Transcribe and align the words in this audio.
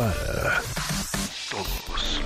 para 0.00 0.62
Todos. 1.50 2.20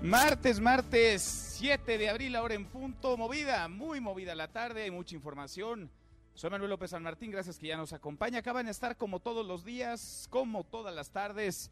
Martes, 0.00 0.58
martes 0.58 1.22
7 1.58 1.98
de 1.98 2.08
abril, 2.08 2.34
ahora 2.34 2.54
en 2.54 2.64
punto, 2.64 3.18
movida, 3.18 3.68
muy 3.68 4.00
movida 4.00 4.34
la 4.34 4.48
tarde, 4.48 4.84
hay 4.84 4.90
mucha 4.90 5.14
información. 5.14 5.90
Soy 6.32 6.48
Manuel 6.48 6.70
López 6.70 6.92
San 6.92 7.02
Martín, 7.02 7.30
gracias 7.30 7.58
que 7.58 7.66
ya 7.66 7.76
nos 7.76 7.92
acompaña. 7.92 8.38
Acaban 8.38 8.64
de 8.64 8.72
estar 8.72 8.96
como 8.96 9.20
todos 9.20 9.46
los 9.46 9.66
días, 9.66 10.28
como 10.30 10.64
todas 10.64 10.94
las 10.94 11.10
tardes, 11.10 11.70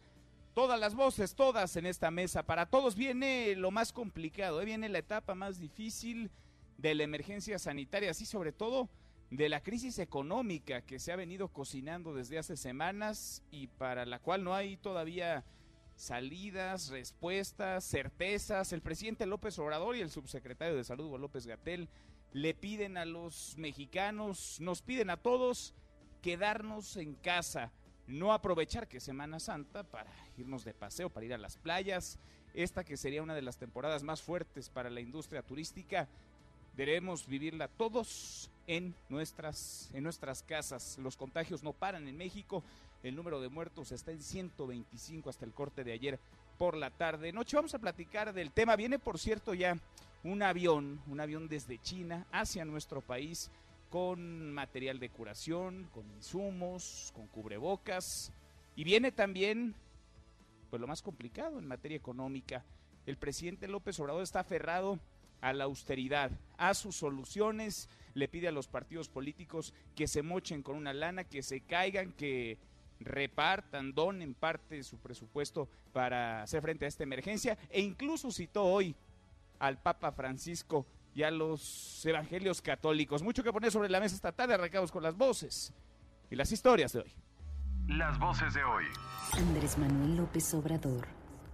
todas 0.53 0.79
las 0.79 0.95
voces, 0.95 1.35
todas 1.35 1.77
en 1.77 1.87
esta 1.87 2.11
mesa. 2.11 2.43
Para 2.43 2.67
todos 2.67 2.95
viene 2.95 3.55
lo 3.57 3.71
más 3.71 3.95
complicado, 3.95 4.61
¿eh? 4.61 4.67
viene 4.67 4.91
la 4.91 4.99
etapa 4.99 5.35
más 5.35 5.59
difícil 5.59 6.31
de 6.77 6.95
la 6.95 7.05
emergencia 7.05 7.59
sanitaria, 7.59 8.11
así 8.11 8.27
sobre 8.27 8.53
todo 8.53 8.91
de 9.31 9.49
la 9.49 9.63
crisis 9.63 9.99
económica 9.99 10.83
que 10.83 10.99
se 10.99 11.13
ha 11.13 11.17
venido 11.17 11.49
cocinando 11.49 12.15
desde 12.15 12.39
hace 12.39 12.57
semanas 12.57 13.43
y 13.51 13.69
para 13.69 14.05
la 14.05 14.19
cual 14.19 14.43
no 14.43 14.55
hay 14.55 14.77
todavía 14.77 15.45
salidas, 15.95 16.89
respuestas, 16.89 17.85
certezas. 17.85 18.73
El 18.73 18.83
presidente 18.83 19.27
López 19.27 19.59
Obrador 19.59 19.97
y 19.97 20.01
el 20.01 20.11
subsecretario 20.11 20.77
de 20.77 20.83
Salud, 20.83 21.17
López 21.19 21.47
Gatel, 21.47 21.89
le 22.33 22.55
piden 22.55 22.97
a 22.97 23.05
los 23.05 23.57
mexicanos, 23.57 24.59
nos 24.61 24.83
piden 24.83 25.11
a 25.11 25.17
todos 25.17 25.75
quedarnos 26.23 26.97
en 26.97 27.15
casa, 27.15 27.73
no 28.07 28.33
aprovechar 28.33 28.89
que 28.89 29.01
Semana 29.01 29.39
Santa 29.39 29.85
para 29.85 30.11
irnos 30.39 30.65
de 30.65 30.75
paseo, 30.75 31.11
para 31.11 31.27
ir 31.27 31.35
a 31.35 31.39
las 31.39 31.57
playas. 31.57 32.19
Esta 32.53 32.83
que 32.83 32.97
sería 32.97 33.23
una 33.23 33.35
de 33.35 33.43
las 33.43 33.59
temporadas 33.59 34.03
más 34.03 34.23
fuertes 34.23 34.71
para 34.71 34.91
la 34.91 35.01
industria 35.01 35.43
turística, 35.43 36.09
debemos 36.75 37.27
vivirla 37.27 37.69
todos 37.69 38.51
en 38.71 38.95
nuestras, 39.09 39.91
en 39.95 40.05
nuestras 40.05 40.45
casas. 40.45 40.97
Los 41.03 41.17
contagios 41.17 41.65
no 41.65 41.73
paran 41.73 42.07
en 42.07 42.17
México. 42.17 42.63
El 43.03 43.17
número 43.17 43.41
de 43.41 43.49
muertos 43.49 43.91
está 43.91 44.13
en 44.13 44.23
125 44.23 45.29
hasta 45.29 45.45
el 45.45 45.53
corte 45.53 45.83
de 45.83 45.93
ayer 45.93 46.21
por 46.57 46.77
la 46.77 46.91
tarde. 46.91 47.33
Noche 47.33 47.57
vamos 47.57 47.75
a 47.75 47.81
platicar 47.81 48.33
del 48.33 48.53
tema. 48.53 48.77
Viene, 48.77 49.01
por 49.01 49.19
cierto, 49.19 49.55
ya 49.55 49.77
un 50.23 50.45
avión, 50.45 51.01
un 51.09 51.19
avión 51.19 51.49
desde 51.49 51.79
China 51.79 52.29
hacia 52.31 52.65
nuestro 52.65 53.01
país 53.01 53.51
con 53.91 54.53
material 54.53 55.01
de 55.01 55.11
curación, 55.11 55.89
con 55.93 56.09
insumos, 56.09 57.11
con 57.13 57.27
cubrebocas. 57.27 58.31
Y 58.77 58.85
viene 58.85 59.11
también, 59.11 59.75
pues 60.71 60.81
lo 60.81 60.87
más 60.87 61.03
complicado 61.03 61.59
en 61.59 61.67
materia 61.67 61.97
económica. 61.97 62.65
El 63.05 63.17
presidente 63.17 63.67
López 63.67 63.99
Obrador 63.99 64.23
está 64.23 64.41
aferrado 64.41 65.01
a 65.41 65.53
la 65.53 65.65
austeridad, 65.65 66.31
a 66.57 66.75
sus 66.75 66.95
soluciones, 66.95 67.89
le 68.15 68.29
pide 68.29 68.49
a 68.49 68.53
los 68.53 68.69
partidos 68.69 69.09
políticos 69.09 69.75
que 69.95 70.07
se 70.07 70.23
mochen 70.23 70.63
con 70.63 70.77
una 70.77 70.93
lana, 70.93 71.25
que 71.25 71.43
se 71.43 71.61
caigan, 71.61 72.13
que 72.13 72.59
repartan, 73.01 73.95
donen 73.95 74.35
parte 74.35 74.77
de 74.77 74.85
su 74.85 74.99
presupuesto 74.99 75.69
para 75.93 76.43
hacer 76.43 76.63
frente 76.63 76.85
a 76.85 76.89
esta 76.89 77.03
emergencia 77.03 77.59
e 77.71 77.81
incluso 77.81 78.31
citó 78.31 78.65
hoy 78.65 78.95
al 79.59 79.79
Papa 79.79 80.13
Francisco 80.13 80.87
y 81.15 81.23
a 81.23 81.31
los 81.31 82.05
evangelios 82.05 82.63
católicos. 82.63 83.23
Mucho 83.23 83.43
que 83.43 83.53
poner 83.53 83.73
sobre 83.73 83.89
la 83.89 84.01
mesa 84.01 84.15
esta 84.15 84.33
tarde, 84.33 84.55
arrancamos 84.55 84.93
con 84.93 85.03
las 85.03 85.17
voces 85.17 85.73
y 86.31 86.37
las 86.37 86.53
historias 86.53 86.93
de 86.93 87.01
hoy. 87.01 87.13
Las 87.89 88.19
voces 88.19 88.55
de 88.55 88.63
hoy. 88.63 88.85
Andrés 89.33 89.77
Manuel 89.79 90.17
López 90.17 90.55
Obrador, 90.55 91.09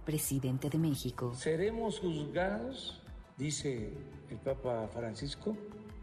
presidente 0.05 0.69
de 0.69 0.77
México. 0.77 1.33
Seremos 1.33 1.99
juzgados, 1.99 3.01
dice 3.37 3.93
el 4.29 4.37
Papa 4.37 4.87
Francisco, 4.93 5.57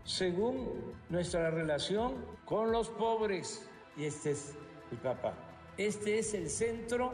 según 0.05 0.69
nuestra 1.09 1.51
relación 1.51 2.15
con 2.45 2.73
los 2.73 2.91
pobres. 2.91 3.69
Y 3.97 4.05
este 4.05 4.33
es 4.33 4.55
el 4.91 4.99
Papa. 4.99 5.35
Este 5.77 6.19
es 6.19 6.35
el 6.35 6.51
centro 6.51 7.13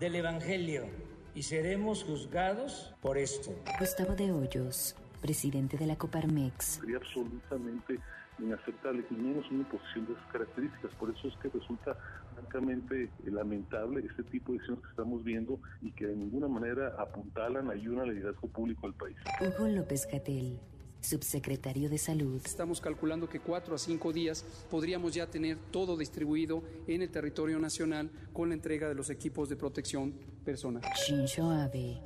del 0.00 0.14
Evangelio 0.14 0.86
y 1.34 1.42
seremos 1.42 2.04
juzgados 2.04 2.94
por 3.00 3.18
esto. 3.18 3.50
Gustavo 3.78 4.14
de 4.14 4.32
Hoyos, 4.32 4.96
presidente 5.20 5.76
de 5.76 5.86
la 5.86 5.96
Coparmex. 5.96 6.80
sería 6.80 6.96
absolutamente 6.96 8.00
inaceptable 8.38 9.04
y 9.10 9.14
menos 9.14 9.50
una 9.50 9.68
posición 9.68 10.06
de 10.06 10.12
esas 10.12 10.26
características. 10.32 10.92
Por 10.94 11.10
eso 11.10 11.28
es 11.28 11.34
que 11.42 11.48
resulta 11.48 11.96
francamente 12.34 13.10
lamentable 13.24 14.04
este 14.08 14.22
tipo 14.24 14.52
de 14.52 14.58
decisiones 14.58 14.84
que 14.84 14.90
estamos 14.90 15.24
viendo 15.24 15.58
y 15.82 15.90
que 15.92 16.06
de 16.06 16.16
ninguna 16.16 16.48
manera 16.48 16.94
apuntalan, 16.98 17.70
ayudan 17.70 18.08
al 18.08 18.14
liderazgo 18.14 18.48
público 18.48 18.86
del 18.86 18.94
país. 18.94 19.16
Hugo 19.40 19.68
López 19.68 20.08
Gatel, 20.10 20.60
subsecretario 21.00 21.88
de 21.88 21.98
Salud. 21.98 22.40
Estamos 22.44 22.80
calculando 22.80 23.28
que 23.28 23.40
cuatro 23.40 23.74
a 23.74 23.78
cinco 23.78 24.12
días 24.12 24.44
podríamos 24.70 25.14
ya 25.14 25.26
tener 25.26 25.58
todo 25.70 25.96
distribuido 25.96 26.62
en 26.86 27.02
el 27.02 27.10
territorio 27.10 27.58
nacional 27.58 28.10
con 28.32 28.48
la 28.48 28.54
entrega 28.54 28.88
de 28.88 28.94
los 28.94 29.10
equipos 29.10 29.48
de 29.48 29.56
protección 29.56 30.12
personal. 30.44 30.82
Shinzo 31.06 31.50
Abe, 31.50 32.00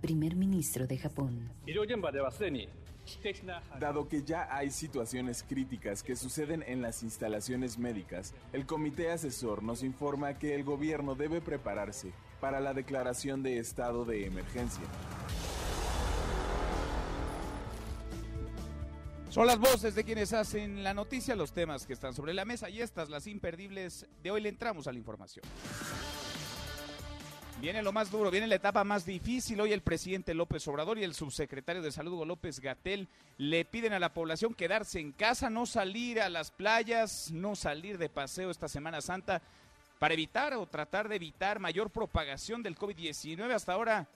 primer 0.00 0.36
ministro 0.36 0.86
de 0.86 0.98
Japón. 0.98 1.50
Dado 3.78 4.08
que 4.08 4.22
ya 4.22 4.48
hay 4.50 4.70
situaciones 4.70 5.44
críticas 5.44 6.02
que 6.02 6.16
suceden 6.16 6.64
en 6.66 6.82
las 6.82 7.02
instalaciones 7.02 7.78
médicas, 7.78 8.34
el 8.52 8.66
comité 8.66 9.10
asesor 9.10 9.62
nos 9.62 9.82
informa 9.82 10.38
que 10.38 10.54
el 10.54 10.64
gobierno 10.64 11.14
debe 11.14 11.40
prepararse 11.40 12.12
para 12.40 12.60
la 12.60 12.74
declaración 12.74 13.42
de 13.42 13.58
estado 13.58 14.04
de 14.04 14.26
emergencia. 14.26 14.84
Son 19.36 19.46
las 19.46 19.58
voces 19.58 19.94
de 19.94 20.02
quienes 20.02 20.32
hacen 20.32 20.82
la 20.82 20.94
noticia, 20.94 21.36
los 21.36 21.52
temas 21.52 21.84
que 21.86 21.92
están 21.92 22.14
sobre 22.14 22.32
la 22.32 22.46
mesa 22.46 22.70
y 22.70 22.80
estas, 22.80 23.10
las 23.10 23.26
imperdibles 23.26 24.06
de 24.22 24.30
hoy, 24.30 24.40
le 24.40 24.48
entramos 24.48 24.86
a 24.86 24.92
la 24.92 24.98
información. 24.98 25.44
Viene 27.60 27.82
lo 27.82 27.92
más 27.92 28.10
duro, 28.10 28.30
viene 28.30 28.46
la 28.46 28.54
etapa 28.54 28.82
más 28.82 29.04
difícil. 29.04 29.60
Hoy 29.60 29.74
el 29.74 29.82
presidente 29.82 30.32
López 30.32 30.66
Obrador 30.68 30.96
y 30.96 31.04
el 31.04 31.12
subsecretario 31.12 31.82
de 31.82 31.92
Salud, 31.92 32.26
López 32.26 32.60
Gatel, 32.60 33.08
le 33.36 33.66
piden 33.66 33.92
a 33.92 33.98
la 33.98 34.14
población 34.14 34.54
quedarse 34.54 35.00
en 35.00 35.12
casa, 35.12 35.50
no 35.50 35.66
salir 35.66 36.18
a 36.18 36.30
las 36.30 36.50
playas, 36.50 37.30
no 37.30 37.56
salir 37.56 37.98
de 37.98 38.08
paseo 38.08 38.50
esta 38.50 38.68
Semana 38.68 39.02
Santa 39.02 39.42
para 39.98 40.14
evitar 40.14 40.54
o 40.54 40.64
tratar 40.64 41.10
de 41.10 41.16
evitar 41.16 41.58
mayor 41.58 41.90
propagación 41.90 42.62
del 42.62 42.78
COVID-19. 42.78 43.52
Hasta 43.52 43.74
ahora, 43.74 44.08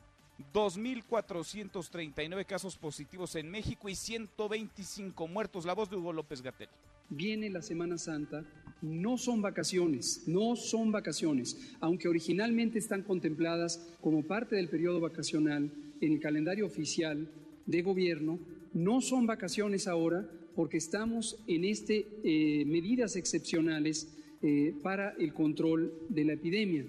2.439 0.53 2.47
casos 2.47 2.77
positivos 2.77 3.34
en 3.37 3.51
México 3.51 3.89
y 3.89 3.95
125 3.95 5.28
muertos. 5.28 5.65
La 5.65 5.75
voz 5.75 5.91
de 5.91 5.97
Hugo 5.97 6.12
López 6.12 6.43
Gatel. 6.43 6.69
Viene 7.09 7.51
la 7.51 7.62
Semana 7.62 7.99
Santa, 7.99 8.45
no 8.83 9.19
son 9.19 9.43
vacaciones, 9.43 10.25
no 10.27 10.55
son 10.55 10.93
vacaciones, 10.93 11.75
aunque 11.81 12.09
originalmente 12.09 12.78
están 12.78 13.03
contempladas 13.03 13.84
como 14.01 14.23
parte 14.23 14.56
del 14.56 14.69
periodo 14.69 15.01
vacacional 15.01 15.73
en 16.01 16.12
el 16.12 16.21
calendario 16.21 16.67
oficial 16.67 17.28
de 17.67 17.83
gobierno, 17.83 18.39
no 18.72 19.01
son 19.01 19.27
vacaciones 19.27 19.89
ahora 19.89 20.28
porque 20.55 20.77
estamos 20.77 21.37
en 21.47 21.65
este 21.65 22.07
eh, 22.22 22.65
medidas 22.67 23.17
excepcionales 23.17 24.17
eh, 24.43 24.75
para 24.83 25.11
el 25.19 25.34
control 25.34 25.93
de 26.09 26.25
la 26.25 26.33
epidemia. 26.34 26.84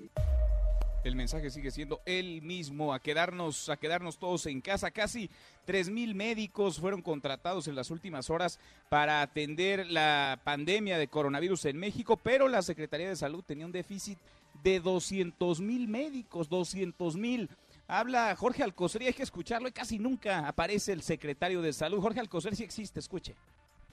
El 1.03 1.15
mensaje 1.15 1.49
sigue 1.49 1.71
siendo 1.71 1.99
el 2.05 2.43
mismo, 2.43 2.93
a 2.93 2.99
quedarnos, 2.99 3.69
a 3.69 3.77
quedarnos 3.77 4.19
todos 4.19 4.45
en 4.45 4.61
casa. 4.61 4.91
Casi 4.91 5.31
tres 5.65 5.89
mil 5.89 6.13
médicos 6.13 6.79
fueron 6.79 7.01
contratados 7.01 7.67
en 7.67 7.73
las 7.73 7.89
últimas 7.89 8.29
horas 8.29 8.59
para 8.87 9.23
atender 9.23 9.87
la 9.87 10.39
pandemia 10.43 10.99
de 10.99 11.07
coronavirus 11.07 11.65
en 11.65 11.77
México, 11.77 12.17
pero 12.17 12.47
la 12.47 12.61
Secretaría 12.61 13.09
de 13.09 13.15
Salud 13.15 13.43
tenía 13.43 13.65
un 13.65 13.71
déficit 13.71 14.19
de 14.63 14.79
200 14.79 15.59
mil 15.59 15.87
médicos, 15.87 16.49
200 16.49 17.15
mil. 17.15 17.49
Habla 17.87 18.35
Jorge 18.35 18.61
Alcocer 18.61 19.01
y 19.01 19.07
hay 19.07 19.13
que 19.13 19.23
escucharlo 19.23 19.67
y 19.67 19.71
casi 19.71 19.97
nunca 19.97 20.47
aparece 20.47 20.93
el 20.93 21.01
secretario 21.01 21.63
de 21.63 21.73
Salud. 21.73 21.99
Jorge 21.99 22.19
Alcocer 22.19 22.55
sí 22.55 22.63
existe, 22.63 22.99
escuche. 22.99 23.33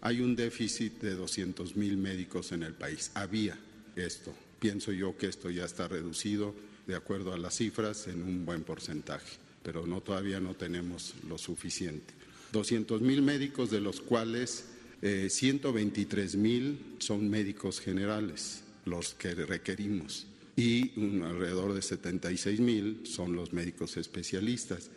Hay 0.02 0.20
un 0.20 0.36
déficit 0.36 1.00
de 1.00 1.14
200 1.14 1.74
mil 1.74 1.96
médicos 1.96 2.52
en 2.52 2.64
el 2.64 2.74
país. 2.74 3.10
Había 3.14 3.58
esto. 3.96 4.34
Pienso 4.60 4.92
yo 4.92 5.16
que 5.16 5.26
esto 5.26 5.48
ya 5.48 5.64
está 5.64 5.88
reducido 5.88 6.54
de 6.88 6.96
acuerdo 6.96 7.32
a 7.32 7.38
las 7.38 7.54
cifras 7.54 8.08
en 8.08 8.22
un 8.22 8.44
buen 8.44 8.64
porcentaje, 8.64 9.36
pero 9.62 9.86
no 9.86 10.00
todavía 10.00 10.40
no 10.40 10.54
tenemos 10.54 11.14
lo 11.28 11.36
suficiente. 11.38 12.14
200 12.52 13.02
mil 13.02 13.20
médicos, 13.20 13.70
de 13.70 13.80
los 13.80 14.00
cuales 14.00 14.70
eh, 15.02 15.28
123 15.30 16.34
mil 16.36 16.96
son 16.98 17.30
médicos 17.30 17.78
generales. 17.80 18.64
los 18.86 19.12
que 19.12 19.34
requerimos 19.34 20.26
y 20.56 21.22
alrededor 21.22 21.74
de 21.74 21.82
76 21.82 22.58
mil 22.58 23.06
son 23.06 23.36
los 23.36 23.52
médicos 23.52 23.98
especialistas. 23.98 24.90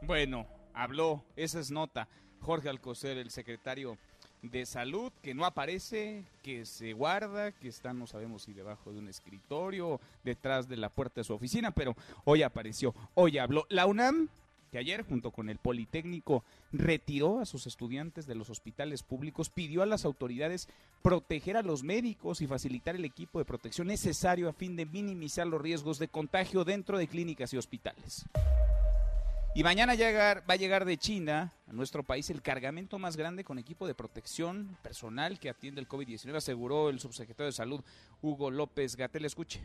Bueno, 0.00 0.48
habló, 0.72 1.26
esa 1.36 1.60
es 1.60 1.70
nota, 1.70 2.08
Jorge 2.40 2.70
Alcocer, 2.70 3.18
el 3.18 3.30
secretario 3.30 3.98
de 4.42 4.66
salud, 4.66 5.12
que 5.22 5.34
no 5.34 5.44
aparece, 5.44 6.24
que 6.42 6.66
se 6.66 6.92
guarda, 6.92 7.52
que 7.52 7.68
está 7.68 7.92
no 7.92 8.06
sabemos 8.06 8.42
si 8.42 8.52
debajo 8.52 8.92
de 8.92 8.98
un 8.98 9.08
escritorio, 9.08 10.00
detrás 10.24 10.68
de 10.68 10.76
la 10.76 10.88
puerta 10.88 11.20
de 11.20 11.24
su 11.24 11.34
oficina, 11.34 11.70
pero 11.70 11.96
hoy 12.24 12.42
apareció, 12.42 12.94
hoy 13.14 13.38
habló. 13.38 13.66
La 13.68 13.86
UNAM 13.86 14.28
que 14.72 14.78
ayer, 14.78 15.04
junto 15.04 15.32
con 15.32 15.50
el 15.50 15.58
Politécnico, 15.58 16.44
retiró 16.72 17.40
a 17.40 17.44
sus 17.44 17.66
estudiantes 17.66 18.26
de 18.26 18.34
los 18.34 18.48
hospitales 18.48 19.02
públicos, 19.02 19.50
pidió 19.50 19.82
a 19.82 19.86
las 19.86 20.06
autoridades 20.06 20.66
proteger 21.02 21.58
a 21.58 21.62
los 21.62 21.82
médicos 21.82 22.40
y 22.40 22.46
facilitar 22.46 22.96
el 22.96 23.04
equipo 23.04 23.38
de 23.38 23.44
protección 23.44 23.88
necesario 23.88 24.48
a 24.48 24.54
fin 24.54 24.74
de 24.74 24.86
minimizar 24.86 25.46
los 25.46 25.60
riesgos 25.60 25.98
de 25.98 26.08
contagio 26.08 26.64
dentro 26.64 26.96
de 26.96 27.06
clínicas 27.06 27.52
y 27.52 27.58
hospitales. 27.58 28.24
Y 29.54 29.62
mañana 29.64 29.94
llegar, 29.94 30.48
va 30.48 30.54
a 30.54 30.56
llegar 30.56 30.86
de 30.86 30.96
China 30.96 31.52
a 31.68 31.72
nuestro 31.74 32.02
país 32.02 32.30
el 32.30 32.40
cargamento 32.40 32.98
más 32.98 33.18
grande 33.18 33.44
con 33.44 33.58
equipo 33.58 33.86
de 33.86 33.94
protección 33.94 34.78
personal 34.82 35.38
que 35.38 35.50
atiende 35.50 35.78
el 35.78 35.86
COVID-19, 35.86 36.36
aseguró 36.36 36.88
el 36.88 37.00
subsecretario 37.00 37.46
de 37.46 37.52
Salud 37.52 37.84
Hugo 38.22 38.50
López 38.50 38.96
Gatel. 38.96 39.26
Escuche. 39.26 39.60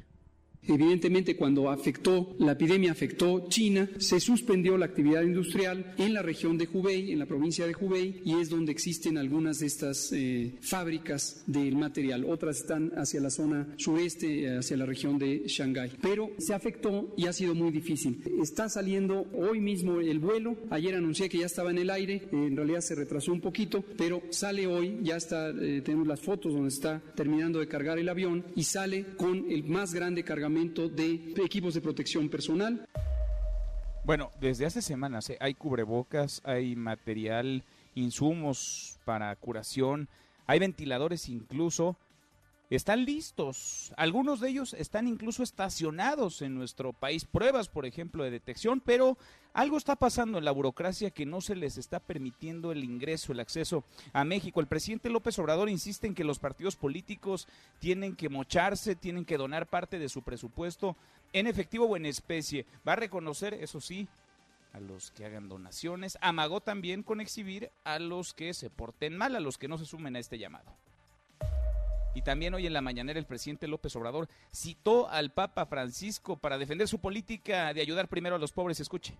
Evidentemente, 0.68 1.36
cuando 1.38 1.70
afectó, 1.70 2.36
la 2.40 2.52
epidemia 2.52 2.92
afectó 2.92 3.48
China, 3.48 3.90
se 4.00 4.20
suspendió 4.20 4.78
la 4.78 4.86
actividad 4.86 5.22
industrial 5.22 5.94
en 5.98 6.14
la 6.14 6.22
región 6.22 6.58
de 6.58 6.68
Hubei, 6.72 7.12
en 7.12 7.20
la 7.20 7.26
provincia 7.26 7.66
de 7.66 7.76
Hubei, 7.80 8.22
y 8.26 8.34
es 8.40 8.50
donde 8.50 8.74
existen 8.74 9.18
algunas 9.18 9.60
de 9.60 9.68
estas 9.68 10.12
eh, 10.12 10.58
fábricas 10.62 11.44
del 11.48 11.76
material. 11.76 12.26
Otras 12.26 12.58
están 12.58 12.92
hacia 12.98 13.22
la 13.22 13.30
zona 13.30 13.68
sureste, 13.78 14.58
hacia 14.58 14.76
la 14.76 14.86
región 14.86 15.18
de 15.18 15.44
Shanghái. 15.48 15.92
Pero 16.02 16.32
se 16.38 16.54
afectó 16.54 17.14
y 17.16 17.28
ha 17.28 17.34
sido 17.34 17.56
muy 17.56 17.72
difícil. 17.72 18.22
Está 18.42 18.68
saliendo 18.68 19.26
hoy 19.34 19.62
mismo 19.62 20.02
el 20.02 20.20
vuelo. 20.20 20.58
Ayer 20.70 20.96
anuncié 20.96 21.30
que 21.30 21.40
ya 21.40 21.46
estaba 21.46 21.72
en 21.72 21.78
el 21.78 21.90
aire. 21.90 22.28
En 22.32 22.56
realidad 22.56 22.82
se 22.82 22.96
retrasó 22.96 23.32
un 23.32 23.42
poquito, 23.42 23.86
pero 23.98 24.22
sale 24.32 24.68
hoy. 24.68 25.00
Ya 25.02 25.16
está, 25.16 25.50
eh, 25.50 25.82
tenemos 25.82 26.08
las 26.08 26.20
fotos 26.20 26.54
donde 26.54 26.70
está 26.70 27.02
terminando 27.16 27.60
de 27.60 27.68
cargar 27.68 28.00
el 28.00 28.10
avión 28.10 28.44
y 28.56 28.64
sale 28.64 29.06
con 29.18 29.50
el 29.50 29.64
más 29.64 29.94
grande 29.94 30.24
cargamento 30.24 30.57
de 30.58 31.34
equipos 31.44 31.76
de 31.76 31.82
protección 31.82 32.30
personal. 32.30 32.88
Bueno, 34.04 34.32
desde 34.40 34.66
hace 34.66 34.82
semanas 34.82 35.30
eh, 35.30 35.38
hay 35.40 35.54
cubrebocas, 35.54 36.42
hay 36.46 36.76
material, 36.76 37.64
insumos 37.94 38.98
para 39.06 39.36
curación, 39.36 40.08
hay 40.48 40.60
ventiladores 40.60 41.30
incluso 41.30 41.96
están 42.70 43.06
listos. 43.06 43.94
Algunos 43.96 44.40
de 44.40 44.50
ellos 44.50 44.74
están 44.74 45.08
incluso 45.08 45.44
estacionados 45.44 46.42
en 46.42 46.56
nuestro 46.56 46.94
país. 46.94 47.26
Pruebas, 47.26 47.70
por 47.70 47.86
ejemplo, 47.86 48.24
de 48.24 48.32
detección, 48.32 48.82
pero 48.82 49.18
algo 49.54 49.78
está 49.78 49.96
pasando 49.96 50.38
en 50.38 50.46
la 50.46 50.52
burocracia 50.52 51.12
que 51.12 51.26
no 51.26 51.42
se 51.42 51.56
les 51.56 51.78
está 51.78 52.00
permitiendo 52.00 52.72
el 52.72 52.84
ingreso, 52.84 53.32
el 53.32 53.40
acceso 53.40 53.84
a 54.12 54.26
México. 54.26 54.60
El 54.60 54.68
presidente 54.68 55.10
López 55.10 55.40
Obrador 55.40 55.70
insiste 55.70 56.08
en 56.08 56.16
que 56.16 56.24
los 56.24 56.40
partidos 56.40 56.76
políticos 56.76 57.48
tienen 57.80 58.16
que 58.16 58.30
mocharse, 58.30 58.96
tienen 58.96 59.26
que 59.26 59.38
donar 59.38 59.68
parte 59.68 59.98
de 59.98 60.10
su 60.10 60.22
presupuesto 60.22 60.96
en 61.34 61.48
efectivo 61.48 61.86
o 61.86 61.96
en 61.96 62.06
especie. 62.06 62.66
Va 62.88 62.94
a 62.94 62.98
reconocer, 62.98 63.54
eso 63.54 63.80
sí, 63.80 64.08
a 64.74 64.80
los 64.80 65.12
que 65.12 65.26
hagan 65.26 65.48
donaciones. 65.48 66.18
Amagó 66.22 66.60
también 66.62 67.02
con 67.02 67.22
exhibir 67.22 67.72
a 67.86 68.00
los 68.00 68.34
que 68.34 68.54
se 68.54 68.70
porten 68.70 69.18
mal, 69.18 69.36
a 69.36 69.40
los 69.40 69.58
que 69.58 69.68
no 69.68 69.78
se 69.78 69.86
sumen 69.86 70.16
a 70.18 70.20
este 70.20 70.38
llamado. 70.38 70.76
Y 72.18 72.24
también 72.24 72.52
hoy 72.56 72.66
en 72.66 72.74
la 72.74 72.82
mañanera 72.82 73.20
el 73.20 73.28
presidente 73.28 73.68
López 73.68 73.96
Obrador 73.96 74.28
citó 74.52 75.08
al 75.08 75.30
Papa 75.30 75.68
Francisco 75.68 76.36
para 76.36 76.58
defender 76.58 76.88
su 76.88 76.98
política 76.98 77.72
de 77.76 77.82
ayudar 77.82 78.08
primero 78.08 78.38
a 78.38 78.40
los 78.40 78.52
pobres. 78.52 78.80
Escuche. 78.80 79.14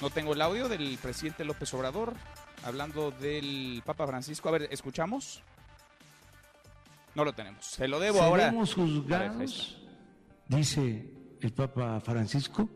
No 0.00 0.10
tengo 0.10 0.32
el 0.32 0.42
audio 0.42 0.68
del 0.68 0.98
presidente 1.00 1.44
López 1.44 1.72
Obrador 1.74 2.14
hablando 2.64 3.12
del 3.12 3.84
Papa 3.86 4.04
Francisco. 4.08 4.48
A 4.48 4.52
ver, 4.52 4.68
¿escuchamos? 4.72 5.40
No 7.14 7.24
lo 7.24 7.32
tenemos. 7.32 7.64
Se 7.64 7.86
lo 7.86 8.00
debo 8.00 8.20
ahora. 8.20 8.46
Seremos 8.46 8.74
juzgados, 8.74 9.80
dice 10.48 11.08
el 11.40 11.52
Papa 11.52 12.00
Francisco, 12.00 12.68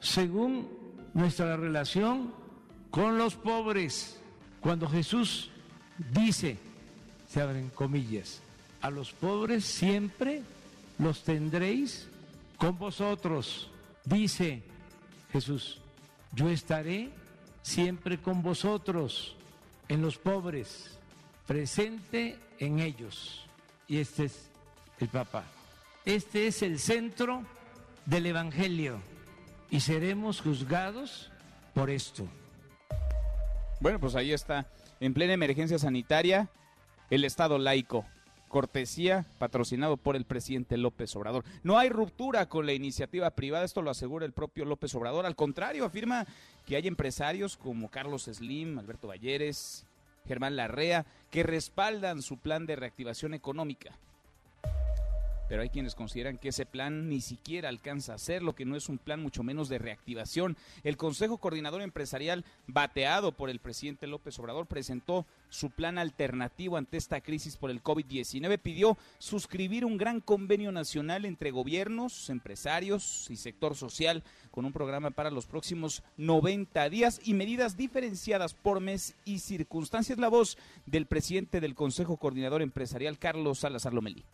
según 0.00 1.08
nuestra 1.14 1.56
relación 1.56 2.34
con 2.90 3.16
los 3.16 3.36
pobres. 3.36 4.18
Cuando 4.62 4.88
Jesús 4.88 5.50
dice, 6.12 6.56
se 7.28 7.42
abren 7.42 7.68
comillas, 7.70 8.40
a 8.80 8.90
los 8.90 9.12
pobres 9.12 9.64
siempre 9.64 10.42
los 10.98 11.24
tendréis 11.24 12.08
con 12.56 12.78
vosotros. 12.78 13.68
Dice 14.04 14.62
Jesús, 15.32 15.80
yo 16.32 16.48
estaré 16.48 17.10
siempre 17.62 18.18
con 18.18 18.40
vosotros, 18.40 19.34
en 19.88 20.00
los 20.00 20.16
pobres, 20.16 20.96
presente 21.46 22.38
en 22.60 22.78
ellos. 22.78 23.44
Y 23.88 23.98
este 23.98 24.26
es 24.26 24.48
el 25.00 25.08
Papa. 25.08 25.44
Este 26.04 26.46
es 26.46 26.62
el 26.62 26.78
centro 26.78 27.42
del 28.06 28.26
Evangelio 28.26 29.00
y 29.70 29.80
seremos 29.80 30.40
juzgados 30.40 31.30
por 31.74 31.90
esto. 31.90 32.28
Bueno, 33.82 33.98
pues 33.98 34.14
ahí 34.14 34.32
está. 34.32 34.68
En 35.00 35.12
plena 35.12 35.32
emergencia 35.32 35.76
sanitaria, 35.76 36.48
el 37.10 37.24
Estado 37.24 37.58
laico. 37.58 38.06
Cortesía 38.46 39.26
patrocinado 39.40 39.96
por 39.96 40.14
el 40.14 40.24
presidente 40.24 40.76
López 40.76 41.16
Obrador. 41.16 41.44
No 41.64 41.78
hay 41.78 41.88
ruptura 41.88 42.48
con 42.48 42.64
la 42.64 42.74
iniciativa 42.74 43.28
privada, 43.30 43.64
esto 43.64 43.82
lo 43.82 43.90
asegura 43.90 44.24
el 44.24 44.30
propio 44.30 44.64
López 44.66 44.94
Obrador. 44.94 45.26
Al 45.26 45.34
contrario, 45.34 45.84
afirma 45.84 46.28
que 46.64 46.76
hay 46.76 46.86
empresarios 46.86 47.56
como 47.56 47.90
Carlos 47.90 48.30
Slim, 48.32 48.78
Alberto 48.78 49.08
Valleres, 49.08 49.84
Germán 50.28 50.54
Larrea, 50.54 51.04
que 51.32 51.42
respaldan 51.42 52.22
su 52.22 52.38
plan 52.38 52.66
de 52.66 52.76
reactivación 52.76 53.34
económica 53.34 53.98
pero 55.52 55.60
hay 55.60 55.68
quienes 55.68 55.94
consideran 55.94 56.38
que 56.38 56.48
ese 56.48 56.64
plan 56.64 57.10
ni 57.10 57.20
siquiera 57.20 57.68
alcanza 57.68 58.14
a 58.14 58.18
ser, 58.18 58.42
lo 58.42 58.54
que 58.54 58.64
no 58.64 58.74
es 58.74 58.88
un 58.88 58.96
plan 58.96 59.20
mucho 59.20 59.42
menos 59.42 59.68
de 59.68 59.76
reactivación. 59.76 60.56
El 60.82 60.96
Consejo 60.96 61.36
Coordinador 61.36 61.82
Empresarial, 61.82 62.46
bateado 62.66 63.32
por 63.32 63.50
el 63.50 63.58
presidente 63.58 64.06
López 64.06 64.38
Obrador, 64.38 64.64
presentó 64.64 65.26
su 65.50 65.68
plan 65.68 65.98
alternativo 65.98 66.78
ante 66.78 66.96
esta 66.96 67.20
crisis 67.20 67.58
por 67.58 67.70
el 67.70 67.82
COVID-19. 67.82 68.58
Pidió 68.60 68.96
suscribir 69.18 69.84
un 69.84 69.98
gran 69.98 70.22
convenio 70.22 70.72
nacional 70.72 71.26
entre 71.26 71.50
gobiernos, 71.50 72.30
empresarios 72.30 73.28
y 73.28 73.36
sector 73.36 73.76
social 73.76 74.22
con 74.52 74.64
un 74.64 74.72
programa 74.72 75.10
para 75.10 75.30
los 75.30 75.44
próximos 75.44 76.02
90 76.16 76.88
días 76.88 77.20
y 77.24 77.34
medidas 77.34 77.76
diferenciadas 77.76 78.54
por 78.54 78.80
mes 78.80 79.16
y 79.26 79.40
circunstancias. 79.40 80.16
La 80.16 80.28
voz 80.28 80.56
del 80.86 81.04
presidente 81.04 81.60
del 81.60 81.74
Consejo 81.74 82.16
Coordinador 82.16 82.62
Empresarial, 82.62 83.18
Carlos 83.18 83.58
Salazar 83.58 83.92
Lomelí. 83.92 84.24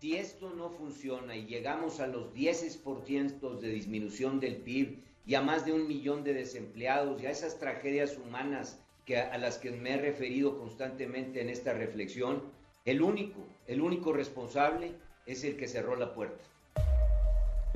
Si 0.00 0.14
esto 0.14 0.50
no 0.50 0.68
funciona 0.68 1.34
y 1.36 1.46
llegamos 1.46 2.00
a 2.00 2.06
los 2.06 2.34
10% 2.34 3.58
de 3.58 3.68
disminución 3.70 4.40
del 4.40 4.56
PIB 4.56 4.98
y 5.24 5.34
a 5.34 5.40
más 5.40 5.64
de 5.64 5.72
un 5.72 5.88
millón 5.88 6.22
de 6.22 6.34
desempleados 6.34 7.22
y 7.22 7.26
a 7.26 7.30
esas 7.30 7.58
tragedias 7.58 8.18
humanas 8.18 8.78
que, 9.06 9.16
a 9.18 9.38
las 9.38 9.56
que 9.56 9.70
me 9.70 9.94
he 9.94 9.96
referido 9.96 10.58
constantemente 10.58 11.40
en 11.40 11.48
esta 11.48 11.72
reflexión, 11.72 12.42
el 12.84 13.00
único, 13.00 13.40
el 13.66 13.80
único 13.80 14.12
responsable 14.12 14.92
es 15.24 15.44
el 15.44 15.56
que 15.56 15.66
cerró 15.66 15.96
la 15.96 16.12
puerta. 16.14 16.44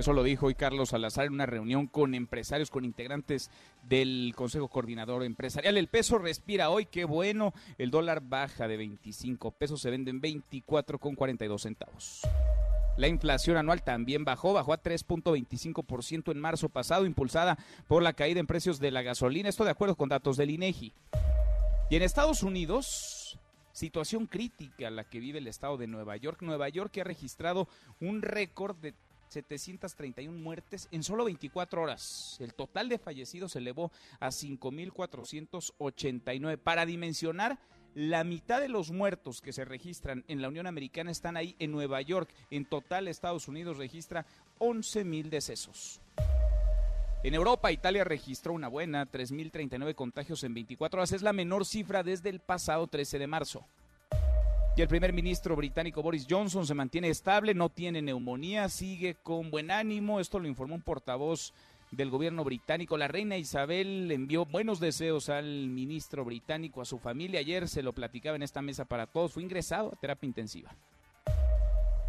Eso 0.01 0.15
lo 0.15 0.23
dijo 0.23 0.47
hoy 0.47 0.55
Carlos 0.55 0.89
Salazar 0.89 1.27
en 1.27 1.35
una 1.35 1.45
reunión 1.45 1.87
con 1.87 2.15
empresarios, 2.15 2.71
con 2.71 2.87
integrantes 2.87 3.51
del 3.87 4.33
Consejo 4.35 4.69
Coordinador 4.69 5.25
Empresarial. 5.25 5.77
El 5.77 5.89
peso 5.89 6.17
respira 6.17 6.71
hoy, 6.71 6.87
qué 6.87 7.05
bueno. 7.05 7.53
El 7.77 7.91
dólar 7.91 8.23
baja 8.23 8.67
de 8.67 8.79
25 8.79 9.51
pesos, 9.51 9.83
se 9.83 9.91
vende 9.91 10.11
en 10.11 10.23
24,42 10.23 11.59
centavos. 11.59 12.23
La 12.97 13.09
inflación 13.09 13.59
anual 13.59 13.83
también 13.83 14.25
bajó, 14.25 14.55
bajó 14.55 14.73
a 14.73 14.83
3.25% 14.83 16.33
en 16.33 16.41
marzo 16.41 16.71
pasado, 16.71 17.05
impulsada 17.05 17.59
por 17.87 18.03
la 18.03 18.15
caída 18.15 18.41
en 18.41 18.47
precios 18.47 18.81
de 18.81 18.93
la 18.93 19.03
gasolina. 19.03 19.51
Esto 19.51 19.65
de 19.65 19.73
acuerdo 19.73 19.97
con 19.97 20.09
datos 20.09 20.39
del 20.39 20.49
INEGI. 20.49 20.95
Y 21.91 21.97
en 21.97 22.01
Estados 22.01 22.43
Unidos, 22.43 23.39
situación 23.73 24.27
crítica 24.27 24.89
la 24.89 25.05
que 25.05 25.21
vive 25.21 25.41
el 25.41 25.47
estado 25.47 25.77
de 25.77 25.89
Nueva 25.89 26.17
York. 26.17 26.41
Nueva 26.41 26.71
York 26.71 26.97
ha 27.03 27.05
registrado 27.05 27.69
un 28.01 28.23
récord 28.23 28.77
de 28.77 28.95
731 29.31 30.39
muertes 30.39 30.89
en 30.91 31.03
solo 31.03 31.25
24 31.25 31.83
horas. 31.83 32.37
El 32.41 32.55
total 32.55 32.89
de 32.89 32.99
fallecidos 32.99 33.53
se 33.53 33.59
elevó 33.61 33.93
a 34.19 34.29
5.489. 34.29 36.59
Para 36.59 36.85
dimensionar, 36.85 37.59
la 37.95 38.25
mitad 38.25 38.61
de 38.61 38.69
los 38.69 38.91
muertos 38.91 39.41
que 39.41 39.53
se 39.53 39.65
registran 39.65 40.25
en 40.29 40.43
la 40.43 40.49
Unión 40.49 40.67
Americana 40.67 41.11
están 41.11 41.37
ahí 41.37 41.57
en 41.59 41.73
Nueva 41.73 42.01
York. 42.03 42.31
En 42.51 42.65
total, 42.65 43.09
Estados 43.09 43.49
Unidos 43.49 43.79
registra 43.79 44.27
11.000 44.59 45.29
decesos. 45.29 46.01
En 47.23 47.35
Europa, 47.35 47.71
Italia 47.71 48.03
registró 48.03 48.55
una 48.55 48.69
buena, 48.69 49.11
3.039 49.11 49.95
contagios 49.95 50.43
en 50.43 50.55
24 50.55 51.01
horas. 51.01 51.13
Es 51.13 51.21
la 51.23 51.35
menor 51.35 51.67
cifra 51.67 52.03
desde 52.03 52.31
el 52.31 52.41
pasado 52.41 52.87
13 52.87 53.19
de 53.19 53.27
marzo. 53.27 53.67
Y 54.77 54.83
el 54.83 54.89
primer 54.89 55.13
ministro 55.13 55.57
británico 55.57 56.03
Boris 56.03 56.27
Johnson 56.31 56.65
se 56.67 56.75
mantiene 56.75 57.09
estable, 57.09 57.55
no 57.55 57.69
tiene 57.71 58.01
neumonía, 58.01 58.69
sigue 58.69 59.17
con 59.17 59.51
buen 59.51 59.71
ánimo. 59.71 60.21
Esto 60.21 60.39
lo 60.39 60.49
informó 60.49 60.77
un 60.77 60.83
portavoz 60.83 61.53
del 61.91 62.09
gobierno 62.09 62.45
británico. 62.45 62.97
La 62.97 63.09
reina 63.09 63.37
Isabel 63.37 64.11
envió 64.13 64.47
buenos 64.47 64.79
deseos 64.79 65.29
al 65.29 65.69
ministro 65.69 66.25
británico, 66.25 66.81
a 66.81 66.85
su 66.85 66.99
familia. 66.99 67.41
Ayer 67.41 67.69
se 67.69 67.83
lo 67.83 67.93
platicaba 67.93 68.37
en 68.37 68.43
esta 68.43 68.63
mesa 68.63 68.85
para 68.85 69.07
todos. 69.07 69.33
Fue 69.33 69.43
ingresado 69.43 69.91
a 69.93 69.97
terapia 69.97 70.29
intensiva. 70.29 70.75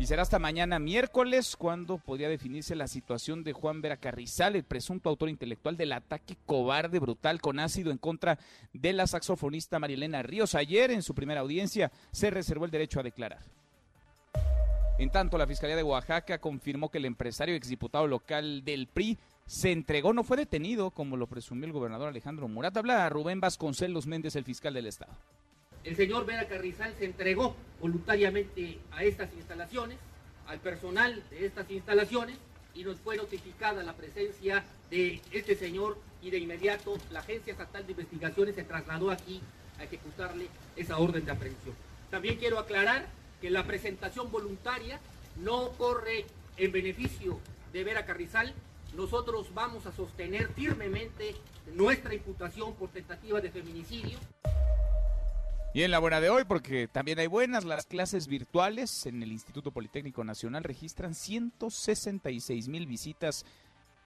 Y 0.02 0.08
será 0.08 0.24
hasta 0.24 0.40
mañana 0.40 0.80
miércoles 0.80 1.56
cuando 1.56 2.00
podría 2.00 2.28
definirse 2.28 2.74
la 2.74 2.88
situación 2.88 3.44
de 3.44 3.54
Juan 3.54 3.84
Vera 3.84 3.98
Carrizal, 3.98 4.56
el 4.56 4.64
presunto 4.64 5.12
autor 5.12 5.30
intelectual 5.30 5.78
del 5.78 5.94
ataque 5.94 6.38
cobarde, 6.48 6.98
brutal, 6.98 7.40
con 7.40 7.60
ácido 7.60 7.92
en 7.92 8.00
contra 8.00 8.40
de 8.74 8.94
la 8.94 9.06
saxofonista 9.06 9.78
Marilena 9.78 10.24
Ríos. 10.24 10.56
Ayer, 10.56 10.90
en 10.90 11.04
su 11.04 11.14
primera 11.14 11.42
audiencia, 11.42 11.92
se 12.12 12.32
reservó 12.32 12.66
el 12.66 12.72
derecho 12.72 13.00
a 13.00 13.04
declarar. 13.04 13.44
En 14.98 15.12
tanto, 15.12 15.38
la 15.38 15.46
Fiscalía 15.46 15.76
de 15.76 15.84
Oaxaca 15.84 16.40
confirmó 16.40 16.90
que 16.90 16.98
el 16.98 17.06
empresario 17.06 17.54
exdiputado 17.54 18.08
local 18.08 18.66
del 18.66 18.88
PRI 18.88 19.20
se 19.46 19.72
entregó, 19.72 20.14
no 20.14 20.24
fue 20.24 20.36
detenido, 20.36 20.90
como 20.90 21.16
lo 21.16 21.28
presumió 21.28 21.66
el 21.66 21.74
gobernador 21.74 22.08
Alejandro 22.08 22.48
Murat. 22.48 22.76
Habla 22.76 23.08
Rubén 23.10 23.40
Vasconcelos 23.40 24.08
Méndez, 24.08 24.36
el 24.36 24.46
fiscal 24.46 24.74
del 24.74 24.88
Estado. 24.88 25.14
El 25.84 25.96
señor 25.96 26.26
Vera 26.26 26.48
Carrizal 26.48 26.94
se 26.98 27.06
entregó 27.06 27.56
voluntariamente 27.80 28.80
a 28.92 29.04
estas 29.04 29.34
instalaciones, 29.34 29.98
al 30.48 30.60
personal 30.60 31.24
de 31.32 31.46
estas 31.46 31.70
instalaciones, 31.72 32.38
y 32.76 32.84
nos 32.84 32.98
fue 33.00 33.18
notificada 33.18 33.84
la 33.84 33.94
presencia 33.94 34.64
de 34.90 35.22
este 35.32 35.56
señor 35.56 35.98
y 36.22 36.30
de 36.30 36.38
inmediato 36.38 36.98
la 37.12 37.20
Agencia 37.20 37.52
Estatal 37.52 37.86
de 37.86 37.92
Investigaciones 37.92 38.56
se 38.56 38.64
trasladó 38.64 39.12
aquí 39.12 39.42
a 39.80 39.84
ejecutarle 39.84 40.48
esa 40.76 40.98
orden 41.00 41.26
de 41.26 41.32
aprehensión. 41.32 41.76
También 42.10 42.38
quiero 42.38 42.60
aclarar 42.60 43.08
que 43.42 43.50
la 43.50 43.66
presentación 43.66 44.32
voluntaria 44.32 45.00
no 45.38 45.72
corre 45.72 46.26
en 46.58 46.72
beneficio 46.72 47.40
de 47.74 47.84
Vera 47.84 48.06
Carrizal. 48.06 48.54
Nosotros 48.96 49.54
vamos 49.54 49.86
a 49.86 49.92
sostener 49.92 50.50
firmemente 50.50 51.36
nuestra 51.74 52.14
imputación 52.14 52.76
por 52.76 52.90
tentativa 52.90 53.42
de 53.42 53.50
feminicidio. 53.50 54.20
Y 55.74 55.84
en 55.84 55.92
la 55.92 56.00
buena 56.00 56.20
de 56.20 56.30
hoy, 56.30 56.44
porque 56.44 56.90
también 56.90 57.18
hay 57.20 57.28
buenas, 57.28 57.64
las 57.64 57.86
clases 57.86 58.28
virtuales 58.28 59.06
en 59.06 59.24
el 59.24 59.32
Instituto 59.32 59.72
Politécnico 59.72 60.22
Nacional 60.26 60.66
registran 60.66 61.16
166 61.16 62.68
mil 62.68 62.86
visitas 62.88 63.46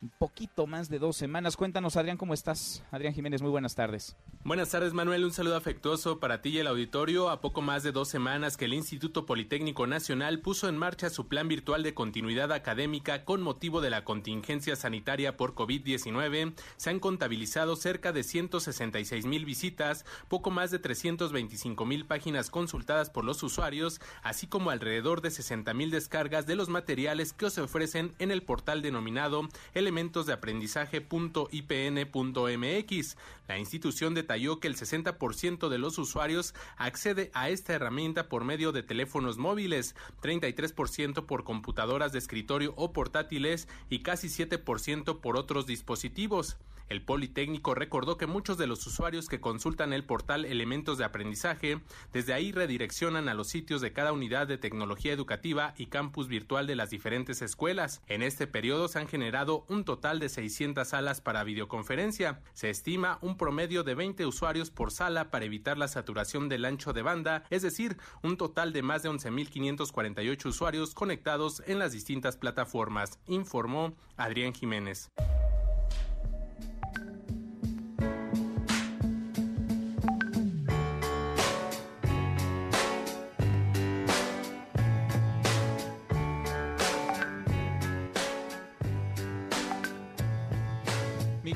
un 0.02 0.10
poquito 0.10 0.68
más 0.68 0.90
de 0.90 1.00
dos 1.00 1.18
semanas. 1.18 1.58
Cuéntanos, 1.58 1.98
Adrián, 1.98 2.18
¿cómo 2.18 2.34
estás? 2.34 2.84
Adrián 2.92 3.14
Jiménez, 3.14 3.42
muy 3.42 3.52
buenas 3.52 3.76
tardes. 3.76 4.16
Buenas 4.44 4.70
tardes, 4.70 4.94
Manuel. 4.94 5.26
Un 5.26 5.34
saludo 5.34 5.56
afectuoso 5.56 6.20
para 6.20 6.42
ti 6.42 6.50
y 6.50 6.60
el 6.60 6.68
auditorio. 6.68 7.30
A 7.30 7.42
poco 7.42 7.62
más 7.62 7.82
de 7.82 7.92
dos 7.92 8.10
semanas 8.10 8.58
que 8.58 8.66
el 8.66 8.76
Instituto 8.76 9.26
Politécnico 9.26 9.88
Nacional 9.88 10.40
puso 10.40 10.70
en 10.70 10.78
marcha 10.78 11.10
su 11.10 11.28
plan 11.28 11.48
virtual 11.48 11.82
de 11.82 11.96
continuidad 11.96 12.52
académica 12.52 13.26
con 13.26 13.42
motivo 13.42 13.82
de 13.82 13.90
la 13.90 14.04
contingencia 14.04 14.76
sanitaria 14.76 15.38
por 15.38 15.56
COVID-19, 15.56 16.54
se 16.78 16.90
han 16.90 17.00
contabilizado 17.00 17.76
cerca 17.76 18.12
de 18.12 18.24
166 18.24 19.26
mil 19.26 19.46
visitas, 19.46 20.06
poco 20.28 20.52
más 20.52 20.72
de 20.72 20.80
325 20.80 21.86
mil 21.86 22.06
páginas 22.06 22.50
consultadas 22.50 23.10
por 23.10 23.26
los 23.26 23.42
usuarios, 23.42 24.00
así 24.22 24.48
como 24.48 24.70
alrededor 24.70 25.22
de 25.22 25.32
60 25.32 25.74
mil 25.74 25.90
descargas 25.90 26.46
de 26.46 26.56
los 26.56 26.70
materiales 26.70 27.34
que 27.34 27.50
se 27.50 27.62
ofrecen 27.62 28.14
en 28.20 28.32
el 28.32 28.44
portal 28.44 28.82
denominado 28.82 29.48
elementos 29.86 30.26
de 30.26 30.34
aprendizaje.ipn.mx. 30.34 33.18
La 33.48 33.60
institución 33.60 34.16
detalló 34.16 34.60
que 34.60 34.68
el 34.68 34.76
60% 34.76 35.70
de 35.70 35.78
los 35.78 36.00
usuarios 36.00 36.56
accede 36.76 37.30
a 37.36 37.50
esta 37.50 37.74
herramienta 37.74 38.28
por 38.28 38.44
medio 38.44 38.72
de 38.72 38.82
teléfonos 38.82 39.38
móviles, 39.38 39.96
33% 40.24 41.28
por 41.28 41.44
computadoras 41.44 42.12
de 42.12 42.18
escritorio 42.18 42.74
o 42.76 42.94
portátiles 42.94 43.68
y 43.88 44.00
casi 44.00 44.28
7% 44.28 45.22
por 45.22 45.38
otros 45.38 45.68
dispositivos. 45.68 46.58
El 46.88 47.02
Politécnico 47.02 47.74
recordó 47.74 48.18
que 48.18 48.28
muchos 48.28 48.58
de 48.58 48.68
los 48.68 48.86
usuarios 48.86 49.28
que 49.28 49.42
consultan 49.42 49.92
el 49.92 50.04
portal 50.04 50.46
Elementos 50.46 50.98
de 50.98 51.06
Aprendizaje 51.06 51.80
desde 52.14 52.34
ahí 52.34 52.52
redireccionan 52.52 53.28
a 53.28 53.34
los 53.34 53.48
sitios 53.48 53.82
de 53.82 53.92
cada 53.92 54.14
unidad 54.14 54.48
de 54.48 54.58
tecnología 54.58 55.12
educativa 55.12 55.74
y 55.78 55.88
campus 55.88 56.28
virtual 56.28 56.68
de 56.68 56.76
las 56.76 56.92
diferentes 56.92 57.42
escuelas. 57.42 58.02
En 58.08 58.22
este 58.22 58.46
periodo 58.46 58.88
se 58.88 59.00
han 59.00 59.08
generado 59.08 59.66
un 59.68 59.84
total 59.84 60.20
de 60.20 60.30
600 60.30 60.88
salas 60.88 61.22
para 61.22 61.44
videoconferencia. 61.44 62.42
Se 62.54 62.70
estima 62.70 63.18
un 63.22 63.38
promedio 63.38 63.84
de 63.84 63.96
20 63.96 64.26
usuarios 64.26 64.70
por 64.70 64.92
sala 64.92 65.32
para 65.32 65.46
evitar 65.46 65.78
la 65.78 65.88
saturación 65.88 66.50
del 66.50 66.66
ancho 66.66 66.94
de 66.94 67.02
banda, 67.02 67.44
es 67.50 67.64
decir, 67.64 67.98
un 68.22 68.38
total 68.38 68.74
de 68.74 68.84
más 68.84 69.04
de 69.04 69.10
11.548 69.10 70.46
usuarios 70.46 70.94
conectados 70.94 71.64
en 71.66 71.80
las 71.80 71.92
distintas 71.92 72.38
plataformas, 72.38 73.20
informó 73.28 73.96
Adrián 74.18 74.54
Jiménez. 74.54 75.12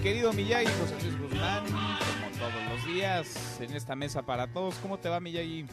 Querido 0.01 0.31
Miyagi, 0.31 0.65
José 0.65 0.95
Luis 1.03 1.19
Guzmán, 1.19 1.65
como 1.65 2.37
todos 2.37 2.63
los 2.69 2.85
días, 2.85 3.59
en 3.59 3.75
esta 3.75 3.95
mesa 3.95 4.21
para 4.21 4.47
todos. 4.47 4.75
¿Cómo 4.75 4.97
te 4.97 5.09
va, 5.09 5.19
Miyagi? 5.19 5.65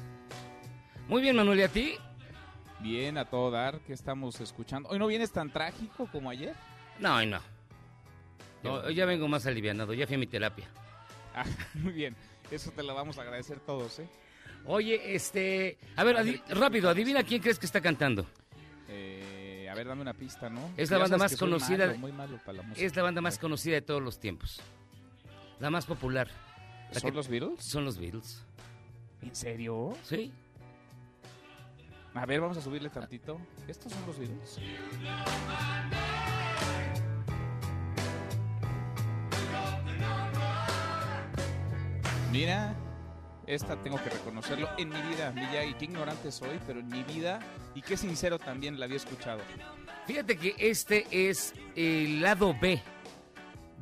Muy 1.08 1.22
bien, 1.22 1.36
Manuel, 1.36 1.60
¿y 1.60 1.62
a 1.62 1.68
ti? 1.68 1.94
Bien, 2.80 3.18
a 3.18 3.24
todo 3.24 3.52
dar. 3.52 3.78
¿Qué 3.80 3.92
estamos 3.92 4.40
escuchando? 4.40 4.88
¿Hoy 4.88 4.98
no 4.98 5.06
vienes 5.06 5.30
tan 5.30 5.52
trágico 5.52 6.08
como 6.10 6.30
ayer? 6.30 6.54
No, 6.98 7.16
hoy 7.16 7.26
no. 7.26 7.40
no 8.64 8.74
hoy 8.74 8.94
ya 8.96 9.04
vengo 9.04 9.28
más 9.28 9.46
alivianado, 9.46 9.94
ya 9.94 10.06
fui 10.06 10.16
a 10.16 10.18
mi 10.18 10.26
terapia. 10.26 10.66
Ah, 11.32 11.44
muy 11.74 11.92
bien, 11.92 12.16
eso 12.50 12.72
te 12.72 12.82
lo 12.82 12.94
vamos 12.94 13.18
a 13.18 13.22
agradecer 13.22 13.60
todos, 13.60 14.00
¿eh? 14.00 14.08
Oye, 14.64 15.14
este... 15.14 15.78
A 15.94 16.02
ver, 16.02 16.16
adi 16.16 16.42
rápido, 16.48 16.90
adivina 16.90 17.22
quién 17.22 17.40
crees 17.40 17.60
que 17.60 17.66
está 17.66 17.80
cantando. 17.80 18.26
A 19.76 19.80
ver, 19.80 19.88
dame 19.88 20.00
una 20.00 20.14
pista, 20.14 20.48
¿no? 20.48 20.70
Es 20.78 20.90
la 20.90 20.96
banda 20.96 21.18
más 21.18 21.36
conocida. 21.36 21.88
malo, 21.88 21.98
muy 21.98 22.10
malo 22.10 22.38
para 22.38 22.54
la 22.54 22.62
música. 22.62 22.86
es 22.86 22.96
la 22.96 23.02
banda 23.02 23.20
más 23.20 23.38
conocida 23.38 23.74
de 23.74 23.82
todos 23.82 24.00
los 24.02 24.18
tiempos. 24.18 24.62
La 25.60 25.68
más 25.68 25.84
popular. 25.84 26.28
La 26.94 26.98
¿Son 27.00 27.10
que- 27.10 27.16
los 27.18 27.28
Beatles? 27.28 27.62
Son 27.62 27.84
los 27.84 27.98
Beatles. 27.98 28.42
¿En 29.20 29.36
serio? 29.36 29.92
Sí. 30.02 30.32
A 32.14 32.24
ver, 32.24 32.40
vamos 32.40 32.56
a 32.56 32.62
subirle 32.62 32.88
tantito. 32.88 33.38
¿Estos 33.68 33.92
son 33.92 34.06
los 34.06 34.18
Beatles? 34.18 34.58
Mira, 42.32 42.74
esta 43.46 43.76
tengo 43.76 44.02
que 44.02 44.10
reconocerlo. 44.10 44.68
En 44.78 44.88
mi 44.88 45.00
vida, 45.02 45.30
Miyagi, 45.32 45.74
qué 45.74 45.84
ignorante 45.84 46.32
soy, 46.32 46.58
pero 46.66 46.80
en 46.80 46.88
mi 46.88 47.02
vida, 47.02 47.40
y 47.74 47.82
qué 47.82 47.96
sincero 47.96 48.38
también 48.38 48.78
la 48.78 48.86
había 48.86 48.96
escuchado. 48.96 49.40
Fíjate 50.06 50.36
que 50.36 50.54
este 50.58 51.06
es 51.10 51.54
el 51.74 52.20
lado 52.20 52.54
B 52.60 52.80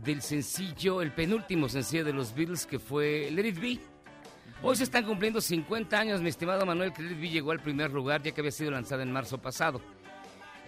del 0.02 0.22
sencillo, 0.22 1.02
el 1.02 1.12
penúltimo 1.12 1.68
sencillo 1.68 2.04
de 2.04 2.12
los 2.12 2.34
Beatles 2.34 2.66
que 2.66 2.78
fue 2.78 3.30
Let 3.30 3.46
It 3.46 3.60
Be. 3.60 3.80
Hoy 4.62 4.76
se 4.76 4.84
están 4.84 5.04
cumpliendo 5.04 5.40
50 5.40 5.98
años, 5.98 6.22
mi 6.22 6.28
estimado 6.28 6.64
Manuel, 6.64 6.92
que 6.92 7.02
Let 7.02 7.12
It 7.12 7.20
Be 7.20 7.28
llegó 7.28 7.52
al 7.52 7.60
primer 7.60 7.90
lugar 7.90 8.22
ya 8.22 8.32
que 8.32 8.40
había 8.40 8.50
sido 8.50 8.70
lanzada 8.70 9.02
en 9.02 9.12
marzo 9.12 9.38
pasado. 9.38 9.80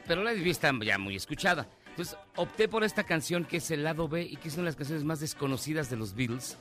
Pero 0.06 0.22
Let 0.22 0.36
It 0.36 0.44
Be 0.44 0.50
está 0.50 0.72
ya 0.84 0.98
muy 0.98 1.16
escuchada. 1.16 1.68
Entonces 1.88 2.18
opté 2.36 2.68
por 2.68 2.84
esta 2.84 3.04
canción 3.04 3.46
que 3.46 3.56
es 3.56 3.70
el 3.70 3.82
lado 3.82 4.08
B 4.08 4.22
y 4.22 4.36
que 4.36 4.48
es 4.48 4.54
una 4.54 4.64
de 4.64 4.68
las 4.68 4.76
canciones 4.76 5.04
más 5.04 5.20
desconocidas 5.20 5.88
de 5.88 5.96
los 5.96 6.14
Beatles, 6.14 6.58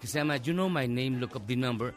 que 0.00 0.06
se 0.06 0.18
llama 0.18 0.36
You 0.38 0.54
Know 0.54 0.68
My 0.68 0.88
Name, 0.88 1.18
Look 1.18 1.36
Up 1.36 1.46
the 1.46 1.56
Number, 1.56 1.94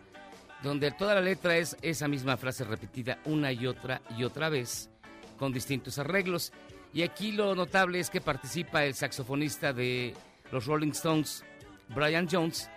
donde 0.61 0.91
toda 0.91 1.15
la 1.15 1.21
letra 1.21 1.57
es 1.57 1.77
esa 1.81 2.07
misma 2.07 2.37
frase 2.37 2.63
repetida 2.63 3.19
una 3.25 3.51
y 3.51 3.67
otra 3.67 4.01
y 4.17 4.23
otra 4.23 4.49
vez 4.49 4.89
con 5.37 5.53
distintos 5.53 5.97
arreglos. 5.99 6.51
Y 6.93 7.01
aquí 7.01 7.31
lo 7.31 7.55
notable 7.55 7.99
es 7.99 8.09
que 8.09 8.21
participa 8.21 8.85
el 8.85 8.93
saxofonista 8.93 9.73
de 9.73 10.13
los 10.51 10.65
Rolling 10.65 10.91
Stones, 10.91 11.43
Brian 11.89 12.27
Jones, 12.29 12.69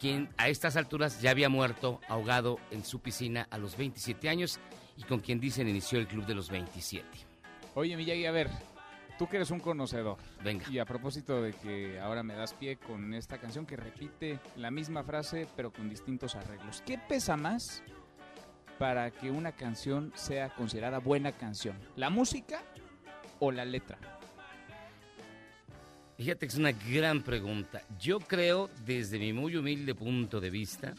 quien 0.00 0.28
a 0.36 0.48
estas 0.48 0.76
alturas 0.76 1.20
ya 1.20 1.30
había 1.30 1.48
muerto 1.48 2.00
ahogado 2.08 2.58
en 2.70 2.84
su 2.84 3.00
piscina 3.00 3.46
a 3.50 3.58
los 3.58 3.76
27 3.76 4.28
años 4.28 4.58
y 4.96 5.02
con 5.02 5.20
quien 5.20 5.40
dicen 5.40 5.68
inició 5.68 5.98
el 5.98 6.06
club 6.06 6.26
de 6.26 6.34
los 6.34 6.50
27. 6.50 7.06
Oye, 7.74 7.96
Miyagi, 7.96 8.26
a 8.26 8.32
ver, 8.32 8.50
tú 9.18 9.28
que 9.28 9.36
eres 9.36 9.50
un 9.50 9.60
conocedor. 9.60 10.16
Venga. 10.42 10.64
Y 10.70 10.78
a 10.78 10.84
propósito 10.84 11.42
de 11.42 11.52
que 11.52 11.98
ahora 11.98 12.22
me 12.22 12.34
das 12.34 12.54
pie 12.54 12.76
con 12.76 13.12
esta 13.12 13.38
canción 13.38 13.66
que 13.66 13.76
repite 13.76 14.38
la 14.56 14.70
misma 14.70 15.02
frase, 15.02 15.46
pero 15.56 15.72
con 15.72 15.90
distintos 15.90 16.36
arreglos. 16.36 16.82
¿Qué 16.86 16.98
pesa 16.98 17.36
más 17.36 17.82
para 18.78 19.10
que 19.10 19.30
una 19.30 19.52
canción 19.52 20.12
sea 20.14 20.50
considerada 20.50 20.98
buena 20.98 21.32
canción? 21.32 21.76
¿La 21.96 22.10
música 22.10 22.62
o 23.40 23.50
la 23.50 23.64
letra? 23.64 23.98
Fíjate 26.16 26.46
que 26.46 26.52
es 26.52 26.58
una 26.58 26.72
gran 26.72 27.22
pregunta. 27.22 27.82
Yo 28.00 28.18
creo, 28.18 28.70
desde 28.84 29.18
mi 29.18 29.32
muy 29.32 29.54
humilde 29.54 29.94
punto 29.94 30.40
de 30.40 30.50
vista, 30.50 30.94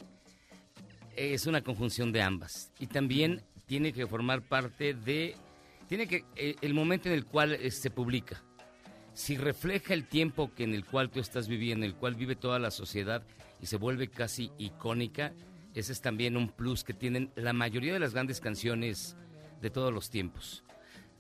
es 1.15 1.45
una 1.45 1.61
conjunción 1.61 2.13
de 2.13 2.21
ambas. 2.21 2.71
Y 2.79 2.87
también 2.87 3.41
tiene 3.65 3.91
que 3.91 4.07
formar 4.07 4.41
parte 4.41 4.93
de... 4.93 5.35
Tiene 5.89 6.07
que... 6.07 6.23
eh, 6.37 6.55
el 6.61 6.73
momento 6.73 7.09
en 7.09 7.15
el 7.15 7.25
cual 7.25 7.51
eh, 7.53 7.69
se 7.71 7.89
publica. 7.89 8.41
Si 9.13 9.35
refleja 9.35 9.93
el 9.93 10.05
tiempo 10.07 10.53
que 10.53 10.63
en 10.63 10.73
el 10.73 10.85
cual 10.85 11.09
tú 11.09 11.19
estás 11.19 11.47
viviendo, 11.49 11.85
en 11.85 11.91
el 11.91 11.97
cual 11.97 12.15
vive 12.15 12.35
toda 12.37 12.59
la 12.59 12.71
sociedad 12.71 13.23
y 13.61 13.65
se 13.65 13.75
vuelve 13.75 14.07
casi 14.07 14.51
icónica, 14.57 15.33
ese 15.73 15.91
es 15.91 15.99
también 15.99 16.37
un 16.37 16.47
plus 16.49 16.83
que 16.85 16.93
tienen 16.93 17.31
la 17.35 17.51
mayoría 17.51 17.91
de 17.91 17.99
las 17.99 18.13
grandes 18.13 18.39
canciones 18.39 19.17
de 19.61 19.69
todos 19.69 19.91
los 19.93 20.09
tiempos. 20.09 20.63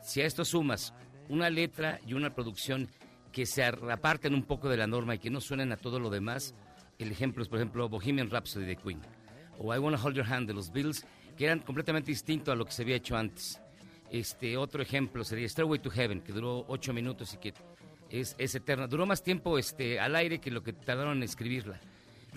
Si 0.01 0.21
a 0.21 0.25
esto 0.25 0.45
sumas 0.45 0.93
una 1.27 1.49
letra 1.49 1.99
y 2.07 2.13
una 2.13 2.33
producción 2.33 2.87
que 3.33 3.45
se 3.45 3.63
ar- 3.63 3.91
aparten 3.91 4.33
un 4.33 4.43
poco 4.43 4.69
de 4.69 4.77
la 4.77 4.87
norma 4.87 5.15
y 5.15 5.19
que 5.19 5.29
no 5.29 5.41
suenen 5.41 5.71
a 5.71 5.77
todo 5.77 5.99
lo 5.99 6.09
demás, 6.09 6.55
el 6.99 7.11
ejemplo 7.11 7.43
es, 7.43 7.49
por 7.49 7.59
ejemplo, 7.59 7.89
Bohemian 7.89 8.29
Rhapsody 8.29 8.65
de 8.65 8.75
Queen 8.77 9.01
o 9.57 9.75
I 9.75 9.79
Wanna 9.79 10.01
Hold 10.01 10.15
Your 10.15 10.25
Hand 10.31 10.47
de 10.47 10.53
los 10.53 10.71
Beatles, 10.71 11.05
que 11.35 11.45
eran 11.45 11.59
completamente 11.59 12.11
distintos 12.11 12.51
a 12.53 12.55
lo 12.55 12.63
que 12.65 12.71
se 12.71 12.83
había 12.83 12.95
hecho 12.95 13.17
antes. 13.17 13.59
Este 14.11 14.57
otro 14.57 14.81
ejemplo 14.81 15.23
sería 15.23 15.47
Stairway 15.47 15.79
to 15.79 15.89
Heaven, 15.89 16.21
que 16.21 16.31
duró 16.31 16.65
ocho 16.67 16.93
minutos 16.93 17.33
y 17.33 17.37
que 17.37 17.53
es, 18.09 18.35
es 18.37 18.55
eterna. 18.55 18.87
Duró 18.87 19.05
más 19.05 19.23
tiempo 19.23 19.57
este, 19.57 19.99
al 19.99 20.15
aire 20.15 20.39
que 20.39 20.51
lo 20.51 20.63
que 20.63 20.73
tardaron 20.73 21.17
en 21.17 21.23
escribirla. 21.23 21.79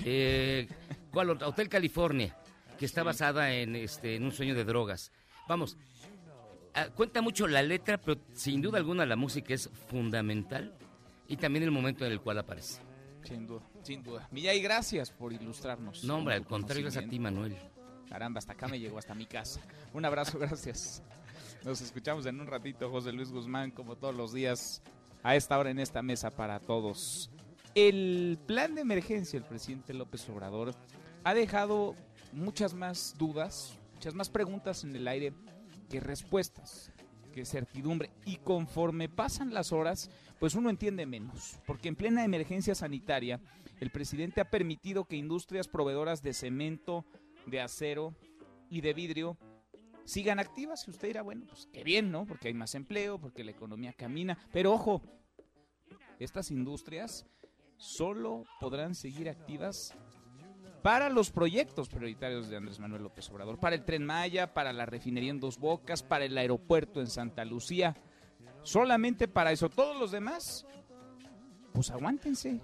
Eh, 0.05 0.69
¿Cuál? 1.11 1.31
Hotel 1.31 1.69
California, 1.69 2.37
que 2.79 2.85
está 2.85 3.02
basada 3.02 3.52
en, 3.52 3.76
este, 3.76 4.17
en 4.17 4.25
un 4.25 4.33
sueño 4.33 4.55
de 4.55 4.64
drogas. 4.64 5.12
Vamos, 5.49 5.76
ah, 6.75 6.88
cuenta 6.95 7.23
mucho 7.23 7.47
la 7.47 7.62
letra, 7.62 7.99
pero 7.99 8.21
sin 8.35 8.61
duda 8.61 8.79
alguna 8.79 9.07
la 9.07 9.17
música 9.17 9.55
es 9.55 9.71
fundamental 9.88 10.75
y 11.29 11.37
también 11.37 11.62
el 11.62 11.71
momento 11.71 12.05
en 12.05 12.12
el 12.12 12.21
cual 12.21 12.38
aparece. 12.38 12.81
Sin 13.23 13.47
duda, 13.47 13.62
sin 13.83 14.02
duda. 14.02 14.29
Miyagi, 14.31 14.61
gracias 14.61 15.11
por 15.11 15.33
ilustrarnos. 15.33 16.05
No, 16.05 16.17
hombre, 16.17 16.35
al 16.35 16.45
contrario, 16.45 16.83
gracias 16.83 17.05
a 17.05 17.09
ti, 17.09 17.19
Manuel. 17.19 17.57
Caramba, 18.09 18.38
hasta 18.38 18.52
acá 18.52 18.69
me 18.69 18.79
llegó, 18.79 18.99
hasta 18.99 19.14
mi 19.14 19.26
casa. 19.26 19.61
Un 19.95 20.05
abrazo, 20.05 20.38
gracias. 20.41 21.02
Nos 21.64 21.81
escuchamos 21.81 22.26
en 22.26 22.40
un 22.40 22.49
ratito, 22.49 22.90
José 22.90 23.12
Luis 23.12 23.31
Guzmán, 23.31 23.71
como 23.71 23.95
todos 23.95 24.16
los 24.16 24.33
días, 24.33 24.83
a 25.23 25.37
esta 25.37 25.57
hora 25.57 25.71
en 25.71 25.78
esta 25.78 26.02
mesa 26.02 26.33
para 26.33 26.59
todos. 26.59 27.31
El 27.76 28.37
plan 28.49 28.75
de 28.75 28.81
emergencia 28.81 29.38
del 29.38 29.49
presidente 29.49 29.95
López 29.95 30.28
Obrador 30.28 30.75
ha 31.23 31.35
dejado 31.35 31.95
muchas 32.33 32.75
más 32.75 33.14
dudas, 33.16 33.78
muchas 33.95 34.12
más 34.12 34.28
preguntas 34.28 34.83
en 34.83 34.97
el 34.97 35.07
aire 35.07 35.35
que 35.88 36.00
respuestas, 36.00 36.90
que 37.33 37.45
certidumbre. 37.45 38.11
Y 38.25 38.38
conforme 38.38 39.09
pasan 39.09 39.54
las 39.54 39.71
horas, 39.71 40.11
pues 40.40 40.57
uno 40.57 40.69
entiende 40.69 41.07
menos, 41.07 41.61
porque 41.64 41.87
en 41.87 41.95
plena 41.95 42.25
emergencia 42.25 42.75
sanitaria, 42.75 43.40
el 43.78 43.90
presidente 43.90 44.40
ha 44.40 44.50
permitido 44.50 45.04
que 45.04 45.14
industrias 45.14 45.69
proveedoras 45.69 46.23
de 46.23 46.35
cemento, 46.35 47.04
de 47.47 47.61
acero 47.61 48.16
y 48.69 48.81
de 48.81 48.95
vidrio 48.95 49.38
sigan 50.05 50.39
activas. 50.39 50.87
Y 50.87 50.91
usted 50.91 51.09
dirá, 51.09 51.23
bueno, 51.23 51.47
pues 51.47 51.69
qué 51.73 51.85
bien, 51.85 52.11
¿no? 52.11 52.27
Porque 52.27 52.49
hay 52.49 52.55
más 52.55 52.75
empleo, 52.75 53.19
porque 53.19 53.45
la 53.45 53.51
economía 53.51 53.93
camina. 53.93 54.39
Pero 54.53 54.73
ojo, 54.73 55.03
estas 56.19 56.51
industrias 56.51 57.27
solo 57.77 58.45
podrán 58.61 58.95
seguir 58.95 59.29
activas 59.29 59.95
para 60.83 61.09
los 61.09 61.31
proyectos 61.31 61.89
prioritarios 61.89 62.49
de 62.49 62.57
Andrés 62.57 62.81
Manuel 62.81 63.05
López 63.05 63.31
Obrador, 63.31 63.59
para 63.59 63.77
el 63.77 63.85
tren 63.85 64.05
Maya, 64.05 64.53
para 64.53 64.73
la 64.73 64.85
refinería 64.85 65.31
en 65.31 65.41
Dos 65.41 65.59
Bocas, 65.59 66.03
para 66.03 66.25
el 66.25 66.37
aeropuerto 66.37 67.01
en 67.01 67.07
Santa 67.07 67.45
Lucía. 67.45 67.97
Solamente 68.63 69.29
para 69.29 69.53
eso. 69.53 69.69
Todos 69.69 69.99
los 69.99 70.11
demás, 70.11 70.67
pues 71.73 71.91
aguántense. 71.91 72.61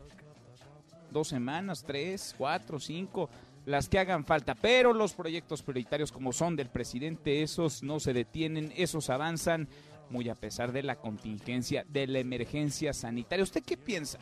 Dos 1.11 1.29
semanas, 1.29 1.85
tres, 1.87 2.35
cuatro, 2.37 2.79
cinco, 2.79 3.31
las 3.69 3.91
que 3.91 3.99
hagan 3.99 4.25
falta. 4.25 4.55
Pero 4.55 4.95
los 4.95 5.13
proyectos 5.13 5.63
prioritarios 5.63 6.11
como 6.11 6.33
son 6.33 6.57
del 6.57 6.71
presidente, 6.71 7.43
esos 7.43 7.83
no 7.83 8.01
se 8.01 8.15
detienen, 8.15 8.73
esos 8.77 9.11
avanzan 9.11 9.69
muy 10.09 10.31
a 10.31 10.35
pesar 10.35 10.73
de 10.73 10.83
la 10.83 10.97
contingencia, 10.97 11.85
de 11.87 12.07
la 12.07 12.19
emergencia 12.19 12.95
sanitaria. 12.95 13.43
¿Usted 13.43 13.63
qué 13.63 13.77
piensa? 13.77 14.19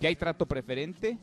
¿Que 0.00 0.08
hay 0.08 0.16
trato 0.16 0.46
preferente? 0.46 1.18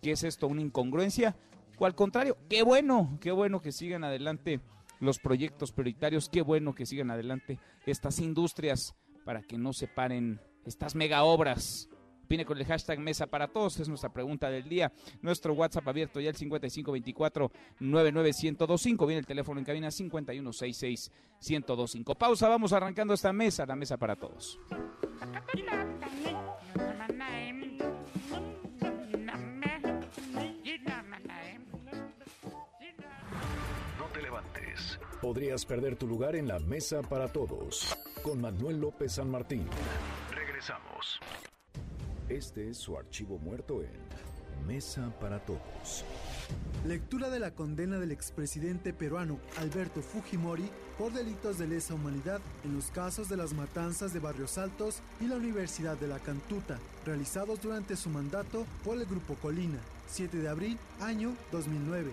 ¿Que 0.00 0.12
es 0.12 0.22
esto 0.22 0.46
una 0.46 0.62
incongruencia? 0.62 1.34
O 1.76 1.86
al 1.86 1.96
contrario, 1.96 2.38
qué 2.48 2.62
bueno, 2.62 3.18
qué 3.20 3.32
bueno 3.32 3.60
que 3.60 3.72
sigan 3.72 4.04
adelante 4.04 4.60
los 5.00 5.18
proyectos 5.18 5.72
prioritarios, 5.72 6.28
qué 6.28 6.42
bueno 6.42 6.74
que 6.74 6.86
sigan 6.86 7.10
adelante 7.10 7.58
estas 7.84 8.20
industrias 8.20 8.94
para 9.24 9.42
que 9.42 9.58
no 9.58 9.72
se 9.72 9.88
paren 9.88 10.40
estas 10.64 10.94
mega 10.94 11.24
obras. 11.24 11.88
Opine 12.30 12.44
con 12.44 12.56
el 12.56 12.64
hashtag 12.64 13.00
Mesa 13.00 13.26
para 13.26 13.48
Todos, 13.48 13.80
es 13.80 13.88
nuestra 13.88 14.12
pregunta 14.12 14.48
del 14.48 14.68
día. 14.68 14.92
Nuestro 15.20 15.52
WhatsApp 15.52 15.88
abierto 15.88 16.20
ya 16.20 16.30
el 16.30 16.36
5524-99125. 16.36 19.04
Viene 19.04 19.18
el 19.18 19.26
teléfono 19.26 19.58
en 19.58 19.64
cabina 19.64 19.88
5166-1025. 19.88 22.16
Pausa, 22.16 22.48
vamos 22.48 22.72
arrancando 22.72 23.14
esta 23.14 23.32
mesa, 23.32 23.66
la 23.66 23.74
Mesa 23.74 23.96
para 23.96 24.14
Todos. 24.14 24.60
No 33.98 34.04
te 34.12 34.22
levantes. 34.22 35.00
Podrías 35.20 35.66
perder 35.66 35.96
tu 35.96 36.06
lugar 36.06 36.36
en 36.36 36.46
la 36.46 36.60
mesa 36.60 37.02
para 37.02 37.26
todos. 37.26 37.98
Con 38.22 38.40
Manuel 38.40 38.78
López 38.78 39.14
San 39.14 39.32
Martín. 39.32 39.66
Regresamos. 40.32 41.18
Este 42.30 42.70
es 42.70 42.76
su 42.76 42.96
archivo 42.96 43.38
muerto 43.38 43.82
en 43.82 43.90
Mesa 44.64 45.12
para 45.20 45.44
Todos. 45.44 46.04
Lectura 46.86 47.28
de 47.28 47.40
la 47.40 47.50
condena 47.50 47.98
del 47.98 48.12
expresidente 48.12 48.92
peruano 48.92 49.40
Alberto 49.58 50.00
Fujimori 50.00 50.70
por 50.96 51.12
delitos 51.12 51.58
de 51.58 51.66
lesa 51.66 51.94
humanidad 51.94 52.40
en 52.62 52.76
los 52.76 52.92
casos 52.92 53.28
de 53.28 53.36
las 53.36 53.52
matanzas 53.52 54.12
de 54.12 54.20
Barrios 54.20 54.58
Altos 54.58 55.00
y 55.20 55.26
la 55.26 55.34
Universidad 55.34 55.96
de 55.96 56.06
la 56.06 56.20
Cantuta, 56.20 56.78
realizados 57.04 57.60
durante 57.60 57.96
su 57.96 58.10
mandato 58.10 58.64
por 58.84 58.96
el 58.96 59.06
Grupo 59.06 59.34
Colina, 59.34 59.80
7 60.10 60.38
de 60.38 60.48
abril, 60.48 60.78
año 61.00 61.36
2009. 61.52 62.10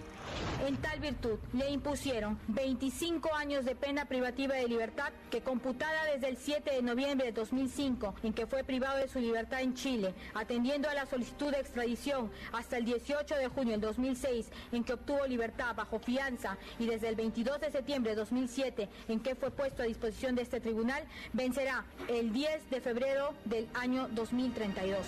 En 0.66 0.76
tal 0.78 1.00
virtud, 1.00 1.40
le 1.54 1.70
impusieron 1.72 2.38
25 2.48 3.34
años 3.34 3.66
de 3.66 3.76
pena 3.76 4.06
privativa 4.06 4.56
de 4.56 4.68
libertad 4.68 5.12
que 5.32 5.42
computada 5.42 6.06
desde 6.14 6.30
el 6.30 6.38
7 6.38 6.76
de 6.76 6.82
noviembre 6.82 7.28
de 7.28 7.32
2005, 7.32 8.16
en 8.24 8.34
que 8.34 8.46
fue 8.46 8.64
privado 8.64 8.98
de 8.98 9.08
su 9.08 9.20
libertad 9.20 9.62
en 9.62 9.74
Chile, 9.74 10.14
atendiendo 10.34 10.90
a 10.90 10.94
la 10.94 11.06
solicitud 11.06 11.52
de 11.52 11.60
extradición 11.60 12.30
hasta 12.52 12.78
el 12.78 12.86
18 12.86 13.36
de 13.36 13.48
junio 13.48 13.72
del 13.74 13.82
2006, 13.82 14.48
en 14.72 14.84
que 14.84 14.94
obtuvo 14.94 15.26
libertad 15.26 15.76
bajo 15.76 16.00
fianza, 16.00 16.58
y 16.80 16.86
desde 16.86 17.10
el 17.10 17.16
22 17.16 17.60
de 17.62 17.72
septiembre 17.72 18.12
de 18.12 18.18
2007, 18.18 18.90
en 19.08 19.20
que 19.20 19.36
fue 19.36 19.52
puesto 19.52 19.84
a 19.84 19.86
disposición 19.86 20.36
de 20.36 20.44
este 20.44 20.60
tribunal, 20.60 21.04
vencerá 21.34 21.86
el 22.08 22.32
10 22.32 22.70
de 22.70 22.82
febrero 22.82 23.34
del 23.46 23.68
año 23.74 24.08
2032. 24.10 25.00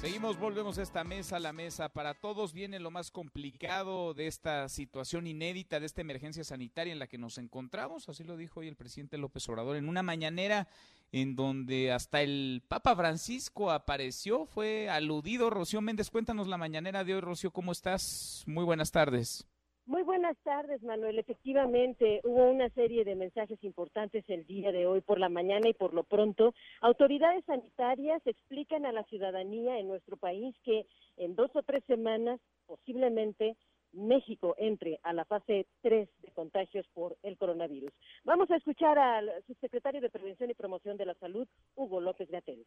Seguimos, 0.00 0.38
volvemos 0.38 0.78
a 0.78 0.82
esta 0.82 1.04
mesa, 1.04 1.38
la 1.38 1.52
mesa 1.52 1.90
para 1.90 2.14
todos. 2.14 2.54
Viene 2.54 2.80
lo 2.80 2.90
más 2.90 3.10
complicado 3.10 4.14
de 4.14 4.28
esta 4.28 4.66
situación 4.70 5.26
inédita, 5.26 5.78
de 5.78 5.84
esta 5.84 6.00
emergencia 6.00 6.42
sanitaria 6.42 6.94
en 6.94 6.98
la 6.98 7.06
que 7.06 7.18
nos 7.18 7.36
encontramos. 7.36 8.08
Así 8.08 8.24
lo 8.24 8.38
dijo 8.38 8.60
hoy 8.60 8.68
el 8.68 8.76
presidente 8.76 9.18
López 9.18 9.46
Obrador 9.50 9.76
en 9.76 9.90
una 9.90 10.02
mañanera 10.02 10.68
en 11.12 11.36
donde 11.36 11.92
hasta 11.92 12.22
el 12.22 12.62
Papa 12.66 12.96
Francisco 12.96 13.70
apareció, 13.70 14.46
fue 14.46 14.88
aludido. 14.88 15.50
Rocío 15.50 15.82
Méndez, 15.82 16.08
cuéntanos 16.08 16.48
la 16.48 16.56
mañanera 16.56 17.04
de 17.04 17.16
hoy, 17.16 17.20
Rocío, 17.20 17.50
¿cómo 17.50 17.70
estás? 17.70 18.42
Muy 18.46 18.64
buenas 18.64 18.92
tardes. 18.92 19.46
Muy 19.86 20.02
buenas 20.02 20.36
tardes, 20.44 20.82
Manuel. 20.82 21.18
Efectivamente, 21.18 22.20
hubo 22.24 22.48
una 22.48 22.68
serie 22.70 23.04
de 23.04 23.16
mensajes 23.16 23.62
importantes 23.64 24.24
el 24.28 24.46
día 24.46 24.70
de 24.72 24.86
hoy 24.86 25.00
por 25.00 25.18
la 25.18 25.28
mañana 25.28 25.68
y 25.68 25.74
por 25.74 25.94
lo 25.94 26.04
pronto. 26.04 26.54
Autoridades 26.80 27.44
sanitarias 27.46 28.24
explican 28.26 28.86
a 28.86 28.92
la 28.92 29.04
ciudadanía 29.04 29.78
en 29.78 29.88
nuestro 29.88 30.16
país 30.16 30.54
que 30.64 30.86
en 31.16 31.34
dos 31.34 31.50
o 31.54 31.62
tres 31.62 31.82
semanas, 31.86 32.40
posiblemente, 32.66 33.56
México 33.92 34.54
entre 34.58 35.00
a 35.02 35.12
la 35.12 35.24
fase 35.24 35.66
3 35.82 36.08
de 36.22 36.30
contagios 36.32 36.86
por 36.94 37.16
el 37.22 37.36
coronavirus. 37.36 37.90
Vamos 38.24 38.50
a 38.50 38.56
escuchar 38.56 38.98
al 38.98 39.30
subsecretario 39.46 40.00
de 40.00 40.10
Prevención 40.10 40.50
y 40.50 40.54
Promoción 40.54 40.96
de 40.96 41.06
la 41.06 41.14
Salud, 41.14 41.48
Hugo 41.74 42.00
López 42.00 42.30
Gatel. 42.30 42.64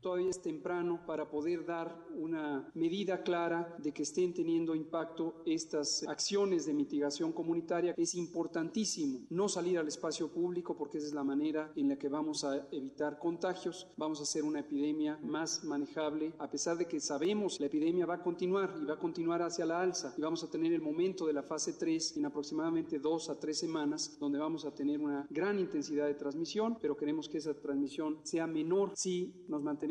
Todavía 0.00 0.30
es 0.30 0.40
temprano 0.40 1.00
para 1.06 1.28
poder 1.28 1.66
dar 1.66 1.94
una 2.14 2.70
medida 2.74 3.22
clara 3.22 3.76
de 3.78 3.92
que 3.92 4.04
estén 4.04 4.32
teniendo 4.32 4.74
impacto 4.74 5.42
estas 5.44 6.08
acciones 6.08 6.64
de 6.64 6.72
mitigación 6.72 7.32
comunitaria. 7.32 7.94
Es 7.98 8.14
importantísimo 8.14 9.26
no 9.28 9.46
salir 9.48 9.78
al 9.78 9.88
espacio 9.88 10.28
público 10.28 10.74
porque 10.74 10.96
esa 10.96 11.08
es 11.08 11.12
la 11.12 11.22
manera 11.22 11.70
en 11.76 11.90
la 11.90 11.96
que 11.96 12.08
vamos 12.08 12.44
a 12.44 12.66
evitar 12.72 13.18
contagios. 13.18 13.88
Vamos 13.98 14.20
a 14.20 14.22
hacer 14.22 14.42
una 14.42 14.60
epidemia 14.60 15.18
más 15.22 15.64
manejable, 15.64 16.32
a 16.38 16.50
pesar 16.50 16.78
de 16.78 16.86
que 16.86 16.98
sabemos 16.98 17.60
la 17.60 17.66
epidemia 17.66 18.06
va 18.06 18.14
a 18.14 18.22
continuar 18.22 18.74
y 18.80 18.86
va 18.86 18.94
a 18.94 18.98
continuar 18.98 19.42
hacia 19.42 19.66
la 19.66 19.82
alza 19.82 20.14
y 20.16 20.22
vamos 20.22 20.42
a 20.42 20.50
tener 20.50 20.72
el 20.72 20.80
momento 20.80 21.26
de 21.26 21.34
la 21.34 21.42
fase 21.42 21.74
3 21.74 22.16
en 22.16 22.24
aproximadamente 22.24 22.98
dos 22.98 23.28
a 23.28 23.38
tres 23.38 23.58
semanas, 23.58 24.16
donde 24.18 24.38
vamos 24.38 24.64
a 24.64 24.74
tener 24.74 24.98
una 24.98 25.26
gran 25.28 25.58
intensidad 25.58 26.06
de 26.06 26.14
transmisión, 26.14 26.78
pero 26.80 26.96
queremos 26.96 27.28
que 27.28 27.38
esa 27.38 27.52
transmisión 27.52 28.18
sea 28.22 28.46
menor 28.46 28.92
si 28.94 29.34
nos 29.48 29.62
mantenemos 29.62 29.89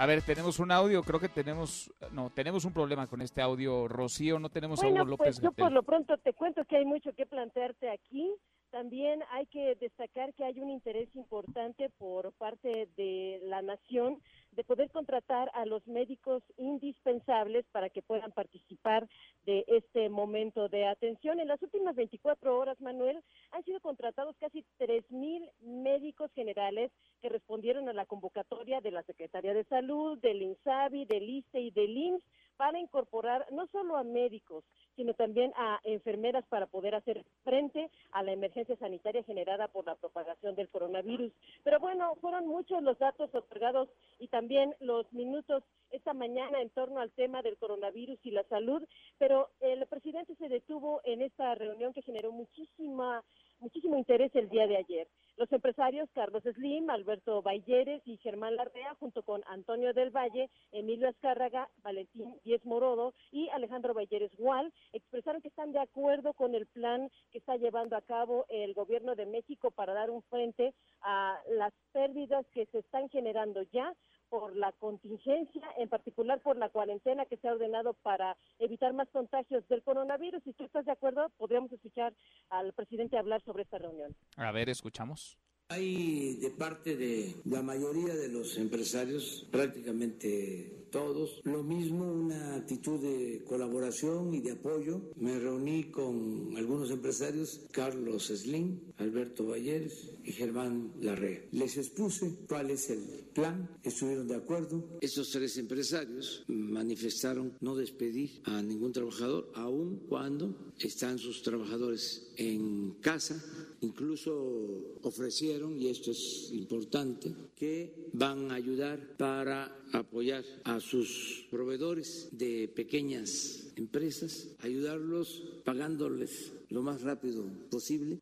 a 0.00 0.06
ver, 0.06 0.22
tenemos 0.22 0.58
un 0.58 0.72
audio, 0.72 1.02
creo 1.02 1.20
que 1.20 1.28
tenemos, 1.28 1.92
no, 2.12 2.30
tenemos 2.30 2.64
un 2.64 2.72
problema 2.72 3.06
con 3.06 3.20
este 3.20 3.42
audio, 3.42 3.86
Rocío, 3.86 4.38
no 4.38 4.48
tenemos 4.48 4.82
audio 4.82 5.04
López 5.04 5.38
pues 5.38 5.40
yo 5.42 5.52
por 5.52 5.70
lo 5.70 5.82
pronto 5.82 6.16
te 6.16 6.32
cuento 6.32 6.64
que 6.64 6.78
hay 6.78 6.86
mucho 6.86 7.12
que 7.12 7.26
plantearte 7.26 7.90
aquí. 7.90 8.34
También 8.70 9.22
hay 9.30 9.44
que 9.46 9.74
destacar 9.74 10.32
que 10.32 10.44
hay 10.44 10.58
un 10.58 10.70
interés 10.70 11.14
importante 11.16 11.90
por 11.98 12.32
parte 12.32 12.88
de 12.96 13.40
la 13.42 13.60
nación 13.60 14.22
de 14.52 14.64
poder 14.64 14.90
contratar 14.90 15.50
a 15.54 15.64
los 15.64 15.86
médicos 15.86 16.42
indispensables 16.56 17.64
para 17.72 17.88
que 17.88 18.02
puedan 18.02 18.32
participar 18.32 19.08
de 19.44 19.64
este 19.68 20.08
momento 20.08 20.68
de 20.68 20.86
atención. 20.86 21.40
En 21.40 21.48
las 21.48 21.62
últimas 21.62 21.94
24 21.94 22.58
horas, 22.58 22.80
Manuel, 22.80 23.22
han 23.52 23.64
sido 23.64 23.80
contratados 23.80 24.36
casi 24.38 24.64
3.000 24.78 25.50
médicos 25.60 26.32
generales 26.32 26.90
que 27.22 27.28
respondieron 27.28 27.88
a 27.88 27.92
la 27.92 28.06
convocatoria 28.06 28.80
de 28.80 28.90
la 28.90 29.02
Secretaría 29.04 29.54
de 29.54 29.64
Salud, 29.64 30.18
del 30.18 30.42
INSABI, 30.42 31.04
del 31.04 31.28
ISTE 31.28 31.60
y 31.60 31.70
del 31.70 31.96
IMSS 31.96 32.24
para 32.60 32.78
incorporar 32.78 33.46
no 33.52 33.66
solo 33.68 33.96
a 33.96 34.04
médicos, 34.04 34.64
sino 34.94 35.14
también 35.14 35.50
a 35.56 35.80
enfermeras 35.82 36.44
para 36.50 36.66
poder 36.66 36.94
hacer 36.94 37.24
frente 37.42 37.90
a 38.12 38.22
la 38.22 38.32
emergencia 38.32 38.76
sanitaria 38.76 39.22
generada 39.22 39.68
por 39.68 39.86
la 39.86 39.94
propagación 39.94 40.54
del 40.56 40.68
coronavirus. 40.68 41.32
Pero 41.64 41.80
bueno, 41.80 42.16
fueron 42.20 42.46
muchos 42.46 42.82
los 42.82 42.98
datos 42.98 43.34
otorgados 43.34 43.88
y 44.18 44.28
también 44.28 44.74
los 44.78 45.10
minutos 45.14 45.64
esta 45.90 46.12
mañana 46.12 46.60
en 46.60 46.68
torno 46.68 47.00
al 47.00 47.10
tema 47.12 47.40
del 47.40 47.56
coronavirus 47.56 48.18
y 48.24 48.30
la 48.30 48.44
salud, 48.44 48.86
pero 49.16 49.48
el 49.60 49.86
presidente 49.86 50.34
se 50.34 50.50
detuvo 50.50 51.00
en 51.04 51.22
esta 51.22 51.54
reunión 51.54 51.94
que 51.94 52.02
generó 52.02 52.30
muchísima 52.30 53.24
muchísimo 53.60 53.96
interés 53.96 54.34
el 54.34 54.48
día 54.48 54.66
de 54.66 54.78
ayer. 54.78 55.08
Los 55.36 55.50
empresarios 55.52 56.08
Carlos 56.12 56.42
Slim, 56.42 56.90
Alberto 56.90 57.42
Balleres 57.42 58.02
y 58.04 58.16
Germán 58.18 58.56
Larrea, 58.56 58.94
junto 58.98 59.22
con 59.22 59.42
Antonio 59.46 59.92
del 59.94 60.10
Valle, 60.10 60.50
Emilio 60.72 61.08
Azcárraga, 61.08 61.68
Valentín 61.82 62.34
Díez 62.44 62.64
Morodo 62.64 63.14
y 63.30 63.48
Alejandro 63.50 63.94
Balleres 63.94 64.34
Gual, 64.36 64.72
expresaron 64.92 65.40
que 65.40 65.48
están 65.48 65.72
de 65.72 65.78
acuerdo 65.78 66.34
con 66.34 66.54
el 66.54 66.66
plan 66.66 67.10
que 67.30 67.38
está 67.38 67.56
llevando 67.56 67.96
a 67.96 68.02
cabo 68.02 68.46
el 68.48 68.74
gobierno 68.74 69.14
de 69.14 69.26
México 69.26 69.70
para 69.70 69.94
dar 69.94 70.10
un 70.10 70.22
frente 70.24 70.74
a 71.02 71.38
las 71.50 71.72
pérdidas 71.92 72.46
que 72.52 72.66
se 72.66 72.78
están 72.78 73.08
generando 73.08 73.62
ya 73.72 73.94
por 74.30 74.56
la 74.56 74.72
contingencia, 74.72 75.62
en 75.76 75.88
particular 75.88 76.40
por 76.40 76.56
la 76.56 76.70
cuarentena 76.70 77.26
que 77.26 77.36
se 77.36 77.48
ha 77.48 77.52
ordenado 77.52 77.94
para 77.94 78.36
evitar 78.58 78.94
más 78.94 79.08
contagios 79.10 79.66
del 79.68 79.82
coronavirus. 79.82 80.42
Si 80.44 80.52
tú 80.54 80.64
estás 80.64 80.86
de 80.86 80.92
acuerdo, 80.92 81.28
podríamos 81.36 81.70
escuchar 81.72 82.14
al 82.48 82.72
presidente 82.72 83.18
hablar 83.18 83.42
sobre 83.42 83.64
esta 83.64 83.78
reunión. 83.78 84.16
A 84.36 84.52
ver, 84.52 84.70
escuchamos. 84.70 85.36
Hay 85.70 86.34
de 86.40 86.50
parte 86.50 86.96
de 86.96 87.36
la 87.44 87.62
mayoría 87.62 88.12
de 88.16 88.28
los 88.28 88.58
empresarios, 88.58 89.46
prácticamente 89.52 90.80
todos, 90.90 91.40
lo 91.44 91.62
mismo, 91.62 92.12
una 92.12 92.56
actitud 92.56 92.98
de 93.00 93.44
colaboración 93.46 94.34
y 94.34 94.40
de 94.40 94.52
apoyo. 94.52 95.00
Me 95.16 95.38
reuní 95.38 95.84
con 95.84 96.56
algunos 96.56 96.90
empresarios, 96.90 97.60
Carlos 97.70 98.26
Slim, 98.26 98.80
Alberto 98.96 99.46
Valleres 99.46 100.10
y 100.24 100.32
Germán 100.32 100.92
Larrea. 101.00 101.42
Les 101.52 101.76
expuse 101.76 102.34
cuál 102.48 102.70
es 102.70 102.90
el 102.90 103.02
plan, 103.32 103.70
estuvieron 103.84 104.26
de 104.26 104.36
acuerdo. 104.36 104.98
Estos 105.00 105.30
tres 105.30 105.56
empresarios 105.56 106.44
manifestaron 106.48 107.56
no 107.60 107.76
despedir 107.76 108.42
a 108.44 108.60
ningún 108.60 108.92
trabajador, 108.92 109.52
aun 109.54 110.00
cuando 110.08 110.72
están 110.80 111.18
sus 111.18 111.42
trabajadores 111.42 112.29
en 112.40 112.96
casa, 113.02 113.36
incluso 113.82 114.96
ofrecieron, 115.02 115.78
y 115.78 115.88
esto 115.88 116.10
es 116.10 116.50
importante, 116.52 117.34
que 117.54 118.08
van 118.14 118.50
a 118.50 118.54
ayudar 118.54 119.16
para 119.18 119.76
apoyar 119.92 120.42
a 120.64 120.80
sus 120.80 121.46
proveedores 121.50 122.28
de 122.32 122.66
pequeñas 122.74 123.72
empresas, 123.76 124.48
ayudarlos 124.60 125.42
pagándoles 125.64 126.52
lo 126.70 126.82
más 126.82 127.02
rápido 127.02 127.44
posible 127.70 128.20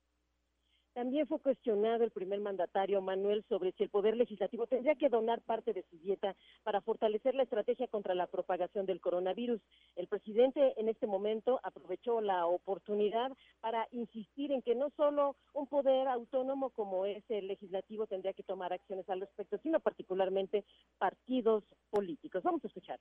también 0.98 1.28
fue 1.28 1.38
cuestionado 1.38 2.02
el 2.02 2.10
primer 2.10 2.40
mandatario 2.40 3.00
Manuel 3.00 3.44
sobre 3.48 3.70
si 3.70 3.84
el 3.84 3.88
Poder 3.88 4.16
Legislativo 4.16 4.66
tendría 4.66 4.96
que 4.96 5.08
donar 5.08 5.40
parte 5.42 5.72
de 5.72 5.84
su 5.88 5.96
dieta 5.96 6.34
para 6.64 6.80
fortalecer 6.80 7.36
la 7.36 7.44
estrategia 7.44 7.86
contra 7.86 8.16
la 8.16 8.26
propagación 8.26 8.84
del 8.84 9.00
coronavirus. 9.00 9.60
El 9.94 10.08
presidente 10.08 10.74
en 10.76 10.88
este 10.88 11.06
momento 11.06 11.60
aprovechó 11.62 12.20
la 12.20 12.46
oportunidad 12.46 13.30
para 13.60 13.86
insistir 13.92 14.50
en 14.50 14.60
que 14.60 14.74
no 14.74 14.90
solo 14.96 15.36
un 15.54 15.68
poder 15.68 16.08
autónomo 16.08 16.70
como 16.70 17.06
es 17.06 17.22
el 17.28 17.46
legislativo 17.46 18.08
tendría 18.08 18.32
que 18.32 18.42
tomar 18.42 18.72
acciones 18.72 19.08
al 19.08 19.20
respecto, 19.20 19.56
sino 19.62 19.78
particularmente 19.78 20.64
partidos 20.98 21.62
políticos. 21.90 22.42
Vamos 22.42 22.64
a 22.64 22.66
escuchar 22.66 22.98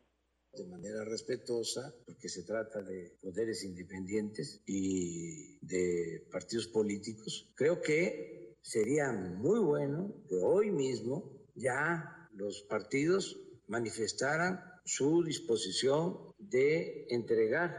de 0.58 0.66
manera 0.66 1.04
respetuosa, 1.06 1.94
porque 2.06 2.30
se 2.30 2.44
trata 2.44 2.82
de 2.82 3.18
poderes 3.22 3.64
independientes 3.64 4.62
y 4.66 5.58
de 5.60 6.28
partidos 6.32 6.68
políticos. 6.68 7.50
Creo 7.56 7.82
que 7.82 8.56
sería 8.62 9.12
muy 9.12 9.60
bueno 9.60 10.14
que 10.28 10.36
hoy 10.36 10.72
mismo 10.72 11.32
ya 11.56 12.28
los 12.34 12.64
partidos 12.64 13.40
manifestaran 13.68 14.60
su 14.86 15.24
disposición 15.24 16.34
de 16.38 17.06
entregar 17.10 17.72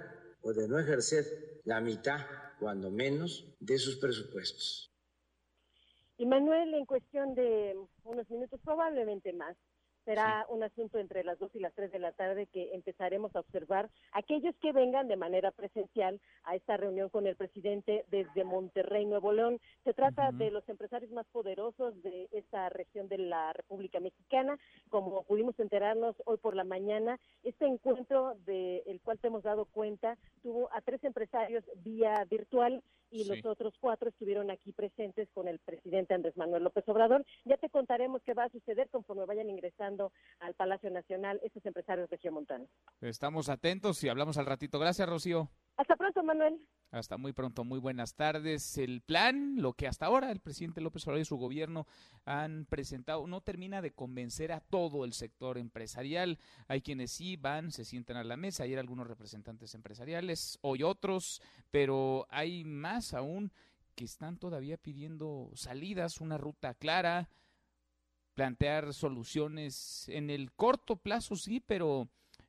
o 0.42 0.52
de 0.52 0.68
no 0.68 0.78
ejercer 0.78 1.60
la 1.64 1.80
mitad, 1.80 2.20
cuando 2.58 2.90
menos, 2.90 3.56
de 3.60 3.78
sus 3.78 3.96
presupuestos. 3.96 4.92
Y 6.16 6.26
Manuel, 6.26 6.74
en 6.74 6.84
cuestión 6.84 7.34
de 7.34 7.76
unos 8.02 8.28
minutos, 8.28 8.60
probablemente 8.64 9.32
más, 9.32 9.56
será 10.08 10.46
un 10.48 10.62
asunto 10.62 10.98
entre 10.98 11.22
las 11.22 11.38
2 11.38 11.50
y 11.56 11.58
las 11.58 11.74
3 11.74 11.92
de 11.92 11.98
la 11.98 12.12
tarde 12.12 12.46
que 12.46 12.72
empezaremos 12.72 13.36
a 13.36 13.40
observar 13.40 13.90
aquellos 14.12 14.56
que 14.56 14.72
vengan 14.72 15.06
de 15.06 15.18
manera 15.18 15.50
presencial 15.50 16.18
a 16.44 16.56
esta 16.56 16.78
reunión 16.78 17.10
con 17.10 17.26
el 17.26 17.36
presidente 17.36 18.06
desde 18.10 18.42
Monterrey, 18.42 19.04
Nuevo 19.04 19.34
León. 19.34 19.60
Se 19.84 19.92
trata 19.92 20.32
de 20.32 20.50
los 20.50 20.66
empresarios 20.66 21.10
más 21.10 21.26
poderosos 21.26 22.02
de 22.02 22.26
esta 22.32 22.70
región 22.70 23.08
de 23.08 23.18
la 23.18 23.52
República 23.52 24.00
Mexicana. 24.00 24.58
Como 24.88 25.24
pudimos 25.24 25.60
enterarnos 25.60 26.16
hoy 26.24 26.38
por 26.38 26.56
la 26.56 26.64
mañana, 26.64 27.20
este 27.42 27.66
encuentro 27.66 28.34
del 28.46 29.02
cual 29.02 29.18
te 29.18 29.26
hemos 29.26 29.42
dado 29.42 29.66
cuenta 29.66 30.16
tuvo 30.42 30.70
a 30.72 30.80
tres 30.80 31.04
empresarios 31.04 31.64
vía 31.84 32.24
virtual 32.30 32.82
y 33.10 33.24
los 33.24 33.44
otros 33.44 33.74
cuatro 33.80 34.08
estuvieron 34.08 34.50
aquí 34.50 34.72
presentes 34.72 35.28
con 35.32 35.48
el 35.48 35.58
presidente 35.58 36.14
Andrés 36.14 36.36
Manuel 36.36 36.64
López 36.64 36.88
Obrador. 36.88 37.24
Ya 37.44 37.56
te 37.56 37.70
contaremos 37.70 38.22
qué 38.24 38.34
va 38.34 38.44
a 38.44 38.50
suceder 38.50 38.88
conforme 38.90 39.24
vayan 39.26 39.50
ingresando 39.50 40.12
al 40.40 40.54
Palacio 40.54 40.90
Nacional 40.90 41.40
estos 41.42 41.64
empresarios 41.66 42.08
de 42.10 42.18
Montana. 42.30 42.66
Estamos 43.00 43.48
atentos 43.48 44.02
y 44.04 44.08
hablamos 44.08 44.36
al 44.38 44.46
ratito. 44.46 44.78
Gracias, 44.78 45.08
Rocío. 45.08 45.50
Hasta 45.78 45.94
pronto, 45.94 46.24
Manuel. 46.24 46.60
Hasta 46.90 47.16
muy 47.18 47.32
pronto, 47.32 47.62
muy 47.62 47.78
buenas 47.78 48.14
tardes. 48.16 48.78
El 48.78 49.00
plan, 49.00 49.62
lo 49.62 49.74
que 49.74 49.86
hasta 49.86 50.06
ahora 50.06 50.32
el 50.32 50.40
presidente 50.40 50.80
López 50.80 51.06
Obrador 51.06 51.20
y 51.20 51.24
su 51.24 51.36
gobierno 51.36 51.86
han 52.24 52.66
presentado, 52.68 53.28
no 53.28 53.42
termina 53.42 53.80
de 53.80 53.92
convencer 53.92 54.50
a 54.50 54.58
todo 54.58 55.04
el 55.04 55.12
sector 55.12 55.56
empresarial. 55.56 56.40
Hay 56.66 56.80
quienes 56.82 57.12
sí 57.12 57.36
van, 57.36 57.70
se 57.70 57.84
sientan 57.84 58.16
a 58.16 58.24
la 58.24 58.36
mesa, 58.36 58.64
ayer 58.64 58.80
algunos 58.80 59.06
representantes 59.06 59.72
empresariales, 59.76 60.58
hoy 60.62 60.82
otros, 60.82 61.40
pero 61.70 62.26
hay 62.28 62.64
más 62.64 63.14
aún 63.14 63.52
que 63.94 64.04
están 64.04 64.36
todavía 64.36 64.78
pidiendo 64.78 65.52
salidas, 65.54 66.20
una 66.20 66.38
ruta 66.38 66.74
clara, 66.74 67.28
plantear 68.34 68.94
soluciones 68.94 70.08
en 70.08 70.30
el 70.30 70.50
corto 70.50 70.96
plazo, 70.96 71.36
sí, 71.36 71.60
pero 71.60 72.08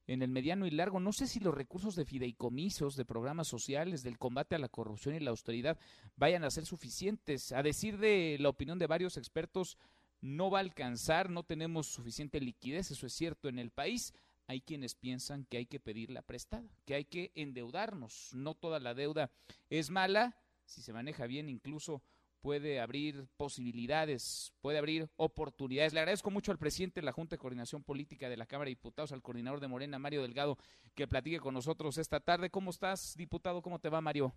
en 0.09 0.23
el 0.23 0.31
mediano 0.31 0.65
y 0.65 0.71
largo. 0.71 0.99
No 0.99 1.13
sé 1.13 1.27
si 1.27 1.39
los 1.39 1.53
recursos 1.53 1.95
de 1.95 2.03
fideicomisos, 2.03 2.95
de 2.95 3.05
programas 3.05 3.47
sociales, 3.47 4.01
del 4.01 4.17
combate 4.17 4.55
a 4.55 4.59
la 4.59 4.67
corrupción 4.67 5.13
y 5.13 5.19
la 5.19 5.29
austeridad 5.29 5.77
vayan 6.15 6.43
a 6.43 6.49
ser 6.49 6.65
suficientes. 6.65 7.51
A 7.51 7.61
decir 7.61 7.99
de 7.99 8.37
la 8.39 8.49
opinión 8.49 8.79
de 8.79 8.87
varios 8.87 9.17
expertos, 9.17 9.77
no 10.19 10.49
va 10.49 10.57
a 10.57 10.61
alcanzar, 10.61 11.29
no 11.29 11.43
tenemos 11.43 11.85
suficiente 11.85 12.41
liquidez, 12.41 12.89
eso 12.89 13.05
es 13.05 13.13
cierto 13.13 13.49
en 13.49 13.59
el 13.59 13.69
país. 13.69 14.15
Hay 14.47 14.61
quienes 14.61 14.95
piensan 14.95 15.45
que 15.45 15.57
hay 15.57 15.67
que 15.67 15.79
pedirla 15.79 16.23
prestada, 16.23 16.67
que 16.85 16.95
hay 16.95 17.05
que 17.05 17.31
endeudarnos. 17.35 18.33
No 18.33 18.55
toda 18.55 18.79
la 18.79 18.95
deuda 18.95 19.29
es 19.69 19.91
mala, 19.91 20.35
si 20.65 20.81
se 20.81 20.91
maneja 20.91 21.27
bien 21.27 21.49
incluso 21.49 22.01
puede 22.41 22.79
abrir 22.79 23.27
posibilidades, 23.37 24.53
puede 24.61 24.77
abrir 24.77 25.09
oportunidades. 25.15 25.93
Le 25.93 25.99
agradezco 25.99 26.31
mucho 26.31 26.51
al 26.51 26.57
presidente 26.57 27.01
de 27.01 27.05
la 27.05 27.11
Junta 27.11 27.35
de 27.35 27.39
Coordinación 27.39 27.83
Política 27.83 28.29
de 28.29 28.37
la 28.37 28.45
Cámara 28.45 28.67
de 28.67 28.71
Diputados, 28.71 29.11
al 29.11 29.21
coordinador 29.21 29.59
de 29.59 29.67
Morena, 29.67 29.99
Mario 29.99 30.21
Delgado, 30.21 30.57
que 30.95 31.07
platique 31.07 31.39
con 31.39 31.53
nosotros 31.53 31.97
esta 31.97 32.19
tarde. 32.19 32.49
¿Cómo 32.49 32.69
estás, 32.71 33.15
diputado? 33.15 33.61
¿Cómo 33.61 33.79
te 33.79 33.89
va, 33.89 34.01
Mario? 34.01 34.33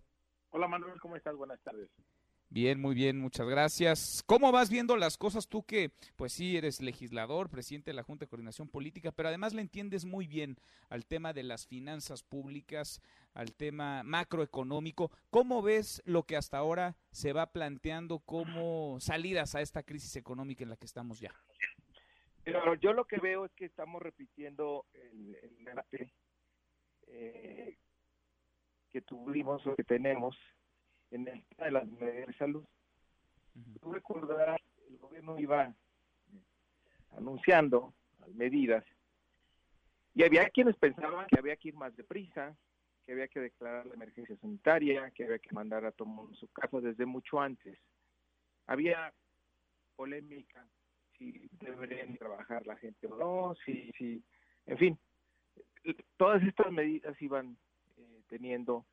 Hola, 0.50 0.68
Manuel, 0.68 1.00
¿cómo 1.00 1.16
estás? 1.16 1.34
Buenas 1.36 1.60
tardes. 1.62 1.88
Bien, 2.52 2.78
muy 2.78 2.94
bien, 2.94 3.18
muchas 3.18 3.48
gracias. 3.48 4.22
¿Cómo 4.26 4.52
vas 4.52 4.68
viendo 4.68 4.98
las 4.98 5.16
cosas 5.16 5.48
tú 5.48 5.64
que, 5.64 5.90
pues 6.16 6.34
sí, 6.34 6.54
eres 6.58 6.82
legislador, 6.82 7.48
presidente 7.48 7.92
de 7.92 7.94
la 7.94 8.02
Junta 8.02 8.26
de 8.26 8.28
Coordinación 8.28 8.68
Política, 8.68 9.10
pero 9.10 9.30
además 9.30 9.54
le 9.54 9.62
entiendes 9.62 10.04
muy 10.04 10.26
bien 10.26 10.58
al 10.90 11.06
tema 11.06 11.32
de 11.32 11.44
las 11.44 11.66
finanzas 11.66 12.22
públicas, 12.22 13.00
al 13.32 13.54
tema 13.54 14.02
macroeconómico? 14.02 15.10
¿Cómo 15.30 15.62
ves 15.62 16.02
lo 16.04 16.24
que 16.24 16.36
hasta 16.36 16.58
ahora 16.58 16.94
se 17.10 17.32
va 17.32 17.52
planteando 17.52 18.18
como 18.18 19.00
salidas 19.00 19.54
a 19.54 19.62
esta 19.62 19.82
crisis 19.82 20.14
económica 20.16 20.62
en 20.62 20.68
la 20.68 20.76
que 20.76 20.84
estamos 20.84 21.20
ya? 21.20 21.34
Pero 22.44 22.74
yo 22.74 22.92
lo 22.92 23.06
que 23.06 23.16
veo 23.16 23.46
es 23.46 23.52
que 23.52 23.64
estamos 23.64 24.02
repitiendo 24.02 24.84
el, 24.92 25.38
el 25.42 25.64
debate 25.64 26.12
eh, 27.06 27.78
que 28.90 29.00
tuvimos 29.00 29.66
o 29.66 29.74
que 29.74 29.84
tenemos 29.84 30.36
en 31.12 31.28
el 31.28 31.44
tema 31.44 31.66
de 31.66 31.70
las 31.70 31.86
medidas 31.88 32.26
de 32.26 32.34
salud. 32.34 32.64
Tú 33.80 33.92
recordarás, 33.92 34.60
el 34.88 34.98
gobierno 34.98 35.38
iba 35.38 35.74
anunciando 37.16 37.92
medidas 38.34 38.84
y 40.14 40.24
había 40.24 40.48
quienes 40.50 40.76
pensaban 40.76 41.26
que 41.26 41.38
había 41.38 41.56
que 41.56 41.68
ir 41.68 41.74
más 41.74 41.94
deprisa, 41.96 42.56
que 43.04 43.12
había 43.12 43.28
que 43.28 43.40
declarar 43.40 43.86
la 43.86 43.94
emergencia 43.94 44.36
sanitaria, 44.36 45.10
que 45.10 45.24
había 45.24 45.38
que 45.38 45.52
mandar 45.52 45.84
a 45.84 45.92
todo 45.92 46.08
mundo 46.08 46.32
a 46.32 46.36
su 46.36 46.48
casa 46.48 46.80
desde 46.80 47.06
mucho 47.06 47.40
antes. 47.40 47.78
Había 48.66 49.12
polémica 49.96 50.66
si 51.18 51.48
deberían 51.60 52.16
trabajar 52.16 52.66
la 52.66 52.76
gente 52.76 53.06
o 53.06 53.16
no, 53.16 53.54
si, 53.64 53.90
si, 53.98 54.22
en 54.66 54.78
fin, 54.78 54.98
todas 56.16 56.42
estas 56.42 56.70
medidas 56.72 57.20
iban 57.20 57.56
eh, 57.96 58.22
teniendo 58.28 58.86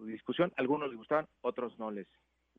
su 0.00 0.06
discusión. 0.06 0.52
Algunos 0.56 0.88
les 0.88 0.96
gustaban, 0.96 1.28
otros 1.42 1.78
no 1.78 1.90
les 1.90 2.08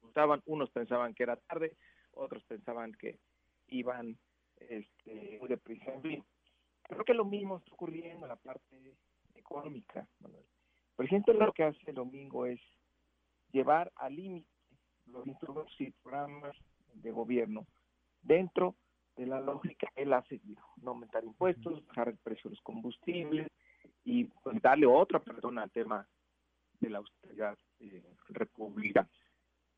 gustaban. 0.01 0.41
Unos 0.45 0.69
pensaban 0.69 1.13
que 1.13 1.23
era 1.23 1.35
tarde, 1.35 1.75
otros 2.13 2.43
pensaban 2.45 2.93
que 2.93 3.19
iban 3.67 4.17
este, 4.57 5.37
muy 5.39 5.49
deprisa. 5.49 5.91
En 5.93 6.01
fin, 6.01 6.25
creo 6.83 7.03
que 7.03 7.13
lo 7.13 7.25
mismo 7.25 7.57
está 7.57 7.73
ocurriendo 7.73 8.25
en 8.25 8.29
la 8.29 8.35
parte 8.35 8.95
económica. 9.35 10.07
Manuel. 10.19 10.43
El 10.43 10.95
presidente 10.95 11.33
lo 11.33 11.51
que 11.51 11.63
hace 11.63 11.79
el 11.87 11.95
domingo 11.95 12.45
es 12.45 12.61
llevar 13.51 13.91
al 13.95 14.15
límite 14.15 14.47
los 15.07 15.25
instrumentos 15.25 15.73
y 15.79 15.89
programas 16.03 16.55
de 16.93 17.11
gobierno 17.11 17.65
dentro 18.21 18.75
de 19.17 19.25
la 19.25 19.41
lógica 19.41 19.87
que 19.95 20.03
él 20.03 20.13
ha 20.13 20.21
seguido, 20.23 20.61
no 20.77 20.91
aumentar 20.91 21.23
impuestos, 21.23 21.85
bajar 21.87 22.09
el 22.09 22.17
precio 22.17 22.49
de 22.49 22.55
los 22.55 22.61
combustibles 22.61 23.47
y 24.05 24.25
pues, 24.25 24.61
darle 24.61 24.85
otra 24.85 25.19
perdona 25.19 25.63
al 25.63 25.71
tema 25.71 26.07
de 26.81 26.89
la 26.89 26.97
austeridad 26.97 27.57
eh, 27.79 28.03
republicana. 28.29 29.09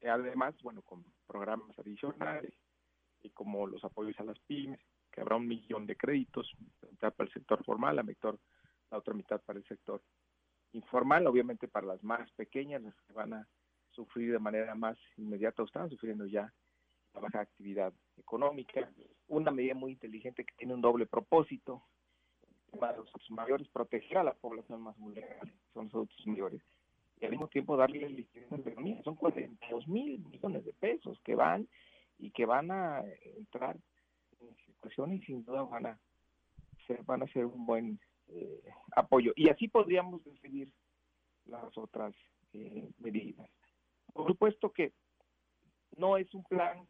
Además, 0.01 0.55
bueno, 0.63 0.81
con 0.81 1.05
programas 1.27 1.77
adicionales 1.79 2.53
y 3.21 3.29
como 3.29 3.67
los 3.67 3.83
apoyos 3.83 4.19
a 4.19 4.23
las 4.23 4.39
pymes, 4.39 4.79
que 5.11 5.21
habrá 5.21 5.35
un 5.35 5.47
millón 5.47 5.85
de 5.85 5.95
créditos, 5.95 6.51
mitad 6.89 7.13
para 7.13 7.27
el 7.27 7.33
sector 7.33 7.63
formal, 7.63 7.95
la, 7.95 8.03
mitad, 8.03 8.35
la 8.89 8.97
otra 8.97 9.13
mitad 9.13 9.41
para 9.41 9.59
el 9.59 9.65
sector 9.65 10.01
informal, 10.73 11.27
obviamente 11.27 11.67
para 11.67 11.85
las 11.87 12.03
más 12.03 12.29
pequeñas, 12.31 12.81
las 12.81 12.95
que 13.01 13.13
van 13.13 13.33
a 13.33 13.47
sufrir 13.91 14.31
de 14.31 14.39
manera 14.39 14.73
más 14.75 14.97
inmediata 15.17 15.61
o 15.61 15.65
están 15.65 15.89
sufriendo 15.89 16.25
ya 16.25 16.51
la 17.13 17.21
baja 17.21 17.41
actividad 17.41 17.93
económica. 18.17 18.89
Una 19.27 19.51
medida 19.51 19.75
muy 19.75 19.91
inteligente 19.91 20.43
que 20.43 20.55
tiene 20.57 20.73
un 20.73 20.81
doble 20.81 21.05
propósito, 21.05 21.83
para 22.79 22.97
los 22.97 23.11
mayores, 23.29 23.67
proteger 23.69 24.17
a 24.17 24.23
la 24.23 24.33
población 24.33 24.81
más 24.81 24.97
vulnerable, 24.97 25.53
son 25.73 25.85
los 25.85 25.93
adultos 25.93 26.27
mayores, 26.27 26.61
y 27.23 27.25
al 27.25 27.31
mismo 27.31 27.47
tiempo 27.47 27.77
darle 27.77 28.09
liquidez 28.09 28.51
a 28.51 28.57
la 28.57 28.69
economía. 28.69 29.01
Son 29.03 29.15
42 29.15 29.87
mil 29.87 30.19
millones 30.29 30.65
de 30.65 30.73
pesos 30.73 31.17
que 31.23 31.35
van 31.35 31.69
y 32.19 32.31
que 32.31 32.45
van 32.45 32.69
a 32.69 33.01
entrar 33.37 33.77
en 34.41 34.53
situaciones 34.65 35.21
y 35.21 35.25
sin 35.27 35.45
duda 35.45 35.63
van 35.63 35.85
a 35.85 35.99
ser, 36.85 37.01
van 37.03 37.23
a 37.23 37.27
ser 37.27 37.45
un 37.45 37.65
buen 37.65 37.97
eh, 38.27 38.61
apoyo. 38.97 39.31
Y 39.37 39.47
así 39.47 39.69
podríamos 39.69 40.21
definir 40.25 40.69
las 41.45 41.77
otras 41.77 42.13
eh, 42.51 42.89
medidas. 42.99 43.49
Por 44.11 44.27
supuesto 44.27 44.73
que 44.73 44.91
no 45.95 46.17
es 46.17 46.33
un 46.33 46.43
plan 46.43 46.85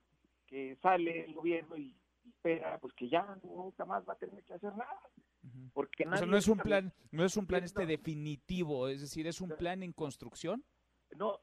que 0.48 0.78
sale 0.82 1.26
el 1.26 1.34
gobierno 1.36 1.78
y 1.78 1.96
espera 2.28 2.80
pues 2.80 2.92
que 2.96 3.08
ya 3.08 3.38
nunca 3.44 3.86
más 3.86 4.04
va 4.10 4.14
a 4.14 4.18
tener 4.18 4.44
que 4.46 4.56
hacer 4.56 4.76
nada. 4.76 5.00
Porque 5.74 6.06
no 6.06 6.38
es 6.38 6.48
un 6.48 6.58
plan, 6.58 6.94
no 7.12 7.26
es 7.26 7.36
un 7.36 7.46
plan 7.46 7.64
este 7.64 7.86
definitivo, 7.86 8.88
es 8.88 9.02
decir, 9.02 9.28
es 9.28 9.42
un 9.42 9.50
plan 9.50 9.84
en 9.84 9.92
construcción. 9.92 10.64
No, 11.18 11.40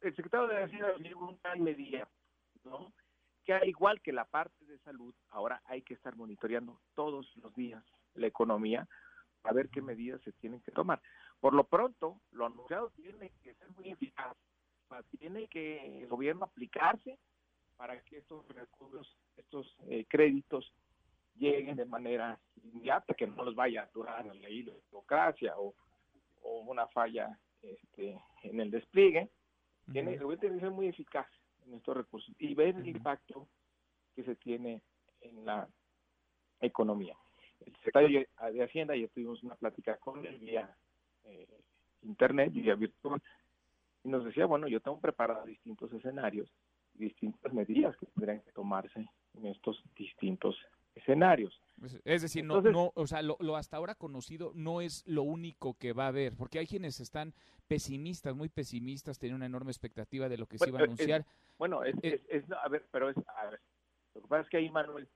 el 0.00 0.14
secretario 0.16 0.48
de 0.48 0.64
Hacienda 0.64 0.94
un 1.16 1.38
plan 1.38 1.62
medida, 1.62 2.08
¿no? 2.64 2.92
Que 3.44 3.52
al 3.54 3.68
igual 3.68 4.00
que 4.00 4.12
la 4.12 4.24
parte 4.24 4.64
de 4.64 4.78
salud, 4.78 5.14
ahora 5.30 5.60
hay 5.66 5.82
que 5.82 5.94
estar 5.94 6.16
monitoreando 6.16 6.80
todos 6.94 7.36
los 7.36 7.54
días 7.54 7.84
la 8.14 8.26
economía 8.26 8.88
a 9.44 9.52
ver 9.52 9.68
qué 9.68 9.82
medidas 9.82 10.20
se 10.22 10.32
tienen 10.32 10.60
que 10.60 10.70
tomar. 10.70 11.02
Por 11.40 11.54
lo 11.54 11.64
pronto, 11.64 12.20
lo 12.30 12.46
anunciado 12.46 12.90
tiene 12.90 13.32
que 13.42 13.54
ser 13.54 13.68
muy 13.70 13.90
eficaz. 13.90 14.36
Tiene 15.18 15.48
que 15.48 16.02
el 16.02 16.06
gobierno 16.06 16.44
aplicarse 16.44 17.18
para 17.76 18.00
que 18.02 18.18
estos 18.18 18.46
recursos, 18.48 19.16
estos 19.36 19.74
eh, 19.88 20.04
créditos 20.08 20.72
lleguen 21.36 21.76
de 21.76 21.84
manera 21.84 22.38
inmediata, 22.62 23.14
que 23.14 23.26
no 23.26 23.44
los 23.44 23.54
vaya 23.54 23.82
a 23.82 23.90
durar 23.92 24.24
la 24.24 24.48
burocracia 24.90 25.58
o, 25.58 25.74
o 26.42 26.60
una 26.60 26.86
falla 26.88 27.38
este, 27.62 28.20
en 28.42 28.60
el 28.60 28.70
despliegue. 28.70 29.30
Tiene 29.92 30.18
que 30.18 30.60
ser 30.60 30.70
muy 30.70 30.86
eficaz 30.86 31.26
en 31.66 31.74
estos 31.74 31.96
recursos 31.96 32.34
y 32.38 32.54
ver 32.54 32.76
el 32.76 32.86
impacto 32.86 33.48
que 34.14 34.22
se 34.22 34.36
tiene 34.36 34.82
en 35.20 35.44
la 35.44 35.68
economía 36.60 37.16
el 37.66 37.76
secretario 37.76 38.26
de 38.52 38.64
Hacienda, 38.64 38.96
ya 38.96 39.08
tuvimos 39.08 39.42
una 39.42 39.54
plática 39.54 39.96
con 39.96 40.24
él 40.24 40.38
vía 40.38 40.74
eh, 41.24 41.46
internet, 42.02 42.52
vía 42.52 42.74
virtual, 42.74 43.22
y 44.04 44.08
nos 44.08 44.24
decía, 44.24 44.46
bueno, 44.46 44.66
yo 44.66 44.80
tengo 44.80 44.98
preparados 45.00 45.46
distintos 45.46 45.92
escenarios 45.92 46.50
y 46.94 47.04
distintas 47.04 47.52
medidas 47.52 47.96
que 47.96 48.06
tendrían 48.06 48.40
que 48.40 48.52
tomarse 48.52 49.08
en 49.34 49.46
estos 49.46 49.82
distintos 49.96 50.56
escenarios. 50.94 51.60
Es 52.04 52.22
decir, 52.22 52.44
no, 52.44 52.60
no, 52.60 52.92
o 52.94 53.06
sea, 53.06 53.22
lo, 53.22 53.56
hasta 53.56 53.76
ahora 53.76 53.94
conocido 53.94 54.52
no 54.54 54.80
es 54.80 55.02
lo 55.06 55.22
único 55.22 55.74
que 55.74 55.92
va 55.92 56.04
a 56.04 56.08
haber, 56.08 56.36
porque 56.36 56.58
hay 56.60 56.66
quienes 56.66 57.00
están 57.00 57.34
pesimistas, 57.66 58.36
muy 58.36 58.48
pesimistas, 58.48 59.18
tienen 59.18 59.36
una 59.36 59.46
enorme 59.46 59.72
expectativa 59.72 60.28
de 60.28 60.38
lo 60.38 60.46
que 60.46 60.58
se 60.58 60.68
iba 60.68 60.78
a 60.78 60.84
anunciar. 60.84 61.24
bueno, 61.58 61.82
es, 61.82 61.96
eh, 62.02 62.22
es, 62.28 62.44
a 62.52 62.68
ver, 62.68 62.86
pero 62.92 63.10
es, 63.10 63.16
a 63.36 63.50
ver, 63.50 63.60
lo 64.14 64.22
que 64.22 64.28
pasa 64.28 64.42
es 64.42 64.48
que 64.48 64.56
ahí, 64.58 64.70
Manuel, 64.70 65.08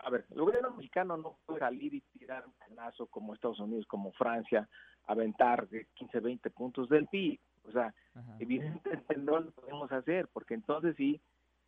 a 0.00 0.10
ver, 0.10 0.26
el 0.30 0.40
gobierno 0.40 0.72
mexicano 0.72 1.16
no 1.16 1.38
puede 1.46 1.60
salir 1.60 1.94
y 1.94 2.00
tirar 2.18 2.46
un 2.46 2.52
canazo 2.54 3.06
como 3.06 3.34
Estados 3.34 3.60
Unidos, 3.60 3.86
como 3.86 4.12
Francia, 4.12 4.68
aventar 5.06 5.68
de 5.68 5.86
15, 5.94 6.20
20 6.20 6.50
puntos 6.50 6.88
del 6.88 7.06
PIB. 7.06 7.38
O 7.64 7.70
sea, 7.70 7.94
evidentemente 8.40 9.16
no 9.16 9.38
lo 9.38 9.52
podemos 9.52 9.90
hacer, 9.92 10.28
porque 10.32 10.54
entonces 10.54 10.96
sí, 10.96 11.20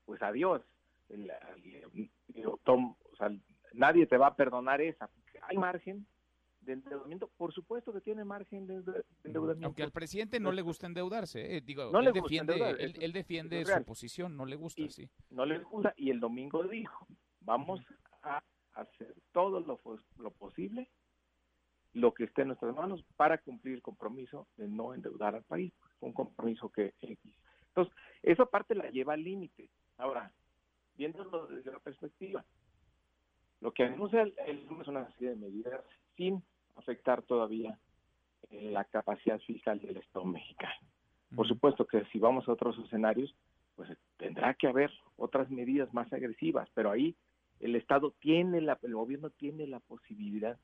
pues 0.04 0.20
adiós. 0.22 0.62
O 3.14 3.16
sea, 3.16 3.30
nadie 3.72 4.06
te 4.06 4.18
va 4.18 4.28
a 4.28 4.36
perdonar 4.36 4.80
esa. 4.80 5.08
Hay 5.42 5.56
margen 5.56 6.06
de 6.60 6.72
endeudamiento, 6.74 7.30
por 7.36 7.52
supuesto 7.52 7.92
que 7.92 8.00
tiene 8.00 8.24
margen 8.24 8.66
de, 8.66 8.82
endeudamiento. 9.22 9.66
Aunque 9.66 9.82
al 9.82 9.92
presidente 9.92 10.40
no 10.40 10.50
le 10.50 10.62
gusta 10.62 10.86
endeudarse, 10.86 11.56
eh, 11.56 11.60
digo, 11.60 11.96
él, 11.98 12.12
defiende, 12.12 12.54
él, 12.78 13.12
defiende 13.12 13.64
su 13.64 13.84
posición, 13.84 14.36
no 14.36 14.46
le 14.46 14.56
gusta, 14.56 14.82
sí. 14.88 15.08
No 15.30 15.46
le 15.46 15.58
gusta 15.58 15.94
y 15.96 16.10
el 16.10 16.20
domingo 16.20 16.64
dijo, 16.64 17.06
vamos 17.40 17.80
a 18.22 18.42
hacer 18.72 19.14
todo 19.32 19.60
lo, 19.60 19.78
lo 20.18 20.30
posible, 20.32 20.90
lo 21.92 22.12
que 22.12 22.24
esté 22.24 22.42
en 22.42 22.48
nuestras 22.48 22.74
manos 22.74 23.04
para 23.16 23.38
cumplir 23.38 23.74
el 23.74 23.82
compromiso 23.82 24.48
de 24.56 24.66
no 24.66 24.94
endeudar 24.94 25.34
al 25.34 25.44
país. 25.44 25.72
un 26.00 26.12
compromiso 26.12 26.70
que 26.70 26.94
Entonces, 27.68 27.94
esa 28.22 28.46
parte 28.46 28.74
la 28.74 28.90
lleva 28.90 29.12
al 29.12 29.22
límite. 29.22 29.70
Ahora, 29.98 30.32
viéndolo 30.96 31.46
desde 31.46 31.70
la 31.70 31.78
perspectiva, 31.78 32.44
lo 33.64 33.72
que 33.72 33.84
anuncia 33.84 34.20
el, 34.20 34.34
el 34.46 34.66
es 34.78 34.88
una 34.88 35.10
serie 35.12 35.30
de 35.30 35.36
medidas 35.36 35.80
sin 36.18 36.42
afectar 36.76 37.22
todavía 37.22 37.78
eh, 38.50 38.70
la 38.70 38.84
capacidad 38.84 39.40
fiscal 39.40 39.80
del 39.80 39.96
Estado 39.96 40.26
mexicano. 40.26 40.86
Por 41.34 41.48
supuesto 41.48 41.86
que 41.86 42.04
si 42.12 42.18
vamos 42.18 42.46
a 42.46 42.52
otros 42.52 42.78
escenarios, 42.84 43.34
pues 43.74 43.88
tendrá 44.18 44.52
que 44.52 44.66
haber 44.66 44.90
otras 45.16 45.48
medidas 45.48 45.92
más 45.94 46.12
agresivas, 46.12 46.68
pero 46.74 46.90
ahí 46.90 47.16
el 47.58 47.74
Estado 47.74 48.12
tiene 48.20 48.60
la, 48.60 48.78
el 48.82 48.94
gobierno 48.94 49.30
tiene 49.30 49.66
la 49.66 49.80
posibilidad 49.80 50.58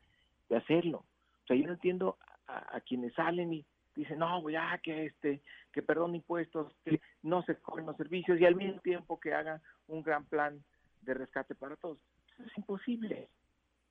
de 0.51 0.57
hacerlo. 0.59 0.99
O 0.99 1.47
sea, 1.47 1.57
yo 1.57 1.67
no 1.67 1.73
entiendo 1.73 2.19
a, 2.47 2.81
quienes 2.83 3.15
salen 3.15 3.55
y 3.55 3.65
dicen, 3.97 4.19
no, 4.19 4.51
ya 4.51 4.77
que 4.83 5.07
este, 5.07 5.41
que 5.73 5.81
perdón 5.81 6.17
impuestos, 6.17 6.71
que 6.85 7.01
no 7.23 7.41
se 7.45 7.57
cogen 7.57 7.87
los 7.87 7.97
servicios 7.97 8.39
y 8.39 8.45
al 8.45 8.57
mismo 8.57 8.79
tiempo 8.83 9.19
que 9.19 9.33
haga 9.33 9.63
un 9.89 10.03
gran 10.03 10.27
plan 10.27 10.63
de 11.01 11.15
rescate 11.15 11.55
para 11.55 11.77
todos. 11.77 11.99
Eso 12.41 12.51
es 12.51 12.59
imposible. 12.59 13.29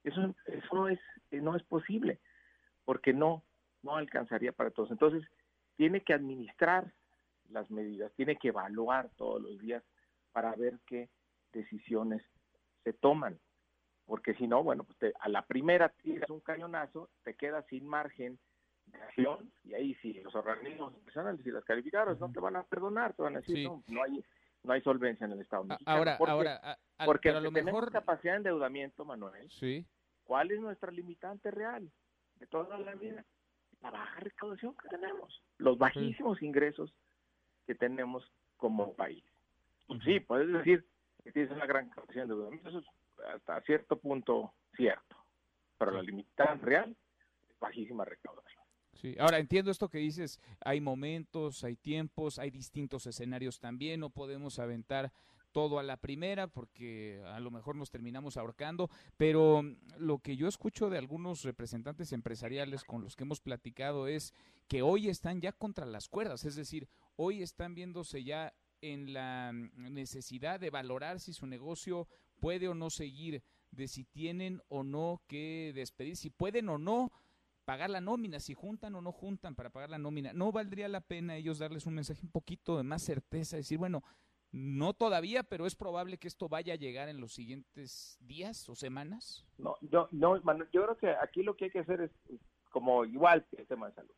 Eso, 0.04 0.34
eso 0.46 0.76
no, 0.76 0.88
es, 0.88 1.00
no 1.32 1.56
es 1.56 1.64
posible, 1.64 2.20
porque 2.86 3.14
no, 3.14 3.44
no 3.84 3.96
alcanzaría 3.96 4.52
para 4.52 4.72
todos. 4.72 4.92
Entonces, 4.92 5.24
tiene 5.76 6.02
que 6.02 6.14
administrar 6.14 6.92
las 7.50 7.70
medidas, 7.70 8.12
tiene 8.14 8.38
que 8.38 8.50
evaluar 8.50 9.10
todos 9.18 9.42
los 9.42 9.60
días 9.60 9.84
para 10.32 10.56
ver 10.56 10.80
qué 10.86 11.10
decisiones 11.52 12.24
se 12.84 12.94
toman. 12.94 13.40
Porque 14.06 14.34
si 14.36 14.48
no, 14.48 14.64
bueno, 14.64 14.84
pues 14.84 15.14
a 15.20 15.30
la 15.30 15.46
primera 15.46 15.90
tiras 15.90 16.30
un 16.30 16.40
cañonazo, 16.40 17.10
te 17.24 17.36
quedas 17.36 17.66
sin 17.68 17.88
margen 17.88 18.40
de 18.88 19.02
acción 19.02 19.52
y 19.64 19.74
ahí 19.74 19.94
sí, 20.02 20.14
los 20.24 20.34
organismos 20.34 20.94
profesionales 20.94 21.46
y 21.46 21.52
las 21.52 21.64
calificadoras 21.64 22.20
no 22.20 22.32
te 22.32 22.40
van 22.40 22.56
a 22.56 22.64
perdonar, 22.64 23.14
te 23.14 23.22
van 23.22 23.36
a 23.36 23.40
decir, 23.42 23.68
no, 23.68 23.84
no 23.88 24.04
hay 24.04 24.24
no 24.64 24.74
hay 24.74 24.82
solvencia 24.82 25.26
en 25.26 25.32
el 25.32 25.42
Estado 25.42 25.64
mexicano. 25.64 25.98
Ahora, 25.98 26.18
ahora, 26.18 26.78
porque 27.06 27.30
a 27.30 27.40
lo 27.40 27.52
mejor 27.52 27.92
capacidad 27.92 28.34
de 28.34 28.38
endeudamiento, 28.38 29.06
Manuel. 29.06 29.50
Sí. 29.52 29.86
¿Cuál 30.24 30.52
es 30.52 30.60
nuestra 30.60 30.92
limitante 30.92 31.50
real 31.52 31.90
de 32.36 32.48
toda 32.48 32.78
la 32.78 32.96
vida? 32.96 33.26
La 33.82 33.92
baja 33.92 34.20
recaudación 34.20 34.76
que 34.76 34.90
tenemos, 34.90 35.42
los 35.58 35.78
bajísimos 35.78 36.42
ingresos 36.42 36.94
que 37.66 37.76
tenemos 37.76 38.30
como 38.58 38.94
país. 38.94 39.24
Sí, 40.04 40.20
puedes 40.20 40.52
decir 40.52 40.86
que 41.24 41.32
tienes 41.32 41.52
una 41.52 41.66
gran 41.66 41.90
capacidad 41.90 42.26
de 42.26 42.34
endeudamiento, 42.34 42.70
eso 42.70 42.80
es 42.80 42.86
hasta 43.34 43.62
cierto 43.62 43.98
punto 43.98 44.54
cierto, 44.76 45.16
pero 45.78 45.92
la 45.92 46.02
limitante 46.02 46.66
real 46.66 46.96
es 47.50 47.60
bajísima 47.60 48.06
recaudación. 48.06 48.59
Sí, 49.02 49.16
ahora 49.18 49.40
entiendo 49.40 49.72
esto 49.72 49.88
que 49.88 50.00
dices, 50.00 50.42
hay 50.60 50.82
momentos, 50.82 51.64
hay 51.64 51.78
tiempos, 51.78 52.38
hay 52.38 52.52
distintos 52.52 53.08
escenarios 53.08 53.62
también, 53.62 54.02
no 54.02 54.10
podemos 54.10 54.60
aventar 54.60 55.14
todo 55.54 55.80
a 55.80 55.84
la 55.84 55.96
primera 55.96 56.48
porque 56.48 57.24
a 57.28 57.40
lo 57.40 57.50
mejor 57.50 57.78
nos 57.78 57.92
terminamos 57.92 58.36
ahorcando, 58.36 58.90
pero 59.16 59.64
lo 59.98 60.20
que 60.20 60.36
yo 60.36 60.50
escucho 60.50 60.90
de 60.90 60.98
algunos 60.98 61.44
representantes 61.44 62.12
empresariales 62.12 62.84
con 62.84 63.02
los 63.02 63.16
que 63.16 63.24
hemos 63.24 63.40
platicado 63.40 64.08
es 64.08 64.34
que 64.68 64.82
hoy 64.82 65.08
están 65.08 65.40
ya 65.40 65.54
contra 65.54 65.86
las 65.86 66.10
cuerdas, 66.10 66.44
es 66.44 66.56
decir, 66.56 66.90
hoy 67.16 67.42
están 67.42 67.76
viéndose 67.76 68.26
ya 68.26 68.54
en 68.82 69.14
la 69.14 69.54
necesidad 69.54 70.60
de 70.60 70.72
valorar 70.72 71.22
si 71.22 71.32
su 71.32 71.48
negocio 71.48 72.10
puede 72.42 72.68
o 72.68 72.76
no 72.76 72.90
seguir, 72.90 73.44
de 73.72 73.88
si 73.88 74.04
tienen 74.04 74.62
o 74.68 74.84
no 74.84 75.22
que 75.28 75.72
despedir, 75.74 76.18
si 76.18 76.30
pueden 76.30 76.68
o 76.68 76.78
no 76.78 77.14
pagar 77.70 77.92
la 77.92 78.02
nómina, 78.02 78.40
si 78.40 78.56
juntan 78.56 78.96
o 78.96 79.02
no 79.02 79.12
juntan 79.12 79.54
para 79.54 79.70
pagar 79.70 79.92
la 79.92 80.00
nómina. 80.00 80.34
No 80.34 80.52
valdría 80.52 80.88
la 80.88 81.02
pena 81.02 81.36
ellos 81.36 81.60
darles 81.60 81.86
un 81.86 81.94
mensaje 81.94 82.20
un 82.24 82.32
poquito 82.32 82.76
de 82.76 82.82
más 82.82 83.04
certeza, 83.04 83.58
decir, 83.58 83.78
bueno, 83.78 84.02
no 84.52 84.96
todavía, 84.96 85.44
pero 85.44 85.68
es 85.68 85.76
probable 85.76 86.18
que 86.18 86.28
esto 86.28 86.50
vaya 86.50 86.74
a 86.74 86.78
llegar 86.78 87.10
en 87.10 87.22
los 87.22 87.32
siguientes 87.32 88.18
días 88.22 88.68
o 88.70 88.74
semanas. 88.74 89.46
No, 89.60 89.76
yo, 89.82 90.08
no, 90.10 90.38
yo 90.72 90.82
creo 90.82 90.98
que 90.98 91.12
aquí 91.12 91.44
lo 91.44 91.56
que 91.56 91.66
hay 91.66 91.70
que 91.70 91.82
hacer 91.82 92.02
es 92.02 92.12
como 92.72 93.06
igual 93.06 93.46
que 93.52 93.58
el 93.58 93.68
tema 93.68 93.88
de 93.90 93.94
salud. 93.94 94.16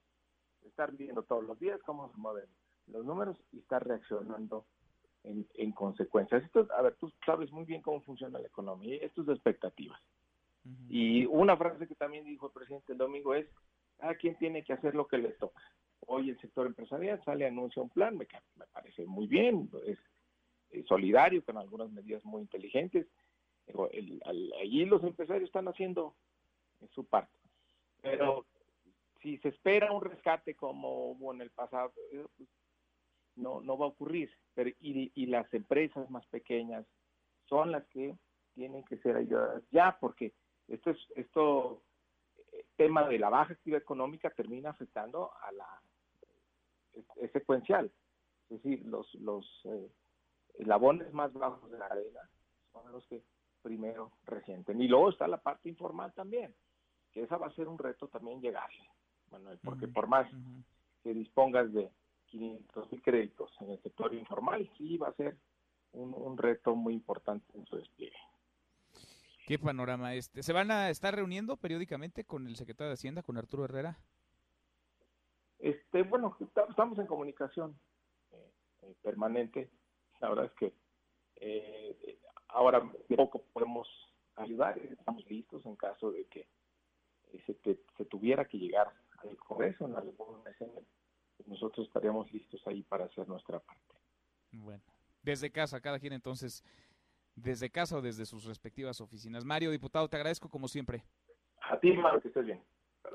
Estar 0.65 0.93
viendo 0.93 1.23
todos 1.23 1.43
los 1.43 1.59
días 1.59 1.81
cómo 1.85 2.09
se 2.09 2.17
mueven 2.17 2.47
los 2.87 3.03
números 3.03 3.35
y 3.51 3.59
estar 3.59 3.85
reaccionando 3.85 4.65
en, 5.25 5.45
en 5.55 5.73
consecuencia. 5.73 6.37
Esto, 6.37 6.69
a 6.77 6.83
ver, 6.83 6.95
tú 6.95 7.11
sabes 7.25 7.51
muy 7.51 7.65
bien 7.65 7.81
cómo 7.81 7.99
funciona 7.99 8.39
la 8.39 8.47
economía. 8.47 8.95
Esto 9.01 9.19
es 9.19 9.27
de 9.27 9.33
expectativas. 9.33 9.99
Y 10.89 11.25
una 11.25 11.57
frase 11.57 11.87
que 11.87 11.95
también 11.95 12.25
dijo 12.25 12.47
el 12.47 12.53
presidente 12.53 12.91
el 12.91 12.97
domingo 12.97 13.33
es, 13.33 13.47
a 13.99 14.15
quien 14.15 14.35
tiene 14.37 14.63
que 14.63 14.73
hacer 14.73 14.95
lo 14.95 15.07
que 15.07 15.17
le 15.17 15.29
toca. 15.29 15.61
Hoy 16.07 16.29
el 16.29 16.39
sector 16.39 16.65
empresarial 16.65 17.23
sale, 17.23 17.45
anuncia 17.45 17.81
un 17.81 17.89
plan, 17.89 18.17
me, 18.17 18.27
me 18.55 18.65
parece 18.67 19.05
muy 19.05 19.27
bien, 19.27 19.69
es 19.85 19.99
eh, 20.71 20.83
solidario, 20.87 21.43
con 21.43 21.57
algunas 21.57 21.91
medidas 21.91 22.23
muy 22.25 22.41
inteligentes. 22.41 23.07
allí 24.59 24.85
los 24.85 25.03
empresarios 25.03 25.47
están 25.47 25.67
haciendo 25.67 26.15
su 26.93 27.05
parte. 27.05 27.37
Pero 28.01 28.45
si 29.21 29.37
se 29.39 29.49
espera 29.49 29.91
un 29.91 30.01
rescate 30.01 30.55
como 30.55 31.11
hubo 31.11 31.33
en 31.33 31.41
el 31.41 31.51
pasado, 31.51 31.93
eh, 32.11 32.25
pues, 32.37 32.49
no, 33.35 33.61
no 33.61 33.77
va 33.77 33.85
a 33.85 33.89
ocurrir. 33.89 34.31
Pero, 34.55 34.71
y, 34.79 35.11
y 35.13 35.25
las 35.27 35.51
empresas 35.53 36.09
más 36.09 36.25
pequeñas 36.27 36.85
son 37.45 37.71
las 37.71 37.85
que 37.87 38.15
tienen 38.55 38.83
que 38.83 38.97
ser 38.97 39.15
ayudadas 39.15 39.63
ya, 39.71 39.97
porque 39.99 40.33
esto 40.73 40.91
es 40.91 40.97
esto 41.15 41.81
eh, 42.51 42.65
tema 42.75 43.07
de 43.07 43.19
la 43.19 43.29
baja 43.29 43.53
actividad 43.53 43.81
económica 43.81 44.29
termina 44.29 44.69
afectando 44.69 45.31
a 45.41 45.51
la 45.51 45.81
es, 46.93 47.31
secuencial. 47.31 47.91
Es 48.49 48.61
decir, 48.61 48.85
los 48.85 49.13
los 49.15 49.45
eslabones 50.55 51.13
más 51.13 51.33
bajos 51.33 51.69
de 51.71 51.77
la 51.77 51.85
arena 51.85 52.29
son 52.71 52.91
los 52.91 53.05
que 53.07 53.23
primero 53.61 54.11
resienten. 54.25 54.81
Y 54.81 54.87
luego 54.87 55.09
está 55.09 55.27
la 55.27 55.41
parte 55.41 55.69
informal 55.69 56.13
también, 56.13 56.53
que 57.11 57.23
esa 57.23 57.37
va 57.37 57.47
a 57.47 57.55
ser 57.55 57.67
un 57.67 57.77
reto 57.77 58.07
también 58.07 58.41
llegarle, 58.41 58.89
Manuel, 59.29 59.59
porque 59.63 59.87
por 59.87 60.07
más 60.07 60.29
que 61.03 61.13
dispongas 61.13 61.71
de 61.73 61.89
500 62.27 62.91
mil 62.91 63.01
créditos 63.01 63.51
en 63.61 63.71
el 63.71 63.81
sector 63.81 64.13
informal, 64.13 64.69
sí 64.77 64.97
va 64.97 65.09
a 65.09 65.15
ser 65.15 65.37
un, 65.93 66.13
un 66.13 66.37
reto 66.37 66.75
muy 66.75 66.93
importante 66.93 67.45
en 67.57 67.65
su 67.65 67.77
despliegue. 67.77 68.17
¿Qué 69.51 69.59
panorama 69.59 70.15
este? 70.15 70.43
¿Se 70.43 70.53
van 70.53 70.71
a 70.71 70.89
estar 70.89 71.13
reuniendo 71.13 71.57
periódicamente 71.57 72.23
con 72.23 72.47
el 72.47 72.55
secretario 72.55 72.87
de 72.87 72.93
Hacienda, 72.93 73.21
con 73.21 73.37
Arturo 73.37 73.65
Herrera? 73.65 73.99
Este, 75.59 76.03
bueno, 76.03 76.37
estamos 76.69 76.97
en 76.97 77.05
comunicación 77.05 77.77
eh, 78.31 78.53
eh, 78.83 78.95
permanente 79.01 79.69
la 80.21 80.29
verdad 80.29 80.45
es 80.45 80.51
que 80.53 80.73
eh, 81.41 82.17
ahora 82.47 82.81
poco 83.13 83.43
podemos 83.51 83.89
ayudar, 84.37 84.77
estamos 84.77 85.29
listos 85.29 85.65
en 85.65 85.75
caso 85.75 86.13
de 86.13 86.23
que 86.27 86.47
se, 87.45 87.77
se 87.97 88.05
tuviera 88.05 88.45
que 88.45 88.57
llegar 88.57 88.89
al 89.17 89.35
Congreso 89.35 89.85
en 89.85 89.97
alguna 89.97 90.49
escena, 90.49 90.79
nosotros 91.45 91.87
estaríamos 91.87 92.31
listos 92.31 92.65
ahí 92.67 92.83
para 92.83 93.03
hacer 93.03 93.27
nuestra 93.27 93.59
parte. 93.59 93.95
Bueno, 94.53 94.83
desde 95.23 95.51
casa, 95.51 95.81
cada 95.81 95.99
quien 95.99 96.13
entonces, 96.13 96.63
desde 97.41 97.69
casa 97.69 97.97
o 97.97 98.01
desde 98.01 98.25
sus 98.25 98.45
respectivas 98.45 99.01
oficinas. 99.01 99.45
Mario, 99.45 99.71
diputado, 99.71 100.07
te 100.07 100.17
agradezco 100.17 100.49
como 100.49 100.67
siempre. 100.67 101.03
A 101.69 101.79
ti, 101.79 101.93
Mario, 101.93 102.21
que 102.21 102.27
estés 102.27 102.45
bien. 102.45 102.61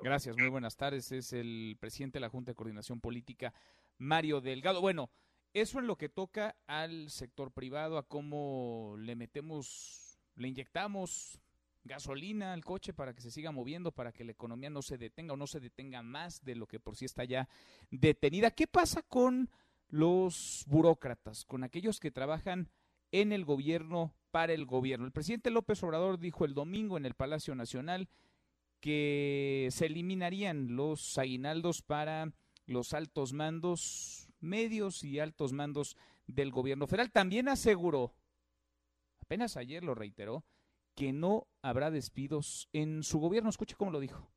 Gracias, 0.02 0.36
muy 0.36 0.48
buenas 0.48 0.76
tardes. 0.76 1.10
Es 1.12 1.32
el 1.32 1.76
presidente 1.80 2.16
de 2.16 2.20
la 2.20 2.28
Junta 2.28 2.50
de 2.50 2.56
Coordinación 2.56 3.00
Política, 3.00 3.54
Mario 3.98 4.40
Delgado. 4.40 4.80
Bueno, 4.80 5.10
eso 5.54 5.78
en 5.78 5.86
lo 5.86 5.96
que 5.96 6.08
toca 6.08 6.56
al 6.66 7.10
sector 7.10 7.50
privado, 7.52 7.98
a 7.98 8.06
cómo 8.06 8.96
le 8.98 9.16
metemos, 9.16 10.18
le 10.34 10.48
inyectamos 10.48 11.40
gasolina 11.84 12.52
al 12.52 12.64
coche 12.64 12.92
para 12.92 13.14
que 13.14 13.22
se 13.22 13.30
siga 13.30 13.52
moviendo, 13.52 13.92
para 13.92 14.12
que 14.12 14.24
la 14.24 14.32
economía 14.32 14.70
no 14.70 14.82
se 14.82 14.98
detenga 14.98 15.34
o 15.34 15.36
no 15.36 15.46
se 15.46 15.60
detenga 15.60 16.02
más 16.02 16.44
de 16.44 16.56
lo 16.56 16.66
que 16.66 16.80
por 16.80 16.96
sí 16.96 17.04
está 17.04 17.24
ya 17.24 17.48
detenida. 17.90 18.50
¿Qué 18.50 18.66
pasa 18.66 19.02
con 19.02 19.48
los 19.88 20.64
burócratas, 20.66 21.44
con 21.44 21.62
aquellos 21.62 22.00
que 22.00 22.10
trabajan 22.10 22.68
en 23.20 23.32
el 23.32 23.44
gobierno 23.44 24.14
para 24.30 24.52
el 24.52 24.66
gobierno? 24.66 25.06
El 25.06 25.12
presidente 25.12 25.50
López 25.50 25.82
Obrador 25.82 26.18
dijo 26.18 26.44
el 26.44 26.54
domingo 26.54 26.96
en 26.96 27.06
el 27.06 27.14
Palacio 27.14 27.54
Nacional 27.54 28.08
que 28.80 29.68
se 29.70 29.86
eliminarían 29.86 30.76
los 30.76 31.16
aguinaldos 31.18 31.82
para 31.82 32.32
los 32.66 32.92
altos 32.92 33.32
mandos 33.32 34.28
medios 34.40 35.02
y 35.02 35.18
altos 35.18 35.52
mandos 35.52 35.96
del 36.26 36.50
gobierno 36.50 36.86
federal. 36.86 37.10
También 37.10 37.48
aseguró, 37.48 38.14
apenas 39.20 39.56
ayer 39.56 39.82
lo 39.82 39.94
reiteró, 39.94 40.44
que 40.94 41.12
no 41.12 41.46
habrá 41.62 41.90
despidos 41.90 42.68
en 42.72 43.02
su 43.02 43.18
gobierno. 43.18 43.50
Escuche 43.50 43.76
cómo 43.76 43.90
lo 43.90 44.00
dijo. 44.00 44.30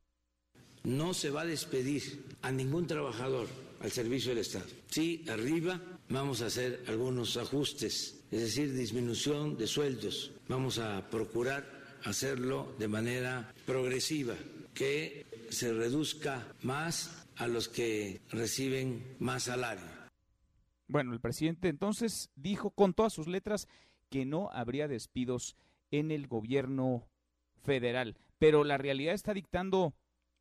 no 0.84 1.14
se 1.14 1.30
va 1.30 1.42
a 1.42 1.46
despedir 1.46 2.38
a 2.42 2.52
ningún 2.52 2.88
trabajador 2.88 3.48
al 3.82 3.92
servicio 3.92 4.30
del 4.32 4.40
Estado. 4.40 4.66
Sí, 4.88 5.26
arriba 5.30 5.82
vamos 6.10 6.42
a 6.42 6.48
hacer 6.48 6.84
algunos 6.88 7.38
ajustes, 7.38 8.26
es 8.32 8.42
decir, 8.42 8.74
disminución 8.74 9.58
de 9.58 9.68
sueldos. 9.68 10.32
Vamos 10.48 10.80
a 10.80 11.10
procurar 11.10 11.66
hacerlo 12.04 12.74
de 12.78 12.88
manera 12.88 13.54
progresiva, 13.66 14.36
que 14.74 15.26
se 15.50 15.74
reduzca 15.74 16.56
más 16.62 17.28
a 17.38 17.48
los 17.48 17.70
que 17.70 18.22
reciben 18.30 19.16
más 19.20 19.44
salario. 19.44 19.86
Bueno, 20.88 21.14
el 21.14 21.20
presidente 21.20 21.70
entonces 21.70 22.30
dijo 22.36 22.72
con 22.72 22.94
todas 22.94 23.14
sus 23.14 23.28
letras 23.28 23.68
que 24.10 24.26
no 24.26 24.50
habría 24.52 24.88
despidos 24.88 25.56
en 25.92 26.12
el 26.12 26.28
gobierno 26.28 27.08
federal, 27.64 28.18
pero 28.40 28.64
la 28.64 28.78
realidad 28.78 29.14
está 29.14 29.34
dictando, 29.34 29.94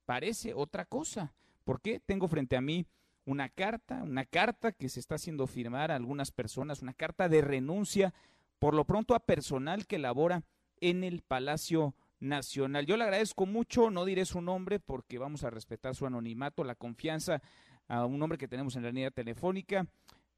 parece 0.07 0.55
otra 0.55 0.87
cosa. 0.87 1.35
¿Por 1.65 1.83
qué? 1.83 2.01
Tengo 2.01 2.29
frente 2.29 2.57
a 2.57 2.63
mí 2.63 2.87
una 3.29 3.51
carta, 3.51 4.03
una 4.03 4.25
carta 4.25 4.73
que 4.73 4.89
se 4.89 5.01
está 5.01 5.17
haciendo 5.17 5.47
firmar 5.47 5.91
a 5.91 5.97
algunas 5.97 6.31
personas, 6.33 6.81
una 6.81 6.95
carta 6.95 7.29
de 7.29 7.43
renuncia, 7.43 8.15
por 8.59 8.73
lo 8.73 8.87
pronto 8.87 9.15
a 9.15 9.21
personal 9.21 9.87
que 9.87 9.99
labora 9.99 10.45
en 10.81 11.05
el 11.05 11.21
Palacio 11.21 11.95
Nacional. 12.21 12.87
Yo 12.87 12.97
le 12.97 13.05
agradezco 13.05 13.45
mucho, 13.45 13.91
no 13.91 14.07
diré 14.07 14.25
su 14.25 14.41
nombre 14.41 14.81
porque 14.81 15.19
vamos 15.19 15.45
a 15.45 15.51
respetar 15.51 15.95
su 15.95 16.07
anonimato, 16.07 16.65
la 16.65 16.75
confianza 16.75 17.43
a 17.87 18.07
un 18.07 18.23
hombre 18.23 18.39
que 18.39 18.49
tenemos 18.49 18.77
en 18.77 18.85
la 18.85 18.93
línea 18.93 19.11
telefónica. 19.11 19.87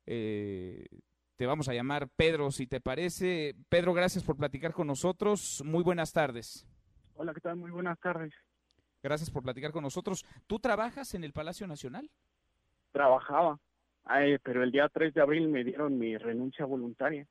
Eh, 0.04 0.84
te 1.36 1.46
vamos 1.46 1.68
a 1.68 1.74
llamar 1.74 2.08
Pedro, 2.08 2.50
si 2.50 2.66
te 2.66 2.80
parece. 2.80 3.54
Pedro, 3.68 3.94
gracias 3.94 4.24
por 4.24 4.36
platicar 4.36 4.72
con 4.72 4.88
nosotros. 4.88 5.62
Muy 5.64 5.84
buenas 5.84 6.12
tardes. 6.12 6.66
Hola, 7.14 7.32
¿qué 7.34 7.40
tal? 7.40 7.54
Muy 7.54 7.70
buenas 7.70 8.00
tardes. 8.00 8.34
Gracias 9.00 9.30
por 9.30 9.44
platicar 9.44 9.70
con 9.70 9.84
nosotros. 9.84 10.26
¿Tú 10.48 10.58
trabajas 10.58 11.14
en 11.14 11.22
el 11.22 11.32
Palacio 11.32 11.68
Nacional? 11.68 12.10
Trabajaba, 12.92 13.58
pero 14.42 14.62
el 14.62 14.72
día 14.72 14.88
3 14.88 15.14
de 15.14 15.20
abril 15.20 15.48
me 15.48 15.64
dieron 15.64 15.98
mi 15.98 16.16
renuncia 16.16 16.64
voluntaria. 16.64 17.26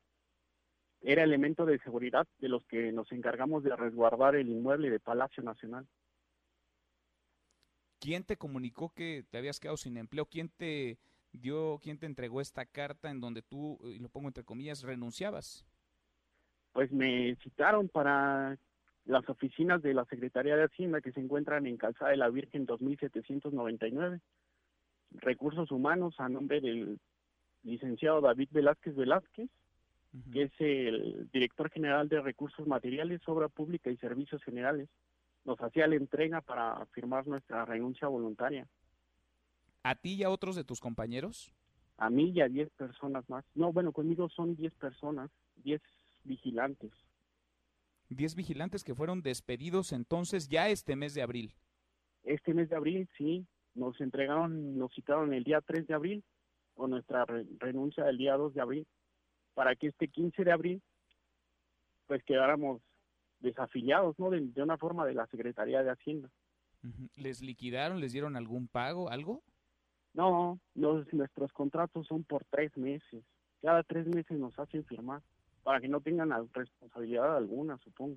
Era 1.02 1.22
elemento 1.22 1.64
de 1.64 1.78
seguridad 1.78 2.26
de 2.38 2.48
los 2.48 2.64
que 2.66 2.92
nos 2.92 3.10
encargamos 3.12 3.62
de 3.62 3.74
resguardar 3.74 4.36
el 4.36 4.48
inmueble 4.48 4.90
de 4.90 5.00
Palacio 5.00 5.42
Nacional. 5.42 5.86
¿Quién 7.98 8.24
te 8.24 8.36
comunicó 8.36 8.92
que 8.94 9.24
te 9.30 9.38
habías 9.38 9.60
quedado 9.60 9.76
sin 9.76 9.96
empleo? 9.96 10.26
¿Quién 10.26 10.48
te 10.48 10.98
dio, 11.32 11.78
quién 11.82 11.98
te 11.98 12.06
entregó 12.06 12.40
esta 12.40 12.64
carta 12.64 13.10
en 13.10 13.20
donde 13.20 13.42
tú, 13.42 13.78
y 13.82 13.98
lo 13.98 14.08
pongo 14.08 14.28
entre 14.28 14.44
comillas, 14.44 14.82
renunciabas? 14.82 15.66
Pues 16.72 16.90
me 16.92 17.36
citaron 17.42 17.88
para 17.88 18.58
las 19.04 19.28
oficinas 19.28 19.82
de 19.82 19.94
la 19.94 20.04
Secretaría 20.06 20.56
de 20.56 20.64
Hacienda 20.64 21.00
que 21.00 21.12
se 21.12 21.20
encuentran 21.20 21.66
en 21.66 21.76
Calzada 21.76 22.10
de 22.10 22.16
la 22.16 22.28
Virgen 22.28 22.64
2799. 22.64 24.20
Recursos 25.12 25.70
Humanos 25.70 26.14
a 26.18 26.28
nombre 26.28 26.60
del 26.60 26.98
licenciado 27.62 28.20
David 28.20 28.48
Velázquez 28.52 28.94
Velázquez, 28.94 29.50
que 30.32 30.42
es 30.42 30.52
el 30.58 31.28
director 31.32 31.70
general 31.70 32.08
de 32.08 32.20
Recursos 32.20 32.66
Materiales, 32.66 33.20
Obra 33.26 33.48
Pública 33.48 33.90
y 33.90 33.96
Servicios 33.96 34.42
Generales. 34.42 34.88
Nos 35.44 35.60
hacía 35.60 35.86
la 35.86 35.96
entrega 35.96 36.40
para 36.40 36.84
firmar 36.86 37.26
nuestra 37.26 37.64
renuncia 37.64 38.08
voluntaria. 38.08 38.66
¿A 39.82 39.94
ti 39.94 40.14
y 40.14 40.22
a 40.22 40.30
otros 40.30 40.56
de 40.56 40.64
tus 40.64 40.80
compañeros? 40.80 41.54
A 41.96 42.10
mí 42.10 42.30
y 42.30 42.40
a 42.40 42.48
10 42.48 42.70
personas 42.70 43.28
más. 43.28 43.44
No, 43.54 43.72
bueno, 43.72 43.92
conmigo 43.92 44.28
son 44.28 44.56
10 44.56 44.74
personas, 44.74 45.30
10 45.56 45.80
vigilantes. 46.24 46.92
10 48.10 48.34
vigilantes 48.34 48.84
que 48.84 48.94
fueron 48.94 49.22
despedidos 49.22 49.92
entonces 49.92 50.48
ya 50.48 50.68
este 50.68 50.96
mes 50.96 51.14
de 51.14 51.22
abril. 51.22 51.54
Este 52.24 52.52
mes 52.52 52.68
de 52.68 52.76
abril, 52.76 53.08
sí. 53.16 53.46
Nos 53.74 54.00
entregaron, 54.00 54.76
nos 54.76 54.92
citaron 54.94 55.32
el 55.32 55.44
día 55.44 55.60
3 55.60 55.86
de 55.86 55.94
abril 55.94 56.24
con 56.74 56.90
nuestra 56.90 57.24
renuncia 57.58 58.08
el 58.08 58.18
día 58.18 58.36
2 58.36 58.54
de 58.54 58.60
abril 58.60 58.86
para 59.54 59.76
que 59.76 59.88
este 59.88 60.08
15 60.08 60.44
de 60.44 60.52
abril 60.52 60.82
pues 62.06 62.24
quedáramos 62.24 62.82
desafiliados, 63.40 64.18
¿no? 64.18 64.30
De, 64.30 64.62
una 64.62 64.76
forma 64.76 65.06
de 65.06 65.14
la 65.14 65.26
Secretaría 65.26 65.82
de 65.82 65.90
Hacienda. 65.90 66.28
¿Les 67.16 67.40
liquidaron? 67.42 68.00
¿Les 68.00 68.12
dieron 68.12 68.36
algún 68.36 68.68
pago? 68.68 69.10
¿Algo? 69.10 69.42
No, 70.12 70.58
nuestros 70.74 71.52
contratos 71.52 72.06
son 72.06 72.24
por 72.24 72.44
tres 72.46 72.76
meses. 72.76 73.22
Cada 73.62 73.82
tres 73.82 74.06
meses 74.06 74.38
nos 74.38 74.58
hacen 74.58 74.84
firmar 74.84 75.22
para 75.62 75.80
que 75.80 75.88
no 75.88 76.00
tengan 76.00 76.30
responsabilidad 76.52 77.36
alguna, 77.36 77.78
supongo. 77.78 78.16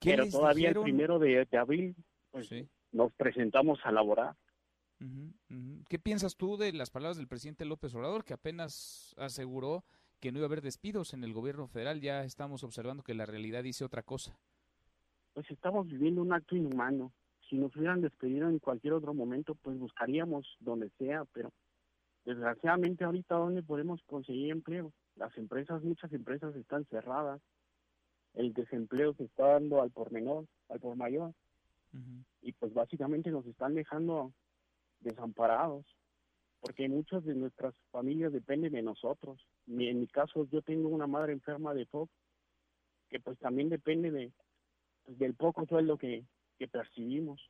Pero 0.00 0.28
todavía 0.28 0.70
el 0.70 0.80
primero 0.80 1.18
de, 1.18 1.46
abril 1.52 1.94
pues, 2.34 2.50
nos 2.90 3.12
presentamos 3.12 3.78
a 3.84 3.92
laborar. 3.92 4.34
¿Qué 5.88 5.98
piensas 6.00 6.36
tú 6.36 6.56
de 6.56 6.72
las 6.72 6.90
palabras 6.90 7.16
del 7.16 7.28
presidente 7.28 7.64
López 7.64 7.94
Obrador, 7.94 8.24
que 8.24 8.34
apenas 8.34 9.14
aseguró 9.18 9.84
que 10.18 10.32
no 10.32 10.38
iba 10.38 10.46
a 10.46 10.48
haber 10.48 10.62
despidos 10.62 11.14
en 11.14 11.22
el 11.22 11.32
gobierno 11.32 11.68
federal? 11.68 12.00
Ya 12.00 12.24
estamos 12.24 12.64
observando 12.64 13.04
que 13.04 13.14
la 13.14 13.24
realidad 13.24 13.62
dice 13.62 13.84
otra 13.84 14.02
cosa. 14.02 14.36
Pues 15.32 15.48
estamos 15.50 15.86
viviendo 15.86 16.22
un 16.22 16.32
acto 16.32 16.56
inhumano. 16.56 17.12
Si 17.48 17.56
nos 17.56 17.74
hubieran 17.76 18.00
despedido 18.00 18.48
en 18.48 18.58
cualquier 18.58 18.94
otro 18.94 19.14
momento, 19.14 19.54
pues 19.54 19.78
buscaríamos 19.78 20.56
donde 20.58 20.90
sea, 20.98 21.24
pero 21.32 21.52
desgraciadamente 22.24 23.04
ahorita 23.04 23.36
dónde 23.36 23.62
podemos 23.62 24.00
conseguir 24.06 24.50
empleo. 24.50 24.92
Las 25.14 25.36
empresas, 25.38 25.84
muchas 25.84 26.12
empresas 26.12 26.56
están 26.56 26.84
cerradas. 26.86 27.40
El 28.32 28.54
desempleo 28.54 29.14
se 29.14 29.24
está 29.24 29.46
dando 29.46 29.80
al 29.82 29.92
por 29.92 30.10
menor, 30.10 30.46
al 30.68 30.80
por 30.80 30.96
mayor. 30.96 31.32
Y 32.42 32.52
pues 32.52 32.74
básicamente 32.74 33.30
nos 33.30 33.46
están 33.46 33.74
dejando 33.74 34.32
desamparados, 35.00 35.86
porque 36.60 36.88
muchas 36.88 37.24
de 37.24 37.34
nuestras 37.34 37.74
familias 37.90 38.32
dependen 38.32 38.72
de 38.72 38.82
nosotros. 38.82 39.40
En 39.66 40.00
mi 40.00 40.08
caso, 40.08 40.48
yo 40.50 40.62
tengo 40.62 40.88
una 40.88 41.06
madre 41.06 41.32
enferma 41.32 41.74
de 41.74 41.86
POC, 41.86 42.10
que 43.10 43.20
pues 43.20 43.38
también 43.38 43.68
depende 43.68 44.10
de, 44.10 44.32
pues, 45.04 45.18
del 45.18 45.34
poco 45.34 45.66
sueldo 45.66 45.96
que, 45.98 46.24
que 46.58 46.68
percibimos. 46.68 47.40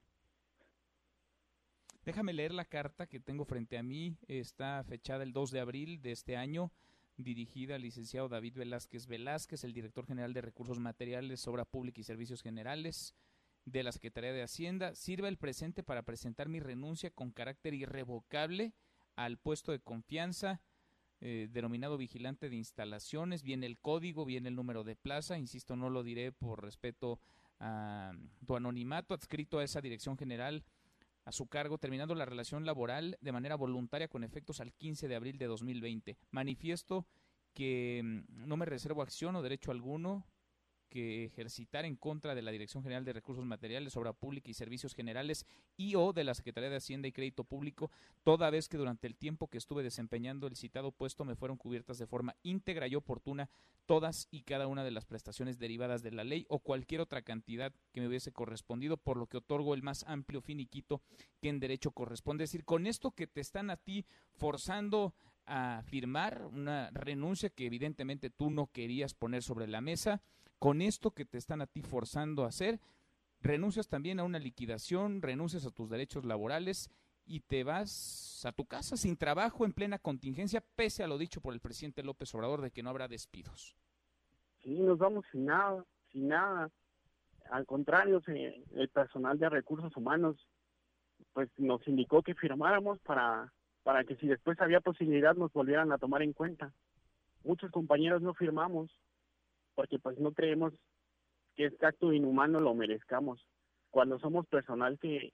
Déjame 2.05 2.35
leer 2.35 2.53
la 2.53 2.67
carta 2.67 3.07
que 3.07 3.21
tengo 3.21 3.47
frente 3.47 3.79
a 3.79 3.83
mí. 3.83 4.19
Está 4.29 4.85
fechada 4.85 5.23
el 5.23 5.33
2 5.33 5.53
de 5.53 5.61
abril 5.61 6.03
de 6.03 6.13
este 6.13 6.37
año, 6.37 6.71
dirigida 7.17 7.77
al 7.77 7.83
licenciado 7.83 8.29
David 8.29 8.57
Velázquez 8.57 9.07
Velázquez, 9.07 9.65
el 9.65 9.73
director 9.73 10.05
general 10.05 10.35
de 10.35 10.43
Recursos 10.43 10.79
Materiales, 10.79 11.49
Obra 11.49 11.65
Pública 11.65 12.01
y 12.01 12.05
Servicios 12.05 12.43
Generales 12.43 13.15
de 13.65 13.83
la 13.83 13.93
Secretaría 13.93 14.33
de 14.33 14.43
Hacienda, 14.43 14.95
sirva 14.95 15.29
el 15.29 15.39
presente 15.39 15.83
para 15.83 16.03
presentar 16.03 16.49
mi 16.49 16.61
renuncia 16.61 17.11
con 17.11 17.31
carácter 17.31 17.75
irrevocable 17.75 18.75
al 19.17 19.39
puesto 19.39 19.73
de 19.73 19.81
confianza 19.81 20.61
eh, 21.21 21.49
denominado 21.51 21.97
vigilante 21.97 22.51
de 22.51 22.57
instalaciones, 22.57 23.43
viene 23.43 23.65
el 23.65 23.79
código, 23.79 24.27
viene 24.27 24.51
el 24.51 24.57
número 24.57 24.85
de 24.85 24.95
plaza, 24.95 25.39
insisto, 25.39 25.75
no 25.75 25.89
lo 25.89 26.03
diré 26.03 26.33
por 26.33 26.63
respeto 26.63 27.19
a 27.61 28.13
tu 28.47 28.57
anonimato. 28.57 29.15
Adscrito 29.15 29.59
a 29.59 29.65
esa 29.65 29.81
dirección 29.81 30.19
general 30.19 30.65
a 31.25 31.33
su 31.33 31.47
cargo, 31.47 31.79
terminando 31.79 32.15
la 32.15 32.27
relación 32.27 32.67
laboral 32.67 33.17
de 33.23 33.33
manera 33.33 33.55
voluntaria 33.55 34.09
con 34.09 34.23
efectos 34.25 34.61
al 34.61 34.75
15 34.75 35.09
de 35.09 35.17
abril 35.17 35.39
de 35.39 35.47
2020. 35.47 36.19
Manifiesto 36.31 37.07
que 37.55 38.03
mm, 38.05 38.47
no 38.47 38.59
me 38.59 38.67
reservo 38.67 39.01
acción 39.01 39.35
o 39.37 39.43
derecho 39.43 39.71
alguno 39.71 40.27
que 40.89 41.25
ejercitar 41.25 41.85
en 41.85 41.97
contra 41.97 42.35
de 42.35 42.43
la 42.43 42.51
Dirección 42.51 42.83
General 42.83 43.05
de 43.05 43.13
Recursos 43.13 43.45
Materiales, 43.45 43.97
Obra 43.97 44.13
Pública 44.13 44.51
y 44.51 44.55
Servicios 44.55 44.95
Generales 44.95 45.47
y 45.77 45.95
o 45.97 46.13
de 46.13 46.25
la 46.25 46.35
Secretaría 46.35 46.71
de 46.71 46.77
Hacienda 46.77 47.09
y 47.09 47.13
Crédito 47.13 47.45
Público, 47.45 47.91
toda 48.23 48.51
vez 48.51 48.69
que 48.69 48.77
durante 48.77 49.07
el 49.07 49.17
tiempo 49.17 49.49
que 49.49 49.59
estuve 49.59 49.83
desempeñando 49.83 50.47
el 50.47 50.57
citado 50.57 50.93
puesto 50.93 51.25
me 51.25 51.37
fueron 51.37 51.57
cubiertas 51.57 51.99
de 51.99 52.07
forma 52.07 52.37
íntegra 52.43 52.87
y 52.87 52.95
oportuna 52.95 53.51
todas 53.87 54.29
y 54.31 54.43
cada 54.43 54.67
una 54.67 54.85
de 54.85 54.91
las 54.91 55.05
prestaciones 55.05 55.59
derivadas 55.59 56.03
de 56.03 56.13
la 56.13 56.25
ley 56.25 56.47
o 56.49 56.59
cualquier 56.59 57.01
otra 57.01 57.23
cantidad 57.23 57.73
que 57.93 58.01
me 58.01 58.09
hubiese 58.09 58.33
correspondido, 58.33 58.97
por 58.97 59.17
lo 59.17 59.27
que 59.27 59.39
otorgo 59.39 59.75
el 59.75 59.83
más 59.83 60.05
amplio 60.09 60.41
finiquito 60.41 61.03
que 61.41 61.49
en 61.49 61.61
derecho 61.61 61.91
corresponde. 61.91 62.45
Es 62.45 62.51
decir, 62.51 62.65
con 62.65 62.87
esto 62.87 63.11
que 63.11 63.27
te 63.27 63.41
están 63.41 63.71
a 63.71 63.77
ti 63.77 64.07
forzando 64.33 65.15
a 65.47 65.83
firmar 65.85 66.47
una 66.47 66.91
renuncia 66.91 67.51
que 67.51 67.67
evidentemente 67.67 68.31
tú 68.31 68.51
no 68.51 68.69
querías 68.69 69.15
poner 69.15 69.43
sobre 69.43 69.67
la 69.67 69.81
mesa, 69.81 70.23
con 70.59 70.83
esto 70.83 71.13
que 71.13 71.25
te 71.25 71.39
están 71.39 71.61
a 71.61 71.67
ti 71.67 71.83
forzando 71.83 72.45
a 72.45 72.49
hacer, 72.49 72.81
renuncias 73.41 73.89
también 73.89 74.21
a 74.21 74.25
una 74.25 74.39
liquidación, 74.39 75.23
renuncias 75.23 75.67
a 75.67 75.71
tus 75.71 75.91
derechos 75.91 76.25
laborales 76.25 76.91
y 77.27 77.41
te 77.41 77.65
vas 77.65 78.43
a 78.45 78.53
tu 78.53 78.67
casa 78.67 78.97
sin 78.97 79.17
trabajo 79.17 79.65
en 79.65 79.73
plena 79.73 79.99
contingencia, 79.99 80.63
pese 80.77 81.03
a 81.03 81.07
lo 81.07 81.19
dicho 81.19 81.41
por 81.41 81.55
el 81.55 81.61
presidente 81.61 82.03
López 82.03 82.35
Obrador 82.35 82.61
de 82.61 82.71
que 82.71 82.83
no 82.83 82.91
habrá 82.91 83.09
despidos. 83.09 83.77
Sí, 84.63 84.79
nos 84.81 84.99
vamos 84.99 85.25
sin 85.31 85.47
nada, 85.47 85.85
sin 86.11 86.29
nada. 86.29 86.71
Al 87.51 87.67
contrario, 87.67 88.23
el 88.27 88.89
personal 88.89 89.39
de 89.39 89.49
recursos 89.49 89.95
humanos 89.97 90.37
pues 91.33 91.51
nos 91.59 91.87
indicó 91.87 92.23
que 92.23 92.35
firmáramos 92.35 92.99
para, 93.01 93.53
para 93.83 94.05
que 94.05 94.17
si 94.17 94.27
después 94.27 94.59
había 94.61 94.81
posibilidad 94.81 95.35
nos 95.35 95.53
volvieran 95.53 95.93
a 95.93 95.99
tomar 95.99 96.23
en 96.23 96.33
cuenta. 96.33 96.73
Muchos 97.43 97.71
compañeros 97.71 98.23
no 98.23 98.35
firmamos 98.35 98.91
porque 99.75 99.99
pues 99.99 100.19
no 100.19 100.33
creemos 100.33 100.73
que 101.55 101.67
este 101.67 101.87
acto 101.87 102.13
inhumano 102.13 102.61
lo 102.61 102.75
merezcamos. 102.75 103.41
cuando 103.91 104.19
somos 104.19 104.45
personal 104.49 104.99
que, 104.99 105.33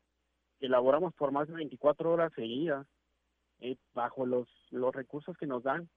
que 0.59 0.69
laboramos 0.69 1.15
por 1.15 1.33
más 1.33 1.49
de 1.49 1.55
24 1.55 2.13
horas 2.13 2.31
seguidas, 2.35 2.87
eh, 3.61 3.77
bajo 3.95 4.27
los, 4.27 4.49
los 4.71 4.95
recursos 4.95 5.37
que 5.39 5.47
nos 5.47 5.63
dan. 5.63 5.89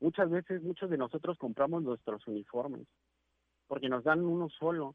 Muchas 0.00 0.30
veces 0.30 0.62
muchos 0.62 0.88
de 0.88 0.96
nosotros 0.96 1.36
compramos 1.38 1.82
nuestros 1.82 2.26
uniformes, 2.26 2.86
porque 3.66 3.88
nos 3.88 4.04
dan 4.04 4.24
uno 4.24 4.48
solo, 4.48 4.94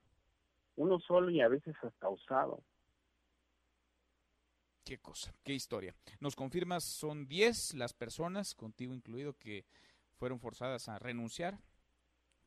uno 0.76 1.00
solo 1.00 1.30
y 1.30 1.42
a 1.42 1.50
veces 1.50 1.76
hasta 1.84 2.10
usado. 2.10 2.64
Qué 4.86 4.98
cosa, 4.98 5.34
qué 5.44 5.54
historia. 5.54 5.96
Nos 6.20 6.36
confirmas, 6.36 6.84
son 6.84 7.28
10 7.28 7.76
las 7.76 7.94
personas, 7.94 8.54
contigo 8.54 8.94
incluido, 8.94 9.34
que 9.34 9.66
fueron 10.16 10.40
forzadas 10.40 10.90
a 10.90 11.00
renunciar. 11.00 11.60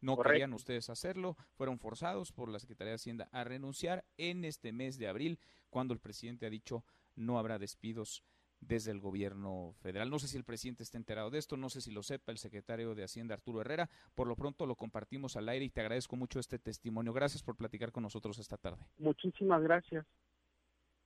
No 0.07 0.17
querían 0.17 0.53
ustedes 0.53 0.89
hacerlo, 0.89 1.37
fueron 1.55 1.79
forzados 1.79 2.31
por 2.31 2.49
la 2.49 2.61
Secretaría 2.61 2.93
de 2.93 2.97
Hacienda 2.97 3.29
a 3.33 3.43
renunciar 3.43 4.05
en 4.17 4.45
este 4.45 4.73
mes 4.73 4.99
de 4.99 5.09
abril, 5.09 5.41
cuando 5.69 5.95
el 5.95 6.01
presidente 6.01 6.47
ha 6.47 6.51
dicho 6.51 6.85
no 7.17 7.39
habrá 7.39 7.59
despidos 7.59 8.23
desde 8.61 8.91
el 8.91 9.01
gobierno 9.01 9.75
federal. 9.81 10.09
No 10.09 10.19
sé 10.19 10.29
si 10.29 10.37
el 10.37 10.45
presidente 10.45 10.83
está 10.83 10.97
enterado 10.97 11.31
de 11.31 11.39
esto, 11.39 11.57
no 11.57 11.71
sé 11.71 11.81
si 11.81 11.91
lo 11.91 12.03
sepa 12.03 12.31
el 12.31 12.39
secretario 12.39 12.95
de 12.95 13.05
Hacienda 13.05 13.35
Arturo 13.35 13.61
Herrera. 13.61 13.91
Por 14.15 14.29
lo 14.29 14.37
pronto 14.37 14.67
lo 14.67 14.77
compartimos 14.77 15.37
al 15.37 15.49
aire 15.49 15.65
y 15.65 15.71
te 15.71 15.81
agradezco 15.81 16.17
mucho 16.17 16.39
este 16.39 16.59
testimonio. 16.59 17.13
Gracias 17.13 17.43
por 17.43 17.57
platicar 17.57 17.91
con 17.91 18.03
nosotros 18.03 18.39
esta 18.39 18.57
tarde. 18.57 18.87
Muchísimas 18.99 19.63
gracias. 19.63 20.07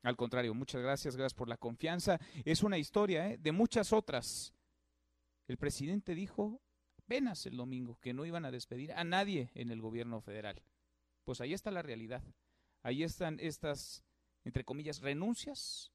Al 0.03 0.17
contrario, 0.17 0.55
muchas 0.55 0.83
gracias, 0.83 1.17
gracias 1.17 1.35
por 1.35 1.49
la 1.49 1.57
confianza. 1.57 2.19
Es 2.45 2.63
una 2.63 2.79
historia 2.79 3.31
¿eh? 3.31 3.39
de 3.39 3.53
muchas 3.53 3.93
otras. 3.93 4.55
El 5.47 5.57
presidente 5.57 6.15
dijo 6.15 6.61
apenas 7.11 7.45
el 7.45 7.57
domingo 7.57 7.99
que 8.01 8.15
no 8.15 8.25
iban 8.25 8.45
a 8.45 8.53
despedir 8.53 8.93
a 8.93 9.03
nadie 9.03 9.51
en 9.57 9.73
el 9.73 9.81
gobierno 9.81 10.21
federal. 10.21 10.63
Pues 11.25 11.41
ahí 11.41 11.53
está 11.53 11.73
la 11.73 11.83
realidad. 11.83 12.23
Ahí 12.85 13.03
están 13.03 13.39
estas, 13.41 14.05
entre 14.45 14.65
comillas, 14.65 15.01
renuncias 15.01 15.91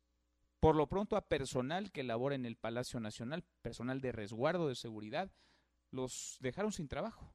por 0.60 0.76
lo 0.76 0.88
pronto 0.88 1.16
a 1.16 1.30
personal 1.30 1.94
que 1.94 2.04
labora 2.04 2.36
en 2.36 2.46
el 2.46 2.58
Palacio 2.58 3.00
Nacional, 3.00 3.46
personal 3.62 4.02
de 4.02 4.12
resguardo 4.12 4.68
de 4.68 4.76
seguridad, 4.76 5.32
los 5.90 6.38
dejaron 6.42 6.74
sin 6.74 6.90
trabajo. 6.90 7.34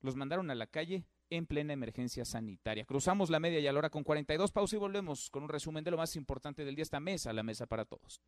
Los 0.00 0.14
mandaron 0.14 0.48
a 0.52 0.54
la 0.54 0.68
calle 0.68 1.04
en 1.28 1.46
plena 1.46 1.72
emergencia 1.72 2.24
sanitaria. 2.24 2.84
Cruzamos 2.84 3.30
la 3.30 3.40
media 3.40 3.58
y 3.58 3.66
a 3.66 3.72
la 3.72 3.80
hora 3.80 3.90
con 3.90 4.04
42 4.04 4.52
pausa 4.52 4.76
y 4.76 4.78
volvemos 4.78 5.28
con 5.30 5.42
un 5.42 5.48
resumen 5.48 5.82
de 5.82 5.90
lo 5.90 5.96
más 5.96 6.14
importante 6.14 6.64
del 6.64 6.76
día 6.76 6.84
esta 6.84 7.00
mesa, 7.00 7.32
la 7.32 7.42
mesa 7.42 7.66
para 7.66 7.84
todos. 7.84 8.22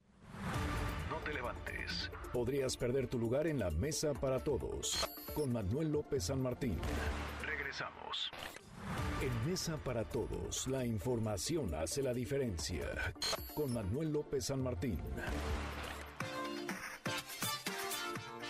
Podrías 2.32 2.76
perder 2.76 3.08
tu 3.08 3.18
lugar 3.18 3.46
en 3.46 3.58
la 3.58 3.70
mesa 3.70 4.12
para 4.14 4.42
todos 4.42 5.08
con 5.34 5.52
Manuel 5.52 5.90
López 5.92 6.24
San 6.24 6.42
Martín. 6.42 6.78
Regresamos. 7.44 8.30
En 9.20 9.50
Mesa 9.50 9.76
para 9.76 10.04
Todos, 10.04 10.66
la 10.66 10.84
información 10.84 11.74
hace 11.74 12.02
la 12.02 12.14
diferencia. 12.14 12.86
Con 13.54 13.72
Manuel 13.72 14.12
López 14.12 14.46
San 14.46 14.62
Martín. 14.62 14.98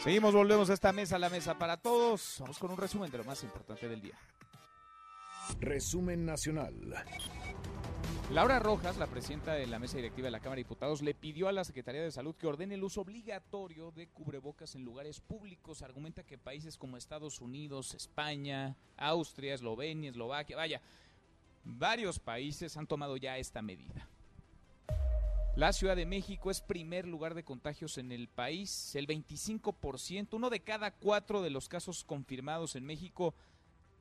Seguimos, 0.02 0.32
volvemos 0.32 0.70
a 0.70 0.74
esta 0.74 0.92
mesa, 0.92 1.18
la 1.18 1.28
mesa 1.28 1.58
para 1.58 1.76
todos. 1.76 2.36
Vamos 2.40 2.58
con 2.58 2.70
un 2.70 2.78
resumen 2.78 3.10
de 3.10 3.18
lo 3.18 3.24
más 3.24 3.42
importante 3.42 3.88
del 3.88 4.00
día. 4.00 4.18
Resumen 5.60 6.24
nacional. 6.24 6.74
Laura 8.32 8.60
Rojas, 8.60 8.96
la 8.96 9.08
presidenta 9.08 9.54
de 9.54 9.66
la 9.66 9.80
mesa 9.80 9.96
directiva 9.96 10.26
de 10.26 10.30
la 10.30 10.38
Cámara 10.38 10.58
de 10.58 10.62
Diputados, 10.62 11.02
le 11.02 11.14
pidió 11.14 11.48
a 11.48 11.52
la 11.52 11.64
Secretaría 11.64 12.00
de 12.00 12.12
Salud 12.12 12.36
que 12.36 12.46
ordene 12.46 12.76
el 12.76 12.84
uso 12.84 13.00
obligatorio 13.00 13.90
de 13.90 14.06
cubrebocas 14.06 14.76
en 14.76 14.84
lugares 14.84 15.20
públicos. 15.20 15.82
Argumenta 15.82 16.22
que 16.22 16.38
países 16.38 16.78
como 16.78 16.96
Estados 16.96 17.40
Unidos, 17.40 17.92
España, 17.92 18.76
Austria, 18.96 19.54
Eslovenia, 19.54 20.10
Eslovaquia, 20.10 20.56
vaya, 20.56 20.80
varios 21.64 22.20
países 22.20 22.76
han 22.76 22.86
tomado 22.86 23.16
ya 23.16 23.36
esta 23.36 23.62
medida. 23.62 24.08
La 25.56 25.72
Ciudad 25.72 25.96
de 25.96 26.06
México 26.06 26.52
es 26.52 26.60
primer 26.60 27.08
lugar 27.08 27.34
de 27.34 27.42
contagios 27.42 27.98
en 27.98 28.12
el 28.12 28.28
país. 28.28 28.94
El 28.94 29.08
25%, 29.08 30.28
uno 30.34 30.50
de 30.50 30.60
cada 30.60 30.92
cuatro 30.92 31.42
de 31.42 31.50
los 31.50 31.68
casos 31.68 32.04
confirmados 32.04 32.76
en 32.76 32.86
México 32.86 33.34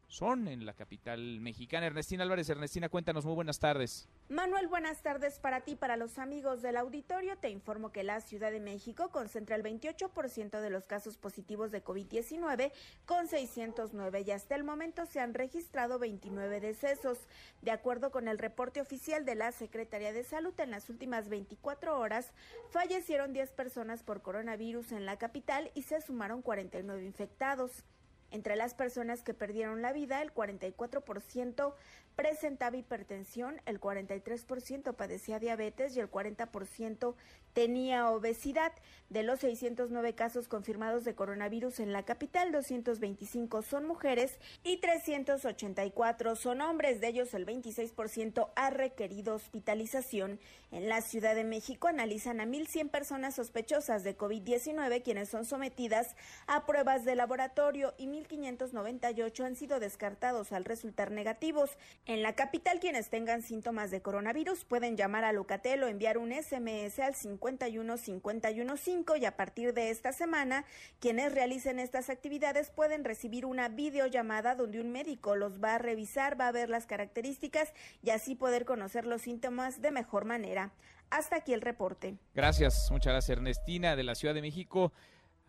son 0.09 0.47
en 0.47 0.65
la 0.65 0.73
capital 0.73 1.39
mexicana. 1.39 1.85
Ernestina 1.85 2.23
Álvarez, 2.23 2.49
Ernestina, 2.49 2.89
cuéntanos, 2.89 3.25
muy 3.25 3.35
buenas 3.35 3.59
tardes. 3.59 4.09
Manuel, 4.27 4.67
buenas 4.67 5.01
tardes 5.01 5.39
para 5.39 5.61
ti, 5.61 5.75
para 5.75 5.97
los 5.97 6.17
amigos 6.17 6.61
del 6.61 6.77
auditorio. 6.77 7.37
Te 7.37 7.49
informo 7.49 7.91
que 7.91 8.03
la 8.03 8.19
Ciudad 8.19 8.51
de 8.51 8.59
México 8.59 9.09
concentra 9.09 9.55
el 9.55 9.63
28% 9.63 10.61
de 10.61 10.69
los 10.69 10.85
casos 10.85 11.17
positivos 11.17 11.71
de 11.71 11.83
COVID-19 11.83 12.71
con 13.05 13.27
609 13.27 14.23
y 14.25 14.31
hasta 14.31 14.55
el 14.55 14.63
momento 14.63 15.05
se 15.05 15.19
han 15.19 15.33
registrado 15.33 15.99
29 15.99 16.59
decesos. 16.59 17.19
De 17.61 17.71
acuerdo 17.71 18.11
con 18.11 18.27
el 18.27 18.39
reporte 18.39 18.81
oficial 18.81 19.25
de 19.25 19.35
la 19.35 19.51
Secretaría 19.51 20.11
de 20.11 20.23
Salud, 20.23 20.59
en 20.59 20.71
las 20.71 20.89
últimas 20.89 21.29
24 21.29 21.99
horas 21.99 22.33
fallecieron 22.71 23.31
10 23.31 23.51
personas 23.51 24.01
por 24.01 24.23
coronavirus 24.23 24.91
en 24.91 25.05
la 25.05 25.17
capital 25.17 25.71
y 25.75 25.83
se 25.83 26.01
sumaron 26.01 26.41
49 26.41 27.05
infectados. 27.05 27.83
Entre 28.31 28.55
las 28.55 28.73
personas 28.73 29.23
que 29.23 29.33
perdieron 29.33 29.81
la 29.81 29.93
vida, 29.93 30.21
el 30.21 30.33
44% 30.33 31.73
presentaba 32.19 32.75
hipertensión, 32.75 33.61
el 33.65 33.79
43% 33.79 34.93
padecía 34.93 35.39
diabetes 35.39 35.95
y 35.95 36.01
el 36.01 36.11
40% 36.11 37.15
tenía 37.53 38.09
obesidad. 38.09 38.73
De 39.09 39.23
los 39.23 39.39
609 39.39 40.13
casos 40.15 40.49
confirmados 40.49 41.05
de 41.05 41.15
coronavirus 41.15 41.79
en 41.79 41.93
la 41.93 42.03
capital, 42.03 42.51
225 42.51 43.61
son 43.61 43.85
mujeres 43.85 44.37
y 44.65 44.81
384 44.81 46.35
son 46.35 46.59
hombres. 46.59 46.99
De 46.99 47.07
ellos, 47.07 47.33
el 47.33 47.45
26% 47.45 48.49
ha 48.53 48.69
requerido 48.69 49.35
hospitalización. 49.35 50.41
En 50.71 50.89
la 50.89 51.01
Ciudad 51.01 51.35
de 51.35 51.45
México 51.45 51.87
analizan 51.87 52.41
a 52.41 52.45
1.100 52.45 52.89
personas 52.91 53.35
sospechosas 53.35 54.03
de 54.03 54.17
COVID-19 54.17 55.01
quienes 55.03 55.29
son 55.29 55.45
sometidas 55.45 56.15
a 56.47 56.65
pruebas 56.65 57.05
de 57.05 57.15
laboratorio 57.15 57.95
y 57.97 58.07
1.598 58.07 59.45
han 59.45 59.55
sido 59.55 59.79
descartados 59.79 60.51
al 60.51 60.65
resultar 60.65 61.11
negativos. 61.11 61.77
En 62.09 62.23
la 62.23 62.33
capital, 62.33 62.79
quienes 62.79 63.11
tengan 63.11 63.43
síntomas 63.43 63.91
de 63.91 64.01
coronavirus 64.01 64.65
pueden 64.65 64.97
llamar 64.97 65.25
a 65.25 65.31
Locatel 65.31 65.83
o 65.83 65.87
enviar 65.87 66.17
un 66.17 66.31
SMS 66.31 66.97
al 66.97 67.13
51515 67.13 69.19
y 69.19 69.25
a 69.25 69.37
partir 69.37 69.75
de 69.75 69.91
esta 69.91 70.11
semana, 70.11 70.65
quienes 70.99 71.31
realicen 71.31 71.77
estas 71.77 72.09
actividades 72.09 72.71
pueden 72.71 73.03
recibir 73.03 73.45
una 73.45 73.69
videollamada 73.69 74.55
donde 74.55 74.81
un 74.81 74.91
médico 74.91 75.35
los 75.35 75.63
va 75.63 75.75
a 75.75 75.77
revisar, 75.77 76.41
va 76.41 76.47
a 76.47 76.51
ver 76.51 76.71
las 76.71 76.87
características 76.87 77.73
y 78.01 78.09
así 78.09 78.33
poder 78.33 78.65
conocer 78.65 79.05
los 79.05 79.21
síntomas 79.21 79.79
de 79.79 79.91
mejor 79.91 80.25
manera. 80.25 80.71
Hasta 81.11 81.35
aquí 81.35 81.53
el 81.53 81.61
reporte. 81.61 82.15
Gracias, 82.33 82.89
muchas 82.89 83.13
gracias 83.13 83.37
Ernestina 83.37 83.95
de 83.95 84.01
la 84.01 84.15
Ciudad 84.15 84.33
de 84.33 84.41
México 84.41 84.91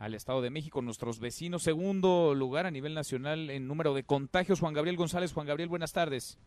al 0.01 0.15
Estado 0.15 0.41
de 0.41 0.49
México, 0.49 0.81
nuestros 0.81 1.21
vecinos. 1.21 1.63
Segundo 1.63 2.35
lugar 2.35 2.65
a 2.65 2.71
nivel 2.71 2.95
nacional 2.95 3.51
en 3.51 3.69
número 3.69 3.93
de 3.93 4.03
contagios. 4.03 4.59
Juan 4.59 4.73
Gabriel 4.73 4.97
González. 4.97 5.33
Juan 5.35 5.47
Gabriel, 5.47 5.69
buenas 5.69 5.93
tardes. 5.93 6.41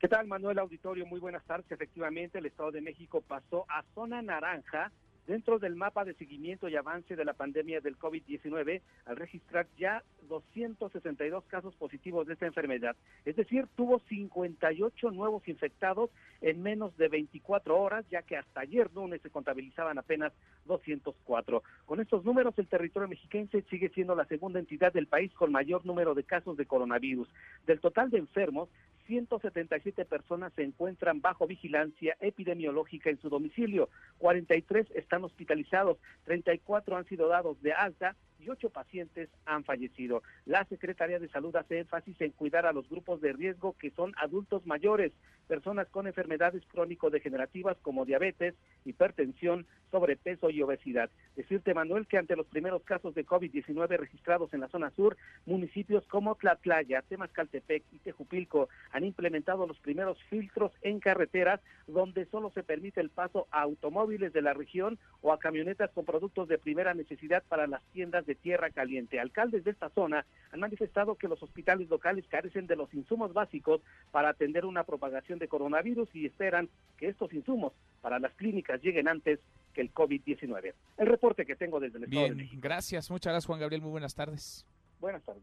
¿Qué 0.00 0.08
tal, 0.08 0.26
Manuel 0.26 0.58
Auditorio? 0.58 1.04
Muy 1.04 1.20
buenas 1.20 1.44
tardes. 1.44 1.70
Efectivamente, 1.70 2.38
el 2.38 2.46
Estado 2.46 2.72
de 2.72 2.80
México 2.80 3.20
pasó 3.20 3.66
a 3.68 3.84
zona 3.94 4.22
naranja 4.22 4.90
dentro 5.28 5.58
del 5.58 5.76
mapa 5.76 6.06
de 6.06 6.14
seguimiento 6.14 6.68
y 6.68 6.76
avance 6.76 7.14
de 7.14 7.24
la 7.24 7.34
pandemia 7.34 7.80
del 7.80 7.98
COVID-19 7.98 8.80
al 9.04 9.16
registrar 9.16 9.66
ya 9.76 10.02
262 10.26 11.44
casos 11.44 11.76
positivos 11.76 12.26
de 12.26 12.32
esta 12.32 12.46
enfermedad. 12.46 12.96
Es 13.26 13.36
decir, 13.36 13.66
tuvo 13.76 14.00
58 14.08 15.10
nuevos 15.10 15.46
infectados 15.46 16.10
en 16.40 16.62
menos 16.62 16.96
de 16.96 17.08
24 17.08 17.78
horas, 17.78 18.06
ya 18.10 18.22
que 18.22 18.38
hasta 18.38 18.60
ayer 18.60 18.90
lunes 18.94 19.20
se 19.20 19.30
contabilizaban 19.30 19.98
apenas 19.98 20.32
204. 20.64 21.62
Con 21.84 22.00
estos 22.00 22.24
números, 22.24 22.54
el 22.58 22.66
territorio 22.66 23.08
mexiquense 23.08 23.62
sigue 23.68 23.90
siendo 23.90 24.14
la 24.14 24.24
segunda 24.24 24.58
entidad 24.58 24.92
del 24.94 25.08
país 25.08 25.32
con 25.34 25.52
mayor 25.52 25.84
número 25.84 26.14
de 26.14 26.24
casos 26.24 26.56
de 26.56 26.64
coronavirus. 26.64 27.28
Del 27.66 27.80
total 27.80 28.08
de 28.10 28.18
enfermos, 28.18 28.70
177 29.08 30.04
personas 30.04 30.52
se 30.52 30.62
encuentran 30.62 31.20
bajo 31.20 31.46
vigilancia 31.46 32.16
epidemiológica 32.20 33.08
en 33.08 33.18
su 33.20 33.30
domicilio, 33.30 33.88
43 34.18 34.86
están 34.94 35.17
hospitalizados, 35.24 35.98
34 36.24 36.96
han 36.96 37.04
sido 37.06 37.28
dados 37.28 37.60
de 37.62 37.72
alta 37.72 38.16
ocho 38.48 38.70
pacientes 38.70 39.28
han 39.46 39.64
fallecido. 39.64 40.22
La 40.46 40.64
Secretaría 40.66 41.18
de 41.18 41.28
Salud 41.28 41.54
hace 41.56 41.80
énfasis 41.80 42.20
en 42.20 42.32
cuidar 42.32 42.66
a 42.66 42.72
los 42.72 42.88
grupos 42.88 43.20
de 43.20 43.32
riesgo 43.32 43.74
que 43.78 43.90
son 43.90 44.12
adultos 44.16 44.66
mayores, 44.66 45.12
personas 45.46 45.88
con 45.88 46.06
enfermedades 46.06 46.62
crónico-degenerativas 46.66 47.76
como 47.82 48.04
diabetes, 48.04 48.54
hipertensión, 48.84 49.66
sobrepeso 49.90 50.50
y 50.50 50.62
obesidad. 50.62 51.10
Decirte, 51.36 51.74
Manuel, 51.74 52.06
que 52.06 52.18
ante 52.18 52.36
los 52.36 52.46
primeros 52.46 52.82
casos 52.82 53.14
de 53.14 53.24
COVID-19 53.24 53.96
registrados 53.96 54.52
en 54.52 54.60
la 54.60 54.68
zona 54.68 54.90
sur, 54.90 55.16
municipios 55.46 56.06
como 56.06 56.34
Tlatlaya, 56.34 57.02
Temascaltepec 57.02 57.84
y 57.92 57.98
Tejupilco 57.98 58.68
han 58.92 59.04
implementado 59.04 59.66
los 59.66 59.78
primeros 59.80 60.22
filtros 60.24 60.72
en 60.82 61.00
carreteras 61.00 61.60
donde 61.86 62.26
solo 62.26 62.50
se 62.50 62.62
permite 62.62 63.00
el 63.00 63.10
paso 63.10 63.46
a 63.50 63.62
automóviles 63.62 64.32
de 64.32 64.42
la 64.42 64.52
región 64.52 64.98
o 65.22 65.32
a 65.32 65.38
camionetas 65.38 65.90
con 65.92 66.04
productos 66.04 66.48
de 66.48 66.58
primera 66.58 66.94
necesidad 66.94 67.42
para 67.48 67.66
las 67.66 67.82
tiendas 67.92 68.26
de 68.28 68.36
Tierra 68.36 68.70
Caliente. 68.70 69.18
Alcaldes 69.18 69.64
de 69.64 69.72
esta 69.72 69.88
zona 69.88 70.24
han 70.52 70.60
manifestado 70.60 71.16
que 71.16 71.26
los 71.26 71.42
hospitales 71.42 71.88
locales 71.88 72.24
carecen 72.28 72.68
de 72.68 72.76
los 72.76 72.92
insumos 72.94 73.32
básicos 73.32 73.80
para 74.12 74.28
atender 74.28 74.64
una 74.64 74.84
propagación 74.84 75.40
de 75.40 75.48
coronavirus 75.48 76.08
y 76.14 76.26
esperan 76.26 76.68
que 76.96 77.08
estos 77.08 77.32
insumos 77.32 77.72
para 78.00 78.20
las 78.20 78.32
clínicas 78.34 78.80
lleguen 78.80 79.08
antes 79.08 79.40
que 79.74 79.80
el 79.80 79.92
COVID-19. 79.92 80.74
El 80.98 81.06
reporte 81.06 81.44
que 81.44 81.56
tengo 81.56 81.80
desde 81.80 81.98
el 81.98 82.04
Estado 82.04 82.22
Bien, 82.22 82.36
de 82.36 82.42
México. 82.44 82.60
gracias, 82.62 83.10
muchas 83.10 83.32
gracias 83.32 83.46
Juan 83.46 83.60
Gabriel, 83.60 83.82
muy 83.82 83.90
buenas 83.90 84.14
tardes. 84.14 84.64
Buenas 85.00 85.22
tardes. 85.24 85.42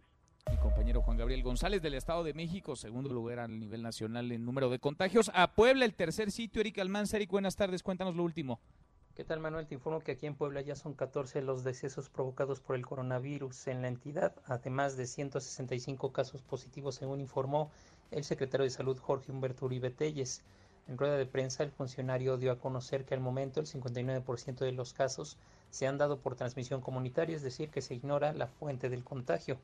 Mi 0.52 0.58
compañero 0.58 1.02
Juan 1.02 1.18
Gabriel 1.18 1.42
González 1.42 1.82
del 1.82 1.96
Estado 1.96 2.24
de 2.24 2.36
México, 2.36 2.76
segundo 2.76 3.12
lugar 3.12 3.40
a 3.40 3.48
nivel 3.48 3.82
nacional 3.82 4.32
en 4.32 4.46
número 4.46 4.70
de 4.70 4.78
contagios. 4.78 5.32
A 5.34 5.56
Puebla, 5.56 5.86
el 5.86 5.96
tercer 5.96 6.30
sitio, 6.30 6.62
Eric 6.62 6.78
Almanza. 6.78 7.18
Eric, 7.18 7.32
buenas 7.32 7.56
tardes, 7.56 7.82
cuéntanos 7.82 8.16
lo 8.16 8.24
último. 8.24 8.60
¿Qué 9.16 9.24
tal, 9.24 9.40
Manuel? 9.40 9.66
Te 9.66 9.76
informo 9.76 10.02
que 10.02 10.12
aquí 10.12 10.26
en 10.26 10.36
Puebla 10.36 10.60
ya 10.60 10.76
son 10.76 10.94
14 10.94 11.42
los 11.42 11.64
decesos 11.64 12.10
provocados 12.10 12.60
por 12.60 12.76
el 12.76 12.86
coronavirus 12.86 13.68
en 13.68 13.82
la 13.82 13.88
entidad, 13.88 14.36
además 14.46 14.98
de 14.98 15.08
165 15.08 16.12
casos 16.12 16.42
positivos, 16.42 16.96
según 16.96 17.22
informó 17.22 17.72
el 18.12 18.26
secretario 18.26 18.66
de 18.66 18.72
Salud 18.72 19.00
Jorge 19.00 19.32
Humberto 19.32 19.68
Uribe 19.68 19.90
Telles. 19.90 20.44
En 20.90 20.98
rueda 20.98 21.16
de 21.16 21.26
prensa, 21.26 21.64
el 21.64 21.72
funcionario 21.72 22.36
dio 22.36 22.52
a 22.52 22.60
conocer 22.60 23.06
que 23.06 23.14
al 23.14 23.22
momento 23.22 23.62
el 23.62 23.68
59% 23.68 24.58
de 24.58 24.74
los 24.74 24.92
casos 24.92 25.38
se 25.70 25.88
han 25.88 25.98
dado 25.98 26.20
por 26.20 26.36
transmisión 26.36 26.82
comunitaria, 26.82 27.38
es 27.38 27.42
decir, 27.42 27.70
que 27.70 27.82
se 27.82 27.96
ignora 27.96 28.34
la 28.34 28.48
fuente 28.48 28.90
del 28.90 29.06
contagio. 29.06 29.60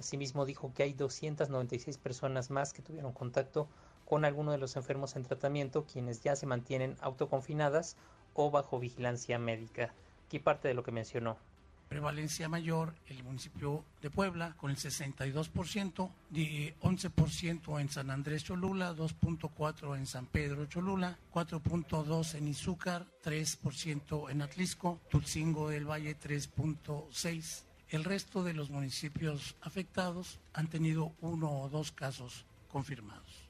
Asimismo, 0.00 0.44
dijo 0.44 0.72
que 0.74 0.82
hay 0.82 0.94
296 0.94 1.96
personas 1.98 2.50
más 2.50 2.72
que 2.72 2.82
tuvieron 2.82 3.12
contacto 3.12 3.68
con 4.04 4.24
alguno 4.24 4.50
de 4.50 4.58
los 4.58 4.74
enfermos 4.74 5.14
en 5.14 5.22
tratamiento, 5.22 5.84
quienes 5.84 6.22
ya 6.22 6.34
se 6.34 6.46
mantienen 6.46 6.96
autoconfinadas 7.00 7.96
o 8.36 8.50
bajo 8.50 8.78
vigilancia 8.78 9.38
médica. 9.38 9.92
Aquí 10.26 10.38
parte 10.38 10.68
de 10.68 10.74
lo 10.74 10.82
que 10.82 10.92
mencionó. 10.92 11.36
Prevalencia 11.88 12.48
mayor 12.48 12.94
el 13.06 13.22
municipio 13.22 13.84
de 14.02 14.10
Puebla 14.10 14.54
con 14.56 14.70
el 14.70 14.76
62%, 14.76 16.10
de 16.30 16.74
11% 16.80 17.80
en 17.80 17.88
San 17.88 18.10
Andrés 18.10 18.42
Cholula, 18.42 18.92
2.4 18.92 19.96
en 19.96 20.06
San 20.06 20.26
Pedro 20.26 20.66
Cholula, 20.66 21.16
4.2 21.32 22.34
en 22.34 22.48
Izúcar, 22.48 23.06
3% 23.22 24.30
en 24.30 24.42
Atlisco, 24.42 24.98
Tutzingo 25.08 25.68
del 25.68 25.88
Valle 25.88 26.18
3.6. 26.18 27.62
El 27.90 28.02
resto 28.02 28.42
de 28.42 28.52
los 28.52 28.68
municipios 28.68 29.54
afectados 29.60 30.40
han 30.54 30.66
tenido 30.66 31.12
uno 31.20 31.60
o 31.60 31.68
dos 31.68 31.92
casos 31.92 32.46
confirmados. 32.68 33.46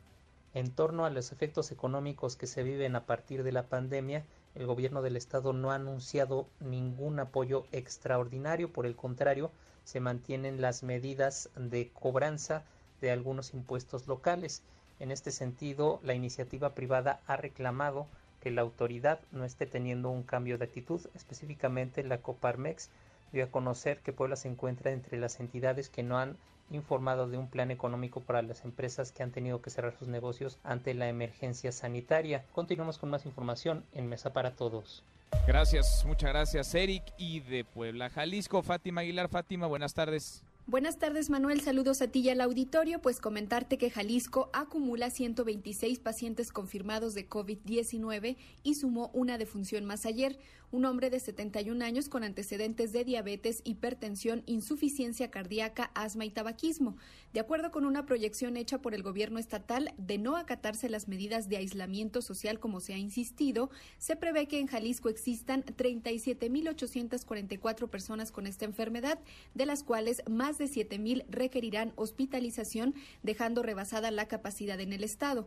En 0.53 0.71
torno 0.73 1.07
a 1.07 1.11
los 1.11 1.33
efectos 1.33 1.71
económicos 1.71 2.37
que 2.37 2.47
se 2.47 2.63
viven 2.63 2.97
a 2.97 3.07
partir 3.07 3.43
de 3.43 3.53
la 3.53 3.65
pandemia, 3.65 4.25
el 4.57 4.67
gobierno 4.67 5.03
del 5.03 5.17
estado 5.17 5.53
no 5.53 5.71
ha 5.71 5.75
anunciado 5.75 6.49
ningún 6.61 7.21
apoyo 7.21 7.67
extraordinario, 7.73 8.73
por 8.73 8.87
el 8.87 8.97
contrario, 8.97 9.51
se 9.85 10.01
mantienen 10.01 10.61
las 10.61 10.83
medidas 10.83 11.51
de 11.57 11.91
cobranza 11.93 12.65
de 13.01 13.11
algunos 13.11 13.53
impuestos 13.53 14.07
locales. 14.07 14.63
En 14.99 15.11
este 15.11 15.31
sentido, 15.31 16.01
la 16.03 16.15
iniciativa 16.15 16.75
privada 16.75 17.21
ha 17.27 17.37
reclamado 17.37 18.07
que 18.41 18.51
la 18.51 18.63
autoridad 18.63 19.21
no 19.31 19.45
esté 19.45 19.67
teniendo 19.67 20.09
un 20.09 20.23
cambio 20.23 20.57
de 20.57 20.65
actitud, 20.65 21.01
específicamente 21.15 22.03
la 22.03 22.23
Coparmex 22.23 22.91
dio 23.33 23.45
a 23.45 23.51
conocer 23.51 24.01
que 24.01 24.13
Puebla 24.13 24.37
se 24.37 24.49
encuentra 24.49 24.93
entre 24.93 25.19
las 25.19 25.39
entidades 25.39 25.91
que 25.91 26.03
no 26.03 26.19
han 26.19 26.39
informado 26.71 27.29
de 27.29 27.39
un 27.39 27.49
plan 27.49 27.71
económico 27.71 28.21
para 28.21 28.43
las 28.43 28.65
empresas 28.65 29.13
que 29.13 29.23
han 29.23 29.33
tenido 29.33 29.63
que 29.63 29.71
cerrar 29.71 29.97
sus 29.99 30.09
negocios 30.09 30.59
ante 30.65 30.95
la 30.95 31.09
emergencia 31.09 31.73
sanitaria. 31.73 32.45
Continuamos 32.53 32.99
con 32.99 33.11
más 33.11 33.27
información 33.27 33.85
en 33.93 34.09
Mesa 34.09 34.33
para 34.33 34.57
Todos. 34.57 35.05
Gracias, 35.47 36.05
muchas 36.07 36.31
gracias, 36.31 36.75
Eric. 36.75 37.03
Y 37.19 37.41
de 37.41 37.65
Puebla, 37.65 38.11
Jalisco, 38.11 38.63
Fátima 38.63 39.03
Aguilar. 39.03 39.29
Fátima, 39.29 39.67
buenas 39.67 39.95
tardes. 39.95 40.43
Buenas 40.69 40.99
tardes, 40.99 41.31
Manuel. 41.31 41.61
Saludos 41.61 42.03
a 42.03 42.09
ti 42.09 42.19
y 42.19 42.31
al 42.31 42.41
auditorio. 42.41 43.01
Pues 43.01 43.21
comentarte 43.21 43.79
que 43.79 43.89
Jalisco 43.89 44.51
acumula 44.53 45.11
126 45.11 46.01
pacientes 46.01 46.51
confirmados 46.51 47.15
de 47.15 47.29
COVID-19 47.29 48.37
y 48.65 48.75
sumó 48.75 49.13
una 49.15 49.39
defunción 49.39 49.85
más 49.85 50.07
ayer. 50.07 50.41
Un 50.73 50.85
hombre 50.85 51.11
de 51.11 51.21
71 51.21 51.85
años 51.85 52.09
con 52.09 52.25
antecedentes 52.25 52.93
de 52.93 53.05
diabetes, 53.05 53.61
hipertensión, 53.63 54.43
insuficiencia 54.47 55.31
cardíaca, 55.31 55.93
asma 55.95 56.25
y 56.25 56.31
tabaquismo. 56.31 56.97
De 57.33 57.39
acuerdo 57.39 57.71
con 57.71 57.85
una 57.85 58.05
proyección 58.05 58.57
hecha 58.57 58.79
por 58.79 58.93
el 58.93 59.05
gobierno 59.05 59.39
estatal 59.39 59.95
de 59.97 60.19
no 60.19 60.37
acatarse 60.37 60.89
las 60.89 61.07
medidas 61.07 61.49
de 61.49 61.59
aislamiento 61.59 62.21
social 62.21 62.59
como 62.59 62.81
se 62.81 62.95
ha 62.95 62.99
insistido, 62.99 63.71
se 63.99 64.17
prevé 64.17 64.49
que 64.49 64.59
en 64.59 64.67
Jalisco 64.67 65.09
existan 65.09 65.65
37.844 65.65 67.89
personas 67.89 68.33
con 68.33 68.49
esta 68.49 68.65
enfermedad, 68.65 69.21
de 69.55 69.67
las 69.67 69.85
cuales 69.85 70.25
más 70.29 70.59
de 70.59 70.65
7.000 70.65 71.27
requerirán 71.29 71.93
hospitalización, 71.95 72.97
dejando 73.23 73.63
rebasada 73.63 74.11
la 74.11 74.27
capacidad 74.27 74.81
en 74.81 74.93
el 74.93 75.05
estado. 75.05 75.47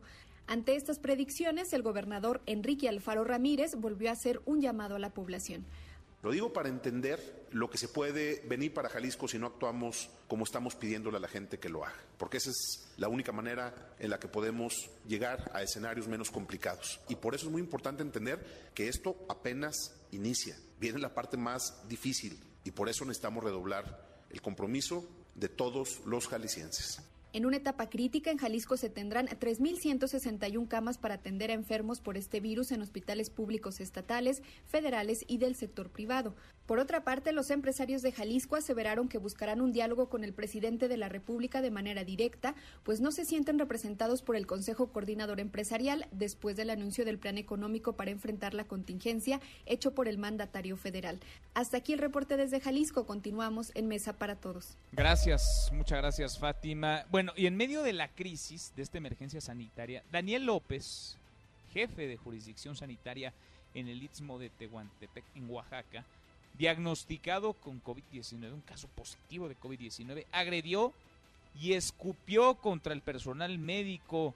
Ante 0.49 0.75
estas 0.75 0.97
predicciones, 0.97 1.73
el 1.73 1.83
gobernador 1.83 2.41
Enrique 2.47 2.89
Alfaro 2.89 3.23
Ramírez 3.23 3.75
volvió 3.75 4.09
a 4.09 4.13
hacer 4.13 4.41
un 4.45 4.61
llamado 4.61 4.95
a 4.95 4.99
la 4.99 5.13
población. 5.13 5.63
Lo 6.23 6.31
digo 6.31 6.51
para 6.51 6.69
entender 6.69 7.47
lo 7.51 7.69
que 7.69 7.77
se 7.77 7.87
puede 7.87 8.41
venir 8.47 8.73
para 8.73 8.89
Jalisco 8.89 9.27
si 9.27 9.37
no 9.37 9.45
actuamos 9.45 10.09
como 10.27 10.45
estamos 10.45 10.73
pidiéndole 10.73 11.17
a 11.17 11.19
la 11.19 11.27
gente 11.27 11.59
que 11.59 11.69
lo 11.69 11.85
haga, 11.85 12.03
porque 12.17 12.37
esa 12.37 12.49
es 12.49 12.89
la 12.97 13.09
única 13.09 13.31
manera 13.31 13.93
en 13.99 14.09
la 14.09 14.19
que 14.19 14.27
podemos 14.27 14.89
llegar 15.07 15.51
a 15.53 15.61
escenarios 15.61 16.07
menos 16.07 16.31
complicados. 16.31 16.99
Y 17.09 17.15
por 17.15 17.35
eso 17.35 17.45
es 17.45 17.51
muy 17.51 17.61
importante 17.61 18.01
entender 18.01 18.71
que 18.73 18.87
esto 18.87 19.17
apenas 19.29 19.93
inicia, 20.09 20.57
viene 20.79 20.97
la 20.97 21.13
parte 21.13 21.37
más 21.37 21.87
difícil 21.87 22.39
y 22.63 22.71
por 22.71 22.89
eso 22.89 23.05
necesitamos 23.05 23.43
redoblar 23.43 24.03
el 24.31 24.41
compromiso 24.41 25.07
de 25.35 25.47
todos 25.47 26.01
los 26.07 26.27
jaliscienses. 26.27 27.03
En 27.31 27.45
una 27.45 27.57
etapa 27.57 27.91
crítica, 27.91 28.31
en 28.31 28.37
Jalisco 28.37 28.75
se 28.75 28.89
tendrán 28.89 29.27
3.161 29.27 30.67
camas 30.67 30.97
para 30.97 31.15
atender 31.15 31.51
a 31.51 31.53
enfermos 31.53 32.01
por 32.01 32.17
este 32.17 32.39
virus 32.39 32.71
en 32.71 32.81
hospitales 32.81 33.29
públicos 33.29 33.79
estatales, 33.79 34.41
federales 34.65 35.25
y 35.27 35.37
del 35.37 35.55
sector 35.55 35.91
privado. 35.91 36.35
Por 36.69 36.77
otra 36.77 37.03
parte, 37.03 37.31
los 37.31 37.49
empresarios 37.49 38.03
de 38.03 38.11
Jalisco 38.11 38.55
aseveraron 38.55 39.09
que 39.09 39.17
buscarán 39.17 39.59
un 39.59 39.71
diálogo 39.71 40.07
con 40.07 40.23
el 40.23 40.33
presidente 40.33 40.87
de 40.87 40.97
la 40.97 41.09
República 41.09 41.63
de 41.63 41.71
manera 41.71 42.03
directa, 42.03 42.53
pues 42.83 43.01
no 43.01 43.11
se 43.11 43.25
sienten 43.25 43.57
representados 43.57 44.21
por 44.21 44.35
el 44.35 44.45
Consejo 44.45 44.91
Coordinador 44.91 45.39
Empresarial 45.39 46.05
después 46.11 46.55
del 46.55 46.69
anuncio 46.69 47.05
del 47.05 47.17
plan 47.17 47.39
económico 47.39 47.93
para 47.93 48.11
enfrentar 48.11 48.53
la 48.53 48.65
contingencia 48.65 49.41
hecho 49.65 49.95
por 49.95 50.07
el 50.07 50.19
mandatario 50.19 50.77
federal. 50.77 51.19
Hasta 51.55 51.77
aquí 51.77 51.93
el 51.93 51.97
reporte 51.97 52.37
desde 52.37 52.59
Jalisco. 52.59 53.07
Continuamos 53.07 53.71
en 53.73 53.87
Mesa 53.87 54.13
para 54.13 54.35
Todos. 54.35 54.77
Gracias, 54.91 55.71
muchas 55.73 55.97
gracias, 55.97 56.37
Fátima. 56.37 57.03
Bueno, 57.09 57.33
y 57.35 57.47
en 57.47 57.57
medio 57.57 57.81
de 57.81 57.93
la 57.93 58.09
crisis 58.09 58.73
de 58.75 58.83
esta 58.83 58.99
emergencia 58.99 59.41
sanitaria, 59.41 60.03
Daniel 60.11 60.45
López, 60.45 61.17
jefe 61.73 62.05
de 62.05 62.17
jurisdicción 62.17 62.75
sanitaria 62.75 63.33
en 63.73 63.87
el 63.87 64.03
Istmo 64.03 64.37
de 64.37 64.51
Tehuantepec, 64.51 65.23
en 65.33 65.49
Oaxaca, 65.49 66.05
diagnosticado 66.57 67.53
con 67.53 67.81
COVID-19, 67.83 68.53
un 68.53 68.61
caso 68.61 68.87
positivo 68.89 69.47
de 69.47 69.57
COVID-19, 69.57 70.25
agredió 70.31 70.93
y 71.59 71.73
escupió 71.73 72.55
contra 72.55 72.93
el 72.93 73.01
personal 73.01 73.57
médico 73.57 74.35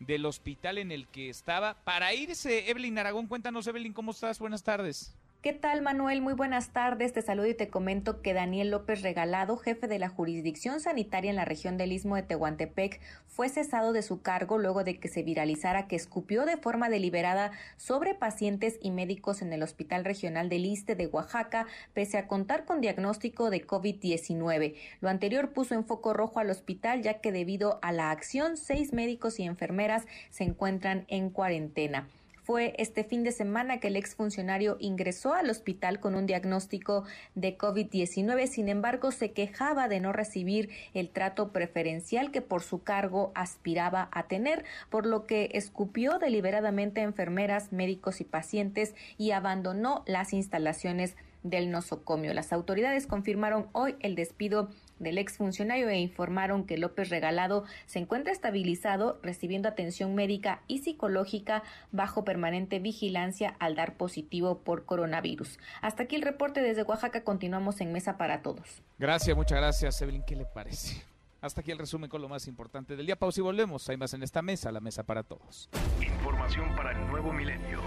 del 0.00 0.26
hospital 0.26 0.78
en 0.78 0.92
el 0.92 1.06
que 1.06 1.30
estaba 1.30 1.74
para 1.74 2.12
irse. 2.14 2.70
Evelyn 2.70 2.98
Aragón, 2.98 3.26
cuéntanos, 3.26 3.66
Evelyn, 3.66 3.92
¿cómo 3.92 4.10
estás? 4.12 4.38
Buenas 4.38 4.62
tardes. 4.62 5.14
¿Qué 5.44 5.52
tal, 5.52 5.82
Manuel? 5.82 6.22
Muy 6.22 6.32
buenas 6.32 6.70
tardes. 6.70 7.12
Te 7.12 7.20
saludo 7.20 7.48
y 7.48 7.54
te 7.54 7.68
comento 7.68 8.22
que 8.22 8.32
Daniel 8.32 8.70
López 8.70 9.02
Regalado, 9.02 9.58
jefe 9.58 9.88
de 9.88 9.98
la 9.98 10.08
jurisdicción 10.08 10.80
sanitaria 10.80 11.28
en 11.28 11.36
la 11.36 11.44
región 11.44 11.76
del 11.76 11.92
Istmo 11.92 12.16
de 12.16 12.22
Tehuantepec, 12.22 12.98
fue 13.26 13.50
cesado 13.50 13.92
de 13.92 14.00
su 14.00 14.22
cargo 14.22 14.56
luego 14.56 14.84
de 14.84 14.98
que 14.98 15.08
se 15.08 15.22
viralizara 15.22 15.86
que 15.86 15.96
escupió 15.96 16.46
de 16.46 16.56
forma 16.56 16.88
deliberada 16.88 17.52
sobre 17.76 18.14
pacientes 18.14 18.78
y 18.80 18.90
médicos 18.90 19.42
en 19.42 19.52
el 19.52 19.62
Hospital 19.62 20.06
Regional 20.06 20.48
del 20.48 20.64
Iste 20.64 20.96
de 20.96 21.08
Oaxaca, 21.08 21.66
pese 21.92 22.16
a 22.16 22.26
contar 22.26 22.64
con 22.64 22.80
diagnóstico 22.80 23.50
de 23.50 23.66
COVID-19. 23.66 24.76
Lo 25.02 25.10
anterior 25.10 25.52
puso 25.52 25.74
en 25.74 25.84
foco 25.84 26.14
rojo 26.14 26.40
al 26.40 26.48
hospital, 26.48 27.02
ya 27.02 27.20
que 27.20 27.32
debido 27.32 27.80
a 27.82 27.92
la 27.92 28.12
acción, 28.12 28.56
seis 28.56 28.94
médicos 28.94 29.38
y 29.38 29.42
enfermeras 29.42 30.06
se 30.30 30.44
encuentran 30.44 31.04
en 31.08 31.28
cuarentena. 31.28 32.08
Fue 32.44 32.74
este 32.76 33.04
fin 33.04 33.24
de 33.24 33.32
semana 33.32 33.80
que 33.80 33.88
el 33.88 33.96
exfuncionario 33.96 34.76
ingresó 34.78 35.32
al 35.32 35.48
hospital 35.48 35.98
con 35.98 36.14
un 36.14 36.26
diagnóstico 36.26 37.04
de 37.34 37.56
COVID-19. 37.56 38.46
Sin 38.48 38.68
embargo, 38.68 39.12
se 39.12 39.32
quejaba 39.32 39.88
de 39.88 40.00
no 40.00 40.12
recibir 40.12 40.68
el 40.92 41.08
trato 41.08 41.52
preferencial 41.52 42.30
que 42.30 42.42
por 42.42 42.62
su 42.62 42.82
cargo 42.82 43.32
aspiraba 43.34 44.10
a 44.12 44.24
tener, 44.24 44.66
por 44.90 45.06
lo 45.06 45.24
que 45.24 45.48
escupió 45.54 46.18
deliberadamente 46.18 47.00
a 47.00 47.04
enfermeras, 47.04 47.72
médicos 47.72 48.20
y 48.20 48.24
pacientes 48.24 48.94
y 49.16 49.30
abandonó 49.30 50.02
las 50.06 50.34
instalaciones 50.34 51.16
del 51.44 51.70
nosocomio. 51.70 52.34
Las 52.34 52.52
autoridades 52.52 53.06
confirmaron 53.06 53.68
hoy 53.72 53.96
el 54.00 54.16
despido 54.16 54.68
del 54.98 55.18
exfuncionario 55.18 55.88
e 55.88 55.98
informaron 55.98 56.64
que 56.64 56.78
López 56.78 57.10
Regalado 57.10 57.64
se 57.86 57.98
encuentra 57.98 58.32
estabilizado, 58.32 59.18
recibiendo 59.22 59.68
atención 59.68 60.14
médica 60.14 60.62
y 60.66 60.78
psicológica 60.78 61.62
bajo 61.92 62.24
permanente 62.24 62.78
vigilancia 62.78 63.56
al 63.58 63.76
dar 63.76 63.96
positivo 63.96 64.60
por 64.60 64.84
coronavirus. 64.84 65.58
Hasta 65.80 66.04
aquí 66.04 66.16
el 66.16 66.22
reporte 66.22 66.62
desde 66.62 66.82
Oaxaca. 66.82 67.24
Continuamos 67.24 67.80
en 67.80 67.92
Mesa 67.92 68.16
para 68.16 68.42
Todos. 68.42 68.82
Gracias, 68.98 69.36
muchas 69.36 69.58
gracias, 69.58 70.00
Evelyn. 70.02 70.22
¿Qué 70.24 70.36
le 70.36 70.44
parece? 70.44 71.02
Hasta 71.44 71.60
aquí 71.60 71.70
el 71.70 71.78
resumen 71.78 72.08
con 72.08 72.22
lo 72.22 72.28
más 72.30 72.48
importante 72.48 72.96
del 72.96 73.04
día. 73.04 73.16
Pausa 73.16 73.40
y 73.40 73.42
volvemos. 73.42 73.86
Hay 73.90 73.98
más 73.98 74.14
en 74.14 74.22
esta 74.22 74.40
mesa, 74.40 74.72
la 74.72 74.80
mesa 74.80 75.02
para 75.02 75.22
todos. 75.22 75.68
Información 76.00 76.74
para 76.74 76.92
el 76.92 77.06
nuevo 77.06 77.34
milenio. 77.34 77.82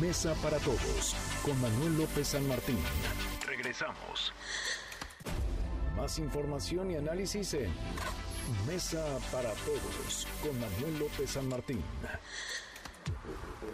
Mesa 0.00 0.34
para 0.40 0.58
todos 0.58 1.16
con 1.44 1.60
Manuel 1.60 1.98
López 1.98 2.28
San 2.28 2.46
Martín. 2.46 2.78
Regresamos. 3.44 4.32
Más 5.96 6.18
información 6.18 6.90
y 6.90 6.96
análisis 6.96 7.54
en 7.54 7.70
Mesa 8.66 9.02
para 9.32 9.50
Todos 9.50 10.26
con 10.42 10.52
Manuel 10.60 10.98
López 10.98 11.30
San 11.30 11.48
Martín. 11.48 11.82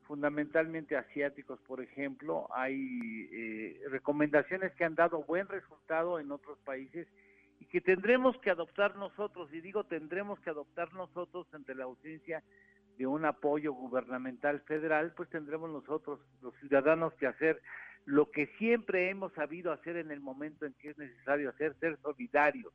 fundamentalmente 0.04 0.98
asiáticos, 0.98 1.60
por 1.62 1.82
ejemplo. 1.82 2.48
Hay 2.54 3.30
eh, 3.32 3.82
recomendaciones 3.90 4.74
que 4.74 4.84
han 4.84 4.96
dado 4.96 5.24
buen 5.24 5.48
resultado 5.48 6.20
en 6.20 6.32
otros 6.32 6.60
países 6.60 7.08
y 7.60 7.66
que 7.66 7.82
tendremos 7.82 8.38
que 8.40 8.50
adoptar 8.50 8.96
nosotros, 8.96 9.54
y 9.54 9.62
digo 9.62 9.84
tendremos 9.84 10.40
que 10.40 10.50
adoptar 10.50 10.94
nosotros 10.94 11.48
ante 11.54 11.76
la 11.76 11.86
ausencia 11.86 12.44
de 12.98 13.08
un 13.08 13.24
apoyo 13.26 13.74
gubernamental 13.74 14.62
federal, 14.62 15.14
pues 15.16 15.30
tendremos 15.30 15.70
nosotros, 15.70 16.20
los 16.42 16.56
ciudadanos, 16.60 17.14
que 17.14 17.28
hacer 17.28 17.62
lo 18.06 18.30
que 18.32 18.48
siempre 18.58 19.10
hemos 19.10 19.32
sabido 19.34 19.72
hacer 19.72 19.96
en 19.98 20.12
el 20.12 20.20
momento 20.20 20.66
en 20.66 20.74
que 20.74 20.90
es 20.90 20.98
necesario 20.98 21.50
hacer, 21.50 21.76
ser 21.80 21.98
solidarios 22.02 22.74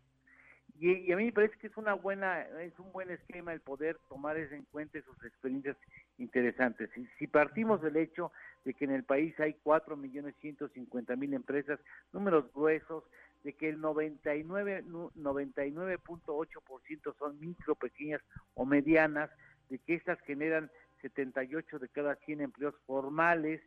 y, 0.78 1.10
a 1.12 1.16
mí 1.16 1.26
me 1.26 1.32
parece 1.32 1.56
que 1.58 1.68
es 1.68 1.76
una 1.76 1.94
buena, 1.94 2.42
es 2.60 2.76
un 2.78 2.92
buen 2.92 3.10
esquema 3.10 3.52
el 3.52 3.60
poder 3.60 3.98
tomar 4.08 4.36
en 4.36 4.64
cuenta 4.70 5.00
sus 5.02 5.24
experiencias 5.24 5.76
interesantes. 6.18 6.90
Si, 6.94 7.06
si 7.18 7.26
partimos 7.26 7.82
del 7.82 7.96
hecho 7.96 8.30
de 8.64 8.74
que 8.74 8.84
en 8.84 8.92
el 8.92 9.02
país 9.04 9.38
hay 9.40 9.56
4.150.000 9.64 11.34
empresas, 11.34 11.80
números 12.12 12.52
gruesos, 12.52 13.04
de 13.44 13.52
que 13.52 13.68
el 13.68 13.80
99, 13.80 14.84
99.8% 14.86 17.16
son 17.16 17.38
micro, 17.38 17.76
pequeñas 17.76 18.20
o 18.54 18.66
medianas, 18.66 19.30
de 19.70 19.78
que 19.78 19.94
estas 19.94 20.20
generan 20.22 20.68
78 21.02 21.78
de 21.78 21.88
cada 21.88 22.16
100 22.16 22.40
empleos 22.40 22.74
formales. 22.86 23.60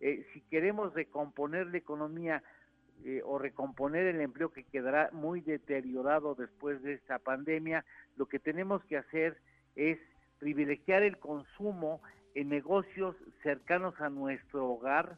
Eh, 0.00 0.26
si 0.32 0.40
queremos 0.42 0.94
recomponer 0.94 1.66
la 1.66 1.76
economía 1.76 2.42
eh, 3.04 3.22
o 3.24 3.38
recomponer 3.38 4.06
el 4.06 4.20
empleo 4.20 4.52
que 4.52 4.64
quedará 4.64 5.10
muy 5.12 5.40
deteriorado 5.40 6.34
después 6.34 6.82
de 6.82 6.94
esta 6.94 7.18
pandemia, 7.18 7.84
lo 8.16 8.26
que 8.26 8.38
tenemos 8.38 8.84
que 8.84 8.96
hacer 8.96 9.38
es 9.76 9.98
privilegiar 10.38 11.02
el 11.02 11.18
consumo 11.18 12.00
en 12.34 12.48
negocios 12.48 13.16
cercanos 13.42 14.00
a 14.00 14.10
nuestro 14.10 14.66
hogar, 14.68 15.16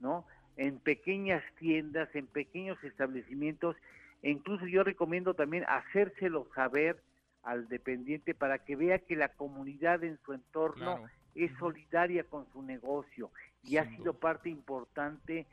¿no? 0.00 0.26
En 0.56 0.78
pequeñas 0.78 1.42
tiendas, 1.58 2.08
en 2.14 2.26
pequeños 2.26 2.82
establecimientos, 2.82 3.76
e 4.22 4.30
incluso 4.30 4.66
yo 4.66 4.82
recomiendo 4.82 5.34
también 5.34 5.64
hacérselo 5.68 6.48
saber 6.54 7.00
al 7.42 7.68
dependiente 7.68 8.34
para 8.34 8.58
que 8.58 8.74
vea 8.74 8.98
que 8.98 9.14
la 9.14 9.28
comunidad 9.28 10.02
en 10.02 10.18
su 10.24 10.32
entorno 10.32 11.04
es 11.34 11.52
solidaria 11.58 12.24
con 12.24 12.50
su 12.52 12.62
negocio 12.62 13.30
y 13.62 13.76
ha 13.76 13.84
sido 13.96 14.14
parte 14.14 14.48
importante 14.48 15.46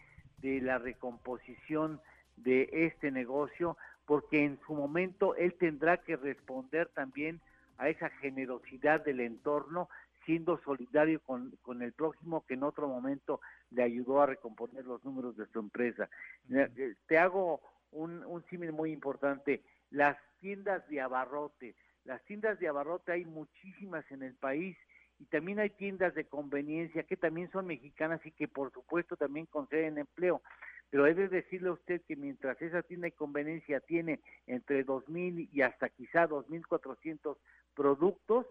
de 0.44 0.62
la 0.62 0.78
recomposición 0.78 2.02
de 2.36 2.70
este 2.72 3.12
negocio, 3.12 3.78
porque 4.06 4.44
en 4.44 4.60
su 4.68 4.74
momento 4.74 5.36
él 5.36 5.56
tendrá 5.56 5.98
que 5.98 6.18
responder 6.18 6.89
también 6.89 7.39
a 7.78 7.88
esa 7.89 8.10
generosidad 8.10 9.04
del 9.04 9.22
entorno, 9.22 9.89
siendo 10.26 10.60
solidario 10.60 11.22
con, 11.22 11.52
con 11.62 11.82
el 11.82 11.94
prójimo 11.94 12.46
que 12.46 12.54
en 12.54 12.64
otro 12.64 12.88
momento 12.88 13.41
le 13.72 13.84
ayudó 13.84 14.22
a 14.22 14.26
recomponer 14.26 14.86
los 14.86 15.04
números 15.04 15.36
de 15.38 15.48
su 15.48 15.60
empresa. 15.60 16.10
Eh, 16.50 16.96
te 17.08 17.18
hago 17.18 17.62
un, 17.91 18.24
un 18.26 18.44
símil 18.50 18.74
muy 18.74 18.91
importante, 18.91 19.64
las 19.91 20.18
tiendas 20.39 20.88
de 20.89 21.02
abarrote. 21.02 21.76
Las 22.04 22.22
tiendas 22.26 22.60
de 22.60 22.68
abarrote 22.68 23.14
hay 23.14 23.24
muchísimas 23.24 24.10
en 24.12 24.24
el 24.24 24.36
país 24.36 24.78
y 25.24 25.26
también 25.28 25.60
hay 25.60 25.70
tiendas 25.70 26.14
de 26.16 26.26
conveniencia 26.26 27.04
que 27.04 27.16
también 27.16 27.50
son 27.50 27.66
mexicanas 27.66 28.20
y 28.26 28.32
que 28.32 28.50
por 28.50 28.74
supuesto 28.74 29.16
también 29.16 29.46
conceden 29.46 29.98
empleo. 29.98 30.42
Pero 30.90 31.08
he 31.08 31.14
de 31.14 31.30
decirle 31.30 31.70
a 31.70 31.74
usted 31.74 32.02
que 32.06 32.18
mientras 32.18 32.62
esa 32.62 32.84
tienda 32.84 33.06
de 33.06 33.14
conveniencia 33.14 33.80
tiene 33.80 34.20
entre 34.48 34.86
2.000 34.86 35.48
y 35.50 35.62
hasta 35.62 35.88
quizá 35.88 36.28
2.400 36.28 37.38
productos, 37.74 38.46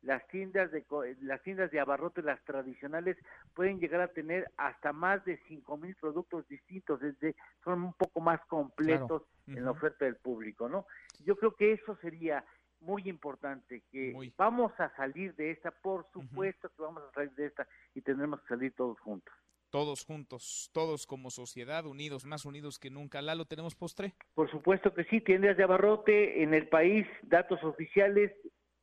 las 0.00 0.26
tiendas 0.28 0.70
de 0.72 0.86
las 1.20 1.42
tiendas 1.42 1.70
de 1.70 1.80
abarrote, 1.80 2.22
las 2.22 2.42
tradicionales, 2.44 3.18
pueden 3.52 3.78
llegar 3.78 4.00
a 4.00 4.08
tener 4.08 4.50
hasta 4.56 4.94
más 4.94 5.22
de 5.26 5.38
5.000 5.42 5.94
productos 6.00 6.48
distintos, 6.48 7.00
desde 7.00 7.36
son 7.62 7.82
un 7.82 7.92
poco 7.92 8.20
más 8.20 8.40
completos 8.46 9.24
en 9.46 9.62
la 9.62 9.72
oferta 9.72 10.06
del 10.06 10.16
público, 10.16 10.70
¿no? 10.70 10.86
Yo 11.22 11.36
creo 11.36 11.54
que 11.54 11.72
eso 11.74 11.96
sería 11.96 12.44
muy 12.84 13.02
importante, 13.08 13.82
que 13.90 14.14
vamos 14.36 14.72
a 14.78 14.94
salir 14.96 15.34
de 15.34 15.50
esta, 15.50 15.70
por 15.70 16.06
supuesto 16.12 16.68
que 16.68 16.82
vamos 16.82 17.02
a 17.02 17.12
salir 17.12 17.32
de 17.32 17.46
esta 17.46 17.66
y 17.94 18.00
tendremos 18.02 18.40
que 18.42 18.48
salir 18.48 18.74
todos 18.74 18.98
juntos. 19.00 19.34
Todos 19.70 20.04
juntos, 20.04 20.70
todos 20.72 21.06
como 21.06 21.30
sociedad, 21.30 21.84
unidos, 21.86 22.24
más 22.24 22.44
unidos 22.44 22.78
que 22.78 22.90
nunca. 22.90 23.20
¿Lalo, 23.20 23.44
tenemos 23.44 23.74
postre? 23.74 24.14
Por 24.34 24.48
supuesto 24.48 24.94
que 24.94 25.02
sí, 25.04 25.20
tiendas 25.20 25.56
de 25.56 25.64
abarrote 25.64 26.44
en 26.44 26.54
el 26.54 26.68
país, 26.68 27.06
datos 27.22 27.62
oficiales, 27.64 28.30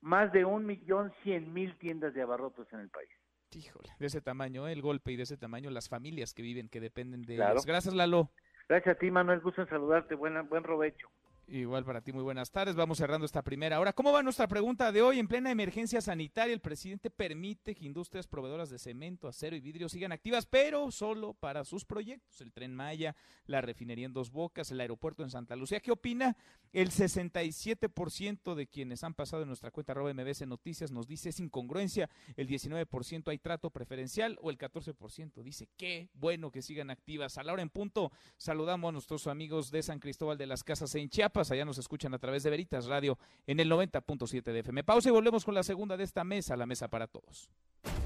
más 0.01 0.33
de 0.33 0.43
un 0.43 0.65
millón 0.65 1.13
cien 1.23 1.53
mil 1.53 1.77
tiendas 1.77 2.13
de 2.13 2.21
abarrotes 2.21 2.67
en 2.73 2.81
el 2.81 2.89
país. 2.89 3.09
Híjole, 3.53 3.89
de 3.99 4.07
ese 4.07 4.21
tamaño, 4.21 4.67
¿eh? 4.67 4.73
el 4.73 4.81
golpe 4.81 5.11
y 5.11 5.15
de 5.15 5.23
ese 5.23 5.37
tamaño, 5.37 5.69
las 5.69 5.87
familias 5.87 6.33
que 6.33 6.41
viven, 6.41 6.67
que 6.67 6.79
dependen 6.79 7.21
de 7.21 7.35
ellos. 7.35 7.65
Gracias, 7.65 7.93
Lalo. 7.93 8.31
Gracias 8.67 8.95
a 8.95 8.99
ti, 8.99 9.11
Manuel. 9.11 9.41
Gusto 9.41 9.61
en 9.61 9.69
saludarte. 9.69 10.15
Buen, 10.15 10.47
buen 10.47 10.63
provecho. 10.63 11.09
Igual 11.47 11.83
para 11.83 11.99
ti, 11.99 12.13
muy 12.13 12.23
buenas 12.23 12.49
tardes. 12.49 12.75
Vamos 12.75 12.97
cerrando 12.97 13.25
esta 13.25 13.41
primera 13.41 13.79
hora. 13.79 13.91
¿Cómo 13.91 14.13
va 14.13 14.23
nuestra 14.23 14.47
pregunta 14.47 14.91
de 14.91 15.01
hoy? 15.01 15.19
En 15.19 15.27
plena 15.27 15.51
emergencia 15.51 15.99
sanitaria, 15.99 16.53
el 16.53 16.61
presidente 16.61 17.09
permite 17.09 17.75
que 17.75 17.85
industrias 17.85 18.25
proveedoras 18.25 18.69
de 18.69 18.79
cemento, 18.79 19.27
acero 19.27 19.55
y 19.55 19.59
vidrio 19.59 19.89
sigan 19.89 20.13
activas, 20.13 20.45
pero 20.45 20.91
solo 20.91 21.33
para 21.33 21.65
sus 21.65 21.83
proyectos. 21.83 22.39
El 22.39 22.53
tren 22.53 22.73
Maya, 22.73 23.15
la 23.47 23.59
refinería 23.59 24.05
en 24.05 24.13
Dos 24.13 24.31
Bocas, 24.31 24.71
el 24.71 24.79
aeropuerto 24.79 25.23
en 25.23 25.29
Santa 25.29 25.57
Lucía. 25.57 25.81
¿Qué 25.81 25.91
opina? 25.91 26.37
El 26.71 26.89
67% 26.89 28.55
de 28.55 28.67
quienes 28.67 29.03
han 29.03 29.13
pasado 29.13 29.41
en 29.41 29.49
nuestra 29.49 29.71
cuenta 29.71 29.91
arroba 29.91 30.13
MBC 30.13 30.47
Noticias 30.47 30.91
nos 30.91 31.05
dice 31.05 31.29
es 31.29 31.39
incongruencia. 31.41 32.09
El 32.37 32.47
19% 32.47 33.27
hay 33.27 33.39
trato 33.39 33.71
preferencial 33.71 34.37
o 34.41 34.51
el 34.51 34.57
14% 34.57 35.43
dice 35.43 35.67
qué 35.75 36.07
bueno 36.13 36.49
que 36.49 36.61
sigan 36.61 36.91
activas. 36.91 37.37
A 37.37 37.43
la 37.43 37.51
hora 37.51 37.61
en 37.61 37.69
punto, 37.69 38.11
saludamos 38.37 38.87
a 38.87 38.91
nuestros 38.93 39.27
amigos 39.27 39.69
de 39.69 39.83
San 39.83 39.99
Cristóbal 39.99 40.37
de 40.37 40.47
las 40.47 40.63
Casas 40.63 40.95
en 40.95 41.09
Chiapas 41.09 41.30
allá 41.35 41.65
nos 41.65 41.77
escuchan 41.77 42.13
a 42.13 42.19
través 42.19 42.43
de 42.43 42.49
Veritas 42.49 42.85
Radio 42.85 43.17
en 43.47 43.59
el 43.59 43.71
90.7 43.71 44.43
de 44.43 44.59
FM. 44.59 44.83
Pausa 44.83 45.09
y 45.09 45.11
volvemos 45.11 45.45
con 45.45 45.55
la 45.55 45.63
segunda 45.63 45.97
de 45.97 46.03
esta 46.03 46.23
mesa, 46.23 46.55
la 46.57 46.65
mesa 46.65 46.87
para 46.89 47.07
todos. 47.07 47.49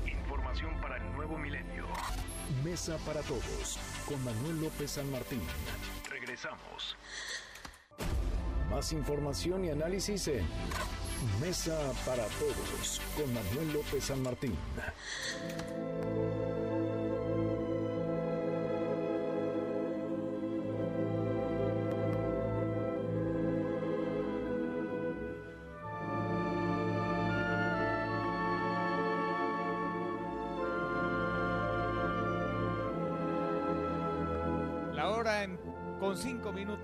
Información 0.05 0.79
para 0.81 0.97
el 0.97 1.11
nuevo 1.13 1.37
milenio. 1.37 1.87
Mesa 2.63 2.97
para 3.05 3.21
todos 3.21 3.79
con 4.07 4.23
Manuel 4.23 4.61
López 4.61 4.91
San 4.91 5.09
Martín. 5.11 5.41
Regresamos. 6.09 6.95
Más 8.69 8.93
información 8.93 9.65
y 9.65 9.69
análisis 9.69 10.27
en 10.27 10.45
Mesa 11.41 11.77
para 12.05 12.25
todos 12.25 13.01
con 13.15 13.33
Manuel 13.33 13.73
López 13.73 14.05
San 14.05 14.21
Martín. 14.21 14.55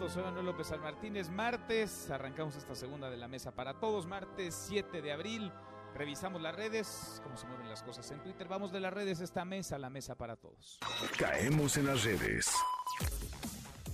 Minutos. 0.02 0.14
Soy 0.14 0.24
Manuel 0.24 0.46
López 0.46 0.68
San 0.68 0.82
Martínez. 0.82 1.30
Martes, 1.30 2.10
arrancamos 2.10 2.56
esta 2.56 2.74
segunda 2.74 3.10
de 3.10 3.18
la 3.18 3.28
mesa 3.28 3.54
para 3.54 3.80
todos. 3.80 4.08
Martes 4.08 4.56
7 4.68 5.02
de 5.02 5.12
abril. 5.12 5.52
Revisamos 5.94 6.42
las 6.42 6.56
redes, 6.56 7.22
cómo 7.24 7.38
se 7.38 7.46
mueven 7.48 7.70
las 7.70 7.84
cosas 7.84 8.10
en 8.12 8.22
Twitter. 8.24 8.48
Vamos 8.48 8.72
de 8.72 8.80
las 8.80 8.94
redes 8.94 9.20
esta 9.20 9.46
mesa, 9.46 9.78
la 9.78 9.90
mesa 9.90 10.16
para 10.16 10.38
todos. 10.38 10.80
Caemos 11.18 11.78
en 11.78 11.86
las 11.88 12.04
redes. 12.04 12.52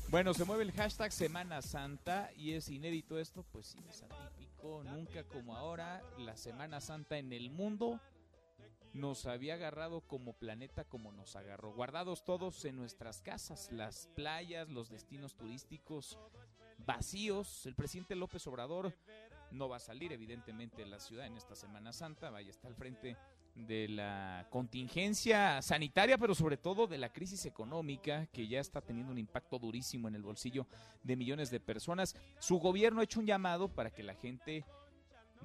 Bueno, 0.10 0.34
se 0.34 0.46
mueve 0.46 0.64
el 0.64 0.72
hashtag 0.72 1.12
Semana 1.12 1.62
Santa 1.62 2.30
y 2.38 2.54
es 2.54 2.70
inédito 2.70 3.20
esto, 3.20 3.44
pues 3.52 3.68
sí, 3.68 3.80
es 3.90 4.04
atípico, 4.04 4.84
nunca 4.86 5.26
como 5.26 5.58
ahora, 5.58 6.02
la 6.18 6.38
Semana 6.38 6.80
Santa 6.80 7.18
en 7.18 7.34
el 7.34 7.50
mundo 7.50 8.00
nos 8.98 9.26
había 9.26 9.56
agarrado 9.56 10.02
como 10.02 10.34
planeta 10.34 10.84
como 10.84 11.12
nos 11.12 11.36
agarró, 11.36 11.74
guardados 11.74 12.24
todos 12.24 12.66
en 12.66 12.76
nuestras 12.76 13.22
casas, 13.22 13.72
las 13.72 14.08
playas, 14.16 14.70
los 14.70 14.90
destinos 14.90 15.36
turísticos 15.36 16.18
vacíos. 16.80 17.66
El 17.66 17.76
presidente 17.76 18.16
López 18.16 18.46
Obrador 18.48 18.94
no 19.52 19.70
va 19.70 19.78
a 19.78 19.80
salir 19.80 20.12
evidentemente 20.12 20.82
de 20.82 20.88
la 20.88 21.00
ciudad 21.00 21.26
en 21.26 21.38
esta 21.38 21.56
Semana 21.56 21.94
Santa, 21.94 22.30
vaya, 22.30 22.50
está 22.50 22.68
al 22.68 22.76
frente 22.76 23.18
de 23.56 23.88
la 23.88 24.48
contingencia 24.52 25.62
sanitaria, 25.62 26.18
pero 26.18 26.36
sobre 26.36 26.58
todo 26.58 26.86
de 26.86 26.98
la 26.98 27.12
crisis 27.12 27.46
económica 27.46 28.28
que 28.28 28.48
ya 28.48 28.60
está 28.60 28.82
teniendo 28.82 29.12
un 29.12 29.18
impacto 29.18 29.58
durísimo 29.58 30.08
en 30.08 30.16
el 30.16 30.22
bolsillo 30.22 30.68
de 31.04 31.16
millones 31.16 31.50
de 31.50 31.60
personas. 31.60 32.16
Su 32.40 32.60
gobierno 32.60 33.02
ha 33.02 33.06
hecho 33.06 33.20
un 33.20 33.26
llamado 33.26 33.70
para 33.70 33.90
que 33.92 34.04
la 34.04 34.14
gente 34.14 34.64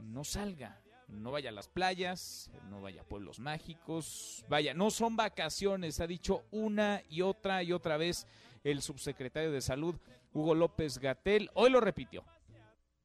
no 0.03 0.25
salga, 0.25 0.83
no 1.09 1.31
vaya 1.31 1.51
a 1.51 1.53
las 1.53 1.69
playas, 1.69 2.51
no 2.71 2.81
vaya 2.81 3.03
a 3.03 3.05
pueblos 3.05 3.39
mágicos, 3.39 4.45
vaya, 4.49 4.75
no 4.75 4.91
son 4.91 5.17
vacaciones, 5.17 6.01
ha 6.01 6.07
dicho 6.07 6.45
una 6.51 7.03
y 7.09 7.23
otra 7.23 7.63
y 7.63 7.73
otra 7.73 7.97
vez 7.97 8.27
el 8.65 8.81
subsecretario 8.83 9.53
de 9.53 9.61
Salud, 9.61 9.95
Hugo 10.33 10.55
López 10.55 10.99
Gatel, 10.99 11.51
hoy 11.55 11.71
lo 11.71 11.81
repitió. 11.81 12.25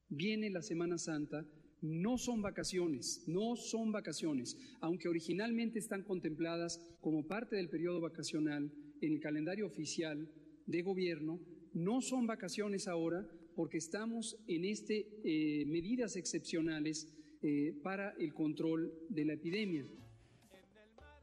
Viene 0.09 0.49
la 0.49 0.61
Semana 0.61 0.97
Santa, 0.97 1.45
no 1.81 2.17
son 2.17 2.41
vacaciones, 2.41 3.23
no 3.27 3.55
son 3.55 3.91
vacaciones, 3.91 4.57
aunque 4.79 5.09
originalmente 5.09 5.79
están 5.79 6.03
contempladas 6.03 6.79
como 7.01 7.27
parte 7.27 7.55
del 7.55 7.69
periodo 7.69 8.01
vacacional 8.01 8.71
en 9.01 9.13
el 9.13 9.19
calendario 9.19 9.67
oficial 9.67 10.29
de 10.65 10.81
gobierno, 10.81 11.39
no 11.73 12.01
son 12.01 12.25
vacaciones 12.25 12.87
ahora 12.87 13.27
porque 13.55 13.77
estamos 13.77 14.37
en 14.47 14.65
este 14.65 15.07
eh, 15.23 15.65
medidas 15.65 16.15
excepcionales 16.15 17.11
eh, 17.41 17.73
para 17.83 18.11
el 18.19 18.33
control 18.33 18.93
de 19.09 19.25
la 19.25 19.33
epidemia. 19.33 19.85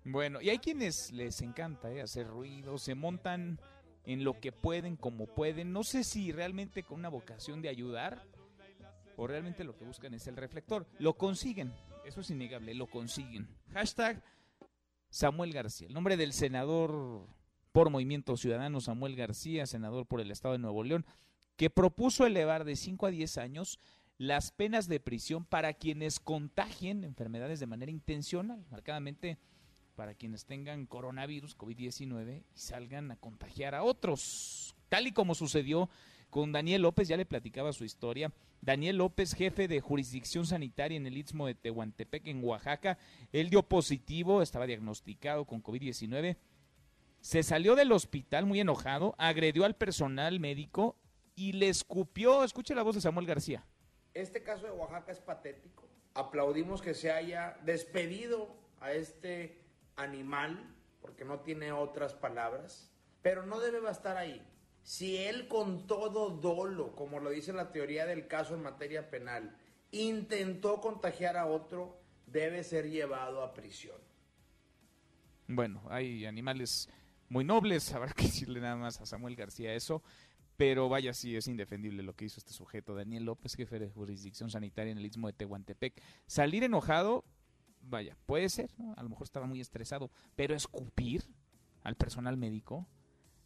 Bueno, 0.04 0.40
y 0.40 0.50
hay 0.50 0.58
quienes 0.58 1.12
les 1.12 1.40
encanta 1.40 1.90
eh, 1.90 2.02
hacer 2.02 2.26
ruido, 2.26 2.78
se 2.78 2.94
montan 2.94 3.58
en 4.04 4.22
lo 4.22 4.38
que 4.38 4.52
pueden, 4.52 4.96
como 4.96 5.26
pueden. 5.26 5.72
No 5.72 5.82
sé 5.82 6.04
si 6.04 6.30
realmente 6.30 6.82
con 6.82 6.98
una 6.98 7.08
vocación 7.08 7.62
de 7.62 7.70
ayudar 7.70 8.26
o 9.16 9.26
realmente 9.26 9.64
lo 9.64 9.76
que 9.76 9.84
buscan 9.84 10.14
es 10.14 10.26
el 10.26 10.36
reflector. 10.36 10.86
Lo 10.98 11.14
consiguen, 11.14 11.72
eso 12.04 12.20
es 12.20 12.30
innegable, 12.30 12.74
lo 12.74 12.86
consiguen. 12.86 13.48
Hashtag 13.72 14.22
Samuel 15.08 15.52
García, 15.52 15.88
el 15.88 15.94
nombre 15.94 16.16
del 16.16 16.32
senador 16.32 17.26
por 17.72 17.90
Movimiento 17.90 18.36
Ciudadano 18.36 18.80
Samuel 18.80 19.16
García, 19.16 19.66
senador 19.66 20.06
por 20.06 20.20
el 20.20 20.30
Estado 20.30 20.52
de 20.52 20.58
Nuevo 20.58 20.84
León, 20.84 21.06
que 21.56 21.70
propuso 21.70 22.26
elevar 22.26 22.64
de 22.64 22.76
5 22.76 23.06
a 23.06 23.10
10 23.10 23.38
años 23.38 23.78
las 24.18 24.52
penas 24.52 24.88
de 24.88 25.00
prisión 25.00 25.44
para 25.44 25.74
quienes 25.74 26.20
contagien 26.20 27.04
enfermedades 27.04 27.60
de 27.60 27.66
manera 27.66 27.90
intencional, 27.90 28.64
marcadamente 28.70 29.38
para 29.96 30.14
quienes 30.14 30.44
tengan 30.44 30.86
coronavirus, 30.86 31.56
COVID-19 31.56 32.42
y 32.54 32.58
salgan 32.58 33.10
a 33.10 33.16
contagiar 33.16 33.74
a 33.74 33.82
otros, 33.82 34.74
tal 34.88 35.06
y 35.06 35.12
como 35.12 35.34
sucedió 35.34 35.88
con 36.30 36.52
Daniel 36.52 36.82
López, 36.82 37.06
ya 37.06 37.16
le 37.16 37.26
platicaba 37.26 37.72
su 37.72 37.84
historia. 37.84 38.32
Daniel 38.60 38.96
López, 38.96 39.34
jefe 39.34 39.68
de 39.68 39.80
jurisdicción 39.80 40.46
sanitaria 40.46 40.96
en 40.96 41.06
el 41.06 41.16
Istmo 41.16 41.46
de 41.46 41.54
Tehuantepec, 41.54 42.26
en 42.26 42.42
Oaxaca, 42.42 42.98
él 43.30 43.50
dio 43.50 43.62
positivo, 43.62 44.42
estaba 44.42 44.66
diagnosticado 44.66 45.44
con 45.44 45.62
COVID-19, 45.62 46.36
se 47.20 47.42
salió 47.42 47.76
del 47.76 47.92
hospital 47.92 48.46
muy 48.46 48.60
enojado, 48.60 49.14
agredió 49.18 49.64
al 49.64 49.76
personal 49.76 50.40
médico 50.40 50.96
y 51.36 51.52
le 51.52 51.68
escupió, 51.68 52.42
escuche 52.42 52.74
la 52.74 52.82
voz 52.82 52.96
de 52.96 53.00
Samuel 53.00 53.26
García 53.26 53.64
este 54.14 54.42
caso 54.42 54.66
de 54.66 54.72
Oaxaca 54.72 55.12
es 55.12 55.20
patético. 55.20 55.88
Aplaudimos 56.14 56.80
que 56.80 56.94
se 56.94 57.10
haya 57.10 57.58
despedido 57.64 58.48
a 58.80 58.92
este 58.92 59.60
animal, 59.96 60.74
porque 61.00 61.24
no 61.24 61.40
tiene 61.40 61.72
otras 61.72 62.14
palabras, 62.14 62.90
pero 63.22 63.44
no 63.44 63.60
debe 63.60 63.80
bastar 63.80 64.16
ahí. 64.16 64.46
Si 64.82 65.16
él 65.16 65.48
con 65.48 65.86
todo 65.86 66.30
dolo, 66.30 66.94
como 66.94 67.18
lo 67.18 67.30
dice 67.30 67.52
la 67.52 67.72
teoría 67.72 68.06
del 68.06 68.28
caso 68.28 68.54
en 68.54 68.62
materia 68.62 69.10
penal, 69.10 69.56
intentó 69.90 70.80
contagiar 70.80 71.36
a 71.36 71.46
otro, 71.46 71.98
debe 72.26 72.62
ser 72.64 72.90
llevado 72.90 73.42
a 73.42 73.54
prisión. 73.54 73.96
Bueno, 75.46 75.82
hay 75.88 76.26
animales 76.26 76.88
muy 77.28 77.44
nobles, 77.44 77.92
habrá 77.94 78.12
que 78.12 78.24
decirle 78.24 78.60
nada 78.60 78.76
más 78.76 79.00
a 79.00 79.06
Samuel 79.06 79.36
García 79.36 79.74
eso. 79.74 80.02
Pero 80.56 80.88
vaya, 80.88 81.12
sí, 81.12 81.34
es 81.36 81.48
indefendible 81.48 82.02
lo 82.02 82.14
que 82.14 82.26
hizo 82.26 82.38
este 82.38 82.52
sujeto, 82.52 82.94
Daniel 82.94 83.24
López, 83.24 83.54
jefe 83.54 83.78
de 83.78 83.88
jurisdicción 83.88 84.50
sanitaria 84.50 84.92
en 84.92 84.98
el 84.98 85.06
Istmo 85.06 85.26
de 85.26 85.32
Tehuantepec. 85.32 86.00
Salir 86.26 86.62
enojado, 86.62 87.24
vaya, 87.82 88.16
puede 88.26 88.48
ser, 88.48 88.70
a 88.96 89.02
lo 89.02 89.08
mejor 89.08 89.24
estaba 89.24 89.46
muy 89.46 89.60
estresado, 89.60 90.10
pero 90.36 90.54
escupir 90.54 91.24
al 91.82 91.96
personal 91.96 92.36
médico, 92.36 92.86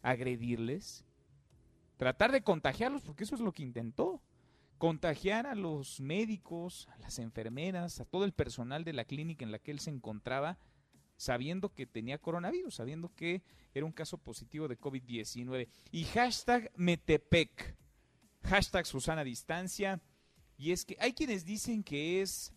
agredirles, 0.03 1.03
tratar 1.97 2.31
de 2.31 2.43
contagiarlos, 2.43 3.03
porque 3.03 3.23
eso 3.23 3.35
es 3.35 3.41
lo 3.41 3.53
que 3.53 3.63
intentó. 3.63 4.21
Contagiar 4.77 5.45
a 5.45 5.55
los 5.55 5.99
médicos, 5.99 6.87
a 6.93 6.97
las 6.99 7.19
enfermeras, 7.19 7.99
a 7.99 8.05
todo 8.05 8.23
el 8.23 8.31
personal 8.31 8.85
de 8.85 8.93
la 8.93 9.03
clínica 9.03 9.43
en 9.43 9.51
la 9.51 9.59
que 9.59 9.71
él 9.71 9.79
se 9.79 9.89
encontraba, 9.89 10.57
sabiendo 11.19 11.73
que 11.73 11.85
tenía 11.85 12.17
coronavirus, 12.17 12.75
sabiendo 12.75 13.13
que 13.13 13.41
era 13.73 13.85
un 13.85 13.91
caso 13.91 14.17
positivo 14.17 14.69
de 14.69 14.79
COVID-19. 14.79 15.67
Y 15.91 16.05
hashtag 16.05 16.71
Metepec, 16.77 17.75
hashtag 18.45 18.85
Susana 18.85 19.25
Distancia. 19.25 19.99
Y 20.57 20.71
es 20.71 20.85
que 20.85 20.95
hay 20.97 21.11
quienes 21.11 21.43
dicen 21.43 21.83
que 21.83 22.21
es 22.21 22.53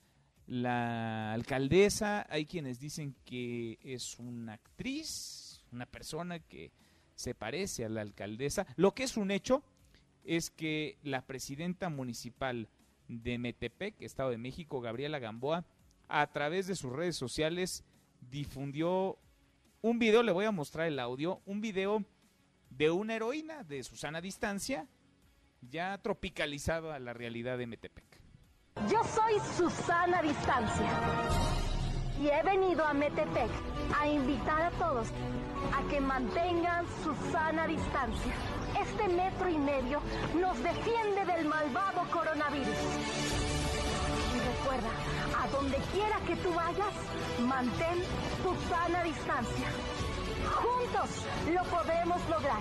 la 0.46 1.32
alcaldesa, 1.32 2.24
hay 2.30 2.46
quienes 2.46 2.78
dicen 2.78 3.16
que 3.24 3.80
es 3.82 4.20
una 4.20 4.52
actriz, 4.52 5.64
una 5.72 5.86
persona 5.86 6.38
que 6.38 6.70
se 7.16 7.34
parece 7.34 7.84
a 7.84 7.88
la 7.88 8.02
alcaldesa. 8.02 8.64
Lo 8.76 8.94
que 8.94 9.02
es 9.02 9.16
un 9.16 9.32
hecho 9.32 9.64
es 10.22 10.50
que 10.50 10.98
la 11.02 11.26
presidenta 11.26 11.88
municipal 11.88 12.68
de 13.08 13.38
Metepec, 13.38 14.00
Estado 14.02 14.30
de 14.30 14.38
México, 14.38 14.80
Gabriela 14.80 15.18
Gamboa, 15.18 15.64
a 16.06 16.30
través 16.30 16.68
de 16.68 16.76
sus 16.76 16.92
redes 16.92 17.16
sociales 17.16 17.84
difundió 18.30 19.18
un 19.80 19.98
video, 19.98 20.22
le 20.22 20.32
voy 20.32 20.44
a 20.44 20.50
mostrar 20.50 20.86
el 20.86 20.98
audio, 20.98 21.40
un 21.44 21.60
video 21.60 22.04
de 22.70 22.90
una 22.90 23.16
heroína 23.16 23.64
de 23.64 23.82
Susana 23.82 24.20
Distancia 24.20 24.86
ya 25.60 25.98
tropicalizado 25.98 26.92
a 26.92 26.98
la 26.98 27.12
realidad 27.12 27.58
de 27.58 27.66
Metepec. 27.66 28.04
Yo 28.88 29.02
soy 29.04 29.34
Susana 29.56 30.22
Distancia 30.22 30.90
y 32.20 32.28
he 32.28 32.42
venido 32.42 32.84
a 32.84 32.94
Metepec 32.94 33.50
a 33.98 34.08
invitar 34.08 34.62
a 34.62 34.70
todos 34.72 35.08
a 35.72 35.88
que 35.88 36.00
mantengan 36.00 36.86
su 37.02 37.14
sana 37.30 37.66
distancia. 37.66 38.32
Este 38.80 39.08
metro 39.08 39.48
y 39.48 39.58
medio 39.58 40.00
nos 40.40 40.60
defiende 40.62 41.24
del 41.26 41.46
malvado 41.46 42.08
coronavirus. 42.10 43.41
Recuerda, 44.72 44.96
a 45.38 45.48
donde 45.48 45.76
quiera 45.92 46.16
que 46.26 46.34
tú 46.36 46.54
vayas, 46.54 46.94
mantén 47.40 47.98
tu 48.42 48.54
sana 48.70 49.02
distancia. 49.02 49.66
Juntos 50.50 51.10
lo 51.52 51.62
podemos 51.64 52.28
lograr. 52.30 52.60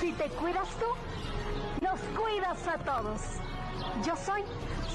Si 0.00 0.12
te 0.12 0.30
cuidas 0.30 0.68
tú, 0.78 0.86
nos 1.84 2.00
cuidas 2.18 2.66
a 2.66 2.78
todos. 2.78 3.20
Yo 4.06 4.16
soy 4.16 4.42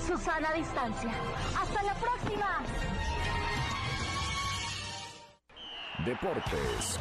Susana 0.07 0.53
Distancia. 0.53 1.11
Hasta 1.61 1.83
la 1.83 1.93
próxima. 1.93 2.63
Deportes. 6.03 6.99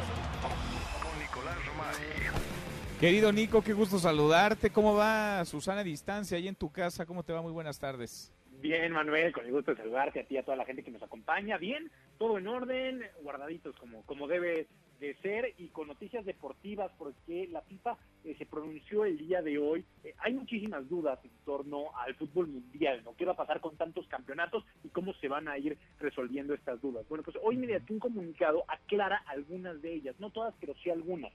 Con 1.01 1.19
Nicolás 1.19 1.65
Romay. 1.65 2.99
Querido 2.99 3.31
Nico, 3.31 3.63
qué 3.63 3.73
gusto 3.73 3.97
saludarte. 3.97 4.69
¿Cómo 4.69 4.93
va 4.93 5.43
Susana 5.45 5.83
Distancia 5.83 6.37
ahí 6.37 6.47
en 6.47 6.55
tu 6.55 6.71
casa? 6.71 7.05
¿Cómo 7.05 7.23
te 7.23 7.33
va? 7.33 7.41
Muy 7.41 7.51
buenas 7.51 7.79
tardes. 7.79 8.31
Bien, 8.59 8.91
Manuel, 8.91 9.31
con 9.33 9.45
el 9.45 9.51
gusto 9.51 9.71
de 9.71 9.77
saludarte 9.77 10.19
a 10.19 10.23
ti 10.23 10.33
y 10.33 10.37
a 10.37 10.43
toda 10.43 10.57
la 10.57 10.65
gente 10.65 10.83
que 10.83 10.89
nos 10.89 11.03
acompaña. 11.03 11.57
Bien, 11.57 11.91
todo 12.17 12.39
en 12.39 12.47
orden, 12.47 13.03
guardaditos 13.21 13.75
como, 13.75 14.01
como 14.03 14.27
debe 14.27 14.67
de 14.99 15.13
ser 15.17 15.53
y 15.59 15.67
con 15.67 15.87
noticias 15.87 16.25
deportivas 16.25 16.91
porque 16.97 17.47
la 17.51 17.61
FIFA 17.61 17.97
eh, 18.23 18.35
se 18.35 18.47
pronunció 18.47 19.05
el 19.05 19.19
día 19.19 19.43
de 19.43 19.59
hoy. 19.59 19.85
Eh, 20.03 20.15
hay 20.17 20.33
muchísimas 20.33 20.89
dudas 20.89 21.19
en 21.23 21.29
torno 21.45 21.95
al 21.99 22.15
fútbol 22.15 22.47
mundial, 22.47 23.03
¿no? 23.05 23.15
¿Qué 23.15 23.25
va 23.25 23.33
a 23.33 23.37
pasar 23.37 23.61
con 23.61 23.77
tantos 23.77 24.07
campeonatos 24.07 24.65
y 24.83 24.89
cómo 24.89 25.13
se 25.13 25.27
van 25.27 25.47
a 25.47 25.59
ir 25.59 25.77
resolviendo 25.99 26.55
estas 26.55 26.81
dudas? 26.81 27.07
Bueno, 27.07 27.23
pues 27.23 27.37
hoy 27.43 27.57
mediante 27.57 27.93
un 27.93 27.99
comunicado 27.99 28.63
aclara 28.67 29.17
algunas 29.27 29.79
de 29.83 29.93
ellas, 29.93 30.15
no 30.19 30.31
todas, 30.31 30.55
pero 30.59 30.73
sí 30.81 30.89
algunas. 30.89 31.31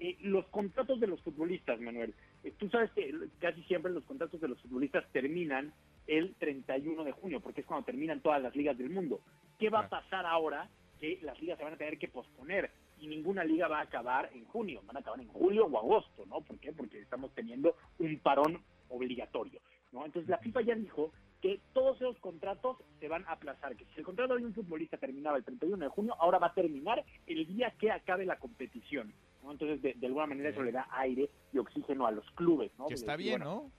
Eh, 0.00 0.16
los 0.20 0.46
contratos 0.48 1.00
de 1.00 1.06
los 1.06 1.20
futbolistas, 1.22 1.80
Manuel. 1.80 2.14
tú 2.58 2.68
sabes 2.68 2.90
que 2.92 3.12
casi 3.38 3.62
siempre 3.64 3.92
los 3.92 4.04
contratos 4.04 4.40
de 4.40 4.48
los 4.48 4.60
futbolistas 4.60 5.04
terminan 5.12 5.72
el 6.06 6.34
31 6.34 7.04
de 7.04 7.12
junio, 7.12 7.40
porque 7.40 7.62
es 7.62 7.66
cuando 7.66 7.86
terminan 7.86 8.20
todas 8.20 8.42
las 8.42 8.54
ligas 8.54 8.76
del 8.78 8.90
mundo. 8.90 9.20
¿Qué 9.58 9.70
va 9.70 9.80
a 9.80 9.88
pasar 9.88 10.26
ahora 10.26 10.68
que 11.00 11.18
las 11.22 11.40
ligas 11.40 11.58
se 11.58 11.64
van 11.64 11.74
a 11.74 11.78
tener 11.78 11.98
que 11.98 12.08
posponer? 12.08 12.70
y 12.98 13.08
ninguna 13.08 13.44
liga 13.44 13.68
va 13.68 13.80
a 13.80 13.82
acabar 13.82 14.30
en 14.34 14.44
junio, 14.46 14.82
van 14.86 14.96
a 14.96 15.00
acabar 15.00 15.20
en 15.20 15.28
julio 15.28 15.66
o 15.66 15.78
agosto, 15.78 16.24
¿no? 16.26 16.40
¿Por 16.40 16.58
qué? 16.58 16.72
Porque 16.72 17.00
estamos 17.00 17.32
teniendo 17.34 17.76
un 17.98 18.18
parón 18.18 18.62
obligatorio, 18.88 19.60
¿no? 19.92 20.04
Entonces 20.04 20.28
la 20.28 20.38
FIFA 20.38 20.62
ya 20.62 20.74
dijo 20.74 21.12
que 21.42 21.60
todos 21.74 21.96
esos 21.96 22.18
contratos 22.18 22.78
se 22.98 23.08
van 23.08 23.24
a 23.26 23.32
aplazar, 23.32 23.76
que 23.76 23.84
si 23.84 23.98
el 23.98 24.04
contrato 24.04 24.36
de 24.36 24.44
un 24.44 24.54
futbolista 24.54 24.96
terminaba 24.96 25.36
el 25.36 25.44
31 25.44 25.84
de 25.84 25.90
junio, 25.90 26.16
ahora 26.18 26.38
va 26.38 26.48
a 26.48 26.54
terminar 26.54 27.04
el 27.26 27.46
día 27.46 27.74
que 27.78 27.90
acabe 27.90 28.24
la 28.24 28.38
competición, 28.38 29.12
¿no? 29.46 29.52
Entonces 29.52 29.80
de, 29.82 30.06
alguna 30.06 30.26
manera 30.26 30.50
eso 30.50 30.62
le 30.62 30.72
da 30.72 30.88
aire 30.90 31.30
y 31.52 31.58
oxígeno 31.58 32.06
a 32.06 32.10
los 32.10 32.30
clubes, 32.32 32.70
¿no? 32.78 32.86
Que 32.88 32.94
está 32.94 33.16
bien, 33.16 33.40
¿no? 33.40 33.70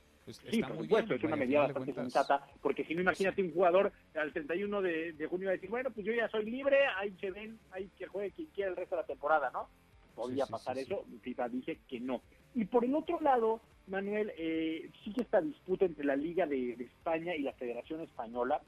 sí, 0.49 0.61
por 0.61 0.77
supuesto, 0.77 1.13
es 1.13 1.23
una 1.23 1.35
medida 1.35 1.61
bastante 1.61 1.93
sensata, 1.93 2.45
porque 2.61 2.83
si 2.83 2.95
no, 2.95 3.01
imagínate 3.01 3.41
un 3.41 3.53
jugador 3.53 3.93
al 4.15 4.33
31 4.33 4.81
de, 4.81 5.13
de, 5.13 5.27
junio 5.27 5.47
va 5.47 5.51
a 5.51 5.55
decir, 5.55 5.69
bueno, 5.69 5.89
pues 5.91 6.05
yo 6.05 6.11
ya 6.11 6.27
soy 6.29 6.49
libre, 6.49 6.77
ahí 6.97 7.15
se 7.19 7.31
ven, 7.31 7.57
ahí 7.71 7.89
que 7.97 8.07
juegue 8.07 8.31
quien 8.31 8.47
quiera 8.49 8.71
el 8.71 8.75
resto 8.75 8.95
de 8.95 9.01
la 9.03 9.07
temporada, 9.07 9.49
¿no? 9.51 9.69
Podría 10.15 10.45
pasar 10.47 10.77
eso, 10.77 11.05
FIFA 11.21 11.49
dice 11.49 11.79
que 11.87 11.99
no. 11.99 12.21
Y 12.55 12.65
por 12.65 12.83
el 12.83 12.95
otro 12.95 13.21
lado, 13.21 13.61
Manuel, 13.87 14.31
eh, 14.37 14.89
sigue 15.03 15.21
esta 15.21 15.39
disputa 15.39 15.85
entre 15.85 16.05
la 16.05 16.15
Liga 16.15 16.45
de, 16.45 16.71
España 16.73 17.35
y 17.35 17.43
la 17.43 17.53
Federación 17.53 18.01
Española. 18.01 18.61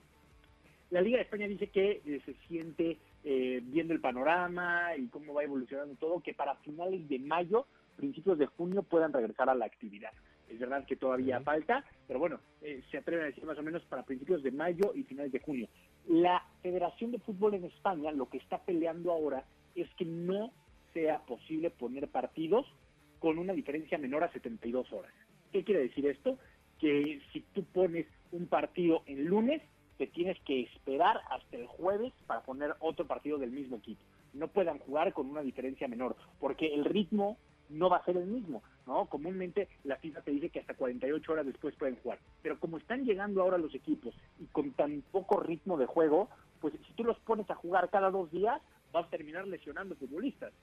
La 0.91 1.02
Liga 1.02 1.18
de 1.18 1.24
España 1.24 1.47
dice 1.47 1.68
que 1.68 2.02
eh, 2.06 2.22
se 2.26 2.36
siente 2.47 2.97
eh, 3.24 3.61
viendo 3.63 3.93
el 3.93 3.99
panorama 3.99 4.95
y 4.97 5.07
cómo 5.07 5.34
va 5.34 5.43
evolucionando 5.43 5.95
todo, 5.95 6.22
que 6.22 6.34
para 6.34 6.55
finales 6.55 7.07
de 7.09 7.20
mayo, 7.20 7.65
principios 7.95 8.38
de 8.38 8.45
junio 8.45 8.84
puedan 8.84 9.13
regresar 9.13 9.49
a 9.49 9.55
la 9.55 9.65
actividad. 9.65 10.11
Es 10.49 10.57
verdad 10.59 10.86
que 10.86 10.95
todavía 10.95 11.39
falta, 11.41 11.86
pero 12.07 12.20
bueno, 12.20 12.39
eh, 12.61 12.82
se 12.89 12.97
atreven 12.97 13.26
a 13.26 13.28
decir 13.28 13.45
más 13.45 13.57
o 13.59 13.63
menos 13.63 13.84
para 13.84 14.03
principios 14.03 14.41
de 14.41 14.51
mayo 14.51 14.93
y 14.95 15.03
finales 15.03 15.32
de 15.32 15.39
junio. 15.39 15.67
La 16.07 16.43
Federación 16.61 17.11
de 17.11 17.20
Fútbol 17.20 17.53
en 17.53 17.65
España 17.65 18.11
lo 18.11 18.30
que 18.30 18.38
está 18.38 18.57
peleando 18.57 19.11
ahora 19.11 19.43
es 19.76 19.88
que 19.95 20.05
no 20.05 20.51
sea 20.93 21.20
posible 21.26 21.70
poner 21.70 22.07
partidos 22.07 22.65
con 23.20 23.38
una 23.38 23.53
diferencia 23.53 23.97
menor 23.97 24.24
a 24.24 24.32
72 24.32 24.91
horas. 24.91 25.13
¿Qué 25.51 25.63
quiere 25.63 25.82
decir 25.82 26.07
esto? 26.07 26.38
Que 26.80 27.22
si 27.32 27.41
tú 27.53 27.63
pones 27.65 28.07
un 28.32 28.47
partido 28.47 29.03
en 29.05 29.26
lunes, 29.26 29.61
te 30.00 30.08
tienes 30.08 30.39
que 30.45 30.62
esperar 30.62 31.20
hasta 31.30 31.58
el 31.58 31.68
jueves 31.68 32.14
para 32.26 32.41
poner 32.41 32.74
otro 32.80 33.06
partido 33.06 33.38
del 33.38 33.52
mismo 33.52 33.76
equipo. 33.76 34.02
No 34.34 34.47
puedan 34.47 34.80
jugar 34.80 35.12
con 35.12 35.30
una 35.30 35.41
diferencia 35.41 35.89
menor, 35.89 36.16
porque 36.39 36.74
el 36.74 36.86
ritmo 36.86 37.38
no 37.68 37.89
va 37.89 37.97
a 37.97 38.06
ser 38.06 38.16
el 38.16 38.26
mismo, 38.26 38.64
¿no? 38.88 39.08
Comúnmente 39.08 39.68
la 39.84 39.97
FIFA 39.97 40.22
te 40.22 40.32
dice 40.32 40.50
que 40.50 40.62
hasta 40.62 40.74
48 40.74 41.32
horas 41.34 41.45
después 41.45 41.76
pueden 41.76 41.97
jugar, 41.97 42.18
pero 42.41 42.58
como 42.60 42.78
están 42.78 43.04
llegando 43.04 43.41
ahora 43.41 43.58
los 43.58 43.76
equipos 43.76 44.16
y 44.39 44.45
con 44.45 44.72
tan 44.72 45.04
poco 45.12 45.41
ritmo 45.41 45.78
de 45.78 45.86
juego, 45.86 46.30
pues 46.62 46.74
si 46.88 46.93
tú 46.93 47.04
los 47.04 47.20
pones 47.20 47.50
a 47.50 47.56
jugar 47.56 47.89
cada 47.89 48.10
dos 48.10 48.32
días, 48.32 48.62
vas 48.93 49.06
a 49.06 49.10
terminar 49.10 49.50
lesionando 49.50 49.95
futbolistas. 49.95 50.54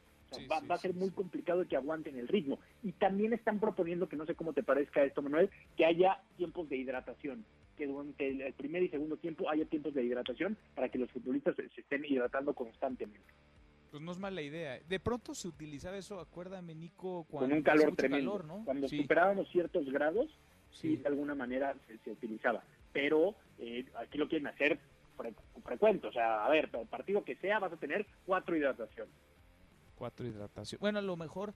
va, 0.50 0.74
a 0.74 0.78
ser 0.78 0.94
muy 0.94 1.10
complicado 1.10 1.68
que 1.68 1.76
aguanten 1.76 2.18
el 2.18 2.26
ritmo. 2.26 2.58
Y 2.82 2.92
también 2.92 3.34
están 3.34 3.60
proponiendo, 3.60 4.08
que 4.08 4.16
no 4.16 4.24
sé 4.24 4.34
cómo 4.34 4.54
te 4.54 4.62
parezca 4.62 5.04
esto, 5.04 5.20
Manuel, 5.20 5.50
que 5.76 5.84
haya 5.84 6.20
tiempos 6.36 6.68
de 6.70 6.78
hidratación 6.78 7.44
que 7.76 7.86
durante 7.86 8.28
el 8.28 8.52
primer 8.54 8.82
y 8.82 8.88
segundo 8.88 9.16
tiempo 9.16 9.48
haya 9.48 9.64
tiempos 9.66 9.94
de 9.94 10.04
hidratación 10.04 10.56
para 10.74 10.88
que 10.88 10.98
los 10.98 11.10
futbolistas 11.10 11.54
se 11.56 11.80
estén 11.80 12.04
hidratando 12.04 12.54
constantemente. 12.54 13.26
Pues 13.90 14.02
no 14.02 14.12
es 14.12 14.18
mala 14.18 14.42
idea. 14.42 14.78
De 14.88 15.00
pronto 15.00 15.34
se 15.34 15.48
utilizaba 15.48 15.96
eso, 15.96 16.20
acuérdame, 16.20 16.74
Nico, 16.74 17.26
cuando 17.30 17.48
con 17.48 17.58
un 17.58 17.62
calor 17.62 17.96
tremendo. 17.96 18.62
Cuando 18.64 18.88
superábamos 18.88 19.48
ciertos 19.50 19.86
grados, 19.90 20.28
sí, 20.70 20.96
de 20.96 21.08
alguna 21.08 21.34
manera 21.34 21.74
se, 22.04 22.10
utilizaba. 22.10 22.62
Pero 22.92 23.34
eh, 23.58 23.86
aquí 23.96 24.18
lo 24.18 24.28
quieren 24.28 24.48
hacer 24.48 24.78
frecuente. 25.64 26.06
O 26.06 26.12
sea, 26.12 26.44
a 26.44 26.50
ver, 26.50 26.68
el 26.72 26.86
partido 26.86 27.24
que 27.24 27.36
sea 27.36 27.58
vas 27.58 27.72
a 27.72 27.76
tener 27.76 28.06
cuatro 28.26 28.56
hidrataciones. 28.56 29.14
Cuatro 29.94 30.26
hidrataciones. 30.26 30.80
Bueno, 30.80 30.98
a 30.98 31.02
lo 31.02 31.16
mejor 31.16 31.54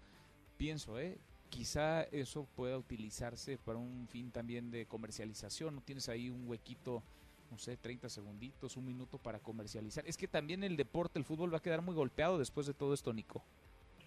pienso, 0.56 0.98
¿eh? 0.98 1.18
Quizá 1.50 2.04
eso 2.04 2.46
pueda 2.56 2.78
utilizarse 2.78 3.58
para 3.58 3.78
un 3.78 4.08
fin 4.08 4.30
también 4.30 4.70
de 4.70 4.86
comercialización. 4.86 5.74
¿No 5.74 5.82
tienes 5.82 6.08
ahí 6.08 6.30
un 6.30 6.48
huequito? 6.48 7.02
no 7.50 7.58
sé, 7.58 7.76
30 7.76 8.08
segunditos, 8.08 8.76
un 8.76 8.86
minuto 8.86 9.18
para 9.18 9.40
comercializar. 9.40 10.06
Es 10.06 10.16
que 10.16 10.28
también 10.28 10.62
el 10.62 10.76
deporte, 10.76 11.18
el 11.18 11.24
fútbol 11.24 11.52
va 11.52 11.58
a 11.58 11.62
quedar 11.62 11.82
muy 11.82 11.94
golpeado 11.94 12.38
después 12.38 12.66
de 12.66 12.74
todo 12.74 12.94
esto, 12.94 13.12
Nico. 13.12 13.42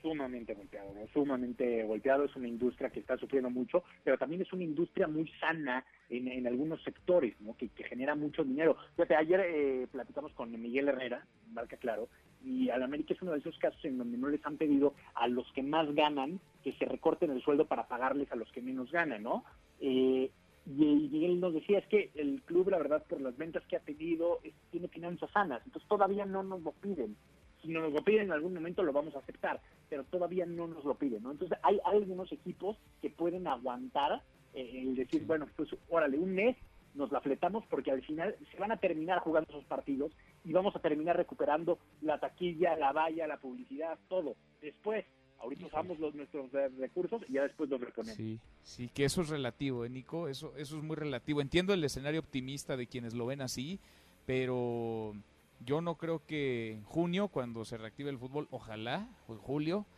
Sumamente 0.02 0.54
golpeado, 0.54 0.94
sumamente 1.14 1.84
golpeado. 1.84 2.26
Es 2.26 2.36
una 2.36 2.48
industria 2.48 2.90
que 2.90 3.00
está 3.00 3.18
sufriendo 3.18 3.50
mucho, 3.50 3.84
pero 4.04 4.18
también 4.18 4.42
es 4.42 4.52
una 4.52 4.64
industria 4.64 5.08
muy 5.08 5.30
sana 5.40 5.86
en, 6.10 6.46
algunos 6.46 6.84
sectores, 6.84 7.40
¿no? 7.40 7.56
Que, 7.56 7.70
genera 7.84 8.14
mucho 8.14 8.44
dinero. 8.44 8.76
Fíjate, 8.96 9.16
ayer 9.16 9.40
eh, 9.40 9.88
platicamos 9.92 10.34
con 10.34 10.52
Miguel 10.62 10.90
Herrera, 10.90 11.26
marca 11.54 11.78
claro, 11.78 12.10
y 12.44 12.70
al 12.70 12.84
América 12.84 13.14
es 13.14 13.22
uno 13.22 13.32
de 13.32 13.40
esos 13.40 13.58
casos 13.58 13.84
en 13.86 13.98
donde 13.98 14.18
no 14.18 14.28
les 14.28 14.46
han 14.46 14.58
pedido 14.58 14.94
a 15.16 15.28
los 15.28 15.50
que 15.54 15.64
más 15.64 15.94
ganan 15.96 16.40
que 16.64 16.74
se 16.74 16.86
recorten 16.86 17.32
el 17.32 17.42
sueldo 17.42 17.66
para 17.66 17.88
pagarles 17.88 18.32
a 18.32 18.36
los 18.36 18.52
que 18.52 18.62
menos 18.62 18.92
ganan, 18.92 19.24
¿no? 19.24 19.44
Eh, 19.80 20.30
y, 20.66 21.26
él 21.26 21.40
nos 21.40 21.54
decía 21.54 21.80
es 21.80 21.88
que 21.88 22.12
el 22.16 22.42
club 22.44 22.70
la 22.70 22.78
verdad 22.78 23.04
por 23.08 23.20
las 23.20 23.36
ventas 23.38 23.64
que 23.68 23.76
ha 23.76 23.82
tenido 23.82 24.40
tiene 24.72 24.88
finanzas 24.88 25.30
sanas 25.32 25.62
entonces 25.66 25.88
todavía 25.90 26.26
no 26.26 26.42
nos 26.42 26.62
lo 26.62 26.72
piden 26.72 27.18
si 27.62 27.68
nos 27.68 27.92
lo 27.92 28.02
piden 28.04 28.28
en 28.28 28.32
algún 28.32 28.54
momento 28.54 28.82
lo 28.82 28.94
vamos 28.94 29.14
a 29.16 29.20
aceptar 29.20 29.60
pero 29.90 30.06
todavía 30.06 30.46
no 30.46 30.68
nos 30.68 30.86
lo 30.86 30.96
piden 30.96 31.24
¿no? 31.24 31.32
entonces 31.32 31.58
hay, 31.64 31.80
algunos 31.84 32.32
equipos 32.32 32.78
que 33.02 33.10
pueden 33.10 33.46
aguantar 33.46 34.22
eh, 34.54 34.84
el 34.84 34.96
decir 34.96 35.26
bueno 35.26 35.48
pues 35.58 35.76
órale 35.90 36.18
un 36.18 36.34
mes 36.34 36.56
nos 36.96 37.12
la 37.12 37.22
fletamos 37.22 37.66
porque 37.68 37.92
al 37.92 38.02
final 38.04 38.36
se 38.52 38.58
van 38.58 38.72
a 38.72 38.78
terminar 38.78 39.20
jugando 39.20 39.50
esos 39.50 39.66
partidos 39.66 40.12
y 40.44 40.54
vamos 40.54 40.76
a 40.76 40.80
terminar 40.80 41.18
recuperando 41.18 41.80
la 42.02 42.20
taquilla, 42.20 42.76
la 42.76 42.92
valla, 42.92 43.28
la 43.28 43.38
publicidad, 43.38 43.98
todo. 44.08 44.36
Después 44.62 45.06
Ahorita 45.44 45.66
usamos 45.66 46.00
los, 46.00 46.16
nuestros 46.16 46.50
recursos 46.78 47.22
y 47.28 47.34
ya 47.34 47.44
después 47.44 47.70
los 47.70 47.82
reponemos. 47.82 48.16
Sí, 48.16 48.40
sí, 48.64 48.88
que 48.88 49.04
eso 49.04 49.22
es 49.22 49.28
relativo, 49.28 49.84
¿eh, 49.84 49.90
Nico? 49.90 50.30
Eso, 50.30 50.56
eso 50.56 50.78
es 50.78 50.84
muy 50.84 50.96
relativo. 50.96 51.42
Entiendo 51.42 51.74
el 51.74 51.84
escenario 51.84 52.22
optimista 52.22 52.78
de 52.78 52.88
quienes 52.88 53.14
lo 53.14 53.26
ven 53.26 53.42
así, 53.42 53.82
pero 54.26 55.14
yo 55.60 55.82
no 55.82 55.96
creo 55.96 56.26
que 56.26 56.72
en 56.72 56.84
junio, 56.84 57.28
cuando 57.28 57.66
se 57.66 57.78
reactive 57.78 58.10
el 58.10 58.20
fútbol, 58.20 58.48
ojalá, 58.52 59.10
o 59.28 59.34
en 59.34 59.40
julio, 59.40 59.86
eh, 59.86 59.93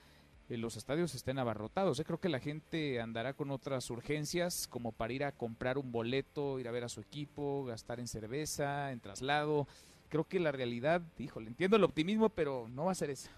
los 0.49 0.77
estadios 0.77 1.15
estén 1.15 1.39
abarrotados. 1.39 1.99
¿eh? 1.99 2.05
creo 2.05 2.19
que 2.19 2.29
la 2.29 2.39
gente 2.39 3.01
andará 3.01 3.33
con 3.33 3.51
otras 3.51 3.89
urgencias, 3.89 4.67
como 4.67 4.91
para 4.91 5.13
ir 5.13 5.23
a 5.23 5.31
comprar 5.31 5.77
un 5.77 5.91
boleto, 5.91 6.59
ir 6.59 6.67
a 6.67 6.71
ver 6.71 6.83
a 6.83 6.89
su 6.89 7.01
equipo, 7.01 7.65
gastar 7.65 7.99
en 7.99 8.07
cerveza, 8.07 8.91
en 8.91 8.99
traslado. 8.99 9.67
Creo 10.09 10.25
que 10.25 10.39
la 10.39 10.51
realidad, 10.51 11.01
híjole, 11.17 11.47
entiendo 11.47 11.77
el 11.77 11.83
optimismo, 11.83 12.29
pero 12.29 12.67
no 12.69 12.85
va 12.85 12.91
a 12.91 12.95
ser 12.95 13.09
esa. 13.09 13.31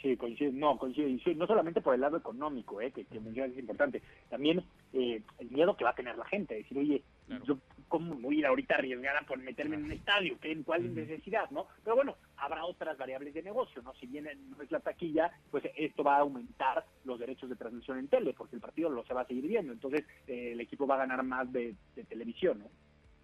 Sí, 0.00 0.16
coincide, 0.16 0.52
no, 0.52 0.76
coincide, 0.76 1.34
no 1.34 1.46
solamente 1.46 1.80
por 1.80 1.94
el 1.94 2.02
lado 2.02 2.18
económico, 2.18 2.80
eh, 2.80 2.90
que, 2.90 3.04
que 3.06 3.16
es 3.18 3.58
importante, 3.58 4.02
también 4.28 4.62
eh, 4.92 5.22
el 5.38 5.50
miedo 5.50 5.76
que 5.76 5.84
va 5.84 5.90
a 5.90 5.94
tener 5.94 6.16
la 6.18 6.26
gente, 6.26 6.56
decir, 6.56 6.76
oye, 6.76 7.02
yo 7.44 7.58
cómo 7.88 8.14
voy 8.16 8.36
a 8.36 8.38
ir 8.40 8.46
ahorita 8.46 8.74
arriesgada 8.74 9.20
por 9.22 9.38
meterme 9.38 9.76
en 9.76 9.84
un 9.84 9.92
estadio, 9.92 10.38
¿Qué, 10.40 10.60
cuál 10.64 10.94
necesidad, 10.94 11.50
¿no? 11.50 11.68
Pero 11.82 11.96
bueno, 11.96 12.16
habrá 12.36 12.64
otras 12.64 12.98
variables 12.98 13.34
de 13.34 13.42
negocio, 13.42 13.82
¿no? 13.82 13.94
Si 13.94 14.06
bien 14.06 14.28
no 14.50 14.62
es 14.62 14.70
la 14.70 14.80
taquilla, 14.80 15.30
pues 15.50 15.64
esto 15.76 16.02
va 16.02 16.16
a 16.16 16.20
aumentar 16.20 16.84
los 17.04 17.18
derechos 17.18 17.48
de 17.48 17.56
transmisión 17.56 17.98
en 17.98 18.08
tele, 18.08 18.34
porque 18.36 18.56
el 18.56 18.62
partido 18.62 18.90
lo 18.90 19.04
se 19.04 19.14
va 19.14 19.22
a 19.22 19.26
seguir 19.26 19.46
viendo, 19.46 19.72
entonces 19.72 20.04
eh, 20.26 20.52
el 20.52 20.60
equipo 20.60 20.86
va 20.86 20.96
a 20.96 20.98
ganar 20.98 21.22
más 21.22 21.50
de, 21.52 21.74
televisión, 22.08 22.58
¿no? 22.60 22.70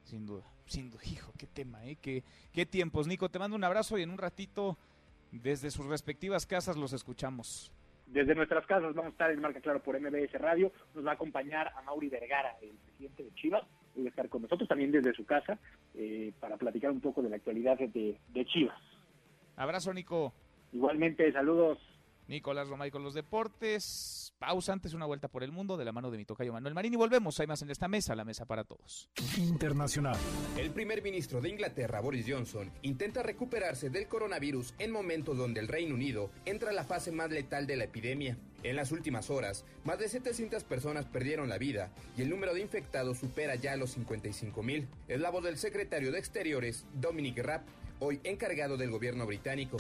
Sin 0.05 0.27
duda, 0.27 0.45
sin 0.67 0.91
duda, 0.91 1.03
hijo, 1.05 1.33
qué 1.39 1.47
tema, 1.47 1.85
¿eh? 1.87 1.97
Qué, 2.01 2.25
qué 2.53 2.67
tiempos. 2.67 3.07
Nico, 3.07 3.29
te 3.29 3.39
mando 3.39 3.57
un 3.57 3.65
abrazo 3.65 3.99
y 3.99 4.03
en 4.03 4.11
un 4.11 4.19
ratito, 4.19 4.79
desde 5.31 5.71
sus 5.71 5.87
respectivas 5.87 6.47
casas, 6.47 6.77
los 6.77 6.93
escuchamos 6.93 7.73
desde 8.13 8.35
nuestras 8.35 8.67
casas 8.67 8.93
vamos 8.93 9.11
a 9.11 9.13
estar 9.13 9.31
en 9.31 9.41
Marca 9.41 9.61
Claro 9.61 9.81
por 9.83 9.99
MBS 9.99 10.33
Radio. 10.33 10.73
Nos 10.95 11.07
va 11.07 11.13
a 11.13 11.15
acompañar 11.15 11.73
a 11.77 11.83
Mauri 11.83 12.09
Vergara, 12.09 12.57
el 12.61 12.71
presidente 12.71 13.23
de 13.23 13.35
Chivas. 13.35 13.63
A 13.97 14.09
estar 14.09 14.29
con 14.29 14.43
nosotros 14.43 14.69
también 14.69 14.91
desde 14.93 15.13
su 15.13 15.25
casa 15.25 15.59
eh, 15.95 16.33
para 16.41 16.57
platicar 16.57 16.91
un 16.91 17.01
poco 17.01 17.23
de 17.23 17.31
la 17.31 17.37
actualidad 17.37 17.79
de, 17.79 18.19
de 18.29 18.47
Chivas. 18.47 18.79
Abrazo, 19.57 19.93
Nico. 19.93 20.33
Igualmente, 20.73 21.31
saludos. 21.33 21.79
Nicolás 22.29 22.69
Romay 22.69 22.91
con 22.91 23.03
los 23.03 23.15
deportes. 23.15 24.30
Pausa 24.41 24.73
antes, 24.73 24.95
una 24.95 25.05
vuelta 25.05 25.29
por 25.29 25.43
el 25.43 25.53
mundo 25.53 25.77
de 25.77 25.85
la 25.85 25.93
mano 25.93 26.11
de 26.11 26.17
mi 26.17 26.25
tocayo 26.25 26.51
Manuel 26.55 26.73
Marín 26.73 26.95
y 26.95 26.97
volvemos. 26.97 27.39
Hay 27.41 27.47
más 27.47 27.61
en 27.61 27.71
esta 27.71 27.89
mesa, 27.89 28.15
la 28.15 28.25
mesa 28.25 28.47
para 28.47 28.65
todos. 28.65 29.11
Internacional. 29.37 30.17
El 30.57 30.71
primer 30.71 31.03
ministro 31.03 31.43
de 31.43 31.51
Inglaterra, 31.51 32.01
Boris 32.01 32.25
Johnson, 32.27 32.73
intenta 32.81 33.23
recuperarse 33.23 33.91
del 33.91 34.09
coronavirus 34.09 34.73
en 34.79 34.93
momentos 34.93 35.37
donde 35.37 35.61
el 35.61 35.69
Reino 35.69 35.95
Unido 35.95 36.31
entra 36.47 36.71
a 36.71 36.73
la 36.73 36.85
fase 36.85 37.13
más 37.13 37.31
letal 37.31 37.67
de 37.67 37.77
la 37.77 37.85
epidemia. 37.85 38.39
En 38.63 38.77
las 38.77 38.93
últimas 38.93 39.29
horas, 39.29 39.67
más 39.85 39.99
de 39.99 40.09
700 40.09 40.65
personas 40.65 41.05
perdieron 41.05 41.51
la 41.51 41.59
vida 41.59 41.91
y 42.17 42.23
el 42.23 42.31
número 42.31 42.55
de 42.55 42.63
infectados 42.63 43.19
supera 43.19 43.57
ya 43.57 43.77
los 43.77 43.91
55 43.91 44.63
mil. 44.63 44.89
Es 45.07 45.21
la 45.21 45.29
voz 45.29 45.45
del 45.45 45.59
secretario 45.59 46.13
de 46.13 46.19
Exteriores, 46.19 46.87
Dominic 46.95 47.37
Raab, 47.41 47.61
hoy 47.99 48.21
encargado 48.25 48.79
del 48.79 48.91
gobierno 48.91 49.27
británico. 49.27 49.77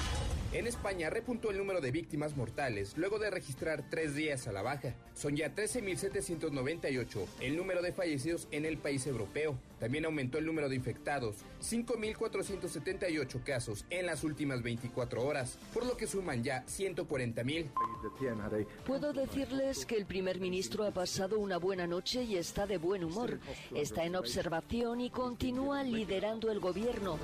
En 0.53 0.67
España 0.67 1.11
repuntó 1.11 1.53
el 1.53 1.59
número 1.59 1.81
de 1.81 1.93
víctimas 1.93 2.37
mortales 2.37 2.95
luego 2.97 3.21
de 3.21 3.31
registrar 3.31 3.85
tres 3.89 4.17
días 4.17 4.49
a 4.49 4.53
la 4.53 4.63
baja. 4.63 4.97
Son 5.15 5.37
ya 5.37 5.55
13.798 5.55 7.25
el 7.41 7.57
número 7.57 7.83
de 7.83 7.93
fallecidos 7.93 8.49
en 8.51 8.65
el 8.65 8.77
país 8.77 9.07
europeo. 9.07 9.57
También 9.79 10.07
aumentó 10.07 10.39
el 10.39 10.47
número 10.47 10.69
de 10.69 10.75
infectados, 10.75 11.37
5.478 11.63 13.45
casos 13.45 13.85
en 13.91 14.07
las 14.07 14.25
últimas 14.25 14.61
24 14.63 15.25
horas, 15.25 15.57
por 15.73 15.87
lo 15.87 15.97
que 15.97 16.09
suman 16.09 16.43
ya 16.43 16.67
140.000. 16.67 18.67
Puedo 18.85 19.13
decirles 19.13 19.87
que 19.87 19.95
el 19.95 20.05
primer 20.05 20.41
ministro 20.41 20.85
ha 20.85 20.91
pasado 20.91 21.39
una 21.39 21.59
buena 21.59 21.87
noche 21.87 22.25
y 22.25 22.37
está 22.37 22.67
de 22.67 22.79
buen 22.79 23.05
humor. 23.05 23.39
Está 23.73 24.05
en 24.05 24.17
observación 24.17 25.01
y 25.01 25.11
continúa 25.11 25.85
liderando 25.85 26.51
el 26.51 26.59
gobierno. 26.59 27.21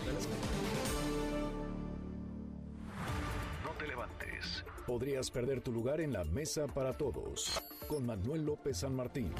Podrías 4.86 5.30
perder 5.30 5.60
tu 5.60 5.72
lugar 5.72 6.00
en 6.00 6.12
la 6.12 6.24
mesa 6.24 6.66
para 6.66 6.92
todos. 6.92 7.62
Con 7.88 8.06
Manuel 8.06 8.44
López 8.44 8.78
San 8.78 8.94
Martín. 8.94 9.32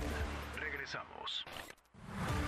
Regresamos. 0.56 1.44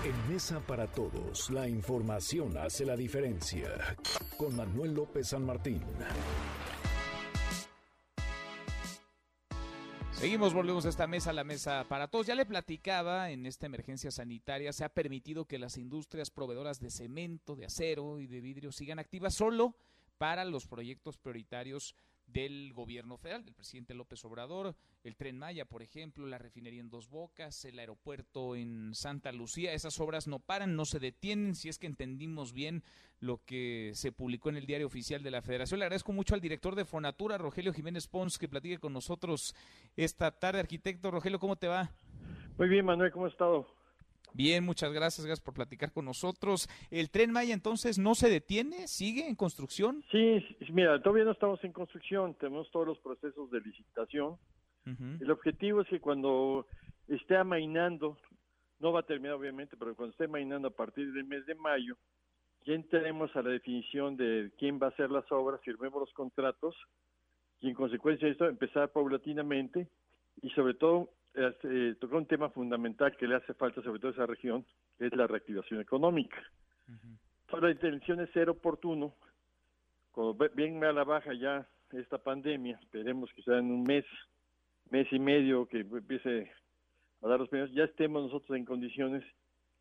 En 0.05 0.33
Mesa 0.33 0.61
para 0.61 0.87
Todos, 0.87 1.51
la 1.51 1.69
información 1.69 2.57
hace 2.57 2.87
la 2.87 2.97
diferencia. 2.97 3.97
Con 4.39 4.57
Manuel 4.57 4.95
López 4.95 5.29
San 5.29 5.45
Martín. 5.45 5.83
Seguimos, 10.13 10.53
volvemos 10.53 10.85
a 10.85 10.89
esta 10.89 11.07
mesa, 11.07 11.33
la 11.33 11.45
mesa 11.45 11.85
para 11.89 12.09
todos. 12.09 12.27
Ya 12.27 12.35
le 12.35 12.47
platicaba, 12.47 13.31
en 13.31 13.47
esta 13.47 13.67
emergencia 13.67 14.11
sanitaria 14.11 14.73
se 14.73 14.85
ha 14.85 14.89
permitido 14.89 15.45
que 15.45 15.59
las 15.59 15.77
industrias 15.77 16.31
proveedoras 16.31 16.81
de 16.81 16.91
cemento, 16.91 17.55
de 17.55 17.67
acero 17.67 18.19
y 18.19 18.27
de 18.27 18.41
vidrio 18.41 18.73
sigan 18.73 18.99
activas 18.99 19.35
solo 19.35 19.77
para 20.17 20.45
los 20.45 20.67
proyectos 20.67 21.19
prioritarios 21.19 21.95
del 22.29 22.73
gobierno 22.75 23.17
federal, 23.17 23.45
del 23.45 23.55
presidente 23.55 23.95
López 23.95 24.25
Obrador, 24.25 24.77
el 25.03 25.17
tren 25.17 25.39
Maya, 25.39 25.65
por 25.65 25.83
ejemplo, 25.83 26.27
la 26.27 26.39
refinería 26.39 26.81
en 26.81 26.91
Dos 26.91 27.09
Bocas, 27.09 27.65
el 27.65 27.79
aeropuerto 27.79 28.55
en 28.55 28.95
Santa 28.95 29.33
Lucía, 29.33 29.73
esas 29.73 29.99
obras 29.99 30.29
no 30.29 30.39
paran, 30.39 30.77
no 30.77 30.85
se 30.85 30.99
detienen, 30.99 31.55
si 31.55 31.69
es 31.69 31.79
que 31.79 31.87
entendimos 31.87 32.53
bien 32.53 32.83
lo 33.21 33.43
que 33.45 33.93
se 33.95 34.13
publicó 34.13 34.51
en 34.51 34.57
el 34.57 34.67
diario 34.67 34.87
oficial 34.87 35.23
de 35.23 35.31
la 35.31 35.43
Federación. 35.43 35.81
Le 35.81 35.87
agradezco 35.87 36.13
mucho 36.13 36.35
al 36.35 36.41
director 36.41 36.75
de 36.77 36.85
Fonatura, 36.85 37.39
Rogelio 37.39 37.73
Jiménez 37.73 38.07
Pons, 38.07 38.39
que 38.39 38.49
platique 38.49 38.79
con 38.79 38.93
nosotros 38.93 39.55
esta 39.97 40.31
tarde. 40.31 40.61
Arquitecto 40.61 41.11
Rogelio, 41.11 41.39
¿cómo 41.39 41.57
te 41.57 41.67
va? 41.67 41.91
Muy 42.59 42.69
bien, 42.69 42.85
Manuel, 42.85 43.11
¿cómo 43.11 43.27
has 43.27 43.33
estado? 43.33 43.78
Bien, 44.35 44.65
muchas 44.65 44.93
gracias, 44.93 45.27
gracias 45.27 45.45
por 45.45 45.55
platicar 45.55 45.93
con 45.93 46.05
nosotros. 46.05 46.69
¿El 46.91 47.11
tren 47.11 47.33
Maya 47.33 47.55
entonces 47.55 47.99
no 47.99 48.15
se 48.15 48.29
detiene? 48.29 48.87
¿Sigue 48.87 49.29
en 49.29 49.35
construcción? 49.35 50.05
Sí, 50.11 50.45
mira, 50.73 51.01
todavía 51.03 51.25
no 51.25 51.33
estamos 51.33 51.63
en 51.65 51.73
construcción, 51.73 52.35
tenemos 52.35 52.71
todos 52.71 52.87
los 52.87 52.99
procesos 52.99 53.51
de 53.51 53.61
licitación. 53.61 54.37
El 55.21 55.31
objetivo 55.31 55.83
es 55.83 55.89
que 55.89 56.01
cuando 56.01 56.67
esté 57.09 57.37
amainando, 57.37 58.17
no 58.81 58.91
va 58.91 59.01
a 59.01 59.07
terminar 59.07 59.35
obviamente, 59.35 59.77
pero 59.77 59.95
cuando 59.95 60.13
esté 60.13 60.25
amainando 60.25 60.69
a 60.69 60.71
partir 60.71 61.13
del 61.13 61.25
mes 61.25 61.45
de 61.45 61.55
mayo, 61.55 61.97
ya 62.65 62.73
entremos 62.73 63.35
a 63.37 63.43
la 63.43 63.51
definición 63.51 64.17
de 64.17 64.51
quién 64.59 64.79
va 64.81 64.87
a 64.87 64.91
hacer 64.91 65.11
las 65.11 65.31
obras, 65.31 65.61
firmemos 65.63 66.01
los 66.01 66.13
contratos 66.13 66.75
y 67.61 67.69
en 67.69 67.75
consecuencia 67.75 68.27
de 68.27 68.33
esto 68.33 68.47
empezar 68.47 68.91
paulatinamente 68.91 69.89
y 70.43 70.51
sobre 70.51 70.75
todo 70.75 71.11
eh, 71.35 71.95
tocó 72.01 72.17
un 72.17 72.27
tema 72.27 72.51
fundamental 72.51 73.17
que 73.17 73.27
le 73.27 73.37
hace 73.37 73.55
falta 73.55 73.83
sobre 73.83 74.01
todo 74.01 74.11
a 74.11 74.15
esa 74.15 74.27
región, 74.27 74.65
que 74.99 75.07
es 75.07 75.17
la 75.17 75.27
reactivación 75.27 75.81
económica. 75.81 76.43
la 77.61 77.71
intención 77.71 78.21
es 78.21 78.31
ser 78.31 78.51
oportuno, 78.51 79.15
cuando 80.13 80.51
venga 80.55 80.89
a 80.89 80.93
la 80.93 81.05
baja 81.05 81.33
ya 81.35 81.67
esta 81.93 82.19
pandemia, 82.19 82.79
esperemos 82.83 83.33
que 83.33 83.43
sea 83.43 83.59
en 83.59 83.71
un 83.71 83.85
mes, 83.85 84.05
mes 84.91 85.07
y 85.13 85.19
medio 85.19 85.67
que 85.67 85.81
empiece 85.81 86.51
a 87.23 87.29
dar 87.29 87.41
los 87.41 87.49
primeros, 87.49 87.75
ya 87.75 87.85
estemos 87.85 88.23
nosotros 88.25 88.57
en 88.57 88.65
condiciones 88.65 89.25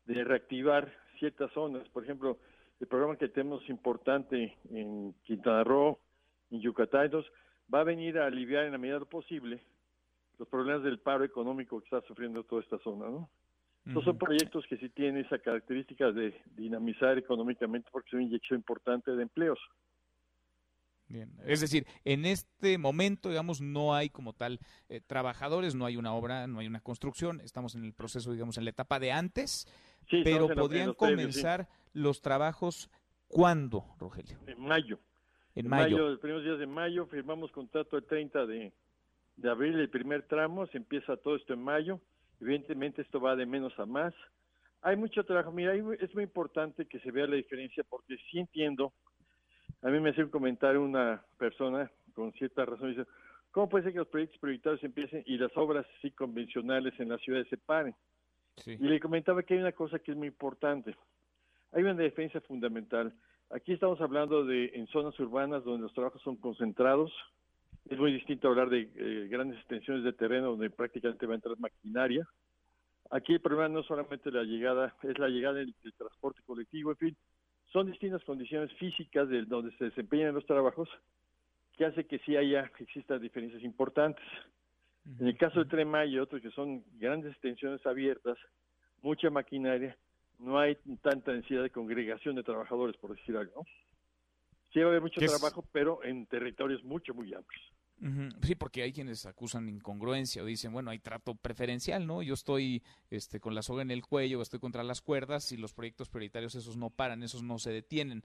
de 0.06 0.24
reactivar 0.24 0.92
ciertas 1.18 1.52
zonas. 1.52 1.88
Por 1.90 2.04
ejemplo, 2.04 2.38
el 2.80 2.86
programa 2.86 3.16
que 3.16 3.28
tenemos 3.28 3.68
importante 3.68 4.56
en 4.70 5.12
Quintana 5.24 5.64
Roo, 5.64 5.98
en 6.50 6.60
Yucatán, 6.60 7.10
va 7.72 7.80
a 7.80 7.84
venir 7.84 8.18
a 8.18 8.26
aliviar 8.26 8.64
en 8.64 8.72
la 8.72 8.78
medida 8.78 8.94
de 8.94 9.00
lo 9.00 9.06
posible 9.06 9.60
los 10.38 10.48
problemas 10.48 10.82
del 10.82 10.98
paro 11.00 11.24
económico 11.24 11.80
que 11.80 11.84
está 11.84 12.00
sufriendo 12.06 12.44
toda 12.44 12.62
esta 12.62 12.78
zona, 12.78 13.08
¿no? 13.08 13.28
Estos 13.86 14.04
son 14.04 14.18
proyectos 14.18 14.66
que 14.68 14.76
sí 14.76 14.90
tienen 14.90 15.24
esa 15.24 15.38
característica 15.38 16.12
de 16.12 16.38
dinamizar 16.54 17.16
económicamente 17.16 17.88
porque 17.90 18.08
es 18.08 18.14
una 18.14 18.24
inyección 18.24 18.58
importante 18.58 19.12
de 19.12 19.22
empleos. 19.22 19.58
Bien. 21.06 21.32
Es 21.46 21.62
decir, 21.62 21.86
en 22.04 22.26
este 22.26 22.76
momento, 22.76 23.30
digamos, 23.30 23.62
no 23.62 23.94
hay 23.94 24.10
como 24.10 24.34
tal 24.34 24.58
eh, 24.90 25.00
trabajadores, 25.00 25.74
no 25.74 25.86
hay 25.86 25.96
una 25.96 26.12
obra, 26.12 26.46
no 26.46 26.58
hay 26.58 26.66
una 26.66 26.80
construcción, 26.80 27.40
estamos 27.40 27.74
en 27.76 27.84
el 27.84 27.94
proceso, 27.94 28.30
digamos, 28.30 28.58
en 28.58 28.64
la 28.64 28.70
etapa 28.70 28.98
de 28.98 29.10
antes, 29.10 29.66
pero 30.22 30.48
podrían 30.50 30.92
comenzar 30.92 31.66
los 31.94 32.20
trabajos 32.20 32.90
¿cuándo, 33.26 33.86
Rogelio? 33.98 34.38
En 34.46 34.60
mayo. 34.60 34.98
En, 35.54 35.66
mayo. 35.66 35.96
mayo. 35.96 36.08
Los 36.10 36.20
primeros 36.20 36.44
días 36.44 36.58
de 36.58 36.66
mayo 36.66 37.06
firmamos 37.06 37.50
contrato 37.52 37.96
el 37.96 38.04
30 38.04 38.44
de, 38.44 38.72
de 39.38 39.50
abril 39.50 39.78
el 39.78 39.88
primer 39.88 40.24
tramo, 40.24 40.66
se 40.66 40.78
empieza 40.78 41.16
todo 41.16 41.36
esto 41.36 41.54
en 41.54 41.62
mayo, 41.62 42.00
evidentemente 42.40 43.02
esto 43.02 43.20
va 43.20 43.36
de 43.36 43.46
menos 43.46 43.76
a 43.78 43.86
más. 43.86 44.12
Hay 44.82 44.96
mucho 44.96 45.24
trabajo, 45.24 45.52
mira, 45.52 45.74
es 45.74 46.14
muy 46.14 46.24
importante 46.24 46.86
que 46.86 46.98
se 47.00 47.10
vea 47.10 47.26
la 47.26 47.36
diferencia 47.36 47.84
porque 47.88 48.16
sí 48.30 48.38
entiendo, 48.38 48.92
a 49.82 49.88
mí 49.88 50.00
me 50.00 50.10
hace 50.10 50.24
un 50.24 50.30
comentario 50.30 50.82
una 50.82 51.22
persona 51.36 51.90
con 52.14 52.32
cierta 52.32 52.64
razón, 52.64 52.90
dice, 52.90 53.08
¿cómo 53.52 53.68
puede 53.68 53.84
ser 53.84 53.92
que 53.92 54.00
los 54.00 54.08
proyectos 54.08 54.40
prioritarios 54.40 54.82
empiecen 54.82 55.22
y 55.24 55.38
las 55.38 55.56
obras 55.56 55.86
sí 56.02 56.10
convencionales 56.10 56.98
en 56.98 57.08
las 57.08 57.20
ciudades 57.20 57.48
se 57.48 57.56
paren? 57.56 57.94
Y 58.66 58.76
le 58.76 58.98
comentaba 58.98 59.44
que 59.44 59.54
hay 59.54 59.60
una 59.60 59.72
cosa 59.72 60.00
que 60.00 60.10
es 60.10 60.16
muy 60.16 60.26
importante, 60.26 60.96
hay 61.70 61.82
una 61.84 61.94
defensa 61.94 62.40
fundamental. 62.40 63.14
Aquí 63.50 63.72
estamos 63.72 64.00
hablando 64.00 64.44
de 64.44 64.72
en 64.74 64.88
zonas 64.88 65.18
urbanas 65.20 65.62
donde 65.62 65.82
los 65.82 65.94
trabajos 65.94 66.20
son 66.22 66.36
concentrados, 66.36 67.12
es 67.88 67.98
muy 67.98 68.12
distinto 68.12 68.48
hablar 68.48 68.68
de 68.68 68.88
eh, 68.94 69.28
grandes 69.28 69.58
extensiones 69.58 70.04
de 70.04 70.12
terreno 70.12 70.50
donde 70.50 70.70
prácticamente 70.70 71.26
va 71.26 71.32
a 71.32 71.36
entrar 71.36 71.58
maquinaria. 71.58 72.26
Aquí 73.10 73.34
el 73.34 73.40
problema 73.40 73.68
no 73.68 73.82
solamente 73.82 74.30
la 74.30 74.42
llegada, 74.42 74.94
es 75.02 75.18
la 75.18 75.28
llegada 75.28 75.54
del, 75.54 75.74
transporte 75.96 76.42
colectivo, 76.44 76.90
en 76.90 76.96
fin, 76.96 77.16
son 77.72 77.90
distintas 77.90 78.22
condiciones 78.24 78.72
físicas 78.74 79.28
de 79.28 79.44
donde 79.44 79.74
se 79.78 79.84
desempeñan 79.86 80.34
los 80.34 80.44
trabajos 80.44 80.88
que 81.76 81.86
hace 81.86 82.04
que 82.04 82.18
sí 82.20 82.36
haya, 82.36 82.70
existan 82.78 83.20
diferencias 83.20 83.62
importantes. 83.62 84.24
En 85.18 85.26
el 85.26 85.36
caso 85.38 85.60
del 85.60 85.68
Tren 85.68 85.90
y 86.08 86.18
otros 86.18 86.42
que 86.42 86.50
son 86.50 86.84
grandes 86.98 87.32
extensiones 87.32 87.84
abiertas, 87.86 88.36
mucha 89.00 89.30
maquinaria, 89.30 89.96
no 90.38 90.58
hay 90.58 90.76
tanta 91.02 91.32
densidad 91.32 91.62
de 91.62 91.70
congregación 91.70 92.34
de 92.36 92.42
trabajadores, 92.42 92.96
por 92.96 93.16
decir 93.16 93.36
algo. 93.36 93.64
Sí 94.72 94.80
va 94.80 94.86
a 94.86 94.88
haber 94.88 95.00
mucho 95.00 95.20
trabajo, 95.20 95.64
pero 95.72 96.04
en 96.04 96.26
territorios 96.26 96.84
mucho, 96.84 97.14
muy 97.14 97.32
amplios. 97.32 97.77
Sí, 98.42 98.54
porque 98.54 98.82
hay 98.82 98.92
quienes 98.92 99.26
acusan 99.26 99.68
incongruencia 99.68 100.42
o 100.42 100.46
dicen, 100.46 100.72
bueno, 100.72 100.90
hay 100.90 101.00
trato 101.00 101.34
preferencial, 101.34 102.06
¿no? 102.06 102.22
Yo 102.22 102.34
estoy 102.34 102.82
este, 103.10 103.40
con 103.40 103.56
la 103.56 103.62
soga 103.62 103.82
en 103.82 103.90
el 103.90 104.04
cuello, 104.04 104.40
estoy 104.40 104.60
contra 104.60 104.84
las 104.84 105.00
cuerdas 105.00 105.50
y 105.50 105.56
los 105.56 105.72
proyectos 105.72 106.08
prioritarios 106.08 106.54
esos 106.54 106.76
no 106.76 106.90
paran, 106.90 107.24
esos 107.24 107.42
no 107.42 107.58
se 107.58 107.72
detienen. 107.72 108.22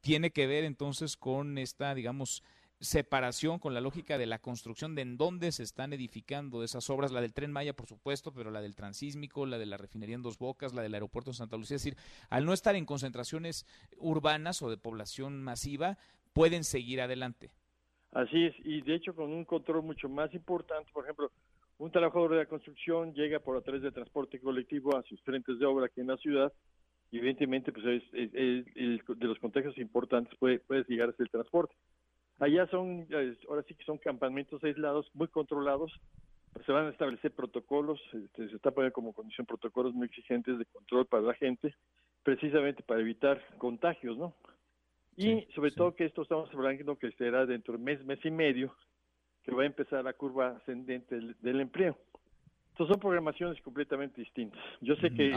Tiene 0.00 0.30
que 0.30 0.46
ver 0.46 0.64
entonces 0.64 1.18
con 1.18 1.58
esta, 1.58 1.94
digamos, 1.94 2.42
separación 2.80 3.58
con 3.58 3.74
la 3.74 3.80
lógica 3.80 4.18
de 4.18 4.26
la 4.26 4.40
construcción 4.40 4.94
de 4.94 5.02
en 5.02 5.16
dónde 5.16 5.52
se 5.52 5.62
están 5.62 5.92
edificando 5.92 6.64
esas 6.64 6.90
obras, 6.90 7.12
la 7.12 7.20
del 7.20 7.32
tren 7.32 7.52
Maya, 7.52 7.74
por 7.74 7.86
supuesto, 7.86 8.32
pero 8.32 8.50
la 8.50 8.60
del 8.60 8.74
transísmico, 8.74 9.46
la 9.46 9.58
de 9.58 9.66
la 9.66 9.76
refinería 9.76 10.16
en 10.16 10.22
Dos 10.22 10.38
Bocas, 10.38 10.74
la 10.74 10.82
del 10.82 10.94
aeropuerto 10.94 11.30
de 11.30 11.36
Santa 11.36 11.56
Lucía. 11.56 11.76
Es 11.76 11.84
decir, 11.84 11.96
al 12.28 12.44
no 12.44 12.52
estar 12.52 12.74
en 12.74 12.86
concentraciones 12.86 13.66
urbanas 13.98 14.62
o 14.62 14.70
de 14.70 14.78
población 14.78 15.42
masiva, 15.42 15.96
pueden 16.32 16.64
seguir 16.64 17.00
adelante. 17.00 17.52
Así 18.12 18.44
es, 18.44 18.54
y 18.64 18.82
de 18.82 18.94
hecho 18.94 19.14
con 19.14 19.32
un 19.32 19.44
control 19.44 19.82
mucho 19.82 20.08
más 20.08 20.32
importante, 20.34 20.90
por 20.92 21.04
ejemplo, 21.04 21.30
un 21.78 21.90
trabajador 21.90 22.32
de 22.32 22.36
la 22.36 22.46
construcción 22.46 23.14
llega 23.14 23.40
por 23.40 23.56
a 23.56 23.62
través 23.62 23.82
del 23.82 23.92
transporte 23.92 24.38
colectivo 24.38 24.96
a 24.96 25.02
sus 25.02 25.20
frentes 25.22 25.58
de 25.58 25.66
obra 25.66 25.86
aquí 25.86 26.02
en 26.02 26.08
la 26.08 26.18
ciudad 26.18 26.52
y 27.10 27.18
evidentemente 27.18 27.72
pues 27.72 28.02
es, 28.12 28.64
de 28.74 29.26
los 29.26 29.38
contextos 29.38 29.78
importantes 29.78 30.36
puede, 30.38 30.58
puede 30.60 30.84
llegar 30.88 31.08
hasta 31.08 31.22
el 31.22 31.30
transporte. 31.30 31.74
Allá 32.38 32.66
son, 32.68 33.06
ahora 33.48 33.62
sí 33.62 33.74
que 33.74 33.84
son 33.84 33.98
campamentos 33.98 34.62
aislados, 34.62 35.10
muy 35.14 35.28
controlados, 35.28 35.92
se 36.66 36.72
van 36.72 36.86
a 36.86 36.90
establecer 36.90 37.32
protocolos, 37.32 38.00
este, 38.12 38.48
se 38.48 38.56
está 38.56 38.70
poniendo 38.70 38.92
como 38.92 39.12
condición 39.12 39.46
protocolos 39.46 39.94
muy 39.94 40.06
exigentes 40.06 40.58
de 40.58 40.66
control 40.66 41.06
para 41.06 41.22
la 41.22 41.34
gente, 41.34 41.74
precisamente 42.22 42.82
para 42.82 43.00
evitar 43.00 43.40
contagios, 43.58 44.18
¿no? 44.18 44.34
Y 45.16 45.46
sobre 45.54 45.72
todo 45.72 45.94
que 45.94 46.06
esto 46.06 46.22
estamos 46.22 46.48
hablando 46.54 46.96
que 46.96 47.12
será 47.12 47.44
dentro 47.44 47.76
de 47.76 47.82
mes, 47.82 48.04
mes 48.04 48.24
y 48.24 48.30
medio, 48.30 48.74
que 49.42 49.52
va 49.52 49.62
a 49.62 49.66
empezar 49.66 50.04
la 50.04 50.14
curva 50.14 50.56
ascendente 50.56 51.18
del, 51.40 51.60
empleo. 51.60 51.98
Entonces 52.70 52.94
son 52.94 53.00
programaciones 53.00 53.60
completamente 53.60 54.20
distintas. 54.20 54.60
Yo 54.80 54.96
sé 54.96 55.10
que, 55.10 55.34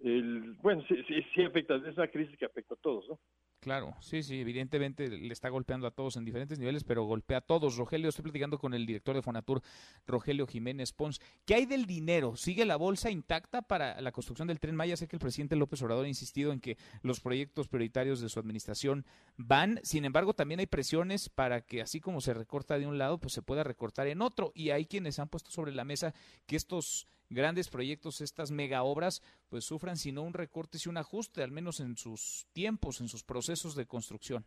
el, 0.00 0.54
bueno, 0.62 0.82
sí, 0.88 1.02
sí, 1.06 1.24
sí 1.34 1.44
afecta, 1.44 1.76
es 1.76 1.96
una 1.96 2.08
crisis 2.08 2.36
que 2.36 2.44
afecta 2.44 2.74
a 2.74 2.78
todos, 2.78 3.08
¿no? 3.08 3.18
Claro, 3.66 3.96
sí, 3.98 4.22
sí, 4.22 4.38
evidentemente 4.38 5.08
le 5.08 5.32
está 5.32 5.48
golpeando 5.48 5.88
a 5.88 5.90
todos 5.90 6.16
en 6.16 6.24
diferentes 6.24 6.56
niveles, 6.60 6.84
pero 6.84 7.02
golpea 7.02 7.38
a 7.38 7.40
todos. 7.40 7.76
Rogelio, 7.76 8.08
estoy 8.08 8.22
platicando 8.22 8.60
con 8.60 8.74
el 8.74 8.86
director 8.86 9.16
de 9.16 9.22
Fonatur, 9.22 9.60
Rogelio 10.06 10.46
Jiménez 10.46 10.92
Pons. 10.92 11.20
¿Qué 11.44 11.56
hay 11.56 11.66
del 11.66 11.84
dinero? 11.84 12.36
¿Sigue 12.36 12.64
la 12.64 12.76
bolsa 12.76 13.10
intacta 13.10 13.62
para 13.62 14.00
la 14.00 14.12
construcción 14.12 14.46
del 14.46 14.60
tren 14.60 14.76
Maya? 14.76 14.96
Sé 14.96 15.08
que 15.08 15.16
el 15.16 15.20
presidente 15.20 15.56
López 15.56 15.82
Obrador 15.82 16.04
ha 16.04 16.08
insistido 16.08 16.52
en 16.52 16.60
que 16.60 16.78
los 17.02 17.18
proyectos 17.18 17.66
prioritarios 17.66 18.20
de 18.20 18.28
su 18.28 18.38
administración 18.38 19.04
van, 19.36 19.80
sin 19.82 20.04
embargo, 20.04 20.32
también 20.32 20.60
hay 20.60 20.66
presiones 20.66 21.28
para 21.28 21.62
que 21.62 21.82
así 21.82 21.98
como 21.98 22.20
se 22.20 22.34
recorta 22.34 22.78
de 22.78 22.86
un 22.86 22.98
lado, 22.98 23.18
pues 23.18 23.32
se 23.32 23.42
pueda 23.42 23.64
recortar 23.64 24.06
en 24.06 24.22
otro. 24.22 24.52
Y 24.54 24.70
hay 24.70 24.86
quienes 24.86 25.18
han 25.18 25.28
puesto 25.28 25.50
sobre 25.50 25.72
la 25.72 25.82
mesa 25.82 26.14
que 26.46 26.54
estos 26.54 27.08
grandes 27.30 27.68
proyectos, 27.68 28.20
estas 28.20 28.50
mega 28.50 28.82
obras, 28.82 29.22
pues 29.48 29.64
sufran 29.64 29.96
sino 29.96 30.22
un 30.22 30.34
recorte 30.34 30.78
y 30.84 30.88
un 30.88 30.96
ajuste, 30.96 31.42
al 31.42 31.52
menos 31.52 31.80
en 31.80 31.96
sus 31.96 32.46
tiempos, 32.52 33.00
en 33.00 33.08
sus 33.08 33.22
procesos 33.24 33.74
de 33.74 33.86
construcción. 33.86 34.44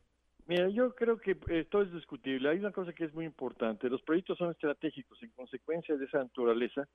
Mira, 0.48 0.68
yo 0.70 0.96
creo 0.96 1.18
que 1.18 1.38
esto 1.48 1.84
es 1.84 1.94
discutible. 1.94 2.50
Hay 2.50 2.58
una 2.58 2.72
cosa 2.72 2.92
que 2.92 3.06
es 3.06 3.14
muy 3.14 3.26
importante. 3.26 3.88
Los 3.88 4.02
proyectos 4.02 4.38
son 4.38 4.50
estratégicos. 4.50 5.22
En 5.22 5.30
consecuencia 5.30 5.96
de 5.96 6.06
esa 6.06 6.18
naturaleza, 6.18 6.88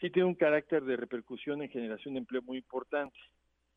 sí 0.00 0.10
tiene 0.10 0.28
un 0.28 0.36
carácter 0.36 0.84
de 0.84 0.96
repercusión 0.96 1.60
en 1.62 1.70
generación 1.70 2.14
de 2.14 2.20
empleo 2.20 2.42
muy 2.42 2.58
importante. 2.58 3.18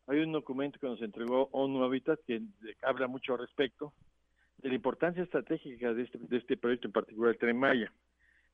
Hay 0.07 0.19
un 0.19 0.31
documento 0.31 0.77
que 0.79 0.87
nos 0.87 1.01
entregó 1.01 1.49
ONU 1.51 1.83
Habitat 1.83 2.19
que 2.27 2.43
habla 2.83 3.07
mucho 3.07 3.33
al 3.33 3.39
respecto 3.39 3.93
de 4.57 4.69
la 4.69 4.75
importancia 4.75 5.23
estratégica 5.23 5.93
de 5.93 6.03
este, 6.03 6.19
de 6.19 6.37
este 6.37 6.57
proyecto, 6.57 6.87
en 6.87 6.93
particular 6.93 7.31
el 7.33 7.39
Tren 7.39 7.57
Maya. 7.57 7.91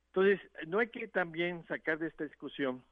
Entonces, 0.08 0.40
no 0.66 0.78
hay 0.78 0.88
que 0.88 1.08
también 1.08 1.64
sacar 1.66 1.98
de 1.98 2.08
esta 2.08 2.24
discusión, 2.24 2.82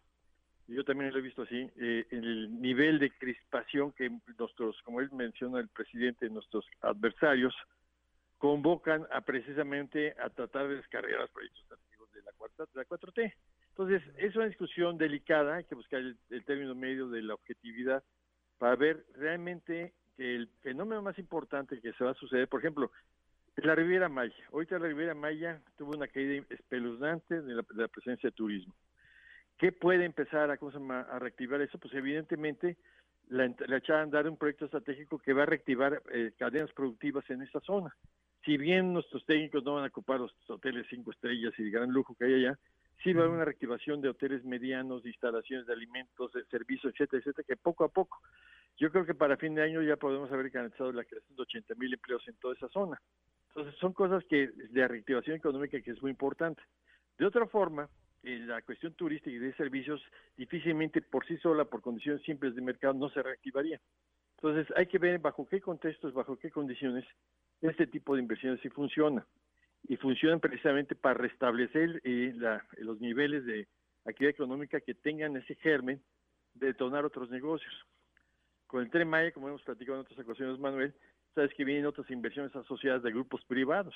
yo 0.69 0.85
también 0.85 1.13
lo 1.13 1.19
he 1.19 1.23
visto 1.23 1.43
así, 1.43 1.71
eh, 1.77 2.07
el 2.11 2.61
nivel 2.61 2.99
de 2.99 3.11
crispación 3.11 3.93
que 3.93 4.11
nuestros, 4.39 4.81
como 4.83 5.01
él 5.01 5.11
menciona 5.13 5.61
el 5.61 5.69
presidente, 5.69 6.29
nuestros 6.29 6.67
adversarios, 6.81 7.55
convocan 8.39 9.07
a 9.13 9.21
precisamente 9.23 10.15
a 10.23 10.29
tratar 10.29 10.69
de 10.69 10.77
descargar 10.77 11.21
los 11.21 11.31
proyectos 11.31 11.65
de 12.13 12.23
la, 12.23 12.33
cuarta, 12.33 12.65
de 12.65 12.71
la 12.75 12.85
4T. 12.85 13.35
Entonces, 13.71 14.03
es 14.17 14.35
una 14.37 14.47
discusión 14.47 14.99
delicada, 14.99 15.57
hay 15.57 15.65
que 15.65 15.75
buscar 15.75 16.01
el, 16.01 16.17
el 16.31 16.45
término 16.45 16.75
medio 16.75 17.09
de 17.09 17.23
la 17.23 17.35
objetividad 17.35 18.03
para 18.59 18.77
ver 18.77 19.05
realmente 19.15 19.95
que 20.17 20.35
el 20.35 20.49
fenómeno 20.63 21.03
más 21.03 21.19
importante 21.19 21.81
que 21.81 21.93
se 21.93 22.05
va 22.05 22.11
a 22.11 22.15
suceder, 22.15 22.49
por 22.49 22.61
ejemplo, 22.61 22.91
la 23.57 23.75
Riviera 23.75 24.09
Maya. 24.09 24.35
Ahorita 24.53 24.79
la 24.79 24.89
Riviera 24.89 25.15
Maya 25.15 25.61
tuvo 25.77 25.97
una 25.97 26.09
caída 26.09 26.45
espeluznante 26.51 27.41
de 27.41 27.55
la, 27.55 27.89
presencia 27.89 28.29
de 28.29 28.37
turismo. 28.37 28.75
¿Qué 29.57 29.73
puede 29.73 30.05
empezar 30.05 30.51
a, 30.51 30.55
a 30.55 31.19
reactivar 31.19 31.61
eso? 31.63 31.79
Pues 31.79 31.95
evidentemente 31.95 32.77
la, 33.29 33.53
la 33.67 33.77
echada 33.79 34.01
a 34.01 34.03
andar 34.03 34.29
un 34.29 34.37
proyecto 34.37 34.67
estratégico 34.67 35.19
que 35.19 35.33
va 35.33 35.45
a 35.45 35.47
reactivar 35.47 36.03
eh, 36.13 36.33
cadenas 36.39 36.73
productivas 36.73 37.29
en 37.31 37.43
esa 37.43 37.61
zona. 37.61 37.97
Si 38.45 38.57
bien 38.57 38.93
nuestros 38.93 39.25
técnicos 39.25 39.65
no 39.65 39.75
van 39.75 39.85
a 39.85 39.89
ocupar 39.89 40.21
los 40.21 40.33
hoteles 40.49 40.87
cinco 40.89 41.11
estrellas 41.11 41.53
y 41.59 41.65
de 41.65 41.71
gran 41.71 41.91
lujo 41.91 42.15
que 42.15 42.27
hay 42.27 42.35
allá, 42.35 42.59
sí 43.03 43.13
va 43.13 43.23
a 43.23 43.25
haber 43.25 43.37
una 43.37 43.45
reactivación 43.45 44.01
de 44.01 44.11
hoteles 44.11 44.45
medianos, 44.45 45.03
de 45.03 45.11
instalaciones 45.11 45.67
de 45.67 45.73
alimentos, 45.73 46.33
de 46.33 46.45
servicios, 46.45 46.93
etcétera, 46.93 47.21
etcétera, 47.21 47.45
que 47.47 47.57
poco 47.57 47.85
a 47.85 47.89
poco. 47.89 48.21
Yo 48.79 48.91
creo 48.93 49.07
que 49.07 49.15
para 49.15 49.37
fin 49.37 49.55
de 49.55 49.63
año 49.63 49.83
ya 49.83 49.97
podemos 49.97 50.31
haber 50.31 50.51
garantizado 50.51 50.93
la 50.93 51.05
creación 51.05 51.35
de 51.35 51.43
80 51.43 51.75
mil 51.77 51.93
empleos 51.93 52.23
en 52.29 52.37
toda 52.37 52.55
esa 52.55 52.69
zona. 52.69 53.01
Entonces 53.57 53.81
son 53.81 53.95
cosas 53.95 54.23
que 54.27 54.49
de 54.49 54.87
reactivación 54.87 55.37
económica 55.37 55.81
que 55.81 55.91
es 55.91 56.03
muy 56.03 56.11
importante. 56.11 56.63
De 57.17 57.25
otra 57.25 57.47
forma, 57.47 57.89
eh, 58.23 58.39
la 58.41 58.61
cuestión 58.61 58.93
turística 58.93 59.35
y 59.35 59.39
de 59.39 59.55
servicios 59.55 59.99
difícilmente 60.37 61.01
por 61.01 61.27
sí 61.27 61.39
sola, 61.39 61.65
por 61.65 61.81
condiciones 61.81 62.23
simples 62.25 62.55
de 62.55 62.61
mercado, 62.61 62.93
no 62.93 63.09
se 63.09 63.23
reactivaría. 63.23 63.81
Entonces 64.37 64.71
hay 64.77 64.87
que 64.89 64.99
ver 64.99 65.19
bajo 65.21 65.49
qué 65.49 65.63
contextos, 65.63 66.13
bajo 66.13 66.37
qué 66.37 66.51
condiciones 66.51 67.07
este 67.63 67.87
tipo 67.87 68.15
de 68.15 68.21
inversiones 68.21 68.61
sí 68.61 68.69
funciona. 68.69 69.27
Y 69.89 69.97
funcionan 69.97 70.39
precisamente 70.39 70.95
para 70.95 71.15
restablecer 71.15 72.03
eh, 72.05 72.35
los 72.77 73.01
niveles 73.01 73.47
de 73.47 73.67
actividad 74.05 74.35
económica 74.35 74.83
que 74.83 74.93
tengan 74.93 75.35
ese 75.35 75.55
germen 75.55 76.03
de 76.53 76.67
detonar 76.67 77.07
otros 77.07 77.31
negocios. 77.31 77.73
Con 78.67 78.83
el 78.83 78.91
Tren 78.91 79.09
Maya, 79.09 79.33
como 79.33 79.49
hemos 79.49 79.63
platicado 79.63 79.97
en 79.97 80.03
otras 80.03 80.19
ocasiones, 80.19 80.59
Manuel, 80.59 80.93
sabes 81.37 81.53
que 81.55 81.65
vienen 81.65 81.87
otras 81.87 82.11
inversiones 82.11 82.57
asociadas 82.57 83.03
de 83.03 83.13
grupos 83.13 83.45
privados, 83.45 83.95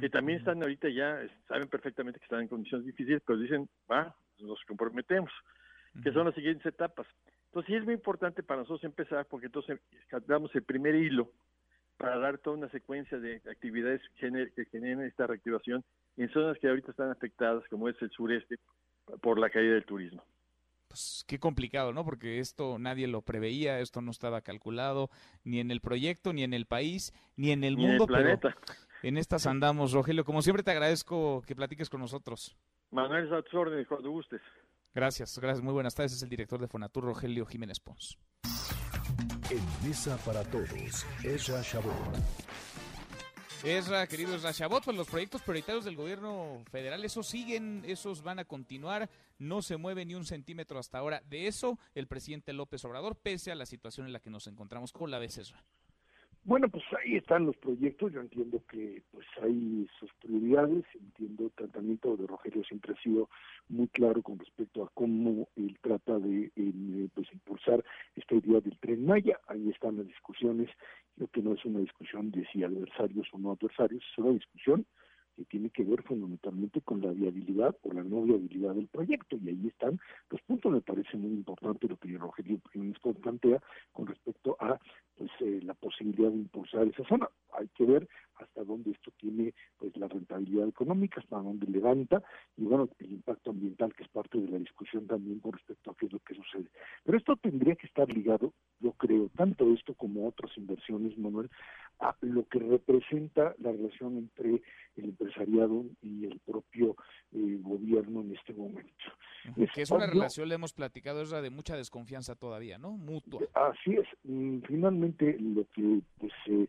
que 0.00 0.10
también 0.10 0.38
están 0.38 0.60
ahorita 0.62 0.88
ya, 0.88 1.20
saben 1.48 1.68
perfectamente 1.68 2.18
que 2.18 2.24
están 2.24 2.40
en 2.40 2.48
condiciones 2.48 2.86
difíciles, 2.86 3.22
pero 3.24 3.38
dicen, 3.38 3.68
va, 3.90 4.14
nos 4.40 4.62
comprometemos, 4.64 5.30
que 6.02 6.12
son 6.12 6.26
las 6.26 6.34
siguientes 6.34 6.66
etapas. 6.66 7.06
Entonces 7.46 7.68
sí 7.68 7.76
es 7.76 7.84
muy 7.84 7.94
importante 7.94 8.42
para 8.42 8.60
nosotros 8.60 8.84
empezar, 8.84 9.26
porque 9.26 9.46
entonces 9.46 9.80
damos 10.26 10.54
el 10.54 10.62
primer 10.62 10.94
hilo 10.94 11.30
para 11.96 12.18
dar 12.18 12.38
toda 12.38 12.56
una 12.56 12.68
secuencia 12.70 13.18
de 13.18 13.40
actividades 13.50 14.02
que 14.16 14.64
generen 14.66 15.02
esta 15.02 15.26
reactivación 15.26 15.84
en 16.16 16.28
zonas 16.30 16.58
que 16.58 16.68
ahorita 16.68 16.90
están 16.90 17.10
afectadas, 17.10 17.62
como 17.68 17.88
es 17.88 18.00
el 18.02 18.10
sureste, 18.10 18.58
por 19.22 19.38
la 19.38 19.50
caída 19.50 19.74
del 19.74 19.84
turismo. 19.84 20.22
Pues, 20.88 21.24
qué 21.26 21.38
complicado, 21.38 21.92
¿no? 21.92 22.04
Porque 22.04 22.38
esto 22.38 22.78
nadie 22.78 23.06
lo 23.06 23.22
preveía, 23.22 23.80
esto 23.80 24.00
no 24.00 24.10
estaba 24.10 24.40
calculado 24.40 25.10
ni 25.44 25.60
en 25.60 25.70
el 25.70 25.80
proyecto, 25.80 26.32
ni 26.32 26.42
en 26.42 26.54
el 26.54 26.66
país, 26.66 27.12
ni 27.36 27.50
en 27.50 27.64
el 27.64 27.76
mundo, 27.76 28.06
pero 28.06 28.38
en 29.02 29.16
estas 29.16 29.46
andamos, 29.46 29.92
Rogelio. 29.92 30.24
Como 30.24 30.42
siempre 30.42 30.62
te 30.62 30.70
agradezco 30.70 31.42
que 31.46 31.54
platiques 31.54 31.90
con 31.90 32.00
nosotros. 32.00 32.56
Manuel 32.90 33.28
Satzorne, 33.28 33.84
cuando 33.86 34.10
gustes. 34.10 34.40
Gracias, 34.94 35.38
gracias, 35.38 35.62
muy 35.62 35.74
buenas 35.74 35.94
tardes. 35.94 36.12
Es 36.14 36.22
el 36.22 36.30
director 36.30 36.60
de 36.60 36.68
Fonatur, 36.68 37.04
Rogelio 37.04 37.44
Jiménez 37.44 37.78
Pons. 37.80 38.18
En 39.50 39.86
Mesa 39.86 40.16
para 40.24 40.42
Todos, 40.44 41.06
Ezra 41.22 41.60
Shabot. 41.62 41.94
Esra, 43.64 44.06
querido 44.06 44.34
Esra 44.34 44.52
Chabot, 44.52 44.84
pues 44.84 44.96
los 44.96 45.08
proyectos 45.08 45.42
prioritarios 45.42 45.84
del 45.84 45.96
gobierno 45.96 46.62
federal, 46.70 47.04
esos 47.04 47.26
siguen, 47.26 47.82
esos 47.86 48.22
van 48.22 48.38
a 48.38 48.44
continuar, 48.44 49.10
no 49.38 49.62
se 49.62 49.76
mueve 49.76 50.04
ni 50.04 50.14
un 50.14 50.24
centímetro 50.24 50.78
hasta 50.78 50.98
ahora 50.98 51.22
de 51.28 51.46
eso 51.46 51.78
el 51.94 52.06
presidente 52.06 52.52
López 52.52 52.84
Obrador, 52.84 53.16
pese 53.16 53.50
a 53.50 53.56
la 53.56 53.66
situación 53.66 54.06
en 54.06 54.12
la 54.12 54.20
que 54.20 54.30
nos 54.30 54.46
encontramos. 54.46 54.92
¿Cómo 54.92 55.08
la 55.08 55.22
Esra? 55.22 55.64
Bueno, 56.46 56.68
pues 56.68 56.84
ahí 57.02 57.16
están 57.16 57.44
los 57.44 57.56
proyectos. 57.56 58.12
Yo 58.12 58.20
entiendo 58.20 58.62
que 58.70 59.02
pues 59.10 59.26
hay 59.42 59.84
sus 59.98 60.12
prioridades. 60.14 60.84
Entiendo 60.94 61.46
el 61.46 61.50
tratamiento 61.50 62.16
de 62.16 62.28
Rogelio 62.28 62.62
siempre 62.62 62.94
ha 62.94 63.02
sido 63.02 63.28
muy 63.68 63.88
claro 63.88 64.22
con 64.22 64.38
respecto 64.38 64.84
a 64.84 64.90
cómo 64.94 65.48
él 65.56 65.76
trata 65.82 66.20
de 66.20 66.52
eh, 66.54 67.08
pues 67.12 67.26
impulsar 67.32 67.84
esta 68.14 68.36
idea 68.36 68.60
del 68.60 68.78
tren 68.78 69.04
Maya. 69.04 69.40
Ahí 69.48 69.68
están 69.70 69.96
las 69.96 70.06
discusiones. 70.06 70.70
Creo 71.16 71.26
que 71.32 71.42
no 71.42 71.52
es 71.52 71.64
una 71.64 71.80
discusión 71.80 72.30
de 72.30 72.46
si 72.52 72.62
adversarios 72.62 73.26
o 73.32 73.38
no 73.38 73.50
adversarios, 73.50 74.04
es 74.12 74.18
una 74.18 74.30
discusión 74.30 74.86
que 75.36 75.44
tiene 75.44 75.70
que 75.70 75.84
ver 75.84 76.02
fundamentalmente 76.02 76.80
con 76.80 77.02
la 77.02 77.12
viabilidad 77.12 77.76
o 77.82 77.92
la 77.92 78.02
no 78.02 78.22
viabilidad 78.22 78.74
del 78.74 78.88
proyecto 78.88 79.36
y 79.36 79.48
ahí 79.50 79.66
están 79.68 80.00
Los 80.30 80.40
puntos 80.42 80.72
me 80.72 80.80
parece 80.80 81.16
muy 81.16 81.32
importante 81.32 81.86
lo 81.86 81.96
que 81.98 82.16
Rogelio 82.16 82.58
plantea 83.20 83.62
con 83.92 84.06
respecto 84.06 84.56
a 84.58 84.80
pues 85.16 85.30
eh, 85.40 85.60
la 85.62 85.74
posibilidad 85.74 86.30
de 86.30 86.36
zona. 87.08 87.28
Hay 87.52 87.68
que 87.68 87.84
ver 87.84 88.08
hasta 88.38 88.64
dónde 88.64 88.90
esto 88.90 89.10
tiene 89.18 89.54
pues 89.78 89.96
la 89.96 90.08
rentabilidad 90.08 90.68
económica, 90.68 91.20
hasta 91.20 91.36
dónde 91.36 91.66
levanta 91.66 92.22
y 92.56 92.64
bueno, 92.64 92.88
el 92.98 93.12
impacto 93.12 93.50
ambiental 93.50 93.94
que 93.94 94.04
es 94.04 94.08
parte 94.10 94.38
de 94.38 94.48
la 94.48 94.58
discusión 94.58 95.06
también 95.06 95.40
con 95.40 95.52
respecto 95.52 95.90
a 95.90 95.94
qué 95.94 96.06
es 96.06 96.12
lo 96.12 96.18
que 96.20 96.34
sucede. 96.34 96.66
Pero 97.04 97.18
esto 97.18 97.36
tendría 97.36 97.76
que 97.76 97.86
estar 97.86 98.08
ligado, 98.12 98.52
yo 98.80 98.92
creo, 98.92 99.30
tanto 99.36 99.72
esto 99.72 99.94
como 99.94 100.28
otras 100.28 100.50
inversiones, 100.56 101.16
Manuel, 101.18 101.50
a 102.00 102.14
lo 102.20 102.46
que 102.48 102.58
representa 102.58 103.54
la 103.58 103.72
relación 103.72 104.18
entre 104.18 104.62
el 104.96 105.04
empresariado 105.04 105.84
y 106.02 106.26
el 106.26 106.38
propio 106.40 106.96
eh, 107.32 107.58
gobierno 107.60 108.20
en 108.20 108.36
este 108.36 108.52
momento. 108.52 108.92
que 109.74 109.82
es 109.82 109.90
una 109.90 110.06
relación, 110.06 110.48
le 110.48 110.56
hemos 110.56 110.72
platicado, 110.72 111.22
es 111.22 111.30
la 111.30 111.40
de 111.40 111.50
mucha 111.50 111.76
desconfianza 111.76 112.34
todavía, 112.34 112.78
¿no? 112.78 112.92
Mutua. 112.92 113.40
Así 113.54 113.94
es. 113.94 114.06
Mm, 114.24 114.60
finalmente, 114.66 115.36
lo 115.38 115.64
que 115.74 116.00
pues, 116.18 116.32
eh, 116.46 116.66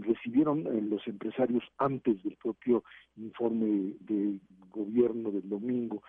recibieron 0.00 0.66
eh, 0.66 0.80
los 0.82 1.06
empresarios 1.20 1.64
antes 1.78 2.22
del 2.22 2.36
propio 2.36 2.82
informe 3.16 3.94
de 4.00 4.38
gobierno 4.70 5.30
del 5.30 5.48
domingo. 5.48 6.02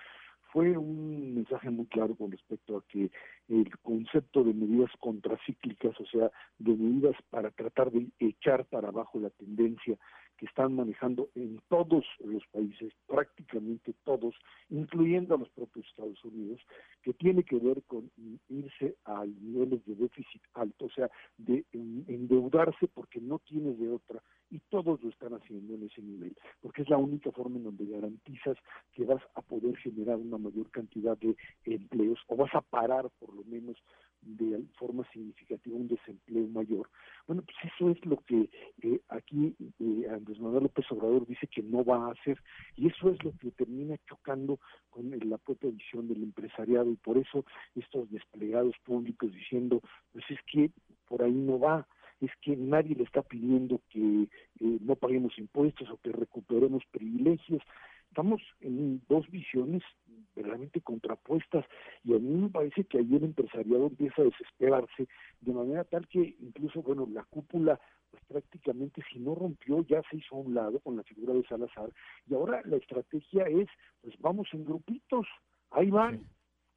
Fue 0.53 0.77
un 0.77 1.35
mensaje 1.35 1.69
muy 1.69 1.85
claro 1.85 2.15
con 2.15 2.31
respecto 2.31 2.77
a 2.77 2.83
que 2.87 3.09
el 3.47 3.77
concepto 3.79 4.43
de 4.43 4.53
medidas 4.53 4.91
contracíclicas, 4.99 5.97
o 5.99 6.05
sea, 6.05 6.29
de 6.59 6.75
medidas 6.75 7.15
para 7.29 7.51
tratar 7.51 7.91
de 7.91 8.07
echar 8.19 8.65
para 8.65 8.89
abajo 8.89 9.19
la 9.19 9.29
tendencia 9.29 9.97
que 10.41 10.47
están 10.47 10.75
manejando 10.75 11.29
en 11.35 11.61
todos 11.69 12.03
los 12.25 12.43
países, 12.47 12.91
prácticamente 13.05 13.93
todos, 14.03 14.33
incluyendo 14.69 15.35
a 15.35 15.37
los 15.37 15.49
propios 15.49 15.85
Estados 15.85 16.25
Unidos, 16.25 16.59
que 17.03 17.13
tiene 17.13 17.43
que 17.43 17.59
ver 17.59 17.83
con 17.83 18.09
irse 18.49 18.95
a 19.05 19.23
niveles 19.23 19.85
de 19.85 19.93
déficit 19.93 20.41
alto, 20.55 20.85
o 20.85 20.89
sea, 20.89 21.11
de 21.37 21.63
endeudarse 21.71 22.87
porque 22.87 23.21
no 23.21 23.37
tienes 23.37 23.77
de 23.77 23.91
otra, 23.91 24.10
todos 24.81 25.01
lo 25.03 25.09
están 25.09 25.33
haciendo 25.33 25.75
en 25.75 25.83
ese 25.83 26.01
nivel, 26.01 26.35
porque 26.61 26.81
es 26.81 26.89
la 26.89 26.97
única 26.97 27.31
forma 27.31 27.57
en 27.57 27.65
donde 27.65 27.85
garantizas 27.85 28.57
que 28.93 29.05
vas 29.05 29.21
a 29.35 29.41
poder 29.41 29.77
generar 29.77 30.17
una 30.17 30.37
mayor 30.37 30.69
cantidad 30.71 31.17
de 31.17 31.35
empleos 31.65 32.19
o 32.27 32.35
vas 32.35 32.53
a 32.55 32.61
parar 32.61 33.09
por 33.19 33.33
lo 33.33 33.43
menos 33.43 33.77
de 34.21 34.63
forma 34.77 35.03
significativa 35.11 35.75
un 35.75 35.87
desempleo 35.87 36.47
mayor. 36.47 36.89
Bueno, 37.27 37.43
pues 37.43 37.73
eso 37.73 37.89
es 37.89 38.05
lo 38.05 38.17
que 38.17 38.49
eh, 38.81 39.01
aquí 39.09 39.55
eh, 39.79 40.07
Andrés 40.09 40.39
Manuel 40.39 40.63
López 40.63 40.85
Obrador 40.91 41.25
dice 41.27 41.47
que 41.47 41.63
no 41.63 41.83
va 41.83 42.07
a 42.07 42.11
hacer 42.11 42.39
y 42.75 42.87
eso 42.87 43.09
es 43.09 43.23
lo 43.23 43.31
que 43.37 43.51
termina 43.51 43.97
chocando 44.07 44.59
con 44.89 45.11
la 45.27 45.37
propia 45.37 45.71
visión 45.71 46.07
del 46.07 46.23
empresariado 46.23 46.91
y 46.91 46.95
por 46.95 47.17
eso 47.17 47.45
estos 47.75 48.09
desplegados 48.11 48.75
públicos 48.83 49.31
diciendo, 49.31 49.81
pues 50.11 50.25
es 50.29 50.39
que 50.51 50.71
por 51.07 51.23
ahí 51.23 51.33
no 51.33 51.59
va, 51.59 51.87
es 52.21 52.31
que 52.41 52.55
nadie 52.55 52.95
le 52.95 53.03
está 53.03 53.23
pidiendo 53.23 53.81
que 53.89 53.99
eh, 53.99 54.29
no 54.91 54.97
paguemos 54.97 55.37
impuestos 55.37 55.89
o 55.89 55.97
que 55.97 56.11
recuperemos 56.11 56.83
privilegios. 56.91 57.63
Estamos 58.09 58.41
en 58.59 59.01
dos 59.07 59.25
visiones 59.31 59.81
verdaderamente 60.35 60.81
contrapuestas 60.81 61.65
y 62.03 62.13
a 62.13 62.19
mí 62.19 62.41
me 62.41 62.49
parece 62.49 62.83
que 62.83 62.97
ahí 62.97 63.15
el 63.15 63.23
empresariado 63.23 63.87
empieza 63.87 64.21
a 64.21 64.25
desesperarse 64.25 65.07
de 65.39 65.53
manera 65.53 65.85
tal 65.85 66.05
que 66.09 66.35
incluso, 66.41 66.81
bueno, 66.81 67.07
la 67.09 67.23
cúpula 67.23 67.79
pues 68.09 68.21
prácticamente 68.25 69.01
si 69.09 69.19
no 69.19 69.33
rompió 69.33 69.85
ya 69.87 70.01
se 70.09 70.17
hizo 70.17 70.35
a 70.35 70.39
un 70.39 70.53
lado 70.53 70.79
con 70.79 70.97
la 70.97 71.03
figura 71.03 71.33
de 71.33 71.47
Salazar 71.47 71.89
y 72.27 72.33
ahora 72.33 72.61
la 72.65 72.75
estrategia 72.75 73.45
es 73.45 73.69
pues 74.01 74.13
vamos 74.19 74.49
en 74.51 74.65
grupitos, 74.65 75.25
ahí 75.69 75.89
van. 75.89 76.21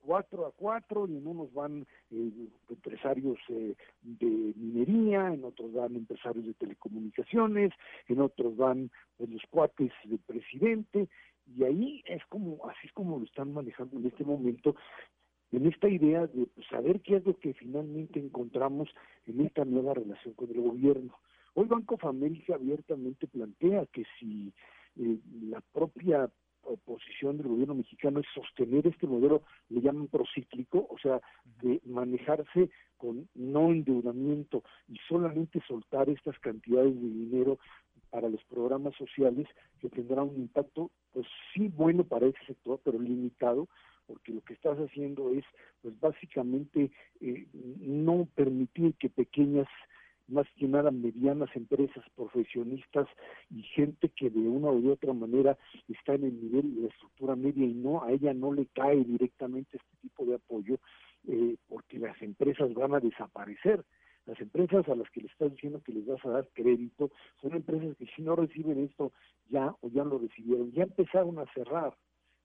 Cuatro 0.05 0.47
a 0.47 0.53
cuatro 0.53 1.07
y 1.09 1.17
en 1.17 1.27
unos 1.27 1.53
van 1.53 1.87
eh, 2.11 2.31
empresarios 2.69 3.39
eh, 3.49 3.75
de 4.03 4.53
minería, 4.57 5.33
en 5.33 5.45
otros 5.45 5.73
van 5.73 5.97
empresarios 5.97 6.47
de 6.47 6.55
telecomunicaciones, 6.55 7.73
en 8.09 8.21
otros 8.21 8.57
van 8.57 8.91
pues, 9.17 9.31
los 9.31 9.43
cuates 9.51 9.93
del 10.05 10.19
presidente 10.21 11.09
y 11.47 11.65
ahí 11.65 12.03
es 12.07 12.25
como, 12.27 12.59
así 12.69 12.87
es 12.87 12.93
como 12.93 13.19
lo 13.19 13.25
están 13.25 13.53
manejando 13.53 13.99
en 13.99 14.07
este 14.07 14.25
momento, 14.25 14.75
en 15.53 15.67
esta 15.67 15.89
idea 15.89 16.27
de 16.27 16.49
saber 16.71 17.01
qué 17.01 17.17
es 17.17 17.27
lo 17.27 17.39
que 17.39 17.55
finalmente 17.55 18.19
encontramos 18.19 18.89
en 19.27 19.41
esta 19.41 19.65
nueva 19.65 19.95
relación 19.95 20.35
con 20.35 20.51
el 20.51 20.61
gobierno. 20.61 21.15
Hoy 21.55 21.67
Banco 21.67 21.97
Famérica 21.97 22.55
abiertamente 22.55 23.27
plantea 23.29 23.87
que 23.87 24.05
si 24.19 24.53
eh, 24.97 25.19
la 25.49 25.61
propia 25.73 26.31
posición 26.85 27.37
del 27.37 27.49
gobierno 27.49 27.75
mexicano 27.75 28.21
es 28.21 28.27
sostener 28.35 28.87
este 28.87 29.07
modelo, 29.07 29.43
le 29.69 29.81
llaman 29.81 30.09
procíclico, 30.09 30.87
o 30.91 30.99
sea, 30.99 31.21
de 31.63 31.81
manejarse 31.85 32.71
con 32.97 33.29
no 33.35 33.71
endeudamiento 33.71 34.63
y 34.89 34.97
solamente 35.09 35.61
soltar 35.67 36.09
estas 36.09 36.39
cantidades 36.39 36.95
de 36.95 37.09
dinero 37.09 37.59
para 38.11 38.29
los 38.29 38.43
programas 38.45 38.95
sociales 38.95 39.49
que 39.81 39.89
tendrá 39.89 40.23
un 40.23 40.37
impacto, 40.37 40.91
pues 41.13 41.27
sí 41.53 41.69
bueno 41.69 42.05
para 42.05 42.27
ese 42.27 42.39
sector, 42.47 42.81
pero 42.85 42.99
limitado, 42.99 43.69
porque 44.07 44.33
lo 44.33 44.41
que 44.43 44.55
estás 44.55 44.79
haciendo 44.79 45.31
es, 45.31 45.45
pues 45.83 45.99
básicamente, 45.99 46.91
eh, 47.21 47.47
no 47.53 48.29
permitir 48.35 48.95
que 48.95 49.09
pequeñas, 49.09 49.67
más 50.29 50.47
que 50.57 50.67
nada 50.67 50.91
medianas 50.91 51.51
empresas, 51.55 52.05
profesionistas 52.17 53.09
y 53.51 53.63
gente 53.63 54.09
que 54.09 54.31
de 54.31 54.41
una 54.41 54.71
u 54.71 54.91
otra 54.91 55.13
manera 55.13 55.57
está 55.89 56.15
en 56.15 56.25
el 56.25 56.41
nivel 56.41 56.75
de 56.75 56.83
la 56.83 56.89
estructura 56.89 57.37
media 57.37 57.65
y 57.65 57.75
no, 57.75 58.03
a 58.03 58.13
ella 58.13 58.33
no 58.33 58.53
le 58.53 58.67
cae 58.67 59.05
directamente 59.05 59.77
este 59.77 59.97
tipo 60.01 60.25
de 60.25 60.37
apoyo, 60.37 60.79
eh, 61.29 61.57
porque 61.69 61.99
las 61.99 62.21
empresas 62.23 62.73
van 62.75 62.95
a 62.95 63.01
desaparecer 63.01 63.85
las 64.27 64.41
empresas 64.41 64.89
a 64.89 64.95
las 64.95 65.11
que 65.11 65.21
le 65.21 65.27
estás 65.27 65.53
diciendo 65.53 65.83
que 65.83 65.93
les 65.93 66.07
vas 66.07 66.25
a 66.25 66.31
dar 66.31 66.49
crédito 66.55 67.11
son 67.43 67.55
empresas 67.55 67.95
que 67.97 68.07
si 68.07 68.23
no 68.23 68.35
reciben 68.35 68.83
esto 68.83 69.13
ya 69.51 69.75
o 69.81 69.89
ya 69.89 70.03
lo 70.05 70.19
recibieron, 70.19 70.73
ya 70.73 70.85
empezaron 70.85 71.39
a 71.39 71.47
cerrar. 71.53 71.95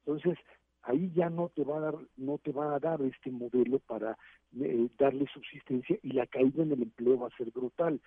Entonces, 0.06 0.38
ahí 0.84 1.11
ya 1.14 1.30
no 1.30 1.49
te 1.49 1.64
va 1.64 1.77
a 1.77 1.81
dar 1.81 1.95
no 2.18 2.38
te 2.38 2.51
va 2.51 2.76
a 2.76 2.80
dar 2.80 3.01
este 3.01 3.31
modelo 3.31 3.80
para 3.80 4.18
eh, 4.60 4.89
darle 4.97 5.27
subsistencia 5.31 5.97
y 6.01 6.11
la 6.11 6.26
caída 6.26 6.64
en 6.64 6.72
el 6.72 6.81
empleo 6.81 7.19
va 7.19 7.27
a 7.27 7.38
ser 7.38 7.51
brutal. 7.51 8.01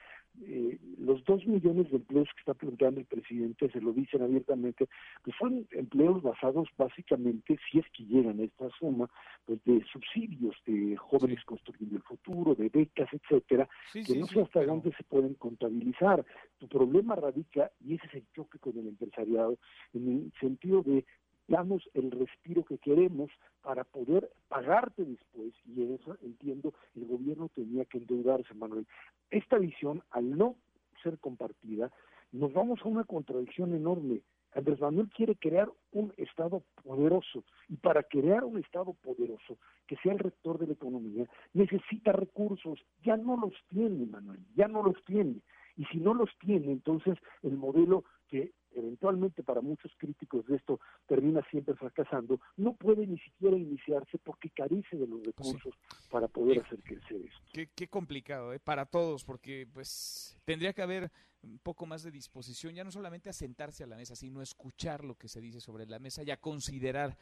Eh, 0.45 0.79
los 0.99 1.23
dos 1.25 1.47
millones 1.47 1.91
de 1.91 1.99
empleos 1.99 2.29
que 2.35 2.41
está 2.41 2.55
planteando 2.55 3.01
el 3.01 3.07
presidente, 3.07 3.71
se 3.71 3.81
lo 3.81 3.93
dicen 3.93 4.23
abiertamente, 4.23 4.89
pues 5.23 5.37
son 5.39 5.67
empleos 5.71 6.23
basados 6.23 6.69
básicamente, 6.77 7.59
si 7.71 7.79
es 7.79 7.87
que 7.93 8.05
llegan 8.05 8.41
a 8.41 8.45
esta 8.45 8.69
suma, 8.71 9.09
pues 9.45 9.63
de 9.65 9.85
subsidios 9.93 10.57
de 10.67 10.97
jóvenes 10.97 11.45
construyendo 11.45 11.97
el 11.97 12.03
futuro, 12.03 12.55
de 12.55 12.69
becas, 12.71 13.09
etcétera, 13.13 13.69
que 13.93 14.17
no 14.17 14.27
sé 14.27 14.41
hasta 14.41 14.65
dónde 14.65 14.93
se 14.97 15.05
pueden 15.05 15.35
contabilizar. 15.35 16.25
Tu 16.59 16.67
problema 16.67 17.15
radica, 17.15 17.71
y 17.81 17.95
ese 17.95 18.07
es 18.07 18.15
el 18.15 18.27
choque 18.35 18.59
con 18.59 18.77
el 18.79 18.89
empresariado, 18.89 19.59
en 19.93 20.09
el 20.09 20.33
sentido 20.41 20.83
de 20.83 21.05
damos 21.49 21.89
el 21.95 22.11
respiro 22.11 22.65
que 22.65 22.79
queremos 22.79 23.31
para 23.63 23.85
poder 23.85 24.31
pagarte 24.49 25.05
después, 25.05 25.53
y 25.67 25.83
en 25.83 25.95
eso 25.95 26.17
entiendo, 26.23 26.75
el 26.95 27.07
gobierno 27.07 27.49
tenía 27.55 27.85
que 27.85 27.99
endeudarse, 27.99 28.55
Manuel. 28.55 28.87
Esta 29.31 29.59
visión, 29.59 30.03
al 30.11 30.37
no 30.37 30.57
ser 31.03 31.19
compartida, 31.19 31.91
nos 32.33 32.53
vamos 32.53 32.81
a 32.83 32.89
una 32.89 33.05
contradicción 33.05 33.75
enorme. 33.75 34.23
Andrés 34.55 34.81
Manuel 34.81 35.09
quiere 35.09 35.37
crear 35.37 35.71
un 35.93 36.13
Estado 36.17 36.63
poderoso 36.83 37.45
y 37.69 37.77
para 37.77 38.03
crear 38.03 38.45
un 38.45 38.59
Estado 38.59 38.93
poderoso 38.95 39.57
que 39.87 39.97
sea 39.97 40.13
el 40.13 40.19
rector 40.19 40.59
de 40.59 40.67
la 40.67 40.75
economía 40.75 41.27
necesita 41.55 42.13
recursos. 42.13 42.79
Ya 43.03 43.17
no 43.17 43.37
los 43.37 43.55
tiene, 43.69 44.07
Manuel, 44.07 44.41
ya 44.55 44.69
no 44.69 44.83
los 44.83 45.03
tiene. 45.05 45.41
Y 45.77 45.85
si 45.87 45.99
no 45.99 46.13
los 46.13 46.31
tiene, 46.39 46.71
entonces 46.71 47.17
el 47.43 47.57
modelo 47.57 48.05
que 48.29 48.53
eventualmente 48.75 49.43
para 49.43 49.61
muchos 49.61 49.93
críticos 49.99 50.47
de 50.47 50.57
esto 50.57 50.81
termina 51.07 51.43
siempre 51.51 51.75
fracasando, 51.75 52.41
no 52.57 52.75
puede 52.75 53.07
ni 53.07 53.19
siquiera 53.19 53.57
iniciarse 53.57 54.19
porque 54.19 54.51
carece 54.51 54.97
de 54.97 55.07
los 55.07 55.21
pues 55.21 55.37
recursos 55.37 55.75
para 56.11 56.29
poder 56.29 56.61
hacer 56.61 56.83
crecer 56.83 57.23
esto. 57.23 57.71
Qué, 57.75 57.89
complicado, 57.89 58.53
¿eh? 58.53 58.61
para 58.61 58.87
todos, 58.87 59.25
porque 59.25 59.67
pues 59.73 60.39
tendría 60.45 60.73
que 60.73 60.83
haber 60.83 61.11
un 61.43 61.59
poco 61.59 61.87
más 61.87 62.03
de 62.03 62.11
disposición, 62.11 62.75
ya 62.75 62.85
no 62.85 62.91
solamente 62.91 63.29
a 63.29 63.33
sentarse 63.33 63.85
a 63.85 63.87
la 63.87 63.97
mesa, 63.97 64.15
sino 64.15 64.41
a 64.41 64.45
escuchar 64.45 65.05
lo 65.05 65.17
que 65.17 65.29
se 65.29 65.41
dice 65.41 65.61
sobre 65.61 65.87
la 65.87 65.99
mesa 65.99 66.23
y 66.23 66.31
a 66.31 66.37
considerar. 66.37 67.17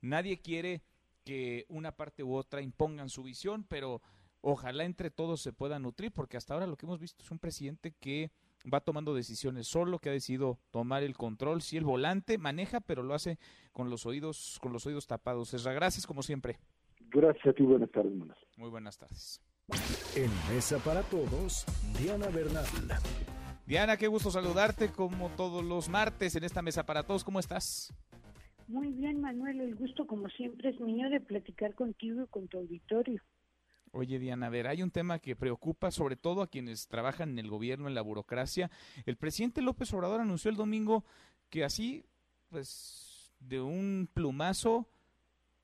Nadie 0.00 0.40
quiere 0.40 0.82
que 1.24 1.66
una 1.68 1.92
parte 1.92 2.24
u 2.24 2.34
otra 2.34 2.62
impongan 2.62 3.08
su 3.08 3.22
visión, 3.22 3.64
pero 3.68 4.02
ojalá 4.40 4.84
entre 4.84 5.10
todos 5.10 5.40
se 5.40 5.52
pueda 5.52 5.78
nutrir, 5.78 6.12
porque 6.12 6.36
hasta 6.36 6.54
ahora 6.54 6.66
lo 6.66 6.76
que 6.76 6.86
hemos 6.86 6.98
visto 6.98 7.22
es 7.22 7.30
un 7.30 7.38
presidente 7.38 7.92
que 7.92 8.32
va 8.72 8.80
tomando 8.80 9.14
decisiones 9.14 9.66
solo, 9.66 9.98
que 9.98 10.10
ha 10.10 10.12
decidido 10.12 10.58
tomar 10.70 11.02
el 11.02 11.16
control. 11.16 11.62
Si 11.62 11.76
el 11.76 11.84
volante 11.84 12.38
maneja, 12.38 12.80
pero 12.80 13.02
lo 13.02 13.14
hace 13.14 13.38
con 13.72 13.90
los 13.90 14.06
oídos, 14.06 14.58
con 14.60 14.72
los 14.72 14.86
oídos 14.86 15.06
tapados. 15.06 15.54
Esra, 15.54 15.72
gracias 15.72 16.06
como 16.06 16.22
siempre. 16.22 16.58
Gracias 17.10 17.46
a 17.46 17.52
ti, 17.52 17.62
buenas 17.62 17.90
tardes. 17.90 18.12
Muy 18.56 18.70
buenas 18.70 18.98
tardes. 18.98 19.40
En 20.16 20.30
Mesa 20.52 20.78
para 20.78 21.02
Todos, 21.02 21.64
Diana 21.98 22.28
Bernal. 22.28 22.64
Diana, 23.66 23.96
qué 23.96 24.08
gusto 24.08 24.30
saludarte 24.30 24.90
como 24.90 25.28
todos 25.30 25.64
los 25.64 25.88
martes 25.88 26.34
en 26.34 26.44
esta 26.44 26.60
Mesa 26.60 26.84
para 26.84 27.04
Todos. 27.04 27.22
¿Cómo 27.22 27.38
estás? 27.38 27.94
Muy 28.66 28.92
bien, 28.92 29.20
Manuel, 29.20 29.60
el 29.60 29.74
gusto 29.74 30.06
como 30.06 30.28
siempre 30.28 30.70
es 30.70 30.80
mío 30.80 31.08
de 31.10 31.20
platicar 31.20 31.74
contigo 31.74 32.22
y 32.22 32.26
con 32.28 32.48
tu 32.48 32.58
auditorio. 32.58 33.20
Oye, 33.92 34.18
Diana, 34.18 34.46
a 34.46 34.50
ver, 34.50 34.68
hay 34.68 34.82
un 34.82 34.90
tema 34.90 35.18
que 35.18 35.34
preocupa 35.34 35.90
sobre 35.90 36.16
todo 36.16 36.42
a 36.42 36.46
quienes 36.46 36.86
trabajan 36.86 37.30
en 37.30 37.38
el 37.40 37.48
gobierno, 37.48 37.88
en 37.88 37.94
la 37.94 38.02
burocracia. 38.02 38.70
El 39.04 39.16
presidente 39.16 39.62
López 39.62 39.92
Obrador 39.92 40.20
anunció 40.20 40.50
el 40.50 40.56
domingo 40.56 41.04
que 41.48 41.64
así, 41.64 42.04
pues, 42.48 43.32
de 43.40 43.60
un 43.60 44.08
plumazo, 44.12 44.88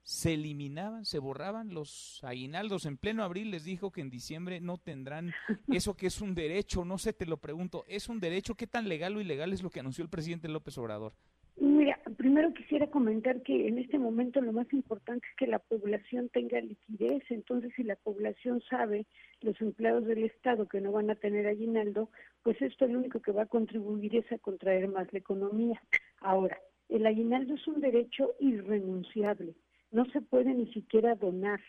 se 0.07 0.33
eliminaban, 0.33 1.03
se 1.03 1.19
borraban 1.19 1.73
los 1.73 2.21
aguinaldos. 2.23 2.85
En 2.85 2.97
pleno 2.97 3.23
abril 3.23 3.51
les 3.51 3.65
dijo 3.65 3.91
que 3.91 3.99
en 3.99 4.09
diciembre 4.09 4.61
no 4.61 4.77
tendrán 4.77 5.33
eso 5.67 5.95
que 5.95 6.07
es 6.07 6.21
un 6.21 6.33
derecho. 6.33 6.85
No 6.85 6.97
sé, 6.97 7.13
te 7.13 7.25
lo 7.25 7.37
pregunto, 7.37 7.83
¿es 7.87 8.07
un 8.07 8.21
derecho? 8.21 8.55
¿Qué 8.55 8.67
tan 8.67 8.87
legal 8.87 9.17
o 9.17 9.21
ilegal 9.21 9.51
es 9.51 9.63
lo 9.63 9.69
que 9.69 9.81
anunció 9.81 10.03
el 10.03 10.09
presidente 10.09 10.47
López 10.47 10.77
Obrador? 10.77 11.13
Mira, 11.57 11.96
primero 12.27 12.53
quisiera 12.53 12.87
comentar 12.87 13.41
que 13.41 13.69
en 13.69 13.77
este 13.77 13.97
momento 13.97 14.41
lo 14.41 14.51
más 14.51 14.67
importante 14.73 15.25
es 15.29 15.35
que 15.37 15.47
la 15.47 15.59
población 15.59 16.27
tenga 16.27 16.59
liquidez. 16.59 17.23
Entonces, 17.29 17.71
si 17.73 17.83
la 17.83 17.95
población 17.95 18.61
sabe, 18.69 19.05
los 19.39 19.55
empleados 19.61 20.05
del 20.05 20.25
Estado 20.25 20.67
que 20.67 20.81
no 20.81 20.91
van 20.91 21.09
a 21.09 21.15
tener 21.15 21.47
aguinaldo, 21.47 22.09
pues 22.43 22.61
esto 22.61 22.85
lo 22.85 22.99
único 22.99 23.21
que 23.21 23.31
va 23.31 23.43
a 23.43 23.45
contribuir 23.45 24.13
es 24.17 24.29
a 24.33 24.39
contraer 24.39 24.89
más 24.89 25.07
la 25.13 25.19
economía. 25.19 25.81
Ahora, 26.19 26.59
el 26.89 27.05
aguinaldo 27.05 27.53
es 27.53 27.65
un 27.65 27.79
derecho 27.79 28.33
irrenunciable. 28.41 29.55
No 29.91 30.03
se 30.07 30.19
puede 30.19 30.53
ni 30.53 30.69
siquiera 30.73 31.15
donar 31.15 31.61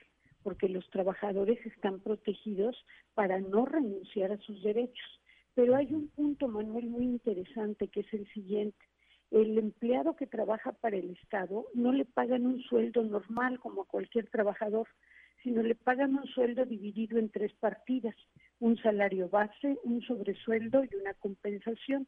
porque 0.43 0.69
los 0.69 0.91
trabajadores 0.91 1.65
están 1.67 2.01
protegidos 2.01 2.85
para 3.15 3.39
no 3.39 3.65
renunciar 3.65 4.33
a 4.33 4.39
sus 4.39 4.61
derechos. 4.65 5.21
Pero 5.55 5.77
hay 5.77 5.95
un 5.95 6.09
punto, 6.09 6.49
Manuel, 6.49 6.89
muy 6.89 7.05
interesante, 7.05 7.87
que 7.87 8.01
es 8.01 8.13
el 8.13 8.27
siguiente 8.33 8.89
el 9.31 9.59
empleado 9.59 10.17
que 10.17 10.27
trabaja 10.27 10.73
para 10.73 10.97
el 10.97 11.11
Estado 11.11 11.67
no 11.75 11.93
le 11.93 12.05
pagan 12.05 12.47
un 12.47 12.63
sueldo 12.63 13.03
normal 13.03 13.59
como 13.61 13.83
a 13.83 13.87
cualquier 13.87 14.29
trabajador, 14.31 14.89
sino 15.43 15.63
le 15.63 15.75
pagan 15.75 16.15
un 16.15 16.27
sueldo 16.27 16.65
dividido 16.65 17.19
en 17.19 17.31
tres 17.31 17.53
partidas, 17.55 18.17
un 18.59 18.77
salario 18.79 19.29
base, 19.29 19.79
un 19.85 20.03
sobresueldo 20.03 20.85
y 20.85 20.95
una 20.97 21.15
compensación. 21.15 22.07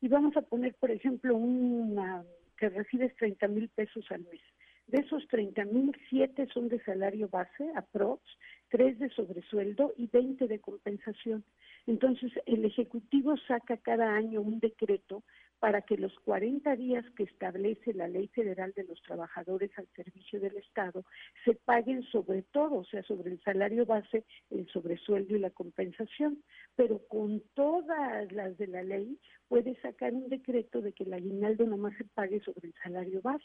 Y 0.00 0.08
vamos 0.08 0.36
a 0.36 0.42
poner, 0.42 0.74
por 0.74 0.90
ejemplo, 0.90 1.36
una 1.36 2.24
que 2.56 2.68
recibes 2.68 3.14
30 3.16 3.48
mil 3.48 3.68
pesos 3.68 4.04
al 4.10 4.22
mes. 4.22 4.40
De 4.86 4.98
esos 4.98 5.26
30 5.28 5.64
mil, 5.66 5.96
7 6.10 6.48
son 6.52 6.68
de 6.68 6.82
salario 6.82 7.28
base, 7.28 7.70
aprox, 7.76 8.22
3 8.70 8.98
de 8.98 9.10
sobresueldo 9.10 9.94
y 9.96 10.06
20 10.08 10.48
de 10.48 10.60
compensación. 10.60 11.44
Entonces, 11.86 12.32
el 12.46 12.64
Ejecutivo 12.64 13.36
saca 13.48 13.76
cada 13.76 14.14
año 14.14 14.40
un 14.40 14.58
decreto 14.58 15.22
para 15.62 15.80
que 15.80 15.96
los 15.96 16.12
40 16.24 16.74
días 16.74 17.04
que 17.16 17.22
establece 17.22 17.94
la 17.94 18.08
Ley 18.08 18.26
Federal 18.26 18.72
de 18.74 18.82
los 18.82 19.00
Trabajadores 19.02 19.70
al 19.78 19.86
Servicio 19.94 20.40
del 20.40 20.56
Estado 20.56 21.04
se 21.44 21.54
paguen 21.54 22.02
sobre 22.02 22.42
todo, 22.42 22.78
o 22.78 22.84
sea, 22.84 23.04
sobre 23.04 23.30
el 23.30 23.40
salario 23.42 23.86
base, 23.86 24.24
el 24.50 24.66
sobresueldo 24.70 25.36
y 25.36 25.38
la 25.38 25.50
compensación. 25.50 26.42
Pero 26.74 27.06
con 27.06 27.44
todas 27.54 28.32
las 28.32 28.58
de 28.58 28.66
la 28.66 28.82
ley 28.82 29.20
puede 29.46 29.80
sacar 29.82 30.12
un 30.12 30.28
decreto 30.28 30.80
de 30.80 30.94
que 30.94 31.04
el 31.04 31.12
aguinaldo 31.12 31.64
nomás 31.64 31.96
se 31.96 32.06
pague 32.06 32.40
sobre 32.40 32.66
el 32.66 32.74
salario 32.82 33.20
base, 33.22 33.44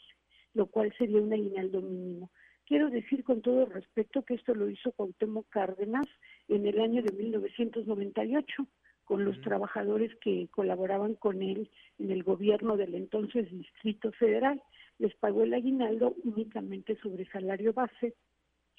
lo 0.54 0.66
cual 0.66 0.92
sería 0.98 1.22
un 1.22 1.32
aguinaldo 1.32 1.82
mínimo. 1.82 2.32
Quiero 2.66 2.90
decir 2.90 3.22
con 3.22 3.42
todo 3.42 3.64
respeto 3.66 4.24
que 4.24 4.34
esto 4.34 4.56
lo 4.56 4.68
hizo 4.68 4.90
Cuauhtémoc 4.90 5.48
Cárdenas 5.50 6.08
en 6.48 6.66
el 6.66 6.80
año 6.80 7.00
de 7.00 7.12
1998 7.12 8.66
con 9.08 9.24
los 9.24 9.40
trabajadores 9.40 10.14
que 10.16 10.48
colaboraban 10.48 11.14
con 11.14 11.40
él 11.40 11.70
en 11.98 12.10
el 12.10 12.22
gobierno 12.22 12.76
del 12.76 12.94
entonces 12.94 13.50
Distrito 13.50 14.12
Federal. 14.12 14.62
Les 14.98 15.14
pagó 15.14 15.44
el 15.44 15.54
aguinaldo 15.54 16.14
únicamente 16.24 16.94
sobre 17.00 17.24
salario 17.30 17.72
base, 17.72 18.14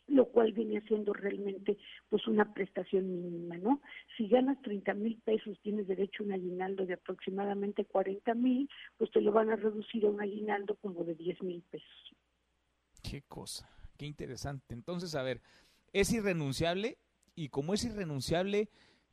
lo 0.08 0.26
cual 0.26 0.52
viene 0.52 0.82
siendo 0.82 1.14
realmente 1.14 1.80
pues 2.10 2.28
una 2.28 2.54
prestación 2.54 3.12
mínima, 3.12 3.58
¿no? 3.58 3.82
Si 4.18 4.28
ganas 4.28 4.62
30 4.62 4.94
mil 4.94 5.18
pesos, 5.26 5.58
tienes 5.64 5.88
derecho 5.88 6.22
a 6.22 6.28
un 6.28 6.34
aguinaldo 6.34 6.86
de 6.86 6.94
aproximadamente 6.94 7.86
40 7.86 8.32
mil, 8.36 8.70
pues 9.00 9.10
te 9.10 9.22
lo 9.22 9.32
van 9.32 9.50
a 9.50 9.56
reducir 9.56 10.06
a 10.06 10.10
un 10.10 10.22
aguinaldo 10.22 10.76
como 10.76 11.04
de 11.06 11.16
10 11.16 11.42
mil 11.42 11.64
pesos. 11.72 12.14
Qué 13.02 13.24
cosa, 13.24 13.68
qué 13.98 14.06
interesante. 14.06 14.76
Entonces, 14.76 15.16
a 15.16 15.24
ver, 15.24 15.42
es 15.92 16.14
irrenunciable 16.14 17.00
y 17.34 17.50
como 17.50 17.74
es 17.74 17.84
irrenunciable, 17.84 18.70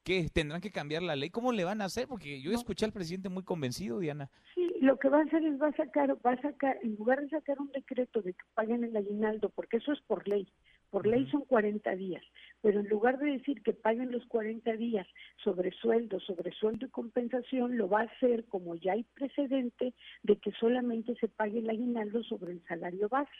¿Qué? 0.06 0.28
¿Tendrán 0.32 0.60
que 0.60 0.70
cambiar 0.70 1.02
la 1.02 1.16
ley? 1.16 1.30
¿Cómo 1.30 1.50
le 1.50 1.64
van 1.64 1.80
a 1.80 1.86
hacer? 1.86 2.06
Porque 2.06 2.40
yo 2.40 2.52
escuché 2.52 2.84
al 2.84 2.92
presidente 2.92 3.28
muy 3.28 3.42
convencido, 3.42 3.98
Diana. 3.98 4.30
Sí, 4.54 4.72
lo 4.80 5.00
que 5.00 5.08
va 5.08 5.18
a 5.18 5.24
hacer 5.24 5.42
es 5.42 5.60
va 5.60 5.66
a 5.66 5.72
sacar, 5.72 6.16
va 6.24 6.30
a 6.30 6.40
sacar, 6.40 6.78
en 6.84 6.94
lugar 6.94 7.20
de 7.20 7.28
sacar 7.28 7.58
un 7.58 7.72
decreto 7.72 8.22
de 8.22 8.32
que 8.32 8.44
paguen 8.54 8.84
el 8.84 8.96
aguinaldo, 8.96 9.48
porque 9.48 9.78
eso 9.78 9.90
es 9.90 10.00
por 10.02 10.28
ley, 10.28 10.46
por 10.90 11.08
ley 11.08 11.28
son 11.32 11.40
40 11.42 11.96
días, 11.96 12.22
pero 12.62 12.78
en 12.78 12.88
lugar 12.88 13.18
de 13.18 13.32
decir 13.32 13.60
que 13.64 13.72
paguen 13.72 14.12
los 14.12 14.24
40 14.26 14.74
días 14.74 15.08
sobre 15.42 15.72
sueldo, 15.72 16.20
sobre 16.20 16.52
sueldo 16.52 16.86
y 16.86 16.90
compensación, 16.90 17.76
lo 17.76 17.88
va 17.88 18.02
a 18.02 18.04
hacer 18.04 18.44
como 18.44 18.76
ya 18.76 18.92
hay 18.92 19.02
precedente 19.02 19.92
de 20.22 20.36
que 20.36 20.52
solamente 20.52 21.16
se 21.16 21.26
pague 21.26 21.58
el 21.58 21.68
aguinaldo 21.68 22.22
sobre 22.22 22.52
el 22.52 22.62
salario 22.68 23.08
base. 23.08 23.32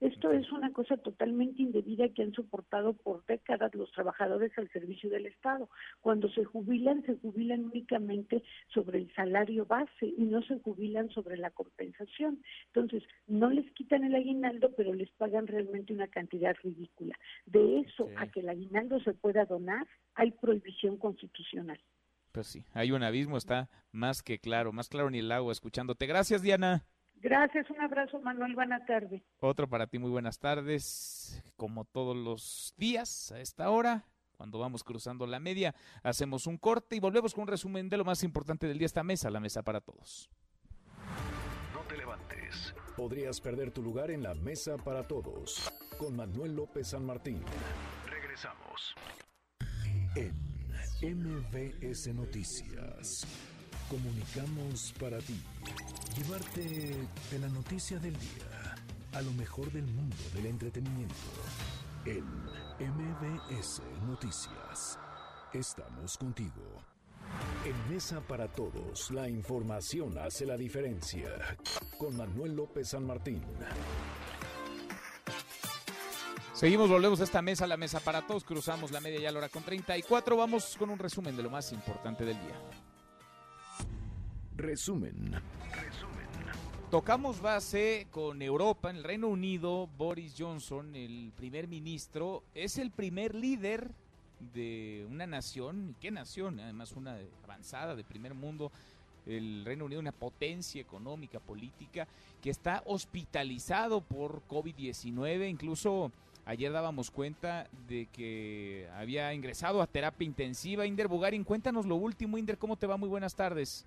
Esto 0.00 0.32
es 0.32 0.50
una 0.50 0.72
cosa 0.72 0.96
totalmente 0.96 1.60
indebida 1.60 2.08
que 2.08 2.22
han 2.22 2.32
soportado 2.32 2.94
por 2.94 3.24
décadas 3.26 3.74
los 3.74 3.92
trabajadores 3.92 4.50
al 4.56 4.70
servicio 4.70 5.10
del 5.10 5.26
Estado. 5.26 5.68
Cuando 6.00 6.30
se 6.30 6.44
jubilan, 6.44 7.04
se 7.04 7.16
jubilan 7.16 7.66
únicamente 7.66 8.42
sobre 8.72 8.98
el 8.98 9.14
salario 9.14 9.66
base 9.66 10.06
y 10.06 10.24
no 10.24 10.42
se 10.42 10.58
jubilan 10.60 11.10
sobre 11.10 11.36
la 11.36 11.50
compensación. 11.50 12.42
Entonces, 12.68 13.02
no 13.26 13.50
les 13.50 13.70
quitan 13.72 14.04
el 14.04 14.14
aguinaldo, 14.14 14.72
pero 14.74 14.94
les 14.94 15.10
pagan 15.10 15.46
realmente 15.46 15.92
una 15.92 16.08
cantidad 16.08 16.56
ridícula. 16.62 17.18
De 17.44 17.80
eso 17.80 18.08
a 18.16 18.26
que 18.26 18.40
el 18.40 18.48
aguinaldo 18.48 19.00
se 19.00 19.12
pueda 19.12 19.44
donar, 19.44 19.86
hay 20.14 20.30
prohibición 20.30 20.96
constitucional. 20.96 21.78
Pues 22.32 22.46
sí, 22.46 22.64
hay 22.72 22.92
un 22.92 23.02
abismo, 23.02 23.36
está 23.36 23.68
más 23.92 24.22
que 24.22 24.38
claro, 24.38 24.72
más 24.72 24.88
claro 24.88 25.10
ni 25.10 25.18
el 25.18 25.32
agua 25.32 25.52
escuchándote. 25.52 26.06
Gracias, 26.06 26.40
Diana. 26.40 26.86
Gracias, 27.20 27.68
un 27.70 27.80
abrazo 27.80 28.18
Manuel, 28.20 28.54
buena 28.54 28.84
tarde. 28.86 29.22
Otro 29.40 29.68
para 29.68 29.86
ti, 29.86 29.98
muy 29.98 30.10
buenas 30.10 30.38
tardes. 30.38 31.42
Como 31.56 31.84
todos 31.84 32.16
los 32.16 32.74
días 32.78 33.30
a 33.32 33.40
esta 33.40 33.70
hora, 33.70 34.04
cuando 34.38 34.58
vamos 34.58 34.82
cruzando 34.82 35.26
la 35.26 35.38
media, 35.38 35.74
hacemos 36.02 36.46
un 36.46 36.56
corte 36.56 36.96
y 36.96 37.00
volvemos 37.00 37.34
con 37.34 37.42
un 37.42 37.48
resumen 37.48 37.90
de 37.90 37.98
lo 37.98 38.06
más 38.06 38.22
importante 38.22 38.66
del 38.66 38.78
día 38.78 38.86
esta 38.86 39.02
mesa, 39.02 39.28
la 39.30 39.38
mesa 39.38 39.62
para 39.62 39.82
todos. 39.82 40.30
No 41.74 41.80
te 41.86 41.98
levantes. 41.98 42.74
Podrías 42.96 43.38
perder 43.40 43.70
tu 43.70 43.82
lugar 43.82 44.10
en 44.10 44.22
la 44.22 44.34
mesa 44.34 44.78
para 44.78 45.06
todos 45.06 45.70
con 45.98 46.16
Manuel 46.16 46.56
López 46.56 46.88
San 46.88 47.04
Martín. 47.04 47.42
Regresamos. 48.06 48.94
En 50.16 50.50
MBS 51.02 52.14
Noticias. 52.14 53.26
Comunicamos 53.90 54.94
para 55.00 55.18
ti 55.18 55.38
Llevarte 56.16 56.60
de 57.30 57.38
la 57.38 57.48
noticia 57.48 57.98
del 57.98 58.16
día 58.18 58.76
a 59.12 59.22
lo 59.22 59.32
mejor 59.32 59.70
del 59.72 59.84
mundo 59.84 60.16
del 60.34 60.46
entretenimiento. 60.46 61.14
En 62.04 62.24
MBS 62.78 63.82
Noticias. 64.06 64.98
Estamos 65.52 66.16
contigo. 66.16 66.82
En 67.64 67.94
Mesa 67.94 68.20
para 68.20 68.48
Todos, 68.48 69.10
la 69.10 69.28
información 69.28 70.16
hace 70.18 70.46
la 70.46 70.56
diferencia. 70.56 71.28
Con 71.98 72.16
Manuel 72.16 72.54
López 72.56 72.88
San 72.88 73.06
Martín. 73.06 73.42
Seguimos, 76.54 76.90
volvemos 76.90 77.20
a 77.20 77.24
esta 77.24 77.42
mesa, 77.42 77.66
la 77.66 77.76
mesa 77.76 78.00
para 78.00 78.26
todos. 78.26 78.44
Cruzamos 78.44 78.90
la 78.90 79.00
media 79.00 79.20
ya 79.20 79.28
a 79.30 79.32
la 79.32 79.38
hora 79.38 79.48
con 79.48 79.62
34. 79.62 80.36
Vamos 80.36 80.76
con 80.78 80.90
un 80.90 80.98
resumen 80.98 81.36
de 81.36 81.42
lo 81.42 81.50
más 81.50 81.72
importante 81.72 82.24
del 82.24 82.38
día. 82.38 82.89
Resumen. 84.62 85.34
Tocamos 86.90 87.40
base 87.40 88.08
con 88.10 88.42
Europa, 88.42 88.90
en 88.90 88.96
el 88.96 89.04
Reino 89.04 89.28
Unido, 89.28 89.88
Boris 89.96 90.34
Johnson, 90.36 90.96
el 90.96 91.32
primer 91.36 91.68
ministro, 91.68 92.42
es 92.52 92.78
el 92.78 92.90
primer 92.90 93.34
líder 93.34 93.92
de 94.52 95.06
una 95.08 95.26
nación, 95.26 95.94
¿qué 96.00 96.10
nación? 96.10 96.58
Además 96.58 96.92
una 96.92 97.16
avanzada 97.44 97.94
de 97.94 98.02
primer 98.02 98.34
mundo, 98.34 98.72
el 99.26 99.64
Reino 99.64 99.84
Unido, 99.84 100.00
una 100.00 100.10
potencia 100.10 100.80
económica, 100.80 101.38
política, 101.38 102.08
que 102.42 102.50
está 102.50 102.82
hospitalizado 102.86 104.00
por 104.00 104.42
COVID-19, 104.48 105.48
incluso 105.48 106.10
ayer 106.44 106.72
dábamos 106.72 107.12
cuenta 107.12 107.68
de 107.86 108.06
que 108.06 108.88
había 108.96 109.32
ingresado 109.32 109.80
a 109.80 109.86
terapia 109.86 110.26
intensiva. 110.26 110.86
Inder 110.86 111.06
Bugarin, 111.06 111.44
cuéntanos 111.44 111.86
lo 111.86 111.94
último, 111.94 112.36
Inder, 112.36 112.58
¿cómo 112.58 112.76
te 112.76 112.88
va? 112.88 112.96
Muy 112.96 113.08
buenas 113.08 113.36
tardes. 113.36 113.86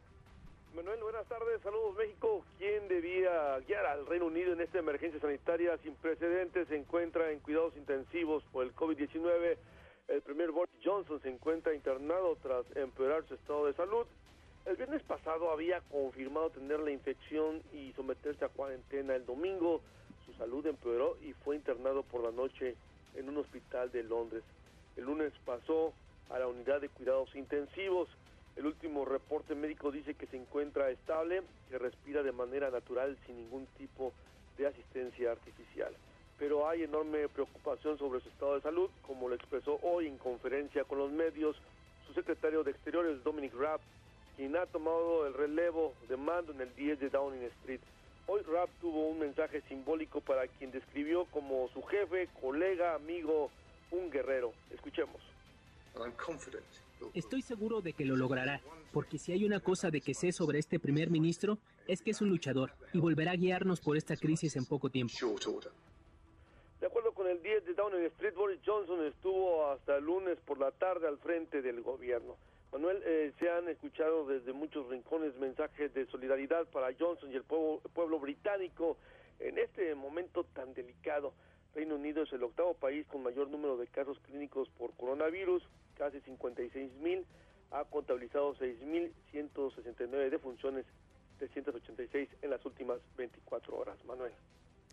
Manuel, 0.76 1.04
buenas 1.04 1.28
tardes, 1.28 1.62
saludos 1.62 1.96
México. 1.96 2.44
¿Quién 2.58 2.88
debía 2.88 3.60
guiar 3.60 3.86
al 3.86 4.08
Reino 4.08 4.26
Unido 4.26 4.54
en 4.54 4.62
esta 4.62 4.80
emergencia 4.80 5.20
sanitaria 5.20 5.78
sin 5.84 5.94
precedentes? 5.94 6.68
Se 6.68 6.76
encuentra 6.76 7.32
en 7.32 7.42
cuidados 7.42 7.78
intensivos 7.78 8.44
por 8.52 8.66
el 8.66 8.74
COVID-19. 8.74 9.56
El 10.08 10.22
primer 10.24 10.50
Boris 10.50 10.74
Johnson 10.84 11.22
se 11.22 11.30
encuentra 11.30 11.76
internado 11.76 12.36
tras 12.42 12.66
empeorar 12.76 13.24
su 13.28 13.36
estado 13.36 13.68
de 13.68 13.74
salud. 13.74 14.08
El 14.66 14.76
viernes 14.76 15.04
pasado 15.04 15.52
había 15.52 15.80
confirmado 15.92 16.50
tener 16.50 16.80
la 16.80 16.90
infección 16.90 17.62
y 17.72 17.94
someterse 17.94 18.44
a 18.44 18.50
cuarentena. 18.50 19.16
El 19.16 19.28
domingo 19.28 19.82
su 20.26 20.34
salud 20.34 20.66
empeoró 20.66 21.18
y 21.22 21.34
fue 21.34 21.56
internado 21.56 22.02
por 22.02 22.24
la 22.24 22.32
noche 22.32 22.76
en 23.14 23.30
un 23.30 23.38
hospital 23.38 23.92
de 23.92 24.02
Londres. 24.02 24.44
El 24.98 25.04
lunes 25.04 25.34
pasó 25.46 25.94
a 26.32 26.40
la 26.40 26.48
unidad 26.48 26.82
de 26.82 26.90
cuidados 26.90 27.36
intensivos. 27.36 28.10
El 28.56 28.68
último 28.68 29.04
reporte 29.04 29.56
médico 29.56 29.92
dice 29.92 30.14
que 30.14 30.28
se 30.28 30.38
encuentra 30.38 30.90
estable, 30.92 31.42
que 31.70 31.80
respira 31.80 32.22
de 32.22 32.32
manera 32.32 32.70
natural 32.70 33.18
sin 33.26 33.38
ningún 33.38 33.66
tipo 33.78 34.14
de 34.58 34.68
asistencia 34.68 35.32
artificial. 35.32 35.94
Pero 36.38 36.68
hay 36.68 36.84
enorme 36.84 37.28
preocupación 37.30 37.98
sobre 37.98 38.20
su 38.22 38.30
estado 38.30 38.56
de 38.56 38.62
salud, 38.62 38.90
como 39.08 39.28
lo 39.28 39.36
expresó 39.36 39.80
hoy 39.82 40.08
en 40.08 40.18
conferencia 40.18 40.84
con 40.84 41.00
los 41.00 41.12
medios 41.12 41.56
su 42.08 42.14
secretario 42.14 42.64
de 42.64 42.72
Exteriores, 42.72 43.24
Dominic 43.24 43.54
Raab, 43.56 43.80
quien 44.36 44.56
ha 44.56 44.66
tomado 44.68 45.26
el 45.26 45.34
relevo 45.34 45.94
de 46.08 46.18
mando 46.18 46.52
en 46.52 46.62
el 46.62 46.76
10 46.76 47.00
de 47.00 47.10
Downing 47.10 47.44
Street. 47.44 47.82
Hoy 48.28 48.42
Raab 48.44 48.70
tuvo 48.82 49.08
un 49.10 49.20
mensaje 49.20 49.62
simbólico 49.68 50.22
para 50.22 50.48
quien 50.48 50.72
describió 50.72 51.26
como 51.26 51.70
su 51.70 51.82
jefe, 51.84 52.30
colega, 52.40 52.94
amigo, 52.96 53.50
un 53.92 54.12
guerrero. 54.12 54.54
Escuchemos. 54.72 55.22
Estoy 57.14 57.42
seguro 57.42 57.82
de 57.82 57.94
que 57.94 58.06
lo 58.06 58.16
logrará, 58.16 58.62
porque 58.92 59.18
si 59.18 59.32
hay 59.32 59.46
una 59.46 59.60
cosa 59.60 59.90
de 59.92 60.02
que 60.02 60.14
sé 60.14 60.32
sobre 60.32 60.60
este 60.60 60.80
primer 60.80 61.10
ministro, 61.10 61.58
es 61.88 62.02
que 62.02 62.12
es 62.12 62.22
un 62.22 62.30
luchador 62.30 62.72
y 62.94 63.00
volverá 63.00 63.32
a 63.32 63.36
guiarnos 63.36 63.82
por 63.82 63.98
esta 63.98 64.16
crisis 64.16 64.56
en 64.56 64.66
poco 64.66 64.90
tiempo. 64.90 65.14
De 66.80 66.88
acuerdo 66.88 67.14
con 67.14 67.28
el 67.28 67.42
10 67.42 67.66
de 67.66 67.74
Downing 67.74 68.06
Street, 68.08 68.34
Boris 68.36 68.60
Johnson 68.66 69.06
estuvo 69.06 69.68
hasta 69.68 69.98
el 69.98 70.04
lunes 70.04 70.38
por 70.46 70.60
la 70.60 70.72
tarde 70.72 71.08
al 71.08 71.18
frente 71.18 71.62
del 71.62 71.82
gobierno. 71.82 72.36
Manuel, 72.74 73.02
eh, 73.06 73.32
se 73.40 73.50
han 73.50 73.70
escuchado 73.70 74.26
desde 74.26 74.52
muchos 74.52 74.90
rincones 74.90 75.36
mensajes 75.38 75.94
de 75.94 76.06
solidaridad 76.08 76.66
para 76.68 76.94
Johnson 77.00 77.32
y 77.32 77.36
el 77.36 77.44
pueblo, 77.44 77.82
el 77.86 77.92
pueblo 77.92 78.20
británico 78.20 78.98
en 79.40 79.60
este 79.60 79.94
momento 79.96 80.44
tan 80.44 80.74
delicado. 80.74 81.34
Reino 81.76 81.96
Unido 81.96 82.24
es 82.24 82.34
el 82.34 82.44
octavo 82.44 82.74
país 82.76 83.06
con 83.08 83.24
mayor 83.24 83.50
número 83.50 83.78
de 83.78 83.88
casos 83.88 84.20
clínicos 84.20 84.70
por 84.78 84.94
coronavirus, 84.94 85.64
casi 85.98 86.20
56 86.22 86.92
mil, 87.02 87.26
ha 87.72 87.84
contabilizado 87.86 88.56
6.169 88.56 90.30
defunciones, 90.30 90.86
386 91.40 92.30
en 92.42 92.50
las 92.50 92.64
últimas 92.66 93.00
24 93.18 93.76
horas. 93.76 93.98
Manuel 94.06 94.32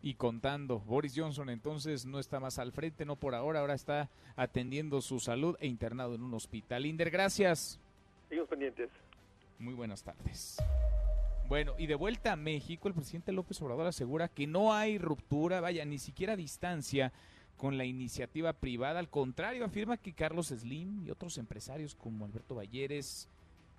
y 0.03 0.15
contando. 0.15 0.81
Boris 0.81 1.13
Johnson 1.17 1.51
entonces 1.51 2.07
no 2.07 2.19
está 2.19 2.41
más 2.41 2.59
al 2.59 2.73
frente, 2.73 3.05
no 3.05 3.17
por 3.17 3.35
ahora, 3.35 3.61
ahora 3.61 3.75
está 3.75 4.09
atendiendo 4.37 5.01
su 5.01 5.21
salud 5.21 5.57
e 5.61 5.67
internado 5.67 6.15
en 6.15 6.23
un 6.23 6.35
hospital. 6.35 6.87
Inder, 6.87 7.11
gracias. 7.11 7.79
Seguimos 8.29 8.49
pendientes. 8.49 8.89
Muy 9.59 9.75
buenas 9.75 10.03
tardes. 10.03 10.57
Bueno, 11.51 11.75
y 11.79 11.89
de 11.89 11.97
vuelta 11.97 12.31
a 12.31 12.37
México, 12.37 12.87
el 12.87 12.95
presidente 12.95 13.33
López 13.33 13.61
Obrador 13.61 13.89
asegura 13.89 14.29
que 14.29 14.47
no 14.47 14.73
hay 14.73 14.99
ruptura, 14.99 15.61
vaya, 15.61 15.85
ni 15.85 15.99
siquiera 15.99 16.37
distancia 16.37 17.13
con 17.57 17.77
la 17.77 17.85
iniciativa 17.85 18.53
privada. 18.53 19.01
Al 19.01 19.09
contrario, 19.09 19.65
afirma 19.65 19.97
que 19.97 20.13
Carlos 20.13 20.47
Slim 20.47 21.05
y 21.05 21.11
otros 21.11 21.39
empresarios 21.39 21.97
como 21.97 22.25
Alberto 22.25 22.55
Valleres, 22.55 23.29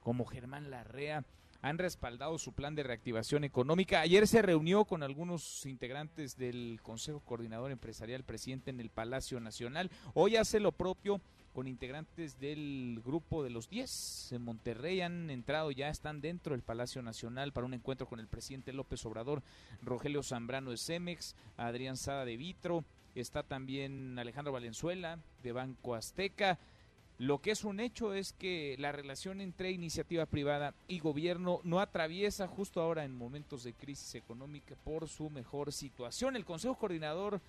como 0.01 0.25
Germán 0.25 0.69
Larrea, 0.69 1.23
han 1.61 1.77
respaldado 1.77 2.37
su 2.39 2.51
plan 2.51 2.75
de 2.75 2.83
reactivación 2.83 3.45
económica. 3.45 4.01
Ayer 4.01 4.27
se 4.27 4.41
reunió 4.41 4.83
con 4.83 5.01
algunos 5.01 5.65
integrantes 5.65 6.35
del 6.35 6.81
Consejo 6.83 7.21
Coordinador 7.21 7.71
Empresarial 7.71 8.25
presidente 8.25 8.69
en 8.69 8.81
el 8.81 8.89
Palacio 8.89 9.39
Nacional. 9.39 9.89
Hoy 10.13 10.35
hace 10.35 10.59
lo 10.59 10.73
propio 10.73 11.21
con 11.53 11.67
integrantes 11.67 12.39
del 12.39 13.01
grupo 13.05 13.43
de 13.43 13.49
los 13.49 13.69
10 13.69 14.31
en 14.33 14.41
Monterrey 14.41 15.01
han 15.01 15.29
entrado 15.29 15.71
ya 15.71 15.89
están 15.89 16.21
dentro 16.21 16.53
del 16.53 16.63
Palacio 16.63 17.01
Nacional 17.01 17.51
para 17.51 17.65
un 17.65 17.73
encuentro 17.73 18.07
con 18.07 18.19
el 18.19 18.27
presidente 18.27 18.73
López 18.73 19.05
Obrador, 19.05 19.43
Rogelio 19.81 20.23
Zambrano 20.23 20.71
de 20.71 20.77
Cemex, 20.77 21.35
Adrián 21.57 21.97
Sada 21.97 22.25
de 22.25 22.37
Vitro, 22.37 22.85
está 23.15 23.43
también 23.43 24.17
Alejandro 24.17 24.53
Valenzuela 24.53 25.19
de 25.43 25.51
Banco 25.51 25.95
Azteca. 25.95 26.59
Lo 27.17 27.39
que 27.39 27.51
es 27.51 27.63
un 27.63 27.79
hecho 27.79 28.15
es 28.15 28.33
que 28.33 28.75
la 28.79 28.91
relación 28.91 29.41
entre 29.41 29.71
iniciativa 29.71 30.25
privada 30.25 30.73
y 30.87 30.99
gobierno 30.99 31.59
no 31.63 31.79
atraviesa 31.79 32.47
justo 32.47 32.81
ahora 32.81 33.05
en 33.05 33.15
momentos 33.15 33.63
de 33.63 33.73
crisis 33.73 34.15
económica 34.15 34.75
por 34.83 35.07
su 35.07 35.29
mejor 35.29 35.71
situación. 35.71 36.35
El 36.35 36.45
Consejo 36.45 36.79
Coordinador 36.79 37.39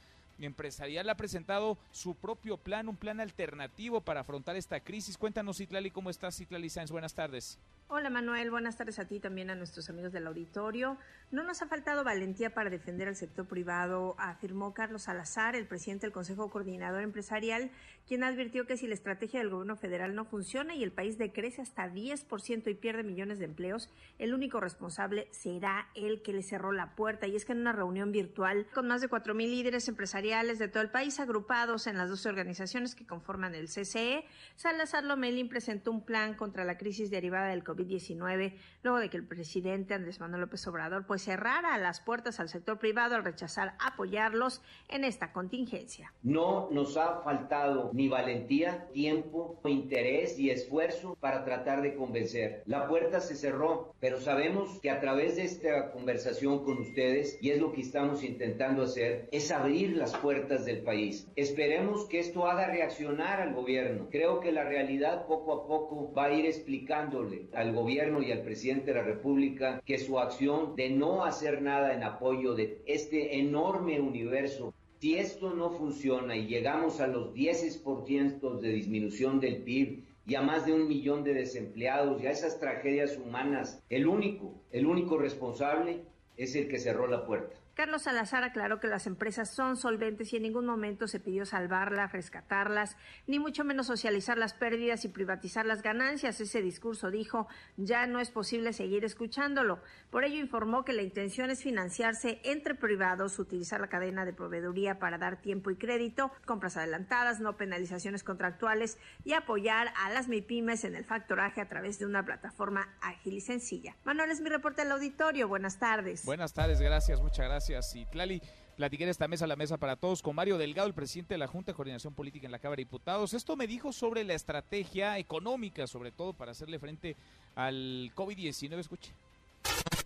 Empresarial 0.44 1.08
ha 1.10 1.16
presentado 1.16 1.78
su 1.90 2.14
propio 2.14 2.56
plan, 2.56 2.88
un 2.88 2.96
plan 2.96 3.20
alternativo 3.20 4.00
para 4.00 4.20
afrontar 4.20 4.56
esta 4.56 4.80
crisis. 4.80 5.18
Cuéntanos, 5.18 5.58
Citlali, 5.58 5.90
¿cómo 5.90 6.10
estás, 6.10 6.36
Citlali 6.36 6.70
Sáenz? 6.70 6.90
Buenas 6.90 7.14
tardes. 7.14 7.58
Hola 7.94 8.08
Manuel, 8.08 8.50
buenas 8.50 8.78
tardes 8.78 8.98
a 8.98 9.04
ti 9.04 9.20
también 9.20 9.50
a 9.50 9.54
nuestros 9.54 9.90
amigos 9.90 10.12
del 10.12 10.26
auditorio. 10.26 10.96
No 11.30 11.42
nos 11.42 11.60
ha 11.60 11.66
faltado 11.66 12.04
valentía 12.04 12.54
para 12.54 12.70
defender 12.70 13.06
al 13.06 13.16
sector 13.16 13.46
privado, 13.46 14.14
afirmó 14.18 14.72
Carlos 14.72 15.02
Salazar, 15.02 15.56
el 15.56 15.66
presidente 15.66 16.06
del 16.06 16.12
Consejo 16.12 16.48
Coordinador 16.48 17.02
Empresarial, 17.02 17.70
quien 18.08 18.24
advirtió 18.24 18.66
que 18.66 18.78
si 18.78 18.86
la 18.86 18.94
estrategia 18.94 19.40
del 19.40 19.50
gobierno 19.50 19.76
federal 19.76 20.14
no 20.14 20.24
funciona 20.24 20.74
y 20.74 20.82
el 20.82 20.90
país 20.90 21.18
decrece 21.18 21.60
hasta 21.60 21.86
10% 21.86 22.70
y 22.70 22.74
pierde 22.74 23.02
millones 23.02 23.38
de 23.38 23.44
empleos, 23.44 23.90
el 24.18 24.32
único 24.32 24.58
responsable 24.58 25.28
será 25.30 25.86
el 25.94 26.22
que 26.22 26.32
le 26.32 26.42
cerró 26.42 26.72
la 26.72 26.96
puerta. 26.96 27.26
Y 27.26 27.36
es 27.36 27.44
que 27.44 27.52
en 27.52 27.60
una 27.60 27.72
reunión 27.72 28.10
virtual 28.10 28.66
con 28.72 28.88
más 28.88 29.02
de 29.02 29.10
4.000 29.10 29.36
líderes 29.36 29.86
empresariales 29.88 30.58
de 30.58 30.68
todo 30.68 30.82
el 30.82 30.90
país 30.90 31.20
agrupados 31.20 31.86
en 31.86 31.98
las 31.98 32.08
12 32.08 32.30
organizaciones 32.30 32.94
que 32.94 33.06
conforman 33.06 33.54
el 33.54 33.66
CCE, 33.66 34.24
Salazar 34.56 35.04
Lomelín 35.04 35.50
presentó 35.50 35.90
un 35.90 36.06
plan 36.06 36.32
contra 36.32 36.64
la 36.64 36.78
crisis 36.78 37.10
derivada 37.10 37.48
del 37.48 37.62
COVID 37.62 37.81
19 37.84 38.56
luego 38.82 38.98
de 38.98 39.10
que 39.10 39.16
el 39.16 39.26
presidente 39.26 39.94
Andrés 39.94 40.20
Manuel 40.20 40.42
López 40.42 40.66
Obrador 40.66 41.06
pues 41.06 41.22
cerrara 41.22 41.76
las 41.78 42.00
puertas 42.00 42.40
al 42.40 42.48
sector 42.48 42.78
privado 42.78 43.14
al 43.14 43.24
rechazar 43.24 43.74
apoyarlos 43.78 44.62
en 44.88 45.04
esta 45.04 45.32
contingencia. 45.32 46.12
No 46.22 46.68
nos 46.70 46.96
ha 46.96 47.20
faltado 47.22 47.90
ni 47.92 48.08
valentía, 48.08 48.88
tiempo, 48.92 49.60
interés 49.64 50.38
y 50.38 50.50
esfuerzo 50.50 51.16
para 51.20 51.44
tratar 51.44 51.82
de 51.82 51.94
convencer. 51.94 52.62
La 52.66 52.88
puerta 52.88 53.20
se 53.20 53.36
cerró, 53.36 53.94
pero 54.00 54.20
sabemos 54.20 54.80
que 54.80 54.90
a 54.90 55.00
través 55.00 55.36
de 55.36 55.44
esta 55.44 55.90
conversación 55.92 56.64
con 56.64 56.78
ustedes, 56.78 57.38
y 57.40 57.50
es 57.50 57.60
lo 57.60 57.72
que 57.72 57.80
estamos 57.80 58.22
intentando 58.22 58.82
hacer, 58.82 59.28
es 59.32 59.50
abrir 59.50 59.96
las 59.96 60.14
puertas 60.16 60.64
del 60.64 60.82
país. 60.82 61.26
Esperemos 61.36 62.06
que 62.06 62.18
esto 62.18 62.46
haga 62.46 62.66
reaccionar 62.66 63.40
al 63.40 63.54
gobierno. 63.54 64.08
Creo 64.10 64.40
que 64.40 64.52
la 64.52 64.64
realidad 64.64 65.26
poco 65.26 65.52
a 65.52 65.66
poco 65.66 66.12
va 66.12 66.24
a 66.24 66.32
ir 66.32 66.46
explicándole 66.46 67.48
al 67.54 67.71
gobierno 67.74 68.22
y 68.22 68.32
al 68.32 68.42
presidente 68.42 68.92
de 68.92 68.98
la 68.98 69.04
República 69.04 69.82
que 69.84 69.98
su 69.98 70.18
acción 70.18 70.76
de 70.76 70.90
no 70.90 71.24
hacer 71.24 71.62
nada 71.62 71.94
en 71.94 72.02
apoyo 72.02 72.54
de 72.54 72.82
este 72.86 73.38
enorme 73.38 74.00
universo 74.00 74.74
si 75.02 75.16
esto 75.18 75.52
no 75.52 75.70
funciona 75.70 76.36
y 76.36 76.46
llegamos 76.46 77.00
a 77.00 77.08
los 77.08 77.34
10% 77.34 78.60
de 78.60 78.68
disminución 78.68 79.40
del 79.40 79.64
PIB 79.64 80.04
y 80.26 80.36
a 80.36 80.42
más 80.42 80.64
de 80.64 80.74
un 80.74 80.86
millón 80.86 81.24
de 81.24 81.34
desempleados 81.34 82.22
y 82.22 82.28
a 82.28 82.30
esas 82.30 82.60
tragedias 82.60 83.18
humanas, 83.18 83.82
el 83.90 84.06
único, 84.06 84.54
el 84.70 84.86
único 84.86 85.18
responsable 85.18 86.02
es 86.36 86.54
el 86.54 86.68
que 86.68 86.78
cerró 86.78 87.08
la 87.08 87.26
puerta. 87.26 87.56
Carlos 87.74 88.02
Salazar 88.02 88.44
aclaró 88.44 88.80
que 88.80 88.86
las 88.86 89.06
empresas 89.06 89.54
son 89.54 89.78
solventes 89.78 90.30
y 90.32 90.36
en 90.36 90.42
ningún 90.42 90.66
momento 90.66 91.08
se 91.08 91.20
pidió 91.20 91.46
salvarlas, 91.46 92.12
rescatarlas, 92.12 92.98
ni 93.26 93.38
mucho 93.38 93.64
menos 93.64 93.86
socializar 93.86 94.36
las 94.36 94.52
pérdidas 94.52 95.06
y 95.06 95.08
privatizar 95.08 95.64
las 95.64 95.80
ganancias. 95.80 96.38
Ese 96.38 96.60
discurso 96.60 97.10
dijo, 97.10 97.48
ya 97.78 98.06
no 98.06 98.20
es 98.20 98.30
posible 98.30 98.74
seguir 98.74 99.06
escuchándolo. 99.06 99.80
Por 100.10 100.24
ello 100.24 100.38
informó 100.38 100.84
que 100.84 100.92
la 100.92 101.00
intención 101.00 101.48
es 101.48 101.62
financiarse 101.62 102.42
entre 102.44 102.74
privados, 102.74 103.38
utilizar 103.38 103.80
la 103.80 103.88
cadena 103.88 104.26
de 104.26 104.34
proveeduría 104.34 104.98
para 104.98 105.16
dar 105.16 105.40
tiempo 105.40 105.70
y 105.70 105.76
crédito, 105.76 106.30
compras 106.44 106.76
adelantadas, 106.76 107.40
no 107.40 107.56
penalizaciones 107.56 108.22
contractuales 108.22 108.98
y 109.24 109.32
apoyar 109.32 109.94
a 109.96 110.10
las 110.10 110.28
MIPIMES 110.28 110.84
en 110.84 110.94
el 110.94 111.06
factoraje 111.06 111.62
a 111.62 111.70
través 111.70 111.98
de 111.98 112.04
una 112.04 112.22
plataforma 112.22 112.94
ágil 113.00 113.32
y 113.32 113.40
sencilla. 113.40 113.96
Manuel 114.04 114.30
es 114.30 114.42
mi 114.42 114.50
reporte 114.50 114.82
al 114.82 114.92
auditorio. 114.92 115.48
Buenas 115.48 115.78
tardes. 115.78 116.26
Buenas 116.26 116.52
tardes, 116.52 116.78
gracias, 116.78 117.22
muchas 117.22 117.46
gracias 117.46 117.61
gracias. 117.68 117.94
Y 117.94 118.04
Tlali, 118.06 118.42
platiqué 118.76 119.08
esta 119.08 119.28
mesa, 119.28 119.46
la 119.46 119.54
mesa 119.54 119.76
para 119.78 119.94
todos, 119.94 120.20
con 120.20 120.34
Mario 120.34 120.58
Delgado, 120.58 120.88
el 120.88 120.94
presidente 120.94 121.34
de 121.34 121.38
la 121.38 121.46
Junta 121.46 121.70
de 121.70 121.76
Coordinación 121.76 122.12
Política 122.12 122.46
en 122.46 122.52
la 122.52 122.58
Cámara 122.58 122.76
de 122.78 122.84
Diputados. 122.84 123.34
Esto 123.34 123.56
me 123.56 123.68
dijo 123.68 123.92
sobre 123.92 124.24
la 124.24 124.34
estrategia 124.34 125.18
económica, 125.18 125.86
sobre 125.86 126.10
todo 126.10 126.32
para 126.32 126.52
hacerle 126.52 126.80
frente 126.80 127.14
al 127.54 128.10
COVID-19. 128.16 128.78
Escuche. 128.78 129.12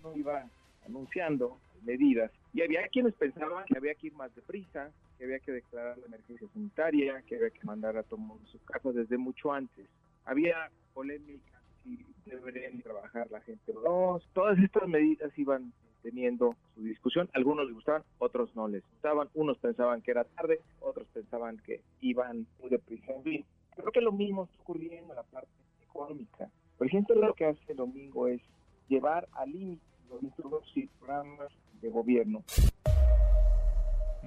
No 0.02 0.14
iba 0.14 0.44
anunciando 0.84 1.58
medidas 1.82 2.30
y 2.52 2.62
había 2.62 2.86
quienes 2.88 3.14
pensaban 3.14 3.64
que 3.64 3.78
había 3.78 3.94
que 3.94 4.08
ir 4.08 4.12
más 4.14 4.34
deprisa, 4.34 4.90
que 5.16 5.24
había 5.24 5.38
que 5.38 5.52
declarar 5.52 5.96
la 5.96 6.06
emergencia 6.06 6.46
sanitaria, 6.52 7.22
que 7.22 7.36
había 7.36 7.50
que 7.50 7.64
mandar 7.64 7.96
a 7.96 8.02
tomar 8.02 8.36
su 8.52 8.58
casa 8.64 8.92
desde 8.92 9.16
mucho 9.16 9.52
antes. 9.52 9.86
Había 10.26 10.70
polémica 10.92 11.58
si 11.84 12.04
deberían 12.26 12.82
trabajar 12.82 13.30
la 13.30 13.40
gente 13.40 13.72
o 13.72 13.80
no. 13.80 14.20
Todas 14.34 14.58
estas 14.58 14.86
medidas 14.88 15.30
iban 15.38 15.72
teniendo 16.06 16.54
su 16.76 16.84
discusión. 16.84 17.28
Algunos 17.34 17.66
les 17.66 17.74
gustaban, 17.74 18.04
otros 18.18 18.54
no 18.54 18.68
les 18.68 18.82
gustaban. 18.92 19.28
Unos 19.34 19.58
pensaban 19.58 20.02
que 20.02 20.12
era 20.12 20.22
tarde, 20.22 20.60
otros 20.80 21.08
pensaban 21.12 21.58
que 21.58 21.80
iban 22.00 22.46
muy 22.60 22.70
deprisa. 22.70 23.12
Creo 23.22 23.92
que 23.92 24.00
lo 24.00 24.12
mismo 24.12 24.44
está 24.44 24.62
ocurriendo 24.62 25.12
en 25.12 25.16
la 25.16 25.24
parte 25.24 25.48
económica. 25.82 26.48
presidente 26.78 27.16
lo 27.16 27.34
que 27.34 27.46
hace 27.46 27.74
domingo 27.74 28.28
es 28.28 28.40
llevar 28.88 29.26
al 29.32 29.50
límite 29.50 29.82
los 30.08 30.22
instrumentos 30.22 30.72
programas 31.00 31.52
de 31.82 31.90
gobierno. 31.90 32.44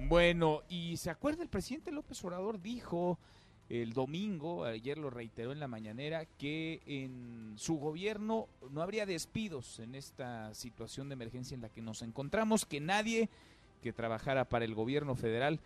Bueno, 0.08 0.60
y 0.68 0.98
se 0.98 1.08
acuerda 1.08 1.42
el 1.42 1.48
presidente 1.48 1.92
López 1.92 2.22
Obrador 2.24 2.60
dijo 2.60 3.18
el 3.70 3.92
domingo, 3.92 4.64
ayer 4.64 4.98
lo 4.98 5.10
reiteró 5.10 5.52
en 5.52 5.60
la 5.60 5.68
mañanera, 5.68 6.24
que 6.24 6.82
en 6.86 7.54
su 7.56 7.76
gobierno 7.76 8.48
no 8.70 8.82
habría 8.82 9.06
despidos 9.06 9.78
en 9.78 9.94
esta 9.94 10.52
situación 10.54 11.08
de 11.08 11.12
emergencia 11.12 11.54
en 11.54 11.62
la 11.62 11.68
que 11.68 11.80
nos 11.80 12.02
encontramos, 12.02 12.66
que 12.66 12.80
nadie 12.80 13.28
que 13.80 13.92
trabajara 13.92 14.44
para 14.44 14.64
el 14.64 14.74
gobierno 14.74 15.14
federal 15.14 15.60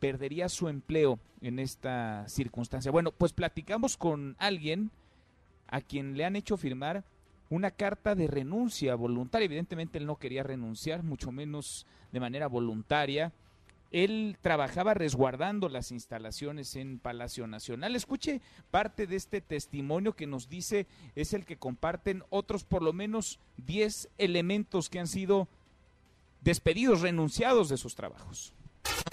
perdería 0.00 0.48
su 0.48 0.68
empleo 0.68 1.20
en 1.40 1.60
esta 1.60 2.28
circunstancia. 2.28 2.90
Bueno, 2.90 3.12
pues 3.12 3.32
platicamos 3.32 3.96
con 3.96 4.34
alguien 4.40 4.90
a 5.68 5.80
quien 5.80 6.16
le 6.16 6.24
han 6.24 6.34
hecho 6.34 6.56
firmar 6.56 7.04
una 7.50 7.70
carta 7.70 8.16
de 8.16 8.26
renuncia 8.26 8.96
voluntaria. 8.96 9.46
Evidentemente 9.46 9.98
él 9.98 10.06
no 10.06 10.16
quería 10.16 10.42
renunciar, 10.42 11.04
mucho 11.04 11.30
menos 11.30 11.86
de 12.10 12.18
manera 12.18 12.48
voluntaria 12.48 13.32
él 13.94 14.36
trabajaba 14.40 14.92
resguardando 14.92 15.68
las 15.68 15.92
instalaciones 15.92 16.74
en 16.74 16.98
Palacio 16.98 17.46
Nacional. 17.46 17.94
Escuche 17.94 18.40
parte 18.72 19.06
de 19.06 19.14
este 19.14 19.40
testimonio 19.40 20.14
que 20.14 20.26
nos 20.26 20.48
dice 20.48 20.88
es 21.14 21.32
el 21.32 21.44
que 21.44 21.58
comparten 21.58 22.24
otros 22.28 22.64
por 22.64 22.82
lo 22.82 22.92
menos 22.92 23.38
10 23.58 24.10
elementos 24.18 24.90
que 24.90 24.98
han 24.98 25.06
sido 25.06 25.46
despedidos, 26.40 27.02
renunciados 27.02 27.68
de 27.68 27.76
sus 27.76 27.94
trabajos. 27.94 28.52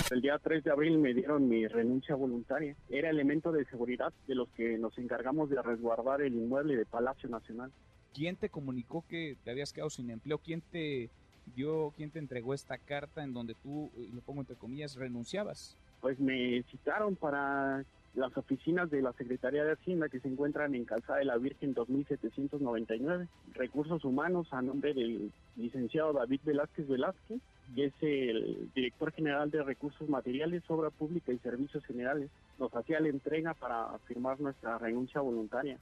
El 0.10 0.22
día 0.22 0.40
3 0.40 0.64
de 0.64 0.72
abril 0.72 0.98
me 0.98 1.14
dieron 1.14 1.48
mi 1.48 1.68
renuncia 1.68 2.16
voluntaria. 2.16 2.76
Era 2.90 3.12
elemento 3.12 3.52
de 3.52 3.66
seguridad 3.66 4.12
de 4.28 4.34
los 4.34 4.50
que 4.50 4.80
nos 4.80 4.98
encargamos 4.98 5.52
de 5.52 5.62
resguardar 5.62 6.24
el 6.24 6.34
inmueble 6.34 6.76
de 6.76 6.88
Palacio 6.88 7.30
Nacional. 7.30 7.72
¿Quién 8.16 8.36
te 8.36 8.50
comunicó 8.50 9.06
que 9.08 9.38
te 9.44 9.52
habías 9.52 9.72
quedado 9.74 9.92
sin 9.92 10.10
empleo? 10.10 10.40
¿Quién 10.40 10.62
te 10.62 11.12
dio, 11.56 11.94
quién 11.96 12.12
te 12.12 12.20
entregó 12.20 12.54
esta 12.54 12.78
carta 12.78 13.24
en 13.24 13.34
donde 13.34 13.56
tú, 13.56 13.92
lo 14.14 14.22
pongo 14.22 14.42
entre 14.42 14.56
comillas, 14.56 14.96
renunciabas? 14.96 15.78
Pues 16.02 16.20
me 16.20 16.64
citaron 16.64 17.16
para 17.16 17.86
las 18.14 18.36
oficinas 18.36 18.90
de 18.90 19.02
la 19.02 19.14
Secretaría 19.14 19.64
de 19.64 19.74
Hacienda 19.74 20.10
que 20.10 20.20
se 20.20 20.28
encuentran 20.28 20.76
en 20.76 20.86
Calzada 20.86 21.20
de 21.20 21.26
la 21.26 21.38
Virgen 21.38 21.74
2799. 21.74 23.28
Recursos 23.54 24.04
Humanos 24.04 24.48
a 24.52 24.62
nombre 24.62 24.94
del 24.94 25.32
licenciado 25.56 26.14
David 26.14 26.42
Velázquez 26.44 26.88
Velázquez, 26.88 27.40
que 27.74 27.86
es 27.86 27.94
el 28.02 28.70
director 28.76 29.12
general 29.14 29.50
de 29.50 29.64
Recursos 29.64 30.10
Materiales, 30.10 30.64
Obra 30.68 30.90
Pública 30.90 31.32
y 31.32 31.38
Servicios 31.38 31.86
Generales. 31.86 32.30
Nos 32.60 32.76
hacía 32.76 33.00
la 33.00 33.08
entrega 33.08 33.54
para 33.54 33.98
firmar 34.08 34.40
nuestra 34.42 34.78
renuncia 34.78 35.22
voluntaria. 35.22 35.78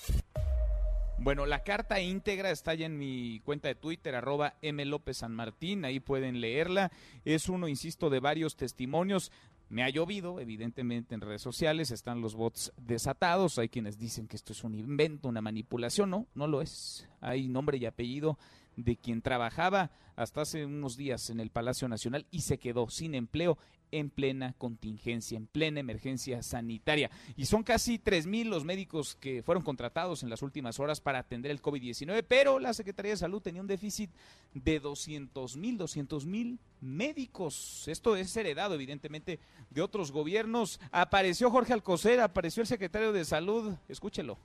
Bueno, 1.21 1.45
la 1.45 1.63
carta 1.63 1.99
íntegra 1.99 2.49
está 2.49 2.73
ya 2.75 2.85
en 2.85 2.97
mi 2.97 3.41
cuenta 3.41 3.67
de 3.67 3.75
Twitter, 3.75 4.15
arroba 4.15 4.55
M. 4.61 4.83
López 4.85 5.17
San 5.17 5.35
Martín, 5.35 5.83
ahí 5.83 5.99
pueden 5.99 6.39
leerla. 6.39 6.93
Es 7.25 7.49
uno, 7.49 7.67
insisto, 7.67 8.09
de 8.09 8.21
varios 8.21 8.55
testimonios. 8.55 9.29
Me 9.67 9.83
ha 9.83 9.89
llovido, 9.89 10.39
evidentemente, 10.39 11.13
en 11.13 11.21
redes 11.21 11.41
sociales, 11.41 11.91
están 11.91 12.21
los 12.21 12.35
bots 12.35 12.71
desatados, 12.77 13.59
hay 13.59 13.67
quienes 13.67 13.99
dicen 13.99 14.27
que 14.27 14.37
esto 14.37 14.53
es 14.53 14.63
un 14.63 14.75
invento, 14.75 15.27
una 15.27 15.41
manipulación, 15.41 16.09
no, 16.09 16.25
no 16.35 16.47
lo 16.47 16.61
es. 16.61 17.05
Hay 17.19 17.49
nombre 17.49 17.77
y 17.77 17.85
apellido 17.85 18.39
de 18.77 18.95
quien 18.95 19.21
trabajaba 19.21 19.91
hasta 20.15 20.41
hace 20.41 20.65
unos 20.65 20.95
días 20.95 21.29
en 21.29 21.41
el 21.41 21.49
Palacio 21.49 21.89
Nacional 21.89 22.27
y 22.31 22.41
se 22.41 22.59
quedó 22.59 22.89
sin 22.89 23.13
empleo 23.13 23.57
en 23.91 24.09
plena 24.09 24.53
contingencia, 24.57 25.37
en 25.37 25.47
plena 25.47 25.79
emergencia 25.79 26.41
sanitaria. 26.43 27.09
Y 27.35 27.45
son 27.45 27.63
casi 27.63 27.99
3.000 27.99 28.45
los 28.45 28.65
médicos 28.65 29.15
que 29.15 29.43
fueron 29.43 29.63
contratados 29.63 30.23
en 30.23 30.29
las 30.29 30.41
últimas 30.41 30.79
horas 30.79 31.01
para 31.01 31.19
atender 31.19 31.51
el 31.51 31.61
COVID-19, 31.61 32.23
pero 32.27 32.59
la 32.59 32.73
Secretaría 32.73 33.11
de 33.11 33.17
Salud 33.17 33.41
tenía 33.41 33.61
un 33.61 33.67
déficit 33.67 34.09
de 34.53 34.79
200 34.79 35.57
mil, 35.57 35.77
200 35.77 36.25
mil 36.25 36.59
médicos. 36.81 37.87
Esto 37.87 38.15
es 38.15 38.35
heredado, 38.35 38.75
evidentemente, 38.75 39.39
de 39.69 39.81
otros 39.81 40.11
gobiernos. 40.11 40.79
Apareció 40.91 41.51
Jorge 41.51 41.73
Alcocer, 41.73 42.19
apareció 42.19 42.61
el 42.61 42.67
secretario 42.67 43.11
de 43.11 43.25
Salud. 43.25 43.73
Escúchelo. 43.87 44.37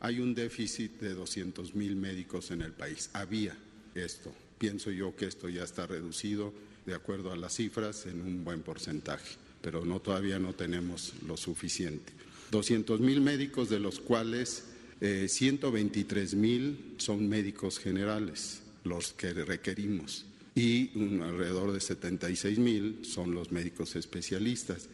Hay 0.00 0.20
un 0.20 0.34
déficit 0.34 1.00
de 1.00 1.14
200 1.14 1.74
mil 1.74 1.96
médicos 1.96 2.50
en 2.50 2.62
el 2.62 2.72
país. 2.72 3.10
Había 3.12 3.56
esto. 3.94 4.32
Pienso 4.58 4.90
yo 4.90 5.14
que 5.16 5.26
esto 5.26 5.48
ya 5.48 5.64
está 5.64 5.86
reducido 5.86 6.52
de 6.86 6.94
acuerdo 6.94 7.32
a 7.32 7.36
las 7.36 7.54
cifras, 7.54 8.06
en 8.06 8.20
un 8.20 8.44
buen 8.44 8.62
porcentaje, 8.62 9.36
pero 9.62 9.84
no 9.84 10.00
todavía 10.00 10.38
no 10.38 10.52
tenemos 10.52 11.14
lo 11.26 11.36
suficiente. 11.36 12.12
200 12.50 13.00
mil 13.00 13.20
médicos, 13.20 13.68
de 13.68 13.80
los 13.80 14.00
cuales 14.00 14.64
123 15.00 16.32
eh, 16.32 16.36
mil 16.36 16.94
son 16.98 17.28
médicos 17.28 17.78
generales, 17.78 18.60
los 18.84 19.12
que 19.12 19.32
requerimos, 19.32 20.26
y 20.54 20.90
alrededor 21.20 21.72
de 21.72 21.80
76 21.80 22.58
mil 22.58 23.04
son 23.04 23.34
los 23.34 23.50
médicos 23.50 23.96
especialistas. 23.96 24.88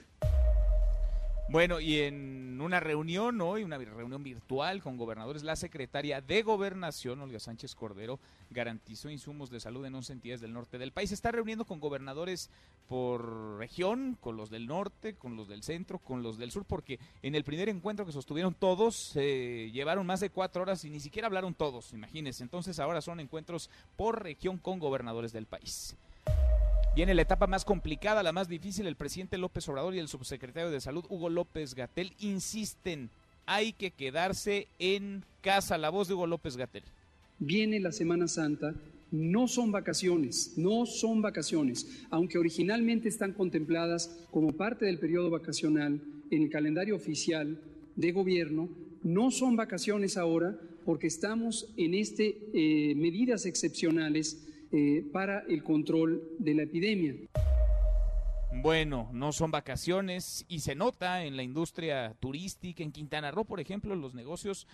Bueno, 1.50 1.80
y 1.80 1.98
en 1.98 2.60
una 2.60 2.78
reunión 2.78 3.40
hoy, 3.40 3.64
una 3.64 3.76
reunión 3.76 4.22
virtual 4.22 4.80
con 4.80 4.96
gobernadores, 4.96 5.42
la 5.42 5.56
secretaria 5.56 6.20
de 6.20 6.44
Gobernación, 6.44 7.20
Olga 7.20 7.40
Sánchez 7.40 7.74
Cordero, 7.74 8.20
garantizó 8.50 9.10
insumos 9.10 9.50
de 9.50 9.58
salud 9.58 9.84
en 9.84 9.96
11 9.96 10.12
entidades 10.12 10.40
del 10.40 10.52
norte 10.52 10.78
del 10.78 10.92
país. 10.92 11.08
Se 11.08 11.16
está 11.16 11.32
reuniendo 11.32 11.64
con 11.64 11.80
gobernadores 11.80 12.50
por 12.86 13.58
región, 13.58 14.16
con 14.20 14.36
los 14.36 14.48
del 14.48 14.68
norte, 14.68 15.14
con 15.14 15.34
los 15.34 15.48
del 15.48 15.64
centro, 15.64 15.98
con 15.98 16.22
los 16.22 16.38
del 16.38 16.52
sur, 16.52 16.64
porque 16.64 17.00
en 17.20 17.34
el 17.34 17.42
primer 17.42 17.68
encuentro 17.68 18.06
que 18.06 18.12
sostuvieron 18.12 18.54
todos, 18.54 18.94
se 18.94 19.72
llevaron 19.72 20.06
más 20.06 20.20
de 20.20 20.30
cuatro 20.30 20.62
horas 20.62 20.84
y 20.84 20.90
ni 20.90 21.00
siquiera 21.00 21.26
hablaron 21.26 21.54
todos, 21.54 21.92
imagínense. 21.92 22.44
Entonces 22.44 22.78
ahora 22.78 23.00
son 23.00 23.18
encuentros 23.18 23.70
por 23.96 24.22
región 24.22 24.56
con 24.56 24.78
gobernadores 24.78 25.32
del 25.32 25.46
país. 25.46 25.96
Viene 26.94 27.14
la 27.14 27.22
etapa 27.22 27.46
más 27.46 27.64
complicada, 27.64 28.22
la 28.24 28.32
más 28.32 28.48
difícil. 28.48 28.86
El 28.86 28.96
presidente 28.96 29.38
López 29.38 29.68
Obrador 29.68 29.94
y 29.94 30.00
el 30.00 30.08
subsecretario 30.08 30.70
de 30.70 30.80
Salud, 30.80 31.04
Hugo 31.08 31.30
López 31.30 31.74
Gatel, 31.74 32.12
insisten, 32.18 33.10
hay 33.46 33.72
que 33.72 33.92
quedarse 33.92 34.66
en 34.80 35.24
casa. 35.40 35.78
La 35.78 35.90
voz 35.90 36.08
de 36.08 36.14
Hugo 36.14 36.26
López 36.26 36.56
Gatel. 36.56 36.82
Viene 37.38 37.78
la 37.78 37.92
Semana 37.92 38.26
Santa, 38.26 38.74
no 39.12 39.46
son 39.46 39.70
vacaciones, 39.70 40.54
no 40.56 40.84
son 40.84 41.22
vacaciones, 41.22 42.04
aunque 42.10 42.38
originalmente 42.38 43.08
están 43.08 43.32
contempladas 43.32 44.10
como 44.32 44.52
parte 44.52 44.84
del 44.84 44.98
periodo 44.98 45.30
vacacional 45.30 46.00
en 46.30 46.42
el 46.42 46.50
calendario 46.50 46.96
oficial 46.96 47.56
de 47.94 48.12
gobierno, 48.12 48.68
no 49.02 49.30
son 49.30 49.56
vacaciones 49.56 50.16
ahora 50.16 50.58
porque 50.84 51.06
estamos 51.06 51.68
en 51.76 51.94
este 51.94 52.36
eh, 52.52 52.94
medidas 52.96 53.46
excepcionales 53.46 54.44
eh, 54.72 55.04
para 55.12 55.40
el 55.48 55.62
control 55.62 56.22
de 56.38 56.54
la 56.54 56.62
epidemia. 56.62 57.14
Bueno, 58.52 59.08
no 59.12 59.32
son 59.32 59.50
vacaciones 59.50 60.44
y 60.48 60.60
se 60.60 60.74
nota 60.74 61.24
en 61.24 61.36
la 61.36 61.42
industria 61.42 62.14
turística, 62.18 62.82
en 62.82 62.92
Quintana 62.92 63.30
Roo, 63.30 63.44
por 63.44 63.60
ejemplo, 63.60 63.94
los 63.94 64.14
negocios 64.14 64.66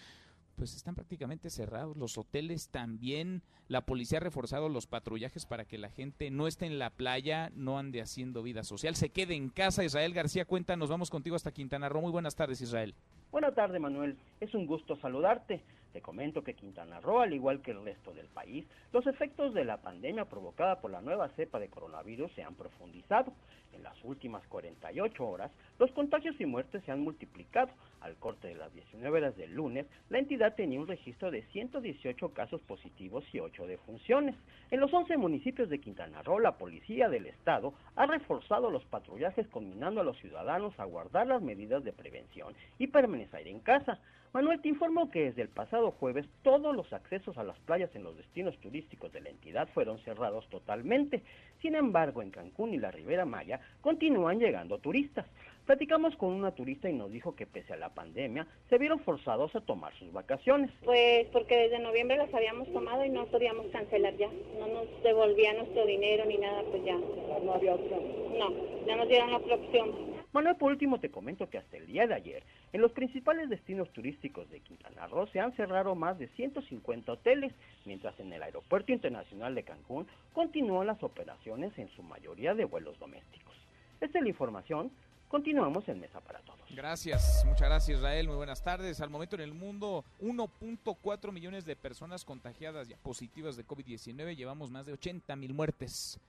pues 0.56 0.74
están 0.74 0.94
prácticamente 0.94 1.50
cerrados, 1.50 1.96
los 1.96 2.16
hoteles 2.16 2.70
también, 2.70 3.42
la 3.68 3.84
policía 3.84 4.18
ha 4.18 4.22
reforzado 4.22 4.70
los 4.70 4.86
patrullajes 4.86 5.44
para 5.44 5.66
que 5.66 5.76
la 5.76 5.90
gente 5.90 6.30
no 6.30 6.46
esté 6.46 6.64
en 6.64 6.78
la 6.78 6.90
playa, 6.90 7.50
no 7.54 7.78
ande 7.78 8.00
haciendo 8.00 8.42
vida 8.42 8.64
social, 8.64 8.96
se 8.96 9.10
quede 9.10 9.34
en 9.34 9.50
casa. 9.50 9.84
Israel 9.84 10.14
García, 10.14 10.46
cuéntanos, 10.46 10.88
vamos 10.88 11.10
contigo 11.10 11.36
hasta 11.36 11.52
Quintana 11.52 11.90
Roo. 11.90 12.00
Muy 12.00 12.10
buenas 12.10 12.34
tardes, 12.34 12.62
Israel. 12.62 12.94
Buenas 13.30 13.54
tardes, 13.54 13.80
Manuel. 13.80 14.16
Es 14.40 14.54
un 14.54 14.66
gusto 14.66 14.96
saludarte. 14.96 15.62
Te 15.96 16.02
comento 16.02 16.44
que 16.44 16.52
Quintana 16.52 17.00
Roo, 17.00 17.20
al 17.20 17.32
igual 17.32 17.62
que 17.62 17.70
el 17.70 17.82
resto 17.82 18.12
del 18.12 18.26
país, 18.26 18.66
los 18.92 19.06
efectos 19.06 19.54
de 19.54 19.64
la 19.64 19.78
pandemia 19.78 20.26
provocada 20.26 20.78
por 20.78 20.90
la 20.90 21.00
nueva 21.00 21.30
cepa 21.30 21.58
de 21.58 21.70
coronavirus 21.70 22.30
se 22.32 22.42
han 22.42 22.54
profundizado. 22.54 23.32
En 23.72 23.82
las 23.82 23.96
últimas 24.04 24.46
48 24.48 25.26
horas, 25.26 25.50
los 25.78 25.90
contagios 25.92 26.40
y 26.40 26.46
muertes 26.46 26.82
se 26.84 26.92
han 26.92 27.00
multiplicado. 27.00 27.70
Al 28.00 28.14
corte 28.16 28.48
de 28.48 28.54
las 28.54 28.72
19 28.72 29.18
horas 29.18 29.36
del 29.36 29.52
lunes, 29.54 29.86
la 30.10 30.18
entidad 30.18 30.54
tenía 30.54 30.78
un 30.78 30.86
registro 30.86 31.30
de 31.30 31.42
118 31.42 32.28
casos 32.34 32.60
positivos 32.62 33.24
y 33.32 33.40
8 33.40 33.66
defunciones. 33.66 34.36
En 34.70 34.80
los 34.80 34.92
11 34.92 35.16
municipios 35.16 35.68
de 35.68 35.80
Quintana 35.80 36.22
Roo, 36.22 36.38
la 36.38 36.56
policía 36.56 37.08
del 37.08 37.26
estado 37.26 37.74
ha 37.96 38.06
reforzado 38.06 38.70
los 38.70 38.84
patrullajes 38.84 39.48
combinando 39.48 40.00
a 40.00 40.04
los 40.04 40.18
ciudadanos 40.18 40.78
a 40.78 40.84
guardar 40.84 41.26
las 41.26 41.42
medidas 41.42 41.82
de 41.84 41.92
prevención 41.92 42.54
y 42.78 42.86
permanecer 42.86 43.48
en 43.48 43.60
casa. 43.60 43.98
Manuel 44.36 44.60
te 44.60 44.68
informó 44.68 45.10
que 45.10 45.24
desde 45.24 45.40
el 45.40 45.48
pasado 45.48 45.92
jueves 45.92 46.26
todos 46.42 46.76
los 46.76 46.92
accesos 46.92 47.38
a 47.38 47.42
las 47.42 47.58
playas 47.60 47.94
en 47.96 48.02
los 48.02 48.18
destinos 48.18 48.54
turísticos 48.58 49.10
de 49.10 49.22
la 49.22 49.30
entidad 49.30 49.66
fueron 49.72 49.98
cerrados 50.00 50.46
totalmente. 50.50 51.22
Sin 51.62 51.74
embargo, 51.74 52.20
en 52.20 52.30
Cancún 52.30 52.74
y 52.74 52.78
la 52.78 52.90
Ribera 52.90 53.24
Maya 53.24 53.60
continúan 53.80 54.38
llegando 54.38 54.76
turistas. 54.78 55.24
Platicamos 55.66 56.14
con 56.14 56.32
una 56.32 56.52
turista 56.52 56.88
y 56.88 56.92
nos 56.92 57.10
dijo 57.10 57.34
que 57.34 57.44
pese 57.44 57.72
a 57.72 57.76
la 57.76 57.88
pandemia 57.88 58.46
se 58.68 58.78
vieron 58.78 59.00
forzados 59.00 59.54
a 59.56 59.60
tomar 59.60 59.92
sus 59.98 60.12
vacaciones. 60.12 60.70
Pues 60.84 61.26
porque 61.32 61.56
desde 61.56 61.80
noviembre 61.80 62.16
las 62.16 62.32
habíamos 62.32 62.72
tomado 62.72 63.04
y 63.04 63.10
no 63.10 63.26
podíamos 63.26 63.66
cancelar 63.72 64.16
ya. 64.16 64.30
No 64.60 64.68
nos 64.68 65.02
devolvían 65.02 65.56
nuestro 65.56 65.84
dinero 65.84 66.24
ni 66.24 66.38
nada, 66.38 66.62
pues 66.70 66.84
ya 66.84 66.96
no 66.96 67.52
había 67.52 67.74
opción. 67.74 68.00
No, 68.38 68.86
ya 68.86 68.94
nos 68.94 69.08
dieron 69.08 69.34
otra 69.34 69.56
opción. 69.56 70.16
Manuel, 70.32 70.54
por 70.54 70.70
último 70.70 71.00
te 71.00 71.10
comento 71.10 71.50
que 71.50 71.58
hasta 71.58 71.78
el 71.78 71.86
día 71.86 72.06
de 72.06 72.14
ayer 72.14 72.42
En 72.72 72.82
los 72.82 72.92
principales 72.92 73.48
destinos 73.48 73.90
turísticos 73.90 74.48
de 74.50 74.60
Quintana 74.60 75.06
Roo 75.08 75.26
se 75.28 75.40
han 75.40 75.52
cerrado 75.56 75.94
más 75.94 76.18
de 76.18 76.28
150 76.28 77.10
hoteles, 77.10 77.52
mientras 77.86 78.18
en 78.20 78.32
el 78.32 78.42
Aeropuerto 78.42 78.92
Internacional 78.92 79.54
de 79.54 79.64
Cancún 79.64 80.06
continúan 80.32 80.86
las 80.86 81.02
operaciones 81.02 81.76
en 81.76 81.88
su 81.88 82.02
mayoría 82.02 82.54
de 82.54 82.66
vuelos 82.66 82.98
domésticos. 83.00 83.54
Esta 84.00 84.18
es 84.18 84.22
la 84.22 84.28
información. 84.28 84.90
Continuamos 85.28 85.88
en 85.88 86.00
Mesa 86.00 86.20
para 86.20 86.40
Todos. 86.40 86.60
Gracias, 86.70 87.44
muchas 87.46 87.68
gracias 87.68 87.98
Israel, 87.98 88.28
muy 88.28 88.36
buenas 88.36 88.62
tardes. 88.62 89.00
Al 89.00 89.10
momento 89.10 89.34
en 89.34 89.42
el 89.42 89.54
mundo, 89.54 90.04
1.4 90.20 91.32
millones 91.32 91.64
de 91.64 91.74
personas 91.74 92.24
contagiadas 92.24 92.88
ya 92.88 92.96
positivas 92.98 93.56
de 93.56 93.66
COVID-19, 93.66 94.36
llevamos 94.36 94.70
más 94.70 94.86
de 94.86 94.92
80 94.92 95.34
mil 95.36 95.52
muertes. 95.52 96.20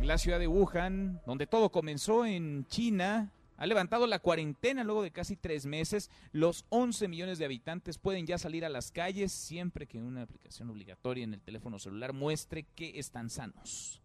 La 0.00 0.16
ciudad 0.16 0.38
de 0.38 0.46
Wuhan, 0.46 1.20
donde 1.26 1.46
todo 1.46 1.70
comenzó 1.70 2.24
en 2.24 2.66
China, 2.68 3.30
ha 3.58 3.66
levantado 3.66 4.06
la 4.06 4.20
cuarentena 4.20 4.84
luego 4.84 5.02
de 5.02 5.10
casi 5.10 5.36
tres 5.36 5.66
meses. 5.66 6.10
Los 6.30 6.64
11 6.68 7.08
millones 7.08 7.38
de 7.38 7.44
habitantes 7.44 7.98
pueden 7.98 8.24
ya 8.24 8.38
salir 8.38 8.64
a 8.64 8.68
las 8.68 8.92
calles 8.92 9.32
siempre 9.32 9.86
que 9.86 9.98
una 9.98 10.22
aplicación 10.22 10.70
obligatoria 10.70 11.24
en 11.24 11.34
el 11.34 11.40
teléfono 11.40 11.80
celular 11.80 12.12
muestre 12.12 12.64
que 12.76 12.98
están 13.00 13.28
sanos. 13.28 14.00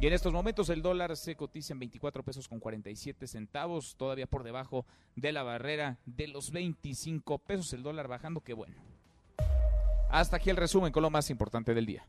Y 0.00 0.06
en 0.06 0.12
estos 0.12 0.32
momentos 0.32 0.68
el 0.68 0.80
dólar 0.80 1.16
se 1.16 1.34
cotiza 1.34 1.72
en 1.72 1.80
24 1.80 2.22
pesos 2.22 2.46
con 2.46 2.60
47 2.60 3.26
centavos, 3.26 3.96
todavía 3.96 4.28
por 4.28 4.44
debajo 4.44 4.86
de 5.16 5.32
la 5.32 5.42
barrera 5.42 5.98
de 6.06 6.28
los 6.28 6.52
25 6.52 7.38
pesos, 7.38 7.72
el 7.72 7.82
dólar 7.82 8.06
bajando, 8.06 8.40
qué 8.40 8.54
bueno. 8.54 8.76
Hasta 10.08 10.36
aquí 10.36 10.50
el 10.50 10.56
resumen 10.56 10.92
con 10.92 11.02
lo 11.02 11.10
más 11.10 11.30
importante 11.30 11.74
del 11.74 11.86
día. 11.86 12.06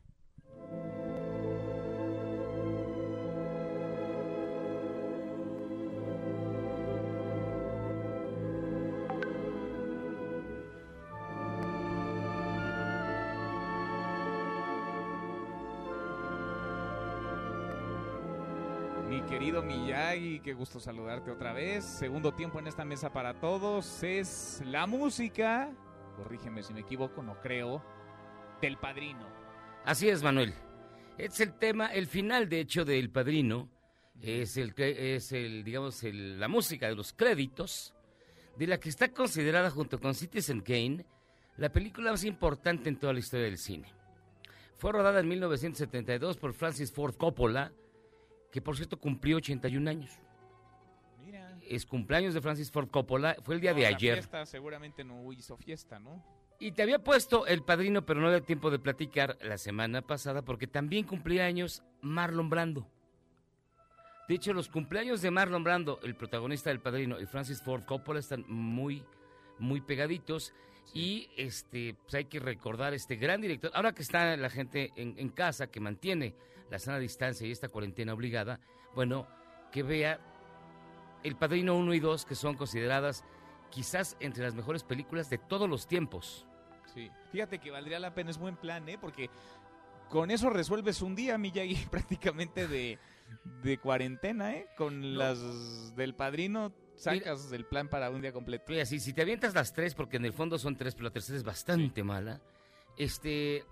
Miyagi, 20.20 20.40
qué 20.40 20.52
gusto 20.52 20.80
saludarte 20.80 21.30
otra 21.30 21.52
vez. 21.52 21.84
Segundo 21.84 22.32
tiempo 22.32 22.58
en 22.58 22.66
esta 22.66 22.84
mesa 22.84 23.12
para 23.12 23.40
todos 23.40 24.02
es 24.02 24.62
la 24.64 24.86
música, 24.86 25.70
corrígeme 26.16 26.62
si 26.62 26.74
me 26.74 26.80
equivoco, 26.80 27.22
no 27.22 27.40
creo, 27.40 27.82
del 28.60 28.76
padrino. 28.76 29.26
Así 29.84 30.08
es, 30.08 30.22
Manuel. 30.22 30.54
Es 31.16 31.40
el 31.40 31.54
tema, 31.54 31.86
el 31.86 32.06
final 32.06 32.48
de 32.48 32.60
hecho 32.60 32.84
del 32.84 33.10
padrino, 33.10 33.70
es 34.20 34.56
el 34.56 34.74
es 34.78 35.32
el, 35.32 35.64
digamos, 35.64 36.02
la 36.02 36.48
música 36.48 36.88
de 36.88 36.94
los 36.94 37.12
créditos, 37.12 37.94
de 38.56 38.66
la 38.66 38.78
que 38.78 38.90
está 38.90 39.08
considerada 39.08 39.70
junto 39.70 39.98
con 39.98 40.14
Citizen 40.14 40.60
Kane 40.60 41.06
la 41.56 41.70
película 41.70 42.10
más 42.10 42.24
importante 42.24 42.88
en 42.88 42.96
toda 42.96 43.12
la 43.12 43.18
historia 43.18 43.46
del 43.46 43.58
cine. 43.58 43.92
Fue 44.76 44.92
rodada 44.92 45.20
en 45.20 45.28
1972 45.28 46.36
por 46.36 46.52
Francis 46.54 46.92
Ford 46.92 47.14
Coppola 47.16 47.72
que 48.50 48.60
por 48.60 48.76
cierto 48.76 48.98
cumplió 48.98 49.36
81 49.36 49.90
años. 49.90 50.10
Mira. 51.24 51.58
Es 51.68 51.86
cumpleaños 51.86 52.34
de 52.34 52.40
Francis 52.40 52.70
Ford 52.70 52.88
Coppola, 52.88 53.36
fue 53.42 53.54
el 53.54 53.60
día 53.60 53.74
de 53.74 53.86
ayer. 53.86 54.14
Fiesta, 54.14 54.46
seguramente 54.46 55.04
no 55.04 55.32
hizo 55.32 55.56
fiesta, 55.56 55.98
¿no? 55.98 56.22
Y 56.62 56.72
te 56.72 56.82
había 56.82 56.98
puesto 56.98 57.46
el 57.46 57.62
padrino, 57.62 58.04
pero 58.04 58.20
no 58.20 58.26
había 58.26 58.42
tiempo 58.42 58.70
de 58.70 58.78
platicar 58.78 59.38
la 59.40 59.56
semana 59.56 60.02
pasada 60.02 60.42
porque 60.42 60.66
también 60.66 61.06
cumplía 61.06 61.46
años 61.46 61.82
Marlon 62.02 62.50
Brando. 62.50 62.86
De 64.28 64.34
hecho, 64.34 64.52
los 64.52 64.68
cumpleaños 64.68 65.22
de 65.22 65.30
Marlon 65.30 65.64
Brando, 65.64 65.98
el 66.02 66.14
protagonista 66.14 66.68
del 66.68 66.80
padrino, 66.80 67.18
y 67.18 67.24
Francis 67.24 67.62
Ford 67.62 67.84
Coppola 67.84 68.20
están 68.20 68.44
muy, 68.46 69.02
muy 69.58 69.80
pegaditos. 69.80 70.52
Y 70.92 71.30
este, 71.36 71.94
pues 72.02 72.14
hay 72.14 72.26
que 72.26 72.40
recordar 72.40 72.92
este 72.92 73.16
gran 73.16 73.40
director. 73.40 73.70
Ahora 73.74 73.92
que 73.92 74.02
está 74.02 74.36
la 74.36 74.50
gente 74.50 74.92
en, 74.96 75.14
en 75.18 75.30
casa, 75.30 75.68
que 75.68 75.80
mantiene 75.80 76.34
la 76.70 76.78
sana 76.78 76.98
distancia 76.98 77.46
y 77.46 77.50
esta 77.50 77.68
cuarentena 77.68 78.14
obligada, 78.14 78.60
bueno, 78.94 79.26
que 79.72 79.82
vea 79.82 80.20
El 81.22 81.36
Padrino 81.36 81.76
1 81.76 81.94
y 81.94 82.00
2, 82.00 82.24
que 82.24 82.34
son 82.34 82.56
consideradas 82.56 83.24
quizás 83.70 84.16
entre 84.20 84.44
las 84.44 84.54
mejores 84.54 84.84
películas 84.84 85.30
de 85.30 85.38
todos 85.38 85.68
los 85.68 85.86
tiempos. 85.86 86.46
Sí, 86.94 87.10
fíjate 87.30 87.58
que 87.58 87.70
valdría 87.70 87.98
la 87.98 88.14
pena, 88.14 88.30
es 88.30 88.38
buen 88.38 88.56
plan, 88.56 88.88
¿eh? 88.88 88.98
Porque 89.00 89.30
con 90.08 90.30
eso 90.30 90.50
resuelves 90.50 91.02
un 91.02 91.14
día, 91.14 91.38
Miyagi, 91.38 91.86
prácticamente 91.90 92.66
de, 92.66 92.98
de 93.62 93.78
cuarentena, 93.78 94.54
¿eh? 94.54 94.66
Con 94.76 95.16
las 95.16 95.94
del 95.94 96.14
Padrino 96.14 96.72
sacas 96.96 97.50
el 97.52 97.64
plan 97.64 97.88
para 97.88 98.10
un 98.10 98.20
día 98.20 98.32
completo. 98.32 98.64
Mira, 98.68 98.84
si, 98.84 99.00
si 99.00 99.12
te 99.12 99.22
avientas 99.22 99.54
las 99.54 99.72
tres, 99.72 99.94
porque 99.94 100.18
en 100.18 100.24
el 100.24 100.32
fondo 100.32 100.58
son 100.58 100.76
tres, 100.76 100.94
pero 100.94 101.04
la 101.04 101.12
tercera 101.12 101.38
es 101.38 101.44
bastante 101.44 102.02
mala, 102.02 102.42
este, 102.96 103.64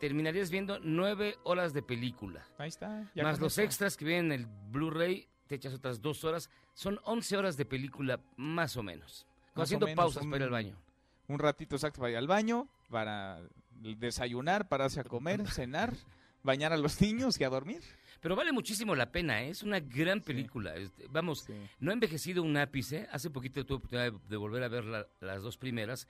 terminarías 0.00 0.50
viendo 0.50 0.80
nueve 0.80 1.36
horas 1.44 1.72
de 1.72 1.82
película. 1.82 2.44
Ahí 2.58 2.68
está. 2.68 3.08
Más 3.14 3.38
los 3.38 3.58
extras 3.58 3.96
que 3.96 4.04
vienen 4.04 4.32
en 4.32 4.40
el 4.40 4.46
Blu-ray, 4.72 5.28
te 5.46 5.54
echas 5.54 5.74
otras 5.74 6.00
dos 6.00 6.24
horas. 6.24 6.50
Son 6.74 6.98
once 7.04 7.36
horas 7.36 7.56
de 7.56 7.66
película, 7.66 8.18
más 8.36 8.76
o 8.76 8.82
menos. 8.82 9.26
haciendo 9.54 9.86
pausas 9.94 10.24
para 10.24 10.38
ir 10.38 10.42
al 10.44 10.50
baño. 10.50 10.76
Un 11.28 11.38
ratito 11.38 11.76
exacto 11.76 12.00
para 12.00 12.12
ir 12.12 12.16
al 12.16 12.26
baño, 12.26 12.66
para 12.88 13.40
desayunar, 13.70 14.68
pararse 14.68 15.00
a 15.00 15.04
comer, 15.04 15.46
cenar, 15.52 15.94
bañar 16.42 16.72
a 16.72 16.78
los 16.78 17.00
niños 17.00 17.38
y 17.38 17.44
a 17.44 17.50
dormir. 17.50 17.82
Pero 18.20 18.36
vale 18.36 18.52
muchísimo 18.52 18.94
la 18.94 19.12
pena, 19.12 19.42
¿eh? 19.42 19.50
es 19.50 19.62
una 19.62 19.80
gran 19.80 20.20
película. 20.22 20.74
Vamos, 21.10 21.46
no 21.78 21.90
ha 21.90 21.94
envejecido 21.94 22.42
un 22.42 22.56
ápice. 22.56 23.06
Hace 23.12 23.30
poquito 23.30 23.64
tuve 23.64 23.76
oportunidad 23.76 24.12
de 24.12 24.36
volver 24.36 24.62
a 24.62 24.68
ver 24.68 24.84
las 25.20 25.42
dos 25.42 25.56
primeras 25.56 26.06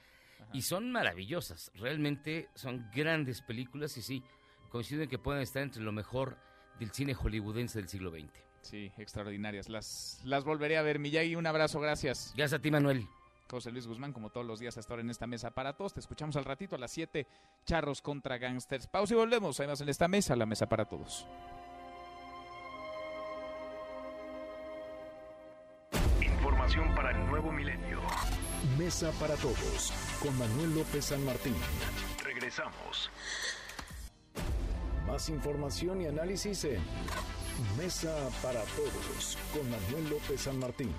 y 0.52 0.62
son 0.62 0.90
maravillosas. 0.90 1.70
Realmente 1.74 2.48
son 2.54 2.90
grandes 2.94 3.42
películas 3.42 3.96
y 3.96 4.02
sí, 4.02 4.22
coinciden 4.68 5.08
que 5.08 5.18
pueden 5.18 5.42
estar 5.42 5.62
entre 5.62 5.82
lo 5.82 5.92
mejor 5.92 6.38
del 6.78 6.90
cine 6.92 7.14
hollywoodense 7.14 7.78
del 7.78 7.88
siglo 7.88 8.10
XX. 8.10 8.30
Sí, 8.62 8.92
extraordinarias. 8.98 9.68
Las, 9.68 10.20
las 10.24 10.44
volveré 10.44 10.76
a 10.76 10.82
ver. 10.82 10.98
Miyagi, 10.98 11.34
un 11.36 11.46
abrazo, 11.46 11.80
gracias. 11.80 12.32
Gracias 12.36 12.58
a 12.58 12.62
ti, 12.62 12.70
Manuel. 12.70 13.06
José 13.50 13.72
Luis 13.72 13.86
Guzmán, 13.86 14.12
como 14.12 14.30
todos 14.30 14.46
los 14.46 14.60
días 14.60 14.78
hasta 14.78 14.92
ahora 14.92 15.02
en 15.02 15.10
esta 15.10 15.26
mesa 15.26 15.50
para 15.50 15.72
todos. 15.76 15.92
Te 15.94 16.00
escuchamos 16.00 16.36
al 16.36 16.44
ratito 16.44 16.76
a 16.76 16.78
las 16.78 16.92
7, 16.92 17.26
Charros 17.64 18.00
contra 18.00 18.38
Gangsters. 18.38 18.86
Pausa 18.86 19.14
y 19.14 19.16
volvemos. 19.16 19.58
Además 19.58 19.80
en 19.80 19.88
esta 19.88 20.08
mesa, 20.08 20.36
la 20.36 20.46
mesa 20.46 20.68
para 20.68 20.84
todos. 20.84 21.26
Información 26.20 26.94
para 26.94 27.10
el 27.10 27.26
nuevo 27.26 27.50
milenio. 27.50 28.00
Mesa 28.78 29.10
para 29.12 29.36
todos 29.36 29.92
con 30.22 30.36
Manuel 30.38 30.74
López 30.74 31.06
San 31.06 31.24
Martín. 31.24 31.54
Regresamos. 32.22 33.10
Más 35.06 35.28
información 35.30 36.02
y 36.02 36.06
análisis 36.06 36.64
en 36.64 36.80
Mesa 37.78 38.14
para 38.42 38.62
todos 38.62 39.38
con 39.52 39.70
Manuel 39.70 40.10
López 40.10 40.42
San 40.42 40.58
Martín. 40.58 40.92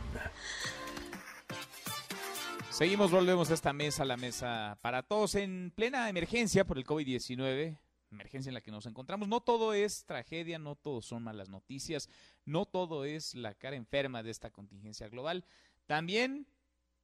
Seguimos, 2.69 3.11
volvemos 3.11 3.51
a 3.51 3.53
esta 3.53 3.73
mesa, 3.73 4.05
la 4.05 4.17
mesa 4.17 4.79
para 4.81 5.03
todos 5.03 5.35
en 5.35 5.71
plena 5.75 6.09
emergencia 6.09 6.65
por 6.65 6.77
el 6.77 6.85
COVID-19 6.85 7.77
emergencia 8.11 8.49
en 8.49 8.55
la 8.55 8.61
que 8.61 8.71
nos 8.71 8.85
encontramos. 8.85 9.27
No 9.27 9.41
todo 9.41 9.73
es 9.73 10.03
tragedia, 10.05 10.59
no 10.59 10.75
todo 10.75 11.01
son 11.01 11.23
malas 11.23 11.49
noticias, 11.49 12.09
no 12.43 12.65
todo 12.65 13.05
es 13.05 13.35
la 13.35 13.53
cara 13.53 13.75
enferma 13.75 14.21
de 14.21 14.31
esta 14.31 14.49
contingencia 14.49 15.07
global. 15.07 15.45
También 15.85 16.45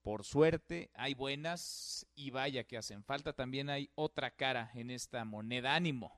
por 0.07 0.23
suerte, 0.23 0.89
hay 0.93 1.15
buenas 1.15 2.07
y 2.15 2.31
vaya 2.31 2.63
que 2.63 2.77
hacen 2.77 3.03
falta. 3.03 3.33
También 3.33 3.69
hay 3.69 3.89
otra 3.95 4.31
cara 4.31 4.71
en 4.73 4.89
esta 4.89 5.25
moneda 5.25 5.75
ánimo. 5.75 6.17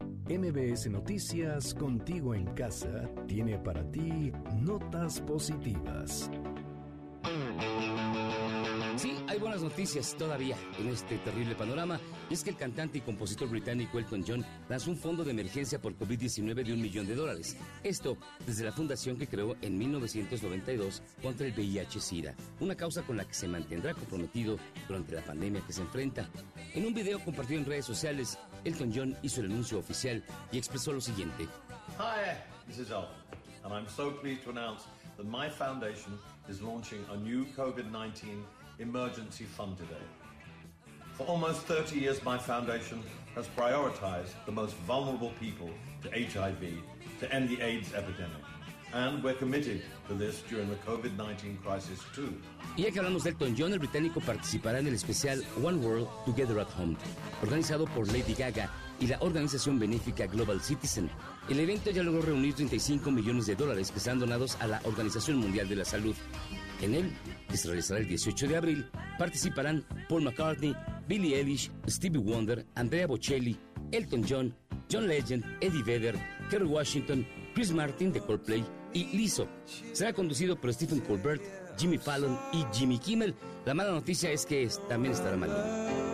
MBS 0.00 0.90
Noticias, 0.90 1.74
contigo 1.74 2.34
en 2.34 2.46
casa, 2.54 3.08
tiene 3.28 3.56
para 3.56 3.88
ti 3.92 4.32
notas 4.56 5.20
positivas. 5.20 6.28
Sí, 8.96 9.16
hay 9.26 9.38
buenas 9.40 9.60
noticias 9.60 10.14
todavía 10.16 10.56
en 10.78 10.88
este 10.88 11.18
terrible 11.18 11.56
panorama. 11.56 11.98
Es 12.30 12.44
que 12.44 12.50
el 12.50 12.56
cantante 12.56 12.98
y 12.98 13.00
compositor 13.00 13.48
británico 13.48 13.98
Elton 13.98 14.24
John 14.26 14.44
lanzó 14.68 14.90
un 14.90 14.96
fondo 14.96 15.24
de 15.24 15.32
emergencia 15.32 15.82
por 15.82 15.98
COVID-19 15.98 16.64
de 16.64 16.72
un 16.72 16.80
millón 16.80 17.06
de 17.06 17.16
dólares. 17.16 17.56
Esto 17.82 18.16
desde 18.46 18.64
la 18.64 18.72
fundación 18.72 19.18
que 19.18 19.26
creó 19.26 19.56
en 19.62 19.76
1992 19.76 21.02
contra 21.20 21.46
el 21.46 21.52
VIH-Sida, 21.54 22.34
una 22.60 22.76
causa 22.76 23.02
con 23.02 23.16
la 23.16 23.24
que 23.24 23.34
se 23.34 23.48
mantendrá 23.48 23.94
comprometido 23.94 24.58
durante 24.86 25.16
la 25.16 25.22
pandemia 25.22 25.60
que 25.66 25.72
se 25.72 25.82
enfrenta. 25.82 26.28
En 26.74 26.86
un 26.86 26.94
video 26.94 27.18
compartido 27.18 27.60
en 27.60 27.66
redes 27.66 27.86
sociales, 27.86 28.38
Elton 28.64 28.92
John 28.94 29.16
hizo 29.22 29.40
el 29.40 29.50
anuncio 29.50 29.78
oficial 29.78 30.22
y 30.52 30.58
expresó 30.58 30.92
lo 30.92 31.00
siguiente. 31.00 31.48
Hi, 31.98 32.36
this 32.68 32.78
is 32.78 32.90
Elton, 32.90 33.10
and 33.64 33.74
I'm 33.74 33.88
so 33.88 34.12
pleased 34.20 34.44
to 34.44 34.50
announce 34.50 34.84
that 35.16 35.26
my 35.26 35.50
foundation 35.50 36.16
is 36.48 36.62
launching 36.62 37.04
a 37.12 37.16
new 37.16 37.44
COVID-19 37.56 38.44
emergency 38.78 39.44
fund 39.44 39.76
today. 39.76 40.06
For 41.14 41.24
almost 41.26 41.62
30 41.62 41.98
years, 41.98 42.22
my 42.24 42.38
foundation 42.38 43.02
has 43.34 43.46
prioritized 43.56 44.34
the 44.46 44.52
most 44.52 44.74
vulnerable 44.86 45.32
people 45.40 45.70
to 46.02 46.10
HIV 46.10 46.82
to 47.20 47.32
end 47.32 47.48
the 47.48 47.60
AIDS 47.60 47.94
epidemic. 47.94 48.42
and 48.94 49.22
we're 49.24 49.34
committed 49.34 49.82
to 50.08 50.14
this 50.14 50.42
during 50.48 50.70
the 50.70 50.76
COVID-19 50.86 51.60
crisis 51.62 52.00
too. 52.14 52.32
Y 52.76 52.84
ya 52.84 52.90
que 52.92 53.00
hablamos 53.00 53.24
de 53.24 53.30
Elton 53.30 53.54
John, 53.58 53.72
el 53.72 53.78
británico 53.80 54.20
participará 54.20 54.78
en 54.78 54.86
el 54.86 54.94
especial 54.94 55.42
One 55.62 55.78
World 55.78 56.08
Together 56.24 56.60
at 56.60 56.68
Home, 56.78 56.96
organizado 57.42 57.86
por 57.86 58.06
Lady 58.06 58.34
Gaga 58.34 58.70
y 59.00 59.08
la 59.08 59.18
organización 59.20 59.78
benéfica 59.78 60.26
Global 60.26 60.60
Citizen. 60.60 61.10
El 61.48 61.58
evento 61.58 61.90
ya 61.90 62.02
logró 62.02 62.22
reunir 62.22 62.54
35 62.54 63.10
millones 63.10 63.46
de 63.46 63.56
dólares 63.56 63.90
que 63.90 63.98
serán 63.98 64.20
donados 64.20 64.56
a 64.60 64.68
la 64.68 64.80
Organización 64.84 65.38
Mundial 65.38 65.68
de 65.68 65.76
la 65.76 65.84
Salud. 65.84 66.14
En 66.84 66.94
él, 66.94 67.10
que 67.48 67.56
se 67.56 67.68
realizará 67.68 68.00
el 68.00 68.06
18 68.06 68.46
de 68.46 68.56
abril, 68.58 68.90
participarán 69.18 69.86
Paul 70.06 70.22
McCartney, 70.22 70.76
Billie 71.08 71.38
Eilish, 71.38 71.70
Stevie 71.88 72.20
Wonder, 72.20 72.66
Andrea 72.74 73.06
Bocelli, 73.06 73.58
Elton 73.90 74.22
John, 74.28 74.54
John 74.92 75.08
Legend, 75.08 75.42
Eddie 75.62 75.82
Vedder, 75.82 76.14
Kerry 76.50 76.66
Washington, 76.66 77.26
Chris 77.54 77.72
Martin 77.72 78.12
de 78.12 78.20
Coldplay 78.20 78.62
y 78.92 79.06
Lizzo. 79.16 79.48
Será 79.92 80.12
conducido 80.12 80.60
por 80.60 80.74
Stephen 80.74 81.00
Colbert, 81.00 81.42
Jimmy 81.78 81.96
Fallon 81.96 82.38
y 82.52 82.66
Jimmy 82.76 82.98
Kimmel. 82.98 83.34
La 83.64 83.72
mala 83.72 83.92
noticia 83.92 84.30
es 84.30 84.44
que 84.44 84.68
también 84.86 85.14
estará 85.14 85.38
Maluma. 85.38 86.13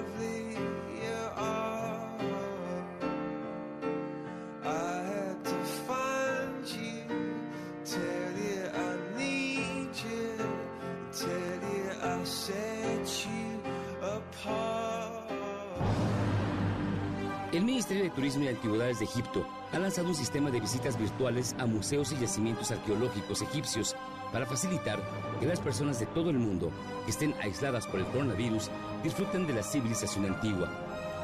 Ministerio 17.90 18.10
de 18.10 18.14
Turismo 18.14 18.44
y 18.44 18.48
Antigüedades 18.48 18.98
de 19.00 19.04
Egipto 19.04 19.44
ha 19.72 19.78
lanzado 19.80 20.06
un 20.06 20.14
sistema 20.14 20.48
de 20.48 20.60
visitas 20.60 20.96
virtuales 20.96 21.56
a 21.58 21.66
museos 21.66 22.12
y 22.12 22.20
yacimientos 22.20 22.70
arqueológicos 22.70 23.42
egipcios 23.42 23.96
para 24.32 24.46
facilitar 24.46 25.02
que 25.40 25.46
las 25.46 25.58
personas 25.58 25.98
de 25.98 26.06
todo 26.06 26.30
el 26.30 26.38
mundo 26.38 26.70
que 27.04 27.10
estén 27.10 27.34
aisladas 27.42 27.88
por 27.88 27.98
el 27.98 28.06
coronavirus 28.06 28.70
disfruten 29.02 29.44
de 29.44 29.54
la 29.54 29.64
civilización 29.64 30.26
antigua. 30.26 30.70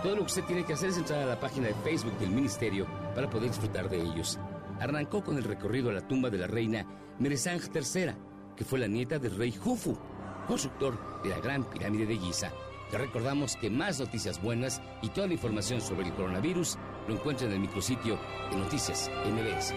Todo 0.02 0.16
lo 0.16 0.22
que 0.22 0.26
usted 0.26 0.42
tiene 0.42 0.64
que 0.64 0.72
hacer 0.72 0.88
es 0.88 0.98
entrar 0.98 1.22
a 1.22 1.26
la 1.26 1.38
página 1.38 1.68
de 1.68 1.74
Facebook 1.74 2.18
del 2.18 2.30
Ministerio 2.30 2.84
para 3.14 3.30
poder 3.30 3.50
disfrutar 3.50 3.88
de 3.88 4.02
ellos. 4.02 4.36
Arrancó 4.80 5.22
con 5.22 5.36
el 5.36 5.44
recorrido 5.44 5.90
a 5.90 5.92
la 5.92 6.08
tumba 6.08 6.30
de 6.30 6.38
la 6.38 6.48
reina 6.48 6.84
Meresang 7.20 7.60
III, 7.72 8.10
que 8.56 8.64
fue 8.64 8.80
la 8.80 8.88
nieta 8.88 9.20
del 9.20 9.36
rey 9.36 9.52
Jufu, 9.52 9.96
constructor 10.48 11.22
de 11.22 11.28
la 11.28 11.38
Gran 11.38 11.62
Pirámide 11.62 12.06
de 12.06 12.16
Giza. 12.16 12.50
Te 12.90 12.98
recordamos 12.98 13.56
que 13.56 13.68
más 13.68 13.98
noticias 13.98 14.40
buenas 14.40 14.80
y 15.02 15.08
toda 15.08 15.26
la 15.26 15.32
información 15.32 15.80
sobre 15.80 16.06
el 16.06 16.14
coronavirus 16.14 16.78
lo 17.08 17.14
encuentran 17.14 17.50
en 17.50 17.56
el 17.56 17.60
micrositio 17.62 18.18
de 18.50 18.56
Noticias 18.56 19.10
MBS. 19.24 19.74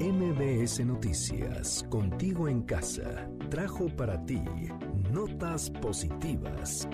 MBS 0.00 0.84
Noticias, 0.84 1.86
contigo 1.88 2.48
en 2.48 2.62
casa, 2.62 3.28
trajo 3.48 3.86
para 3.86 4.24
ti 4.26 4.42
positivas. 5.52 6.88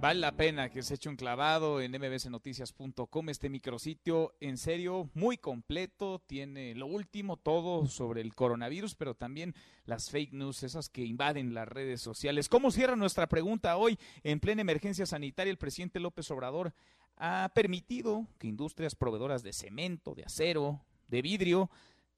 Vale 0.00 0.18
la 0.18 0.32
pena 0.32 0.68
que 0.68 0.82
se 0.82 0.94
eche 0.94 1.08
un 1.08 1.14
clavado 1.14 1.80
en 1.80 1.92
mbsnoticias.com, 1.92 3.28
este 3.28 3.48
micrositio 3.48 4.34
en 4.40 4.58
serio 4.58 5.08
muy 5.14 5.38
completo, 5.38 6.20
tiene 6.26 6.74
lo 6.74 6.86
último 6.86 7.36
todo 7.36 7.86
sobre 7.86 8.20
el 8.20 8.34
coronavirus, 8.34 8.96
pero 8.96 9.14
también 9.14 9.54
las 9.84 10.10
fake 10.10 10.32
news, 10.32 10.64
esas 10.64 10.88
que 10.88 11.04
invaden 11.04 11.54
las 11.54 11.68
redes 11.68 12.00
sociales. 12.00 12.48
¿Cómo 12.48 12.72
cierra 12.72 12.96
nuestra 12.96 13.28
pregunta 13.28 13.76
hoy? 13.76 13.96
En 14.24 14.40
plena 14.40 14.62
emergencia 14.62 15.06
sanitaria, 15.06 15.52
el 15.52 15.58
presidente 15.58 16.00
López 16.00 16.28
Obrador 16.32 16.74
ha 17.16 17.52
permitido 17.54 18.26
que 18.40 18.48
industrias 18.48 18.96
proveedoras 18.96 19.44
de 19.44 19.52
cemento, 19.52 20.16
de 20.16 20.24
acero, 20.24 20.84
de 21.06 21.22
vidrio, 21.22 21.70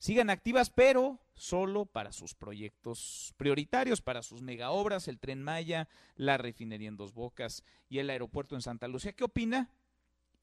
sigan 0.04 0.28
activas, 0.28 0.68
pero 0.68 1.18
solo 1.32 1.86
para 1.86 2.12
sus 2.12 2.34
proyectos 2.34 3.32
prioritarios, 3.38 4.02
para 4.02 4.22
sus 4.22 4.42
megaobras, 4.42 5.08
el 5.08 5.18
tren 5.18 5.42
Maya, 5.42 5.88
la 6.14 6.36
refinería 6.36 6.88
en 6.88 6.98
Dos 6.98 7.14
Bocas 7.14 7.64
y 7.88 8.00
el 8.00 8.10
aeropuerto 8.10 8.54
en 8.54 8.60
Santa 8.60 8.86
Lucía. 8.86 9.14
¿Qué 9.14 9.24
opina? 9.24 9.70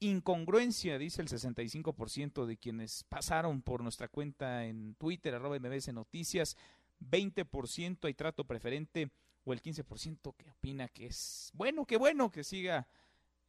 Incongruencia, 0.00 0.98
dice 0.98 1.22
el 1.22 1.28
65% 1.28 2.44
de 2.44 2.56
quienes 2.56 3.04
pasaron 3.04 3.62
por 3.62 3.84
nuestra 3.84 4.08
cuenta 4.08 4.64
en 4.64 4.96
Twitter, 4.96 5.32
arroba 5.32 5.60
MBS 5.60 5.92
Noticias, 5.92 6.56
20% 7.00 8.04
hay 8.06 8.14
trato 8.14 8.42
preferente 8.42 9.12
o 9.44 9.52
el 9.52 9.62
15% 9.62 10.34
que 10.34 10.50
opina 10.50 10.88
que 10.88 11.06
es 11.06 11.52
bueno, 11.54 11.86
qué 11.86 11.98
bueno 11.98 12.32
que 12.32 12.42
siga 12.42 12.88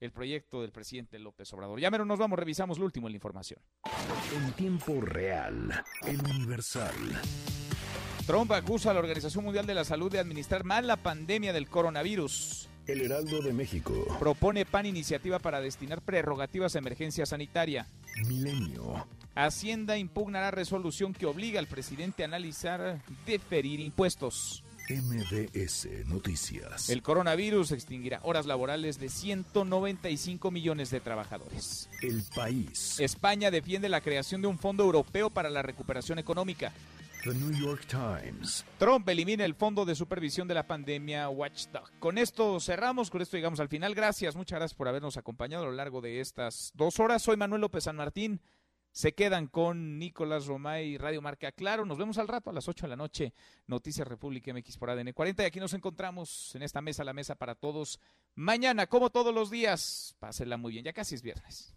el 0.03 0.11
proyecto 0.11 0.61
del 0.61 0.71
presidente 0.71 1.17
López 1.17 1.51
Obrador. 1.53 1.79
Ya 1.79 1.89
mero 1.89 2.03
nos 2.03 2.19
vamos, 2.19 2.37
revisamos 2.37 2.77
lo 2.77 2.85
último 2.85 3.07
en 3.07 3.13
la 3.13 3.17
información. 3.17 3.59
En 4.35 4.51
tiempo 4.53 4.99
real, 4.99 5.83
el 6.05 6.19
Universal. 6.19 6.93
Trump 8.27 8.51
acusa 8.51 8.91
a 8.91 8.93
la 8.93 8.99
Organización 8.99 9.45
Mundial 9.45 9.65
de 9.65 9.75
la 9.75 9.85
Salud 9.85 10.11
de 10.11 10.19
administrar 10.19 10.65
mal 10.65 10.87
la 10.87 10.97
pandemia 10.97 11.53
del 11.53 11.69
coronavirus. 11.69 12.69
El 12.85 12.99
Heraldo 12.99 13.41
de 13.41 13.53
México. 13.53 13.93
Propone 14.19 14.65
PAN 14.65 14.85
iniciativa 14.85 15.39
para 15.39 15.61
destinar 15.61 16.01
prerrogativas 16.01 16.75
a 16.75 16.79
emergencia 16.79 17.25
sanitaria. 17.25 17.87
Milenio. 18.27 19.07
Hacienda 19.35 19.97
impugnará 19.97 20.51
resolución 20.51 21.13
que 21.13 21.25
obliga 21.25 21.59
al 21.59 21.67
presidente 21.67 22.23
a 22.23 22.27
analizar 22.27 23.01
deferir 23.25 23.79
impuestos. 23.79 24.65
MBS 25.01 26.05
Noticias. 26.05 26.89
El 26.89 27.01
coronavirus 27.01 27.71
extinguirá 27.71 28.19
horas 28.23 28.45
laborales 28.45 28.99
de 28.99 29.09
195 29.09 30.51
millones 30.51 30.91
de 30.91 30.99
trabajadores. 30.99 31.89
El 32.01 32.23
país. 32.35 32.99
España 32.99 33.49
defiende 33.49 33.89
la 33.89 34.01
creación 34.01 34.41
de 34.41 34.47
un 34.47 34.59
fondo 34.59 34.83
europeo 34.83 35.29
para 35.31 35.49
la 35.49 35.63
recuperación 35.63 36.19
económica. 36.19 36.71
The 37.23 37.33
New 37.33 37.51
York 37.51 37.87
Times. 37.87 38.65
Trump 38.77 39.07
elimina 39.07 39.45
el 39.45 39.55
fondo 39.55 39.85
de 39.85 39.95
supervisión 39.95 40.47
de 40.47 40.53
la 40.53 40.67
pandemia 40.67 41.29
Watchdog. 41.29 41.89
Con 41.99 42.17
esto 42.17 42.59
cerramos, 42.59 43.09
con 43.09 43.21
esto 43.21 43.37
llegamos 43.37 43.61
al 43.61 43.69
final. 43.69 43.95
Gracias, 43.95 44.35
muchas 44.35 44.59
gracias 44.59 44.77
por 44.77 44.89
habernos 44.89 45.15
acompañado 45.17 45.63
a 45.63 45.67
lo 45.67 45.73
largo 45.73 46.01
de 46.01 46.19
estas 46.19 46.71
dos 46.75 46.99
horas. 46.99 47.21
Soy 47.21 47.37
Manuel 47.37 47.61
López 47.61 47.85
San 47.85 47.95
Martín. 47.95 48.41
Se 48.93 49.15
quedan 49.15 49.47
con 49.47 49.97
Nicolás 49.97 50.45
Romay 50.45 50.97
Radio 50.97 51.19
Marca 51.19 51.51
Claro. 51.51 51.83
Nos 51.83 51.97
vemos 51.97 52.19
al 52.19 52.27
rato 52.27 52.51
a 52.51 52.53
las 52.53 52.67
8 52.67 52.85
de 52.85 52.89
la 52.89 52.95
noche. 52.95 53.33
Noticias 53.65 54.07
República 54.07 54.53
MX 54.53 54.77
por 54.77 54.91
ADN 54.91 55.13
40. 55.13 55.41
Y 55.41 55.45
aquí 55.47 55.59
nos 55.59 55.73
encontramos 55.73 56.53
en 56.53 56.61
esta 56.61 56.79
mesa, 56.79 57.03
la 57.03 57.11
mesa 57.11 57.33
para 57.33 57.55
todos. 57.55 57.99
Mañana, 58.35 58.85
como 58.85 59.09
todos 59.09 59.33
los 59.33 59.49
días. 59.49 60.15
Pásenla 60.19 60.57
muy 60.57 60.73
bien. 60.73 60.85
Ya 60.85 60.93
casi 60.93 61.15
es 61.15 61.23
viernes. 61.23 61.73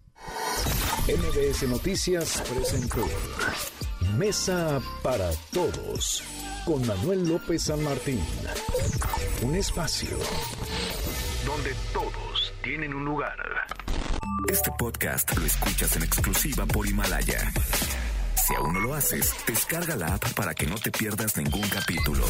MBS 1.08 1.68
Noticias 1.68 2.42
presentó 2.52 3.06
Mesa 4.18 4.82
para 5.02 5.30
Todos 5.52 6.22
con 6.66 6.86
Manuel 6.86 7.26
López 7.26 7.62
San 7.62 7.82
Martín. 7.82 8.20
Un 9.42 9.54
espacio 9.54 10.18
donde 11.46 11.74
todos 11.94 12.52
tienen 12.62 12.92
un 12.92 13.06
lugar. 13.06 13.36
Este 14.48 14.70
podcast 14.78 15.36
lo 15.36 15.44
escuchas 15.44 15.96
en 15.96 16.02
exclusiva 16.02 16.66
por 16.66 16.86
Himalaya. 16.86 17.52
Si 18.46 18.54
aún 18.54 18.74
no 18.74 18.80
lo 18.80 18.94
haces, 18.94 19.34
descarga 19.46 19.96
la 19.96 20.14
app 20.14 20.32
para 20.34 20.54
que 20.54 20.66
no 20.66 20.76
te 20.76 20.90
pierdas 20.90 21.36
ningún 21.36 21.68
capítulo. 21.68 22.24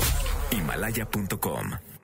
Himalaya.com 0.51 1.95